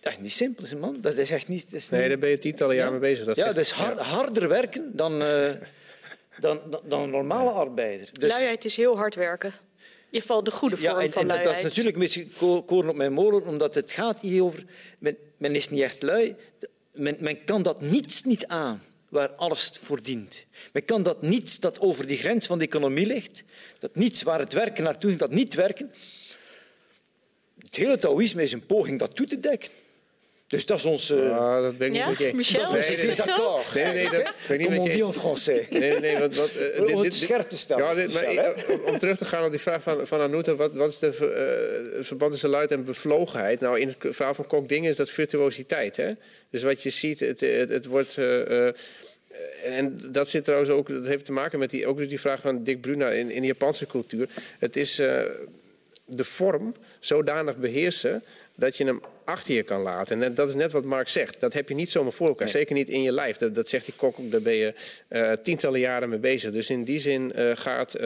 dat 0.00 0.12
is 0.12 0.18
niet 0.18 0.32
simpel, 0.32 0.78
man. 0.78 1.00
Dat 1.00 1.16
is 1.16 1.30
echt 1.30 1.48
niet... 1.48 1.70
Dat 1.70 1.80
is 1.80 1.88
nee, 1.88 2.00
niet... 2.00 2.08
daar 2.08 2.18
ben 2.18 2.30
je 2.30 2.38
tientallen 2.38 2.76
jaar 2.76 2.90
mee 2.90 3.00
bezig. 3.00 3.24
Dat 3.24 3.36
ja, 3.36 3.44
dat 3.44 3.56
is 3.56 3.70
hard, 3.70 3.98
harder 3.98 4.48
werken 4.48 4.96
dan... 4.96 5.22
Uh, 5.22 5.50
dan, 6.38 6.60
dan, 6.84 7.00
een 7.00 7.10
normale 7.10 7.50
arbeider. 7.50 8.08
Dus... 8.12 8.28
Luiheid 8.28 8.64
is 8.64 8.76
heel 8.76 8.96
hard 8.96 9.14
werken. 9.14 9.52
Je 10.12 10.22
valt 10.22 10.44
de 10.44 10.50
goede 10.50 10.76
vorm 10.76 10.98
ja, 10.98 11.04
en, 11.04 11.12
van 11.12 11.22
en 11.22 11.28
luiheid. 11.28 11.54
Dat 11.54 11.56
is 11.56 11.62
natuurlijk 11.62 11.96
een 11.96 12.02
beetje 12.02 12.62
koren 12.64 12.88
op 12.88 12.96
mijn 12.96 13.12
molen, 13.12 13.46
omdat 13.46 13.74
het 13.74 13.92
gaat 13.92 14.20
hier 14.20 14.42
over... 14.42 14.64
Men, 14.98 15.16
men 15.36 15.54
is 15.54 15.68
niet 15.68 15.80
echt 15.80 16.02
lui. 16.02 16.36
Men, 16.92 17.16
men 17.20 17.44
kan 17.44 17.62
dat 17.62 17.80
niets 17.80 18.22
niet 18.22 18.46
aan 18.46 18.82
waar 19.08 19.34
alles 19.34 19.70
voor 19.80 20.02
dient. 20.02 20.46
Men 20.72 20.84
kan 20.84 21.02
dat 21.02 21.22
niets 21.22 21.60
dat 21.60 21.80
over 21.80 22.06
die 22.06 22.16
grens 22.16 22.46
van 22.46 22.58
de 22.58 22.64
economie 22.64 23.06
ligt, 23.06 23.42
dat 23.78 23.94
niets 23.94 24.22
waar 24.22 24.38
het 24.38 24.52
werken 24.52 24.84
naartoe 24.84 25.08
ging, 25.08 25.20
dat 25.20 25.30
niet 25.30 25.54
werken. 25.54 25.92
Het 27.58 27.76
hele 27.76 27.98
Taoïsme 27.98 28.42
is 28.42 28.52
een 28.52 28.66
poging 28.66 28.98
dat 28.98 29.16
toe 29.16 29.26
te 29.26 29.38
dekken. 29.38 29.70
Dus 30.52 30.66
dat 30.66 30.78
is 30.78 30.84
ons... 30.84 31.10
Uh... 31.10 31.38
Ah, 31.38 31.62
dat 31.62 31.78
ben 31.78 31.88
ik 31.88 31.94
ja? 31.94 32.08
niet 32.08 32.18
met 32.18 32.28
je. 32.28 32.34
Michel, 32.34 32.70
dat 32.70 32.76
is 32.76 32.86
nee, 32.86 33.06
het 33.06 33.16
zo? 33.16 33.60
Nee, 33.74 33.92
nee, 33.92 34.10
dat 34.10 34.32
ben 34.48 34.60
ik 34.60 34.68
niet 34.68 34.84
met 34.84 34.94
je. 34.94 35.12
français. 35.12 35.68
Nee, 35.70 36.00
nee, 36.00 36.18
wat, 36.18 36.34
wat, 36.36 36.50
uh, 36.56 36.80
Om 36.80 36.86
dit, 36.86 36.94
het 36.94 37.02
dit, 37.02 37.14
scherp 37.14 37.48
te 37.48 37.58
stellen. 37.58 37.84
Ja, 37.84 37.94
dit, 37.94 38.12
maar, 38.12 38.34
uh, 38.34 38.86
om 38.86 38.98
terug 38.98 39.18
te 39.18 39.24
gaan 39.24 39.44
op 39.44 39.50
die 39.50 39.60
vraag 39.60 39.82
van, 39.82 40.06
van 40.06 40.20
Anouta, 40.20 40.54
wat, 40.54 40.72
wat 40.72 40.90
is 40.90 40.98
de 40.98 41.06
uh, 41.98 42.04
verband 42.04 42.30
tussen 42.30 42.50
luid 42.50 42.70
en 42.70 42.84
bevlogenheid? 42.84 43.60
Nou, 43.60 43.80
in 43.80 43.88
het 43.88 43.96
verhaal 44.00 44.34
van 44.34 44.46
Kok 44.46 44.68
Dingen 44.68 44.90
is 44.90 44.96
dat 44.96 45.10
virtuositeit. 45.10 45.96
Hè? 45.96 46.12
Dus 46.50 46.62
wat 46.62 46.82
je 46.82 46.90
ziet, 46.90 47.20
het, 47.20 47.40
het, 47.40 47.68
het 47.68 47.86
wordt... 47.86 48.18
en 49.62 50.00
dat 50.10 50.28
zit 50.28 50.44
trouwens 50.44 50.70
ook, 50.70 50.88
dat 50.88 51.06
heeft 51.06 51.24
te 51.24 51.32
maken 51.32 51.58
met 51.58 51.70
die, 51.70 51.86
ook 51.86 52.08
die 52.08 52.20
vraag 52.20 52.40
van 52.40 52.64
Dick 52.64 52.80
Bruna 52.80 53.10
in, 53.10 53.30
in 53.30 53.40
de 53.40 53.46
Japanse 53.46 53.86
cultuur. 53.86 54.28
Het 54.58 54.76
is 54.76 54.94
de 56.04 56.24
vorm 56.24 56.74
zodanig 57.00 57.56
beheersen 57.56 58.22
dat 58.62 58.76
je 58.76 58.84
hem 58.84 59.00
achter 59.24 59.54
je 59.54 59.62
kan 59.62 59.80
laten. 59.82 60.22
En 60.22 60.34
dat 60.34 60.48
is 60.48 60.54
net 60.54 60.72
wat 60.72 60.84
Mark 60.84 61.08
zegt. 61.08 61.40
Dat 61.40 61.52
heb 61.52 61.68
je 61.68 61.74
niet 61.74 61.90
zomaar 61.90 62.12
voor 62.12 62.28
elkaar. 62.28 62.46
Nee. 62.46 62.54
Zeker 62.54 62.74
niet 62.74 62.88
in 62.88 63.02
je 63.02 63.12
lijf. 63.12 63.36
Dat, 63.36 63.54
dat 63.54 63.68
zegt 63.68 63.84
die 63.84 63.94
kok 63.96 64.18
ook. 64.18 64.30
Daar 64.30 64.42
ben 64.42 64.54
je 64.54 64.74
uh, 65.08 65.32
tientallen 65.32 65.80
jaren 65.80 66.08
mee 66.08 66.18
bezig. 66.18 66.52
Dus 66.52 66.70
in 66.70 66.84
die 66.84 66.98
zin 66.98 67.32
uh, 67.36 67.56
gaat 67.56 67.94
uh, 67.94 68.00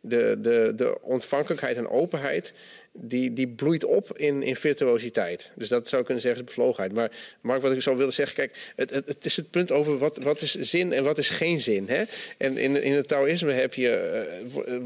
de, 0.00 0.36
de, 0.38 0.72
de 0.76 1.02
ontvankelijkheid 1.02 1.76
en 1.76 1.88
openheid... 1.88 2.52
Die, 2.96 3.32
die 3.32 3.48
bloeit 3.48 3.84
op 3.84 4.18
in, 4.18 4.42
in 4.42 4.56
virtuositeit. 4.56 5.50
Dus 5.54 5.68
dat 5.68 5.88
zou 5.88 6.00
ik 6.00 6.06
kunnen 6.06 6.22
zeggen 6.22 6.42
is 6.42 6.48
bevlogenheid. 6.48 6.92
Maar 6.92 7.10
Mark, 7.40 7.62
wat 7.62 7.72
ik 7.72 7.82
zou 7.82 7.96
willen 7.96 8.12
zeggen... 8.12 8.36
Kijk, 8.36 8.72
het, 8.76 8.90
het, 8.90 9.06
het 9.06 9.24
is 9.24 9.36
het 9.36 9.50
punt 9.50 9.72
over 9.72 9.98
wat, 9.98 10.16
wat 10.16 10.42
is 10.42 10.54
zin 10.54 10.92
en 10.92 11.04
wat 11.04 11.18
is 11.18 11.28
geen 11.28 11.60
zin. 11.60 11.88
Hè? 11.88 12.02
En 12.38 12.58
in, 12.58 12.82
in 12.82 12.92
het 12.92 13.08
Taoïsme 13.08 13.52
heb 13.52 13.74
je, 13.74 13.90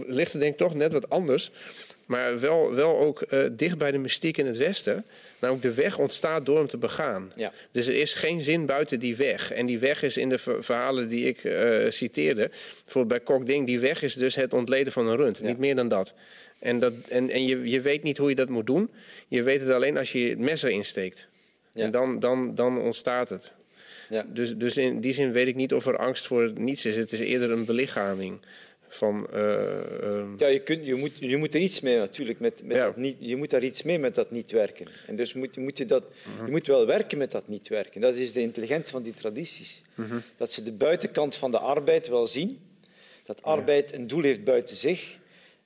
ligt 0.07 0.32
het 0.32 0.40
denk 0.40 0.53
ik 0.53 0.59
toch 0.59 0.74
net 0.74 0.92
wat 0.92 1.11
anders... 1.11 1.51
Maar 2.09 2.41
wel, 2.41 2.75
wel 2.75 2.99
ook 2.99 3.25
uh, 3.31 3.47
dicht 3.53 3.79
bij 3.79 3.91
de 3.91 3.99
mystiek 3.99 4.37
in 4.37 4.47
het 4.47 4.57
Westen. 4.57 5.05
Namelijk 5.39 5.65
de 5.65 5.75
weg 5.75 5.99
ontstaat 5.99 6.47
door 6.47 6.57
hem 6.57 6.67
te 6.67 6.77
begaan. 6.77 7.33
Ja. 7.37 7.53
Dus 7.71 7.87
er 7.87 7.95
is 7.95 8.15
geen 8.15 8.41
zin 8.41 8.67
buiten 8.67 8.99
die 8.99 9.17
weg. 9.17 9.53
En 9.53 9.67
die 9.67 9.79
weg 9.79 10.03
is 10.03 10.17
in 10.17 10.29
de 10.29 10.39
verhalen 10.39 11.09
die 11.09 11.25
ik 11.27 11.45
uh, 11.45 11.91
citeerde. 11.91 12.51
Bijvoorbeeld 12.85 13.25
bij 13.25 13.35
Kok 13.35 13.47
Ding. 13.47 13.67
Die 13.67 13.81
weg 13.81 14.03
is 14.03 14.15
dus 14.15 14.35
het 14.35 14.53
ontleden 14.53 14.93
van 14.93 15.07
een 15.07 15.17
rund. 15.17 15.39
Ja. 15.39 15.47
Niet 15.47 15.59
meer 15.59 15.75
dan 15.75 15.89
dat. 15.89 16.15
En, 16.59 16.79
dat, 16.79 16.93
en, 17.09 17.31
en 17.31 17.45
je, 17.47 17.71
je 17.71 17.81
weet 17.81 18.03
niet 18.03 18.19
hoe 18.19 18.29
je 18.29 18.35
dat 18.35 18.49
moet 18.49 18.67
doen. 18.67 18.91
Je 19.27 19.43
weet 19.43 19.61
het 19.61 19.71
alleen 19.71 19.97
als 19.97 20.13
je 20.13 20.29
het 20.29 20.39
mes 20.39 20.63
erin 20.63 20.85
steekt. 20.85 21.29
Ja. 21.73 21.85
En 21.85 21.91
dan, 21.91 22.19
dan, 22.19 22.55
dan 22.55 22.81
ontstaat 22.81 23.29
het. 23.29 23.53
Ja. 24.09 24.27
Dus, 24.29 24.57
dus 24.57 24.77
in 24.77 25.01
die 25.01 25.13
zin 25.13 25.33
weet 25.33 25.47
ik 25.47 25.55
niet 25.55 25.75
of 25.75 25.87
er 25.87 25.97
angst 25.97 26.27
voor 26.27 26.53
niets 26.55 26.87
is. 26.87 26.97
Het 26.97 27.13
is 27.13 27.21
eerder 27.21 27.51
een 27.51 27.65
belichaming. 27.65 28.41
Van, 28.89 29.26
uh, 29.34 29.41
uh, 30.03 30.24
ja, 30.36 30.47
je, 30.47 30.61
kunt, 30.61 30.86
je, 30.86 30.95
moet, 30.95 31.18
je 31.18 31.36
moet 31.36 31.55
er 31.55 31.61
iets 31.61 31.80
mee 31.80 31.97
natuurlijk. 31.97 32.41
Met, 32.41 32.62
met 32.62 32.76
Ja. 32.76 32.84
dat 32.84 32.97
niet, 32.97 33.16
je 33.18 33.36
moet 33.36 33.51
daar 33.51 33.62
iets 33.62 33.82
mee 33.82 33.99
met 33.99 34.14
dat 34.14 34.30
niet 34.30 34.51
werken. 34.51 34.86
En 35.07 35.16
dus 35.16 35.34
moet, 35.34 35.57
moet 35.57 35.78
je, 35.78 35.84
dat, 35.84 36.05
je 36.45 36.51
moet 36.51 36.66
wel 36.66 36.86
werken 36.86 37.18
met 37.18 37.30
dat 37.30 37.49
niet 37.49 37.68
werken. 37.68 38.01
Dat 38.01 38.14
is 38.14 38.32
de 38.32 38.41
intelligentie 38.41 38.93
van 38.93 39.03
die 39.03 39.14
tradities. 39.14 39.82
Dat 40.37 40.53
ze 40.53 40.63
de 40.63 40.72
buitenkant 40.72 41.37
van 41.37 41.50
de 41.50 41.58
arbeid 41.58 42.08
wel 42.08 42.26
zien. 42.26 42.61
Dat 43.25 43.42
arbeid 43.42 43.92
een 43.92 44.07
doel 44.07 44.22
heeft 44.22 44.45
buiten 44.45 44.76
zich. 44.76 45.18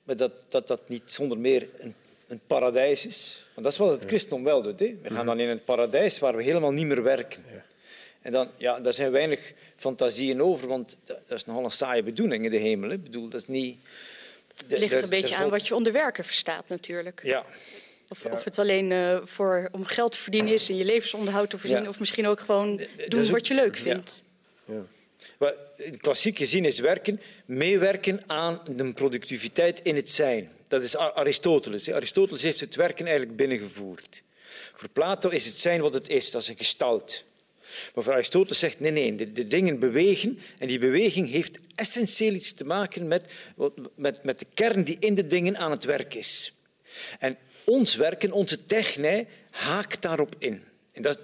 Maar 0.03 0.15
dat 0.15 0.43
dat, 0.49 0.67
dat 0.67 0.89
niet 0.89 1.11
zonder 1.11 1.37
meer 1.37 1.67
een, 1.77 1.93
een 2.27 2.39
paradijs 2.47 3.05
is. 3.05 3.45
Want 3.53 3.65
dat 3.65 3.71
is 3.71 3.77
wat 3.79 3.91
het 3.91 4.05
christendom 4.05 4.43
wel 4.43 4.61
doet. 4.61 4.79
Hè. 4.79 4.95
We 5.01 5.09
gaan 5.09 5.25
dan 5.25 5.39
in 5.39 5.49
een 5.49 5.63
paradijs 5.63 6.19
waar 6.19 6.35
we 6.35 6.43
helemaal 6.43 6.71
niet 6.71 6.85
meer 6.85 7.03
werken. 7.03 7.43
En 8.23 8.31
dan, 8.31 8.49
ja, 8.57 8.79
daar 8.79 8.93
zijn 8.93 9.11
weinig 9.11 9.53
fantasieën 9.75 10.41
over, 10.41 10.67
want 10.67 10.97
dat 11.05 11.17
is 11.29 11.45
nogal 11.45 11.63
een 11.63 11.71
saaie 11.71 12.03
bedoeling 12.03 12.45
in 12.45 12.51
de 12.51 12.57
hemel. 12.57 12.89
Hè. 12.89 12.95
Ik 12.95 13.03
bedoel, 13.03 13.29
dat 13.29 13.41
is 13.41 13.47
niet... 13.47 13.83
Het 14.67 14.79
ligt 14.79 14.93
er 14.93 15.03
een 15.03 15.09
beetje 15.09 15.35
aan 15.35 15.49
wat 15.49 15.67
je 15.67 15.75
onder 15.75 15.93
werken 15.93 16.23
verstaat 16.23 16.67
natuurlijk. 16.67 17.21
Ja, 17.23 17.45
Of, 18.07 18.25
of 18.25 18.43
het 18.43 18.59
alleen 18.59 18.91
uh, 18.91 19.19
voor, 19.23 19.69
om 19.71 19.85
geld 19.85 20.11
te 20.11 20.17
verdienen 20.17 20.53
is 20.53 20.69
en 20.69 20.75
je 20.75 20.85
levensonderhoud 20.85 21.49
te 21.49 21.57
voorzien. 21.57 21.83
Ja. 21.83 21.89
Of 21.89 21.99
misschien 21.99 22.27
ook 22.27 22.39
gewoon 22.39 22.77
doen 23.07 23.23
ook- 23.23 23.29
wat 23.29 23.47
je 23.47 23.53
leuk 23.53 23.75
ja. 23.75 23.81
vindt. 23.81 24.23
maar 25.37 25.53
klassiek 25.97 26.37
gezien 26.37 26.65
is 26.65 26.79
werken 26.79 27.21
meewerken 27.45 28.21
aan 28.27 28.61
de 28.75 28.93
productiviteit 28.93 29.79
in 29.81 29.95
het 29.95 30.09
zijn. 30.09 30.51
Dat 30.67 30.83
is 30.83 30.95
Ar- 30.95 31.13
Aristoteles. 31.13 31.91
Aristoteles 31.91 32.41
heeft 32.41 32.59
het 32.59 32.75
werken 32.75 33.05
eigenlijk 33.05 33.37
binnengevoerd. 33.37 34.23
Voor 34.73 34.89
Plato 34.89 35.29
is 35.29 35.45
het 35.45 35.59
zijn 35.59 35.81
wat 35.81 35.93
het 35.93 36.09
is, 36.09 36.31
dat 36.31 36.41
is 36.41 36.47
een 36.47 36.57
gestalt. 36.57 37.23
Maar 37.95 38.03
voor 38.03 38.13
Aristoteles 38.13 38.59
zegt 38.59 38.79
nee, 38.79 38.91
nee, 38.91 39.15
de, 39.15 39.31
de 39.31 39.47
dingen 39.47 39.79
bewegen 39.79 40.39
en 40.57 40.67
die 40.67 40.79
beweging 40.79 41.29
heeft 41.29 41.59
essentieel 41.75 42.33
iets 42.33 42.53
te 42.53 42.65
maken 42.65 43.07
met, 43.07 43.31
met, 43.95 44.23
met 44.23 44.39
de 44.39 44.47
kern 44.53 44.83
die 44.83 44.97
in 44.99 45.13
de 45.13 45.27
dingen 45.27 45.57
aan 45.57 45.71
het 45.71 45.83
werk 45.83 46.13
is. 46.13 46.53
En 47.19 47.37
ons 47.65 47.95
werken, 47.95 48.31
onze 48.31 48.65
techne, 48.65 49.25
haakt 49.49 50.01
daarop 50.01 50.35
in. 50.37 50.63
En 50.91 51.01
dat, 51.01 51.19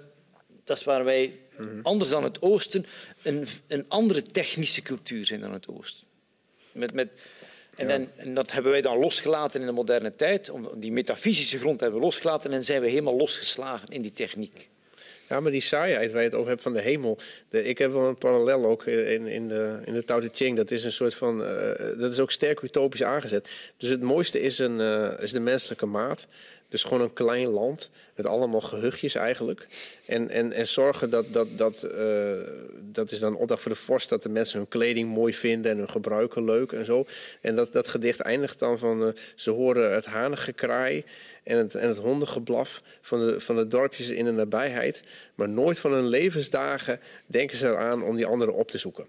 dat 0.64 0.78
is 0.78 0.84
waar 0.84 1.04
wij, 1.04 1.38
anders 1.82 2.10
dan 2.10 2.24
het 2.24 2.42
Oosten, 2.42 2.86
een, 3.22 3.46
een 3.66 3.84
andere 3.88 4.22
technische 4.22 4.82
cultuur 4.82 5.26
zijn 5.26 5.40
dan 5.40 5.52
het 5.52 5.68
Oosten. 5.68 6.06
Met, 6.72 6.92
met, 6.92 7.08
en, 7.74 7.88
dan, 7.88 8.08
en 8.16 8.34
dat 8.34 8.52
hebben 8.52 8.72
wij 8.72 8.80
dan 8.80 8.98
losgelaten 8.98 9.60
in 9.60 9.66
de 9.66 9.72
moderne 9.72 10.14
tijd. 10.14 10.50
Om 10.50 10.70
die 10.76 10.92
metafysische 10.92 11.58
grond 11.58 11.80
hebben 11.80 11.98
we 11.98 12.04
losgelaten 12.04 12.52
en 12.52 12.64
zijn 12.64 12.80
we 12.80 12.88
helemaal 12.88 13.16
losgeslagen 13.16 13.88
in 13.88 14.02
die 14.02 14.12
techniek. 14.12 14.68
Ja, 15.30 15.40
maar 15.40 15.50
die 15.50 15.60
saaiheid 15.60 16.12
waar 16.12 16.22
je 16.22 16.28
het 16.28 16.36
over 16.36 16.50
hebt 16.50 16.62
van 16.62 16.72
de 16.72 16.80
hemel. 16.80 17.18
Ik 17.50 17.78
heb 17.78 17.92
wel 17.92 18.08
een 18.08 18.18
parallel 18.18 18.64
ook 18.66 18.86
in, 18.86 19.26
in 19.26 19.48
de, 19.48 19.78
in 19.84 19.92
de 19.92 20.04
Tao 20.04 20.20
Te 20.20 20.30
Ching. 20.32 20.56
Dat 20.56 20.70
is 20.70 20.84
een 20.84 20.92
soort 20.92 21.14
van. 21.14 21.44
eh, 21.44 21.98
dat 21.98 22.12
is 22.12 22.20
ook 22.20 22.30
sterk 22.30 22.60
utopisch 22.60 23.02
aangezet. 23.02 23.50
Dus 23.76 23.88
het 23.88 24.02
mooiste 24.02 24.40
is, 24.40 24.58
een, 24.58 24.80
eh, 24.80 25.22
is 25.22 25.32
de 25.32 25.40
menselijke 25.40 25.86
maat. 25.86 26.26
Dus 26.70 26.82
gewoon 26.82 27.00
een 27.00 27.12
klein 27.12 27.48
land 27.48 27.90
met 28.14 28.26
allemaal 28.26 28.60
gehuchtjes 28.60 29.14
eigenlijk. 29.14 29.66
En, 30.06 30.30
en, 30.30 30.52
en 30.52 30.66
zorgen 30.66 31.10
dat, 31.10 31.32
dat, 31.32 31.48
dat, 31.56 31.82
eh, 31.82 32.32
dat 32.80 33.10
is 33.10 33.18
dan 33.18 33.36
opdracht 33.36 33.62
voor 33.62 33.72
de 33.72 33.78
vorst, 33.78 34.08
dat 34.08 34.22
de 34.22 34.28
mensen 34.28 34.58
hun 34.58 34.68
kleding 34.68 35.08
mooi 35.08 35.34
vinden 35.34 35.70
en 35.70 35.78
hun 35.78 35.90
gebruiken 35.90 36.44
leuk 36.44 36.72
en 36.72 36.84
zo. 36.84 37.06
En 37.40 37.56
dat, 37.56 37.72
dat 37.72 37.88
gedicht 37.88 38.20
eindigt 38.20 38.58
dan 38.58 38.78
van, 38.78 39.06
eh, 39.06 39.12
ze 39.34 39.50
horen 39.50 39.94
het 39.94 40.06
hanengekraai 40.06 41.04
en 41.42 41.56
het, 41.56 41.74
en 41.74 41.88
het 41.88 41.98
hondengeblaf 41.98 42.82
van 43.00 43.20
de, 43.20 43.40
van 43.40 43.56
de 43.56 43.66
dorpjes 43.66 44.10
in 44.10 44.24
de 44.24 44.32
nabijheid. 44.32 45.02
Maar 45.34 45.48
nooit 45.48 45.78
van 45.78 45.92
hun 45.92 46.08
levensdagen 46.08 47.00
denken 47.26 47.56
ze 47.56 47.68
eraan 47.68 48.02
om 48.02 48.16
die 48.16 48.26
anderen 48.26 48.54
op 48.54 48.70
te 48.70 48.78
zoeken. 48.78 49.06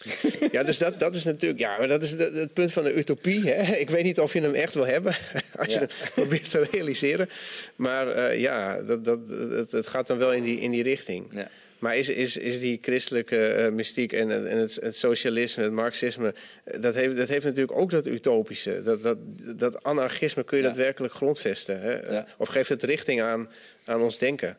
Ja, 0.52 0.62
dus 0.62 0.78
dat, 0.78 0.98
dat 0.98 1.14
is 1.14 1.24
natuurlijk, 1.24 1.60
ja, 1.60 1.78
maar 1.78 1.88
dat 1.88 2.02
is 2.02 2.16
de- 2.16 2.30
het 2.34 2.52
punt 2.52 2.72
van 2.72 2.84
de 2.84 2.94
utopie. 2.98 3.48
Hè? 3.48 3.76
Ik 3.76 3.90
weet 3.90 4.04
niet 4.04 4.20
of 4.20 4.32
je 4.32 4.40
hem 4.40 4.54
echt 4.54 4.74
wil 4.74 4.86
hebben, 4.86 5.16
als 5.58 5.66
je 5.66 5.72
Ja. 5.72 5.80
het 5.80 5.94
probeert 6.14 6.50
te 6.50 6.66
realiseren. 6.70 7.28
Maar 7.76 8.08
eh, 8.08 8.40
ja, 8.40 8.80
dat, 8.82 9.04
dat, 9.04 9.18
het, 9.50 9.72
het 9.72 9.86
gaat 9.86 10.06
dan 10.06 10.18
wel 10.18 10.32
in 10.32 10.42
die, 10.42 10.60
in 10.60 10.70
die 10.70 10.82
richting. 10.82 11.26
Ja. 11.34 11.48
Maar 11.78 11.96
is, 11.96 12.08
is, 12.08 12.36
is 12.36 12.60
die 12.60 12.78
christelijke 12.82 13.46
eh, 13.46 13.70
mystiek 13.72 14.12
en, 14.12 14.48
en 14.48 14.58
het, 14.58 14.78
het 14.82 14.96
socialisme, 14.96 15.62
het 15.62 15.72
marxisme, 15.72 16.34
eh, 16.64 16.80
dat 16.80 16.94
heeft, 16.94 17.16
dat 17.16 17.28
heeft 17.28 17.44
natuurlijk 17.44 17.78
ook 17.78 17.90
dat 17.90 18.06
utopische. 18.06 18.82
Dat, 18.82 19.02
dat, 19.02 19.18
dat 19.56 19.82
anarchisme 19.82 20.44
kun 20.44 20.56
je 20.56 20.62
Ja. 20.62 20.68
daadwerkelijk 20.68 21.14
grondvesten. 21.14 21.80
Hè? 21.80 22.20
Of 22.38 22.48
geeft 22.48 22.68
het 22.68 22.82
richting 22.82 23.22
aan, 23.22 23.48
aan 23.84 24.00
ons 24.00 24.18
denken. 24.18 24.56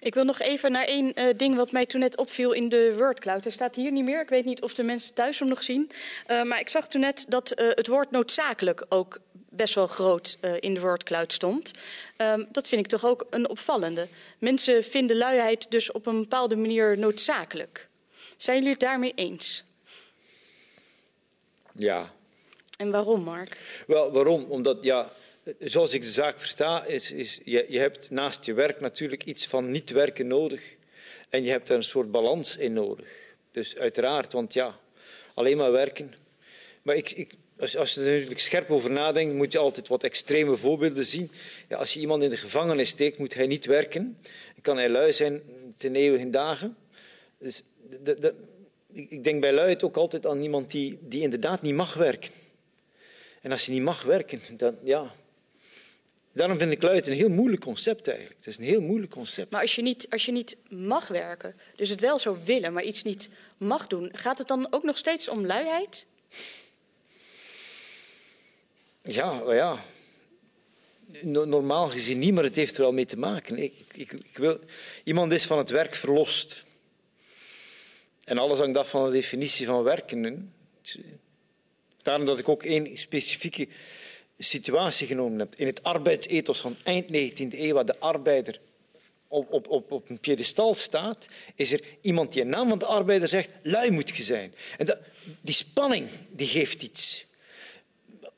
Ik 0.00 0.14
wil 0.14 0.24
nog 0.24 0.40
even 0.40 0.72
naar 0.72 0.84
één 0.84 1.14
eh, 1.14 1.24
ding 1.36 1.56
wat 1.56 1.72
mij 1.72 1.86
toen 1.86 2.00
net 2.00 2.16
opviel 2.16 2.52
in 2.52 2.68
de 2.68 2.94
wordcloud. 2.96 3.42
Hij 3.42 3.52
staat 3.52 3.76
hier 3.76 3.92
niet 3.92 4.04
meer. 4.04 4.20
Ik 4.20 4.28
weet 4.28 4.44
niet 4.44 4.62
of 4.62 4.74
de 4.74 4.82
mensen 4.82 5.14
thuis 5.14 5.38
hem 5.38 5.48
nog 5.48 5.62
zien. 5.62 5.90
Eh, 6.26 6.42
maar 6.42 6.60
ik 6.60 6.68
zag 6.68 6.88
toen 6.88 7.00
net 7.00 7.24
dat 7.28 7.50
eh, 7.50 7.68
het 7.68 7.86
woord 7.86 8.10
noodzakelijk 8.10 8.86
ook 8.88 9.18
best 9.32 9.74
wel 9.74 9.86
groot 9.86 10.38
in 10.60 10.74
de 10.74 10.80
wordcloud 10.80 11.32
stond. 11.32 11.70
Ehm, 12.16 12.44
dat 12.48 12.68
vind 12.68 12.80
ik 12.80 12.86
toch 12.86 13.04
ook 13.06 13.26
een 13.30 13.48
opvallende. 13.48 14.08
Mensen 14.38 14.84
vinden 14.84 15.16
luiheid 15.16 15.70
dus 15.70 15.92
op 15.92 16.06
een 16.06 16.20
bepaalde 16.20 16.56
manier 16.56 16.98
noodzakelijk. 16.98 17.88
Zijn 18.36 18.56
jullie 18.56 18.72
het 18.72 18.80
daarmee 18.80 19.12
eens? 19.14 19.64
Ja. 21.74 22.12
En 22.76 22.90
waarom, 22.90 23.22
Mark? 23.22 23.84
Wel, 23.86 24.12
waarom? 24.12 24.44
Omdat, 24.44 24.78
ja, 24.80 25.10
zoals 25.58 25.94
ik 25.94 26.02
de 26.02 26.10
zaak 26.10 26.38
versta, 26.38 26.84
is, 26.84 27.10
is 27.10 27.40
je, 27.44 27.66
je 27.68 27.78
hebt 27.78 28.10
naast 28.10 28.44
je 28.44 28.54
werk 28.54 28.80
natuurlijk 28.80 29.24
iets 29.24 29.46
van 29.46 29.70
niet 29.70 29.90
werken 29.90 30.26
nodig. 30.26 30.62
En 31.28 31.44
je 31.44 31.50
hebt 31.50 31.66
daar 31.66 31.76
een 31.76 31.82
soort 31.82 32.10
balans 32.10 32.56
in 32.56 32.72
nodig. 32.72 33.06
Dus 33.50 33.76
uiteraard, 33.76 34.32
want 34.32 34.52
ja, 34.52 34.78
alleen 35.34 35.56
maar 35.56 35.72
werken. 35.72 36.14
Maar 36.82 36.96
ik, 36.96 37.10
ik, 37.10 37.34
als, 37.58 37.76
als 37.76 37.94
je 37.94 38.00
er 38.00 38.12
natuurlijk 38.12 38.40
scherp 38.40 38.70
over 38.70 38.90
nadenkt, 38.90 39.34
moet 39.34 39.52
je 39.52 39.58
altijd 39.58 39.88
wat 39.88 40.04
extreme 40.04 40.56
voorbeelden 40.56 41.04
zien. 41.04 41.30
Ja, 41.68 41.76
als 41.76 41.94
je 41.94 42.00
iemand 42.00 42.22
in 42.22 42.28
de 42.28 42.36
gevangenis 42.36 42.88
steekt, 42.88 43.18
moet 43.18 43.34
hij 43.34 43.46
niet 43.46 43.66
werken. 43.66 44.18
Dan 44.22 44.62
kan 44.62 44.76
hij 44.76 44.88
lui 44.88 45.12
zijn 45.12 45.42
ten 45.76 45.96
eeuwige 45.96 46.30
dagen. 46.30 46.76
Dus 47.38 47.62
de, 48.02 48.14
de, 48.14 48.34
ik 48.92 49.24
denk 49.24 49.40
bij 49.40 49.52
luiheid 49.52 49.82
ook 49.82 49.96
altijd 49.96 50.26
aan 50.26 50.42
iemand 50.42 50.70
die, 50.70 50.98
die 51.00 51.22
inderdaad 51.22 51.62
niet 51.62 51.74
mag 51.74 51.94
werken. 51.94 52.30
En 53.40 53.52
als 53.52 53.66
je 53.66 53.72
niet 53.72 53.82
mag 53.82 54.02
werken, 54.02 54.40
dan 54.56 54.76
ja. 54.82 55.14
Daarom 56.32 56.58
vind 56.58 56.72
ik 56.72 56.82
luid 56.82 57.06
een 57.06 57.14
heel 57.14 57.28
moeilijk 57.28 57.62
concept 57.62 58.08
eigenlijk. 58.08 58.36
Het 58.36 58.46
is 58.46 58.58
een 58.58 58.64
heel 58.64 58.80
moeilijk 58.80 59.12
concept. 59.12 59.50
Maar 59.50 59.60
als 59.60 59.74
je, 59.74 59.82
niet, 59.82 60.06
als 60.10 60.24
je 60.24 60.32
niet 60.32 60.56
mag 60.68 61.08
werken, 61.08 61.56
dus 61.76 61.88
het 61.88 62.00
wel 62.00 62.18
zou 62.18 62.38
willen, 62.44 62.72
maar 62.72 62.82
iets 62.82 63.02
niet 63.02 63.30
mag 63.56 63.86
doen, 63.86 64.10
gaat 64.12 64.38
het 64.38 64.48
dan 64.48 64.66
ook 64.70 64.82
nog 64.82 64.98
steeds 64.98 65.28
om 65.28 65.46
luiheid? 65.46 66.06
Ja, 69.02 69.32
maar 69.32 69.54
ja. 69.54 69.84
No- 71.22 71.44
Normaal 71.44 71.88
gezien 71.88 72.18
niet, 72.18 72.34
maar 72.34 72.44
het 72.44 72.56
heeft 72.56 72.74
er 72.74 72.82
wel 72.82 72.92
mee 72.92 73.04
te 73.04 73.18
maken. 73.18 73.58
Ik, 73.58 73.74
ik, 73.92 74.12
ik 74.12 74.36
wil, 74.36 74.58
iemand 75.04 75.32
is 75.32 75.44
van 75.44 75.58
het 75.58 75.70
werk 75.70 75.94
verlost. 75.94 76.64
En 78.24 78.38
alles 78.38 78.58
hangt 78.58 78.78
af 78.78 78.90
van 78.90 79.06
de 79.06 79.12
definitie 79.12 79.66
van 79.66 79.82
werken. 79.82 80.52
Daarom 82.02 82.26
dat 82.26 82.38
ik 82.38 82.48
ook 82.48 82.62
één 82.62 82.98
specifieke 82.98 83.68
situatie 84.42 85.06
genomen 85.06 85.38
heb. 85.38 85.54
In 85.56 85.66
het 85.66 85.82
arbeidsethos 85.82 86.60
van 86.60 86.76
eind 86.82 87.06
19e 87.06 87.58
eeuw, 87.58 87.74
waar 87.74 87.86
de 87.86 87.98
arbeider 87.98 88.60
op, 89.28 89.68
op, 89.68 89.90
op, 89.90 90.10
een 90.10 90.18
piedestal 90.18 90.74
staat, 90.74 91.28
is 91.54 91.72
er 91.72 91.80
iemand 92.00 92.32
die 92.32 92.42
in 92.42 92.48
naam 92.48 92.68
van 92.68 92.78
de 92.78 92.86
arbeider 92.86 93.28
zegt, 93.28 93.50
lui 93.62 93.90
moet 93.90 94.16
je 94.16 94.22
zijn. 94.22 94.54
En 94.78 94.86
dat, 94.86 94.98
die 95.40 95.54
spanning, 95.54 96.08
die 96.30 96.46
geeft 96.46 96.82
iets. 96.82 97.26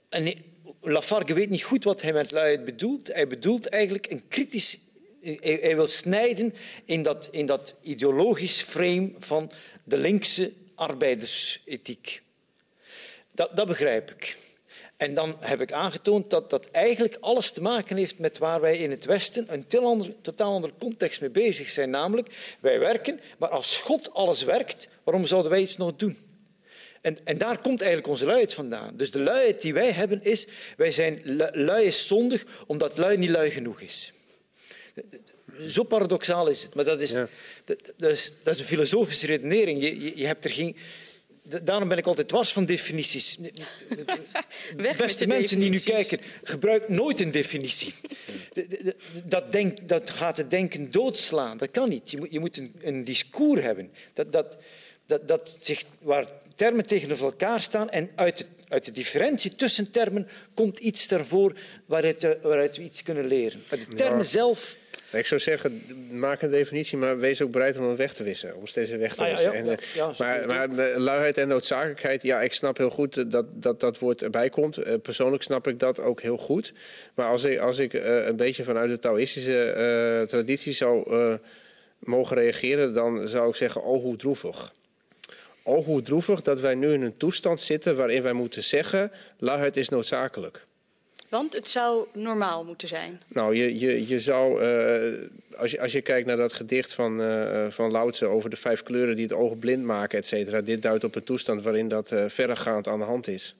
En 0.08 0.34
Lafargue 0.80 1.34
weet 1.34 1.50
niet 1.50 1.62
goed 1.62 1.84
wat 1.84 2.02
hij 2.02 2.12
met 2.12 2.30
luiheid 2.30 2.64
bedoelt. 2.64 3.06
Hij 3.06 3.26
bedoelt 3.26 3.68
eigenlijk 3.68 4.10
een 4.10 4.28
kritisch... 4.28 4.78
Hij, 5.20 5.58
hij 5.60 5.76
wil 5.76 5.86
snijden 5.86 6.54
in 6.84 7.02
dat, 7.02 7.28
in 7.30 7.46
dat 7.46 7.74
ideologisch 7.82 8.62
frame 8.62 9.10
van 9.18 9.52
de 9.84 9.96
linkse 9.96 10.52
arbeidersethiek. 10.74 12.22
Dat, 13.32 13.56
dat 13.56 13.66
begrijp 13.66 14.10
ik. 14.10 14.36
En 15.02 15.14
dan 15.14 15.36
heb 15.40 15.60
ik 15.60 15.72
aangetoond 15.72 16.30
dat 16.30 16.50
dat 16.50 16.66
eigenlijk 16.70 17.16
alles 17.20 17.52
te 17.52 17.62
maken 17.62 17.96
heeft 17.96 18.18
met 18.18 18.38
waar 18.38 18.60
wij 18.60 18.78
in 18.78 18.90
het 18.90 19.04
Westen 19.04 19.46
een 19.52 19.66
totaal 20.22 20.54
andere, 20.54 20.72
context 20.78 21.20
mee 21.20 21.30
bezig 21.30 21.70
zijn. 21.70 21.90
Namelijk, 21.90 22.28
wij 22.60 22.78
werken, 22.78 23.20
maar 23.38 23.48
als 23.48 23.76
God 23.76 24.14
alles 24.14 24.42
werkt, 24.42 24.88
waarom 25.04 25.26
zouden 25.26 25.50
wij 25.50 25.60
iets 25.60 25.76
nog 25.76 25.96
doen? 25.96 26.16
En, 27.00 27.18
en 27.24 27.38
daar 27.38 27.58
komt 27.58 27.80
eigenlijk 27.80 28.10
onze 28.10 28.24
luiheid 28.24 28.54
vandaan. 28.54 28.96
Dus 28.96 29.10
de 29.10 29.20
luiheid 29.20 29.62
die 29.62 29.74
wij 29.74 29.90
hebben 29.90 30.24
is, 30.24 30.46
wij 30.76 30.90
zijn 30.90 31.20
lu- 31.24 31.50
lui 31.52 31.84
is 31.86 32.06
zondig 32.06 32.44
omdat 32.66 32.96
lui 32.96 33.16
niet 33.16 33.30
lui 33.30 33.50
genoeg 33.50 33.80
is. 33.80 34.12
Zo 35.68 35.82
paradoxaal 35.82 36.48
is 36.48 36.62
het, 36.62 36.74
maar 36.74 36.84
dat 36.84 37.00
is, 37.00 37.10
Ja. 37.10 37.28
dat, 37.64 37.92
dat 37.96 38.10
is, 38.10 38.32
dat 38.42 38.54
is 38.54 38.60
een 38.60 38.66
filosofische 38.66 39.26
redenering. 39.26 39.82
Je, 39.82 40.00
je, 40.00 40.16
je 40.16 40.26
hebt 40.26 40.44
er 40.44 40.50
geen... 40.50 40.76
Daarom 41.62 41.89
ben 41.89 41.98
ik 41.98 42.06
altijd 42.06 42.28
dwars 42.28 42.52
van 42.52 42.64
definities. 42.64 43.36
Weg 43.39 43.52
met 44.77 44.97
Beste 44.97 45.27
de 45.27 45.35
mensen 45.35 45.59
die 45.59 45.70
nu 45.70 45.78
kijken, 45.78 46.19
gebruik 46.43 46.89
nooit 46.89 47.20
een 47.20 47.31
definitie. 47.31 47.94
De- 48.52 48.66
de- 48.66 48.82
de- 48.82 48.97
Dat, 49.24 49.52
denk, 49.52 49.89
dat 49.89 50.10
gaat 50.10 50.36
het 50.36 50.51
denken 50.51 50.90
doodslaan. 50.90 51.56
Dat 51.56 51.70
kan 51.70 51.89
niet. 51.89 52.10
Je 52.10 52.16
moet, 52.19 52.32
je 52.32 52.40
moet 52.40 52.56
een, 52.56 52.74
een 52.82 53.05
discours 53.05 53.60
hebben 53.60 53.90
dat, 54.12 54.32
dat, 54.32 54.56
dat, 55.06 55.28
dat 55.28 55.56
zich, 55.60 55.82
waar 56.01 56.27
termen 56.56 56.86
tegenover 56.86 57.24
elkaar 57.24 57.60
staan 57.62 57.90
en 57.90 58.10
uit 58.14 58.39
de, 58.39 58.47
uit 58.69 58.85
de 58.85 58.93
differentie 58.93 59.55
tussen 59.55 59.90
termen 59.90 60.28
komt 60.55 60.78
iets 60.78 61.09
daarvoor 61.09 61.56
waaruit, 61.86 62.24
eh, 62.24 62.31
waaruit 62.43 62.77
we 62.77 62.82
iets 62.82 63.02
kunnen 63.02 63.27
leren. 63.27 63.62
Maar 63.70 63.78
de 63.78 63.86
termen 63.94 64.19
Ja. 64.19 64.24
zelf... 64.24 64.77
Ik 65.12 65.26
zou 65.26 65.40
zeggen, 65.40 65.82
maak 66.10 66.43
een 66.43 66.51
definitie, 66.51 66.98
maar 66.98 67.18
wees 67.18 67.43
ook 67.43 67.51
bereid 67.51 67.76
om 67.76 67.86
hem 67.86 67.97
weg 67.97 68.14
te 68.14 68.22
wissen. 68.22 68.56
Om 68.56 68.66
steeds 68.66 68.90
weer 68.90 68.98
weg 68.98 69.14
te 69.14 69.24
ja, 69.24 69.30
wissen. 69.30 69.52
ja, 69.52 69.59
En, 69.59 69.64
ja, 69.64 69.72
eh, 69.72 69.94
ja, 69.94 70.12
maar, 70.18 70.47
maar 70.47 70.78
eh, 70.78 70.97
luiheid 70.97 71.39
en 71.39 71.48
noodzakelijkheid, 71.48 72.22
ja, 72.22 72.40
ik 72.40 72.52
snap 72.52 72.76
heel 72.76 72.90
goed 72.90 73.16
eh, 73.16 73.24
dat 73.28 73.62
dat, 73.62 73.80
dat 73.80 73.98
woord 73.98 74.22
erbij 74.22 74.51
komt. 74.51 75.02
Persoonlijk 75.02 75.43
snap 75.43 75.66
ik 75.66 75.78
dat 75.78 76.01
ook 76.01 76.22
heel 76.22 76.36
goed. 76.36 76.72
Maar 77.14 77.28
als 77.28 77.44
ik, 77.44 77.59
als 77.59 77.78
ik 77.78 77.93
een 77.93 78.36
beetje 78.36 78.64
vanuit 78.64 78.90
de 78.90 78.98
Taoïstische 78.98 80.24
traditie 80.28 80.72
zou 80.72 81.39
mogen 81.98 82.36
reageren, 82.36 82.94
dan 82.94 83.28
zou 83.28 83.48
ik 83.48 83.55
zeggen, 83.55 83.82
oh 83.82 84.02
hoe 84.02 84.16
droevig. 84.16 84.72
Oh 85.62 85.84
hoe 85.84 86.02
droevig 86.02 86.43
dat 86.43 86.60
wij 86.60 86.74
nu 86.74 86.93
in 86.93 87.02
een 87.02 87.16
toestand 87.16 87.60
zitten 87.60 87.97
waarin 87.97 88.22
wij 88.22 88.32
moeten 88.32 88.62
zeggen, 88.62 89.12
luiheid 89.39 89.76
is 89.76 89.89
noodzakelijk. 89.89 90.66
Want 91.32 91.52
het 91.52 91.68
zou 91.68 92.06
normaal 92.12 92.64
moeten 92.64 92.88
zijn. 92.88 93.20
Nou, 93.28 93.54
je, 93.54 93.78
je, 93.78 94.06
je 94.06 94.20
zou, 94.20 94.62
eh, 94.62 95.28
als, 95.56 95.70
je, 95.70 95.80
als 95.80 95.92
je 95.92 96.00
kijkt 96.00 96.26
naar 96.26 96.36
dat 96.36 96.52
gedicht 96.52 96.94
van, 96.94 97.22
eh 97.22 97.66
van 97.68 97.90
Lao 97.90 98.10
Tse 98.10 98.26
over 98.26 98.50
de 98.50 98.56
vijf 98.56 98.82
kleuren 98.82 99.14
die 99.16 99.24
het 99.24 99.34
oog 99.34 99.59
blind 99.59 99.84
maken, 99.84 100.18
et 100.18 100.26
cetera. 100.26 100.60
Dit 100.60 100.82
duidt 100.82 101.04
op 101.04 101.14
een 101.14 101.22
toestand 101.22 101.62
waarin 101.62 101.88
dat 101.88 102.12
eh, 102.12 102.24
verregaand 102.28 102.88
aan 102.88 102.98
de 102.98 103.04
hand 103.04 103.28
is. 103.28 103.54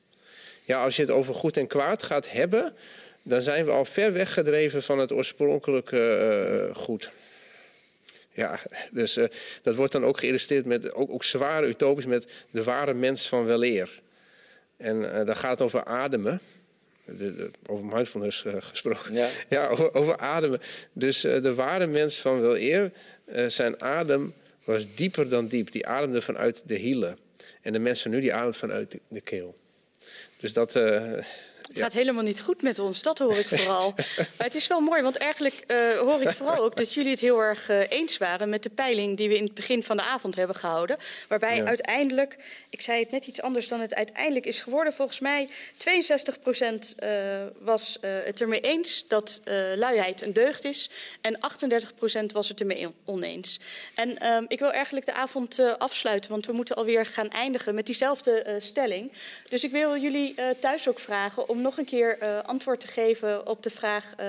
Ja, 0.65 0.83
als 0.83 0.97
je 0.97 1.03
het 1.03 1.11
over 1.11 1.35
goed 1.35 1.57
en 1.57 1.67
kwaad 1.67 2.03
gaat 2.03 2.31
hebben, 2.31 2.75
dan 3.23 3.41
zijn 3.41 3.65
we 3.65 3.71
al 3.71 3.85
ver 3.85 4.13
weggedreven 4.13 4.83
van 4.83 4.99
het 4.99 5.13
oorspronkelijke 5.13 6.71
goed. 6.75 7.11
Ja, 8.33 8.61
dus 8.91 9.19
dat 9.63 9.75
wordt 9.75 9.93
dan 9.93 10.05
ook 10.05 10.19
geïllustreerd 10.19 10.67
met 10.67 10.95
ook, 10.95 11.11
ook 11.11 11.25
zware 11.25 11.67
utopisch 11.67 12.07
met 12.07 12.27
de 12.51 12.63
ware 12.65 12.95
mens 12.95 13.29
van 13.29 13.45
weleer. 13.45 14.01
En 14.77 15.27
dan 15.27 15.37
gaat 15.37 15.63
over 15.63 15.85
ademen. 15.85 16.41
De, 17.17 17.35
de, 17.35 17.51
over 17.67 17.85
mindfulness 17.85 18.45
uh, 18.45 18.55
gesproken. 18.59 19.15
Ja, 19.15 19.29
ja 19.49 19.69
over, 19.69 19.95
over, 19.95 20.19
ademen. 20.19 20.61
Dus 20.93 21.25
uh, 21.25 21.43
de 21.43 21.55
ware 21.55 21.87
mens 21.87 22.19
van 22.19 22.41
wel 22.41 22.57
eer, 22.57 22.93
uh, 23.35 23.49
zijn 23.49 23.83
adem 23.83 24.35
was 24.65 24.95
dieper 24.95 25.29
dan 25.29 25.47
diep. 25.47 25.73
Die 25.73 25.87
ademde 25.87 26.23
vanuit 26.23 26.63
de 26.67 26.75
hielen. 26.75 27.19
En 27.63 27.73
de 27.73 27.79
mens 27.79 28.03
van 28.03 28.11
nu, 28.11 28.21
die 28.21 28.35
ademt 28.35 28.57
vanuit 28.57 28.91
de, 28.91 29.01
de 29.09 29.21
keel. 29.21 29.57
Dus 30.37 30.53
dat, 30.53 30.73
het 31.73 31.83
gaat 31.83 31.93
helemaal 31.93 32.23
niet 32.23 32.41
goed 32.41 32.63
met 32.63 32.79
ons, 32.79 33.03
dat 33.03 33.19
hoor 33.19 33.37
ik 33.37 33.49
vooral. 33.49 33.95
maar 34.37 34.47
het 34.47 34.55
is 34.55 34.67
wel 34.67 34.81
mooi, 34.81 35.03
want 35.03 35.17
eigenlijk 35.17 35.65
uh, 35.67 35.99
hoor 35.99 36.21
ik 36.21 36.35
vooral 36.35 36.65
ook 36.65 36.77
dat 36.77 36.95
jullie 36.95 37.11
het 37.11 37.21
heel 37.21 37.39
erg 37.39 37.71
uh, 37.71 37.91
eens 37.91 38.19
waren 38.19 38.49
met 38.49 38.63
de 38.63 38.71
peiling 38.71 39.17
die 39.17 39.29
we 39.29 39.37
in 39.37 39.45
het 39.45 39.55
begin 39.55 39.83
van 39.83 39.97
de 39.97 40.03
avond 40.03 40.37
hebben 40.37 40.57
gehouden. 40.57 40.97
Waarbij 41.29 41.57
ja. 41.57 41.65
uiteindelijk, 41.65 42.37
ik 42.71 42.81
zei 42.81 43.01
het 43.01 43.11
net 43.11 43.27
iets 43.27 43.43
anders 43.43 43.69
dan 43.69 43.81
het 43.81 43.95
uiteindelijk 43.95 44.47
is 44.47 44.61
geworden. 44.61 44.93
Volgens 44.93 45.21
mij 45.21 45.49
62 45.77 46.41
procent 46.41 46.95
uh, 47.03 47.09
was 47.61 47.99
het 48.01 48.41
ermee 48.41 48.61
eens 48.61 49.05
dat 49.09 49.41
luiheid 49.77 50.23
een 50.23 50.33
deugd 50.33 50.65
is. 50.65 50.91
En 51.21 51.41
38 51.41 51.95
procent 51.95 52.33
was 52.33 52.49
het 52.49 52.61
ermee 52.61 52.89
oneens. 53.05 53.61
En 53.95 54.19
ehm, 54.19 54.45
ik 54.49 54.59
wil 54.59 54.73
eigenlijk 54.73 55.07
de 55.07 55.13
avond 55.13 55.59
afsluiten, 55.79 56.31
want 56.31 56.47
we 56.47 56.53
moeten 56.53 56.77
alweer 56.77 57.07
gaan 57.07 57.31
eindigen 57.31 57.75
met 57.75 57.87
diezelfde 57.87 58.57
stelling. 58.59 59.13
Dus 59.49 59.65
ik 59.65 59.71
wil 59.71 59.97
jullie 59.97 60.35
thuis 60.61 60.89
ook 60.89 60.99
vragen 60.99 61.49
om 61.49 61.62
nog 61.63 61.79
een 61.79 61.85
keer 61.85 62.19
uh, 62.23 62.43
antwoord 62.43 62.81
te 62.81 62.87
geven 62.87 63.47
op 63.47 63.63
de 63.63 63.71
vraag: 63.71 64.15
uh, 64.21 64.27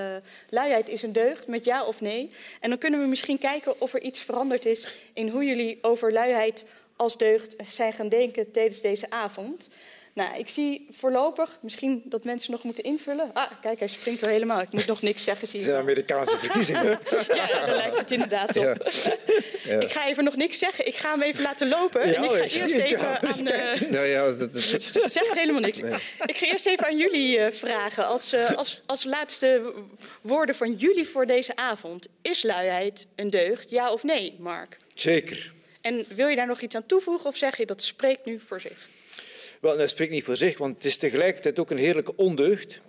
luiheid 0.48 0.88
is 0.88 1.02
een 1.02 1.12
deugd, 1.12 1.46
met 1.46 1.64
ja 1.64 1.84
of 1.84 2.00
nee. 2.00 2.30
En 2.60 2.68
dan 2.68 2.78
kunnen 2.78 3.00
we 3.00 3.06
misschien 3.06 3.38
kijken 3.38 3.80
of 3.80 3.94
er 3.94 4.02
iets 4.02 4.20
veranderd 4.20 4.66
is 4.66 4.88
in 5.12 5.28
hoe 5.28 5.44
jullie 5.44 5.78
over 5.82 6.12
luiheid 6.12 6.64
als 6.96 7.18
deugd 7.18 7.56
zijn 7.64 7.92
gaan 7.92 8.08
denken 8.08 8.50
tijdens 8.50 8.80
deze 8.80 9.10
avond. 9.10 9.68
Nou, 10.14 10.38
ik 10.38 10.48
zie 10.48 10.86
voorlopig 10.90 11.58
misschien 11.62 12.02
dat 12.04 12.24
mensen 12.24 12.50
nog 12.50 12.62
moeten 12.62 12.84
invullen. 12.84 13.30
Ah, 13.32 13.50
kijk, 13.60 13.78
hij 13.78 13.88
springt 13.88 14.20
er 14.20 14.28
helemaal. 14.28 14.60
Ik 14.60 14.72
moet 14.72 14.86
nog 14.86 15.02
niks 15.02 15.24
zeggen. 15.24 15.48
Zie 15.48 15.58
het 15.58 15.68
zijn 15.68 15.80
Amerikaanse 15.80 16.38
verkiezingen. 16.38 16.98
ja, 17.34 17.46
daar 17.46 17.76
lijkt 17.76 17.98
het 17.98 18.10
inderdaad 18.10 18.56
op. 18.56 18.64
Ja. 18.64 18.76
Ja. 19.64 19.80
Ik 19.80 19.92
ga 19.92 20.06
even 20.06 20.24
nog 20.24 20.36
niks 20.36 20.58
zeggen. 20.58 20.86
Ik 20.86 20.96
ga 20.96 21.10
hem 21.10 21.22
even 21.22 21.42
laten 21.42 21.68
lopen. 21.68 22.08
Ja, 22.08 22.14
en 22.14 22.24
ik 22.24 22.30
ga 22.30 22.42
eerst 22.42 22.74
even 22.74 23.20
aan... 23.20 23.46
Uh... 23.46 23.90
Nou 23.90 24.06
ja, 24.06 24.32
dat, 24.32 24.52
dat... 24.52 24.62
zegt 25.12 25.34
helemaal 25.34 25.60
niks. 25.60 25.80
Nee. 25.80 25.92
Ik 26.26 26.36
ga 26.36 26.46
eerst 26.46 26.66
even 26.66 26.86
aan 26.86 26.96
jullie 26.96 27.38
uh, 27.38 27.46
vragen. 27.50 28.06
Als, 28.06 28.34
uh, 28.34 28.50
als, 28.50 28.80
als 28.86 29.04
laatste 29.04 29.72
woorden 30.20 30.54
van 30.54 30.72
jullie 30.72 31.08
voor 31.08 31.26
deze 31.26 31.56
avond. 31.56 32.08
Is 32.22 32.42
luiheid 32.42 33.06
een 33.16 33.30
deugd, 33.30 33.70
ja 33.70 33.92
of 33.92 34.02
nee, 34.02 34.36
Mark? 34.38 34.78
Zeker. 34.94 35.52
En 35.80 36.04
wil 36.08 36.28
je 36.28 36.36
daar 36.36 36.46
nog 36.46 36.60
iets 36.60 36.74
aan 36.74 36.86
toevoegen 36.86 37.26
of 37.26 37.36
zeg 37.36 37.56
je 37.56 37.66
dat 37.66 37.82
spreekt 37.82 38.24
nu 38.24 38.40
voor 38.46 38.60
zich? 38.60 38.88
Wel, 39.64 39.76
dat 39.76 39.90
spreekt 39.90 40.12
niet 40.12 40.24
voor 40.24 40.36
zich, 40.36 40.58
want 40.58 40.74
het 40.74 40.84
is 40.84 40.96
tegelijkertijd 40.96 41.58
ook 41.58 41.70
een 41.70 41.78
heerlijke 41.78 42.16
ondeugd. 42.16 42.80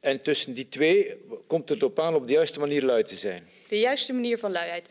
En 0.00 0.22
tussen 0.22 0.54
die 0.54 0.68
twee 0.68 1.16
komt 1.46 1.68
het 1.68 1.82
op 1.82 2.00
aan 2.00 2.14
op 2.14 2.26
de 2.26 2.32
juiste 2.32 2.58
manier 2.58 2.82
lui 2.82 3.02
te 3.02 3.16
zijn. 3.16 3.46
De 3.68 3.78
juiste 3.78 4.12
manier 4.12 4.38
van 4.38 4.52
luiheid. 4.52 4.88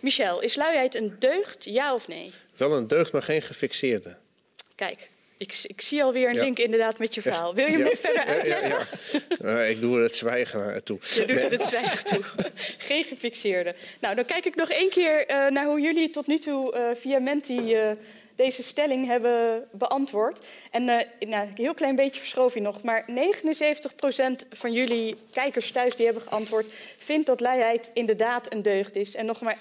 Michel, 0.00 0.40
is 0.40 0.54
luiheid 0.54 0.94
een 0.94 1.16
deugd, 1.18 1.64
ja 1.64 1.94
of 1.94 2.08
nee? 2.08 2.32
Wel 2.56 2.72
een 2.72 2.86
deugd, 2.86 3.12
maar 3.12 3.22
geen 3.22 3.42
gefixeerde. 3.42 4.16
Kijk, 4.74 5.08
ik, 5.36 5.60
ik 5.62 5.80
zie 5.80 6.02
alweer 6.02 6.28
een 6.28 6.34
ja. 6.34 6.42
link 6.42 6.58
inderdaad 6.58 6.98
met 6.98 7.14
je 7.14 7.22
verhaal. 7.22 7.54
Wil 7.54 7.66
je 7.66 7.78
ja. 7.78 7.84
me 7.84 7.96
verder 7.96 8.24
uitleggen? 8.24 8.86
Ja, 9.42 9.60
uh, 9.60 9.70
ik 9.70 9.80
doe 9.80 9.96
er 9.96 10.02
het 10.02 10.16
zwijgen 10.16 10.84
toe. 10.84 10.98
Je 11.14 11.24
doet 11.24 11.44
er 11.44 11.50
het 11.50 11.62
zwijgen 11.62 12.04
toe. 12.04 12.22
Geen 12.88 13.04
gefixeerde. 13.04 13.74
Nou, 14.00 14.14
dan 14.14 14.24
kijk 14.24 14.44
ik 14.44 14.54
nog 14.54 14.70
één 14.70 14.90
keer 14.90 15.30
uh, 15.30 15.48
naar 15.48 15.66
hoe 15.66 15.80
jullie 15.80 16.10
tot 16.10 16.26
nu 16.26 16.38
toe 16.38 16.74
uh, 16.74 17.00
via 17.00 17.18
Menti 17.18 17.76
deze 18.40 18.62
stelling 18.62 19.06
hebben 19.06 19.68
beantwoord. 19.72 20.46
En 20.70 20.82
uh, 20.82 20.96
nou, 21.28 21.46
een 21.48 21.52
heel 21.54 21.74
klein 21.74 21.96
beetje 21.96 22.20
verschoof 22.20 22.54
je 22.54 22.60
nog, 22.60 22.82
maar 22.82 23.06
79% 23.08 23.12
van 24.50 24.72
jullie 24.72 25.16
kijkers 25.30 25.70
thuis 25.70 25.96
die 25.96 26.04
hebben 26.04 26.22
geantwoord, 26.22 26.66
vindt 26.98 27.26
dat 27.26 27.40
luiheid 27.40 27.90
inderdaad 27.94 28.52
een 28.52 28.62
deugd 28.62 28.96
is. 28.96 29.14
En 29.14 29.26
nog 29.26 29.40
maar 29.40 29.58
21% 29.58 29.60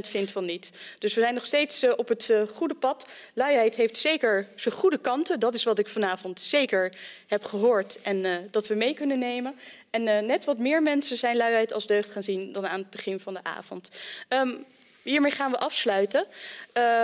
vindt 0.00 0.30
van 0.30 0.44
niet. 0.44 0.72
Dus 0.98 1.14
we 1.14 1.20
zijn 1.20 1.34
nog 1.34 1.46
steeds 1.46 1.82
uh, 1.84 1.92
op 1.96 2.08
het 2.08 2.28
uh, 2.28 2.42
goede 2.42 2.74
pad. 2.74 3.06
Luiheid 3.34 3.76
heeft 3.76 3.98
zeker 3.98 4.48
zijn 4.56 4.74
goede 4.74 4.98
kanten. 4.98 5.40
Dat 5.40 5.54
is 5.54 5.64
wat 5.64 5.78
ik 5.78 5.88
vanavond 5.88 6.40
zeker 6.40 6.92
heb 7.26 7.44
gehoord 7.44 8.00
en 8.02 8.48
dat 8.50 8.66
we 8.66 8.74
mee 8.74 8.94
kunnen 8.94 9.18
nemen. 9.18 9.54
En 9.90 10.02
net 10.02 10.44
wat 10.44 10.58
meer 10.58 10.82
mensen 10.82 11.16
zijn 11.16 11.36
luiheid 11.36 11.72
als 11.72 11.86
deugd 11.86 12.10
gaan 12.10 12.22
zien 12.22 12.52
dan 12.52 12.66
aan 12.66 12.80
het 12.80 12.90
begin 12.90 13.20
van 13.20 13.34
de 13.34 13.44
avond. 13.44 13.90
Um, 14.28 14.64
Hiermee 15.02 15.30
gaan 15.30 15.50
we 15.50 15.58
afsluiten. 15.58 16.26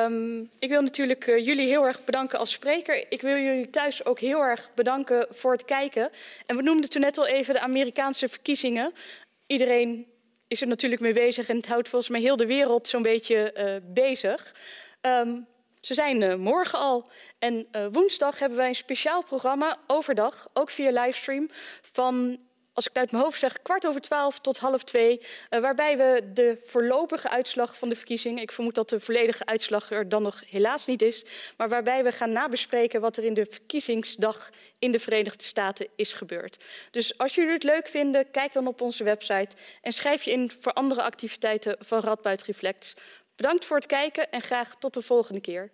Um, 0.04 0.50
ik 0.58 0.68
wil 0.68 0.82
natuurlijk 0.82 1.26
uh, 1.26 1.46
jullie 1.46 1.66
heel 1.66 1.84
erg 1.84 2.04
bedanken 2.04 2.38
als 2.38 2.50
spreker. 2.50 3.04
Ik 3.08 3.20
wil 3.20 3.36
jullie 3.36 3.70
thuis 3.70 4.04
ook 4.04 4.20
heel 4.20 4.40
erg 4.40 4.70
bedanken 4.74 5.26
voor 5.30 5.52
het 5.52 5.64
kijken. 5.64 6.10
En 6.46 6.56
we 6.56 6.62
noemden 6.62 6.90
toen 6.90 7.00
net 7.00 7.18
al 7.18 7.26
even 7.26 7.54
de 7.54 7.60
Amerikaanse 7.60 8.28
verkiezingen. 8.28 8.92
Iedereen 9.46 10.06
is 10.48 10.60
er 10.60 10.66
natuurlijk 10.66 11.00
mee 11.00 11.12
bezig 11.12 11.48
en 11.48 11.56
het 11.56 11.66
houdt 11.66 11.88
volgens 11.88 12.10
mij 12.10 12.20
heel 12.20 12.36
de 12.36 12.46
wereld 12.46 12.88
zo'n 12.88 13.02
beetje 13.02 13.54
uh, 13.56 13.92
bezig. 13.94 14.54
Um, 15.00 15.46
ze 15.80 15.94
zijn 15.94 16.22
uh, 16.22 16.34
morgen 16.34 16.78
al. 16.78 17.10
En 17.38 17.66
woensdag 17.92 18.38
hebben 18.38 18.58
wij 18.58 18.68
een 18.68 18.74
speciaal 18.74 19.22
programma 19.22 19.78
overdag, 19.86 20.48
ook 20.52 20.70
via 20.70 21.02
livestream, 21.02 21.50
van 21.92 22.38
als 22.78 22.86
ik 22.86 22.92
het 22.92 23.02
uit 23.02 23.12
mijn 23.12 23.24
hoofd 23.24 23.38
zeg, 23.38 23.62
kwart 23.62 23.86
over 23.86 24.00
twaalf 24.00 24.38
tot 24.38 24.58
half 24.58 24.84
twee. 24.84 25.20
Uh, 25.50 25.60
waarbij 25.60 25.96
we 25.96 26.30
de 26.32 26.58
voorlopige 26.64 27.28
uitslag 27.28 27.76
van 27.76 27.88
de 27.88 27.96
verkiezingen, 27.96 28.42
ik 28.42 28.52
vermoed 28.52 28.74
dat 28.74 28.88
de 28.88 29.00
volledige 29.00 29.46
uitslag 29.46 29.90
er 29.90 30.08
dan 30.08 30.22
nog 30.22 30.42
helaas 30.50 30.86
niet 30.86 31.02
is, 31.02 31.24
maar 31.56 31.68
waarbij 31.68 32.04
we 32.04 32.12
gaan 32.12 32.32
nabespreken 32.32 33.00
wat 33.00 33.16
er 33.16 33.24
in 33.24 33.34
de 33.34 33.46
verkiezingsdag 33.50 34.50
in 34.78 34.90
de 34.90 34.98
Verenigde 34.98 35.44
Staten 35.44 35.88
is 35.96 36.12
gebeurd. 36.12 36.64
Dus 36.90 37.18
als 37.18 37.34
jullie 37.34 37.52
het 37.52 37.62
leuk 37.62 37.88
vinden, 37.88 38.30
kijk 38.30 38.52
dan 38.52 38.66
op 38.66 38.80
onze 38.80 39.04
website 39.04 39.56
en 39.82 39.92
schrijf 39.92 40.22
je 40.22 40.30
in 40.30 40.50
voor 40.60 40.72
andere 40.72 41.02
activiteiten 41.02 41.76
van 41.78 42.00
Radboud 42.00 42.42
Reflects. 42.42 42.94
Bedankt 43.36 43.64
voor 43.64 43.76
het 43.76 43.86
kijken 43.86 44.30
en 44.30 44.42
graag 44.42 44.74
tot 44.78 44.94
de 44.94 45.02
volgende 45.02 45.40
keer. 45.40 45.70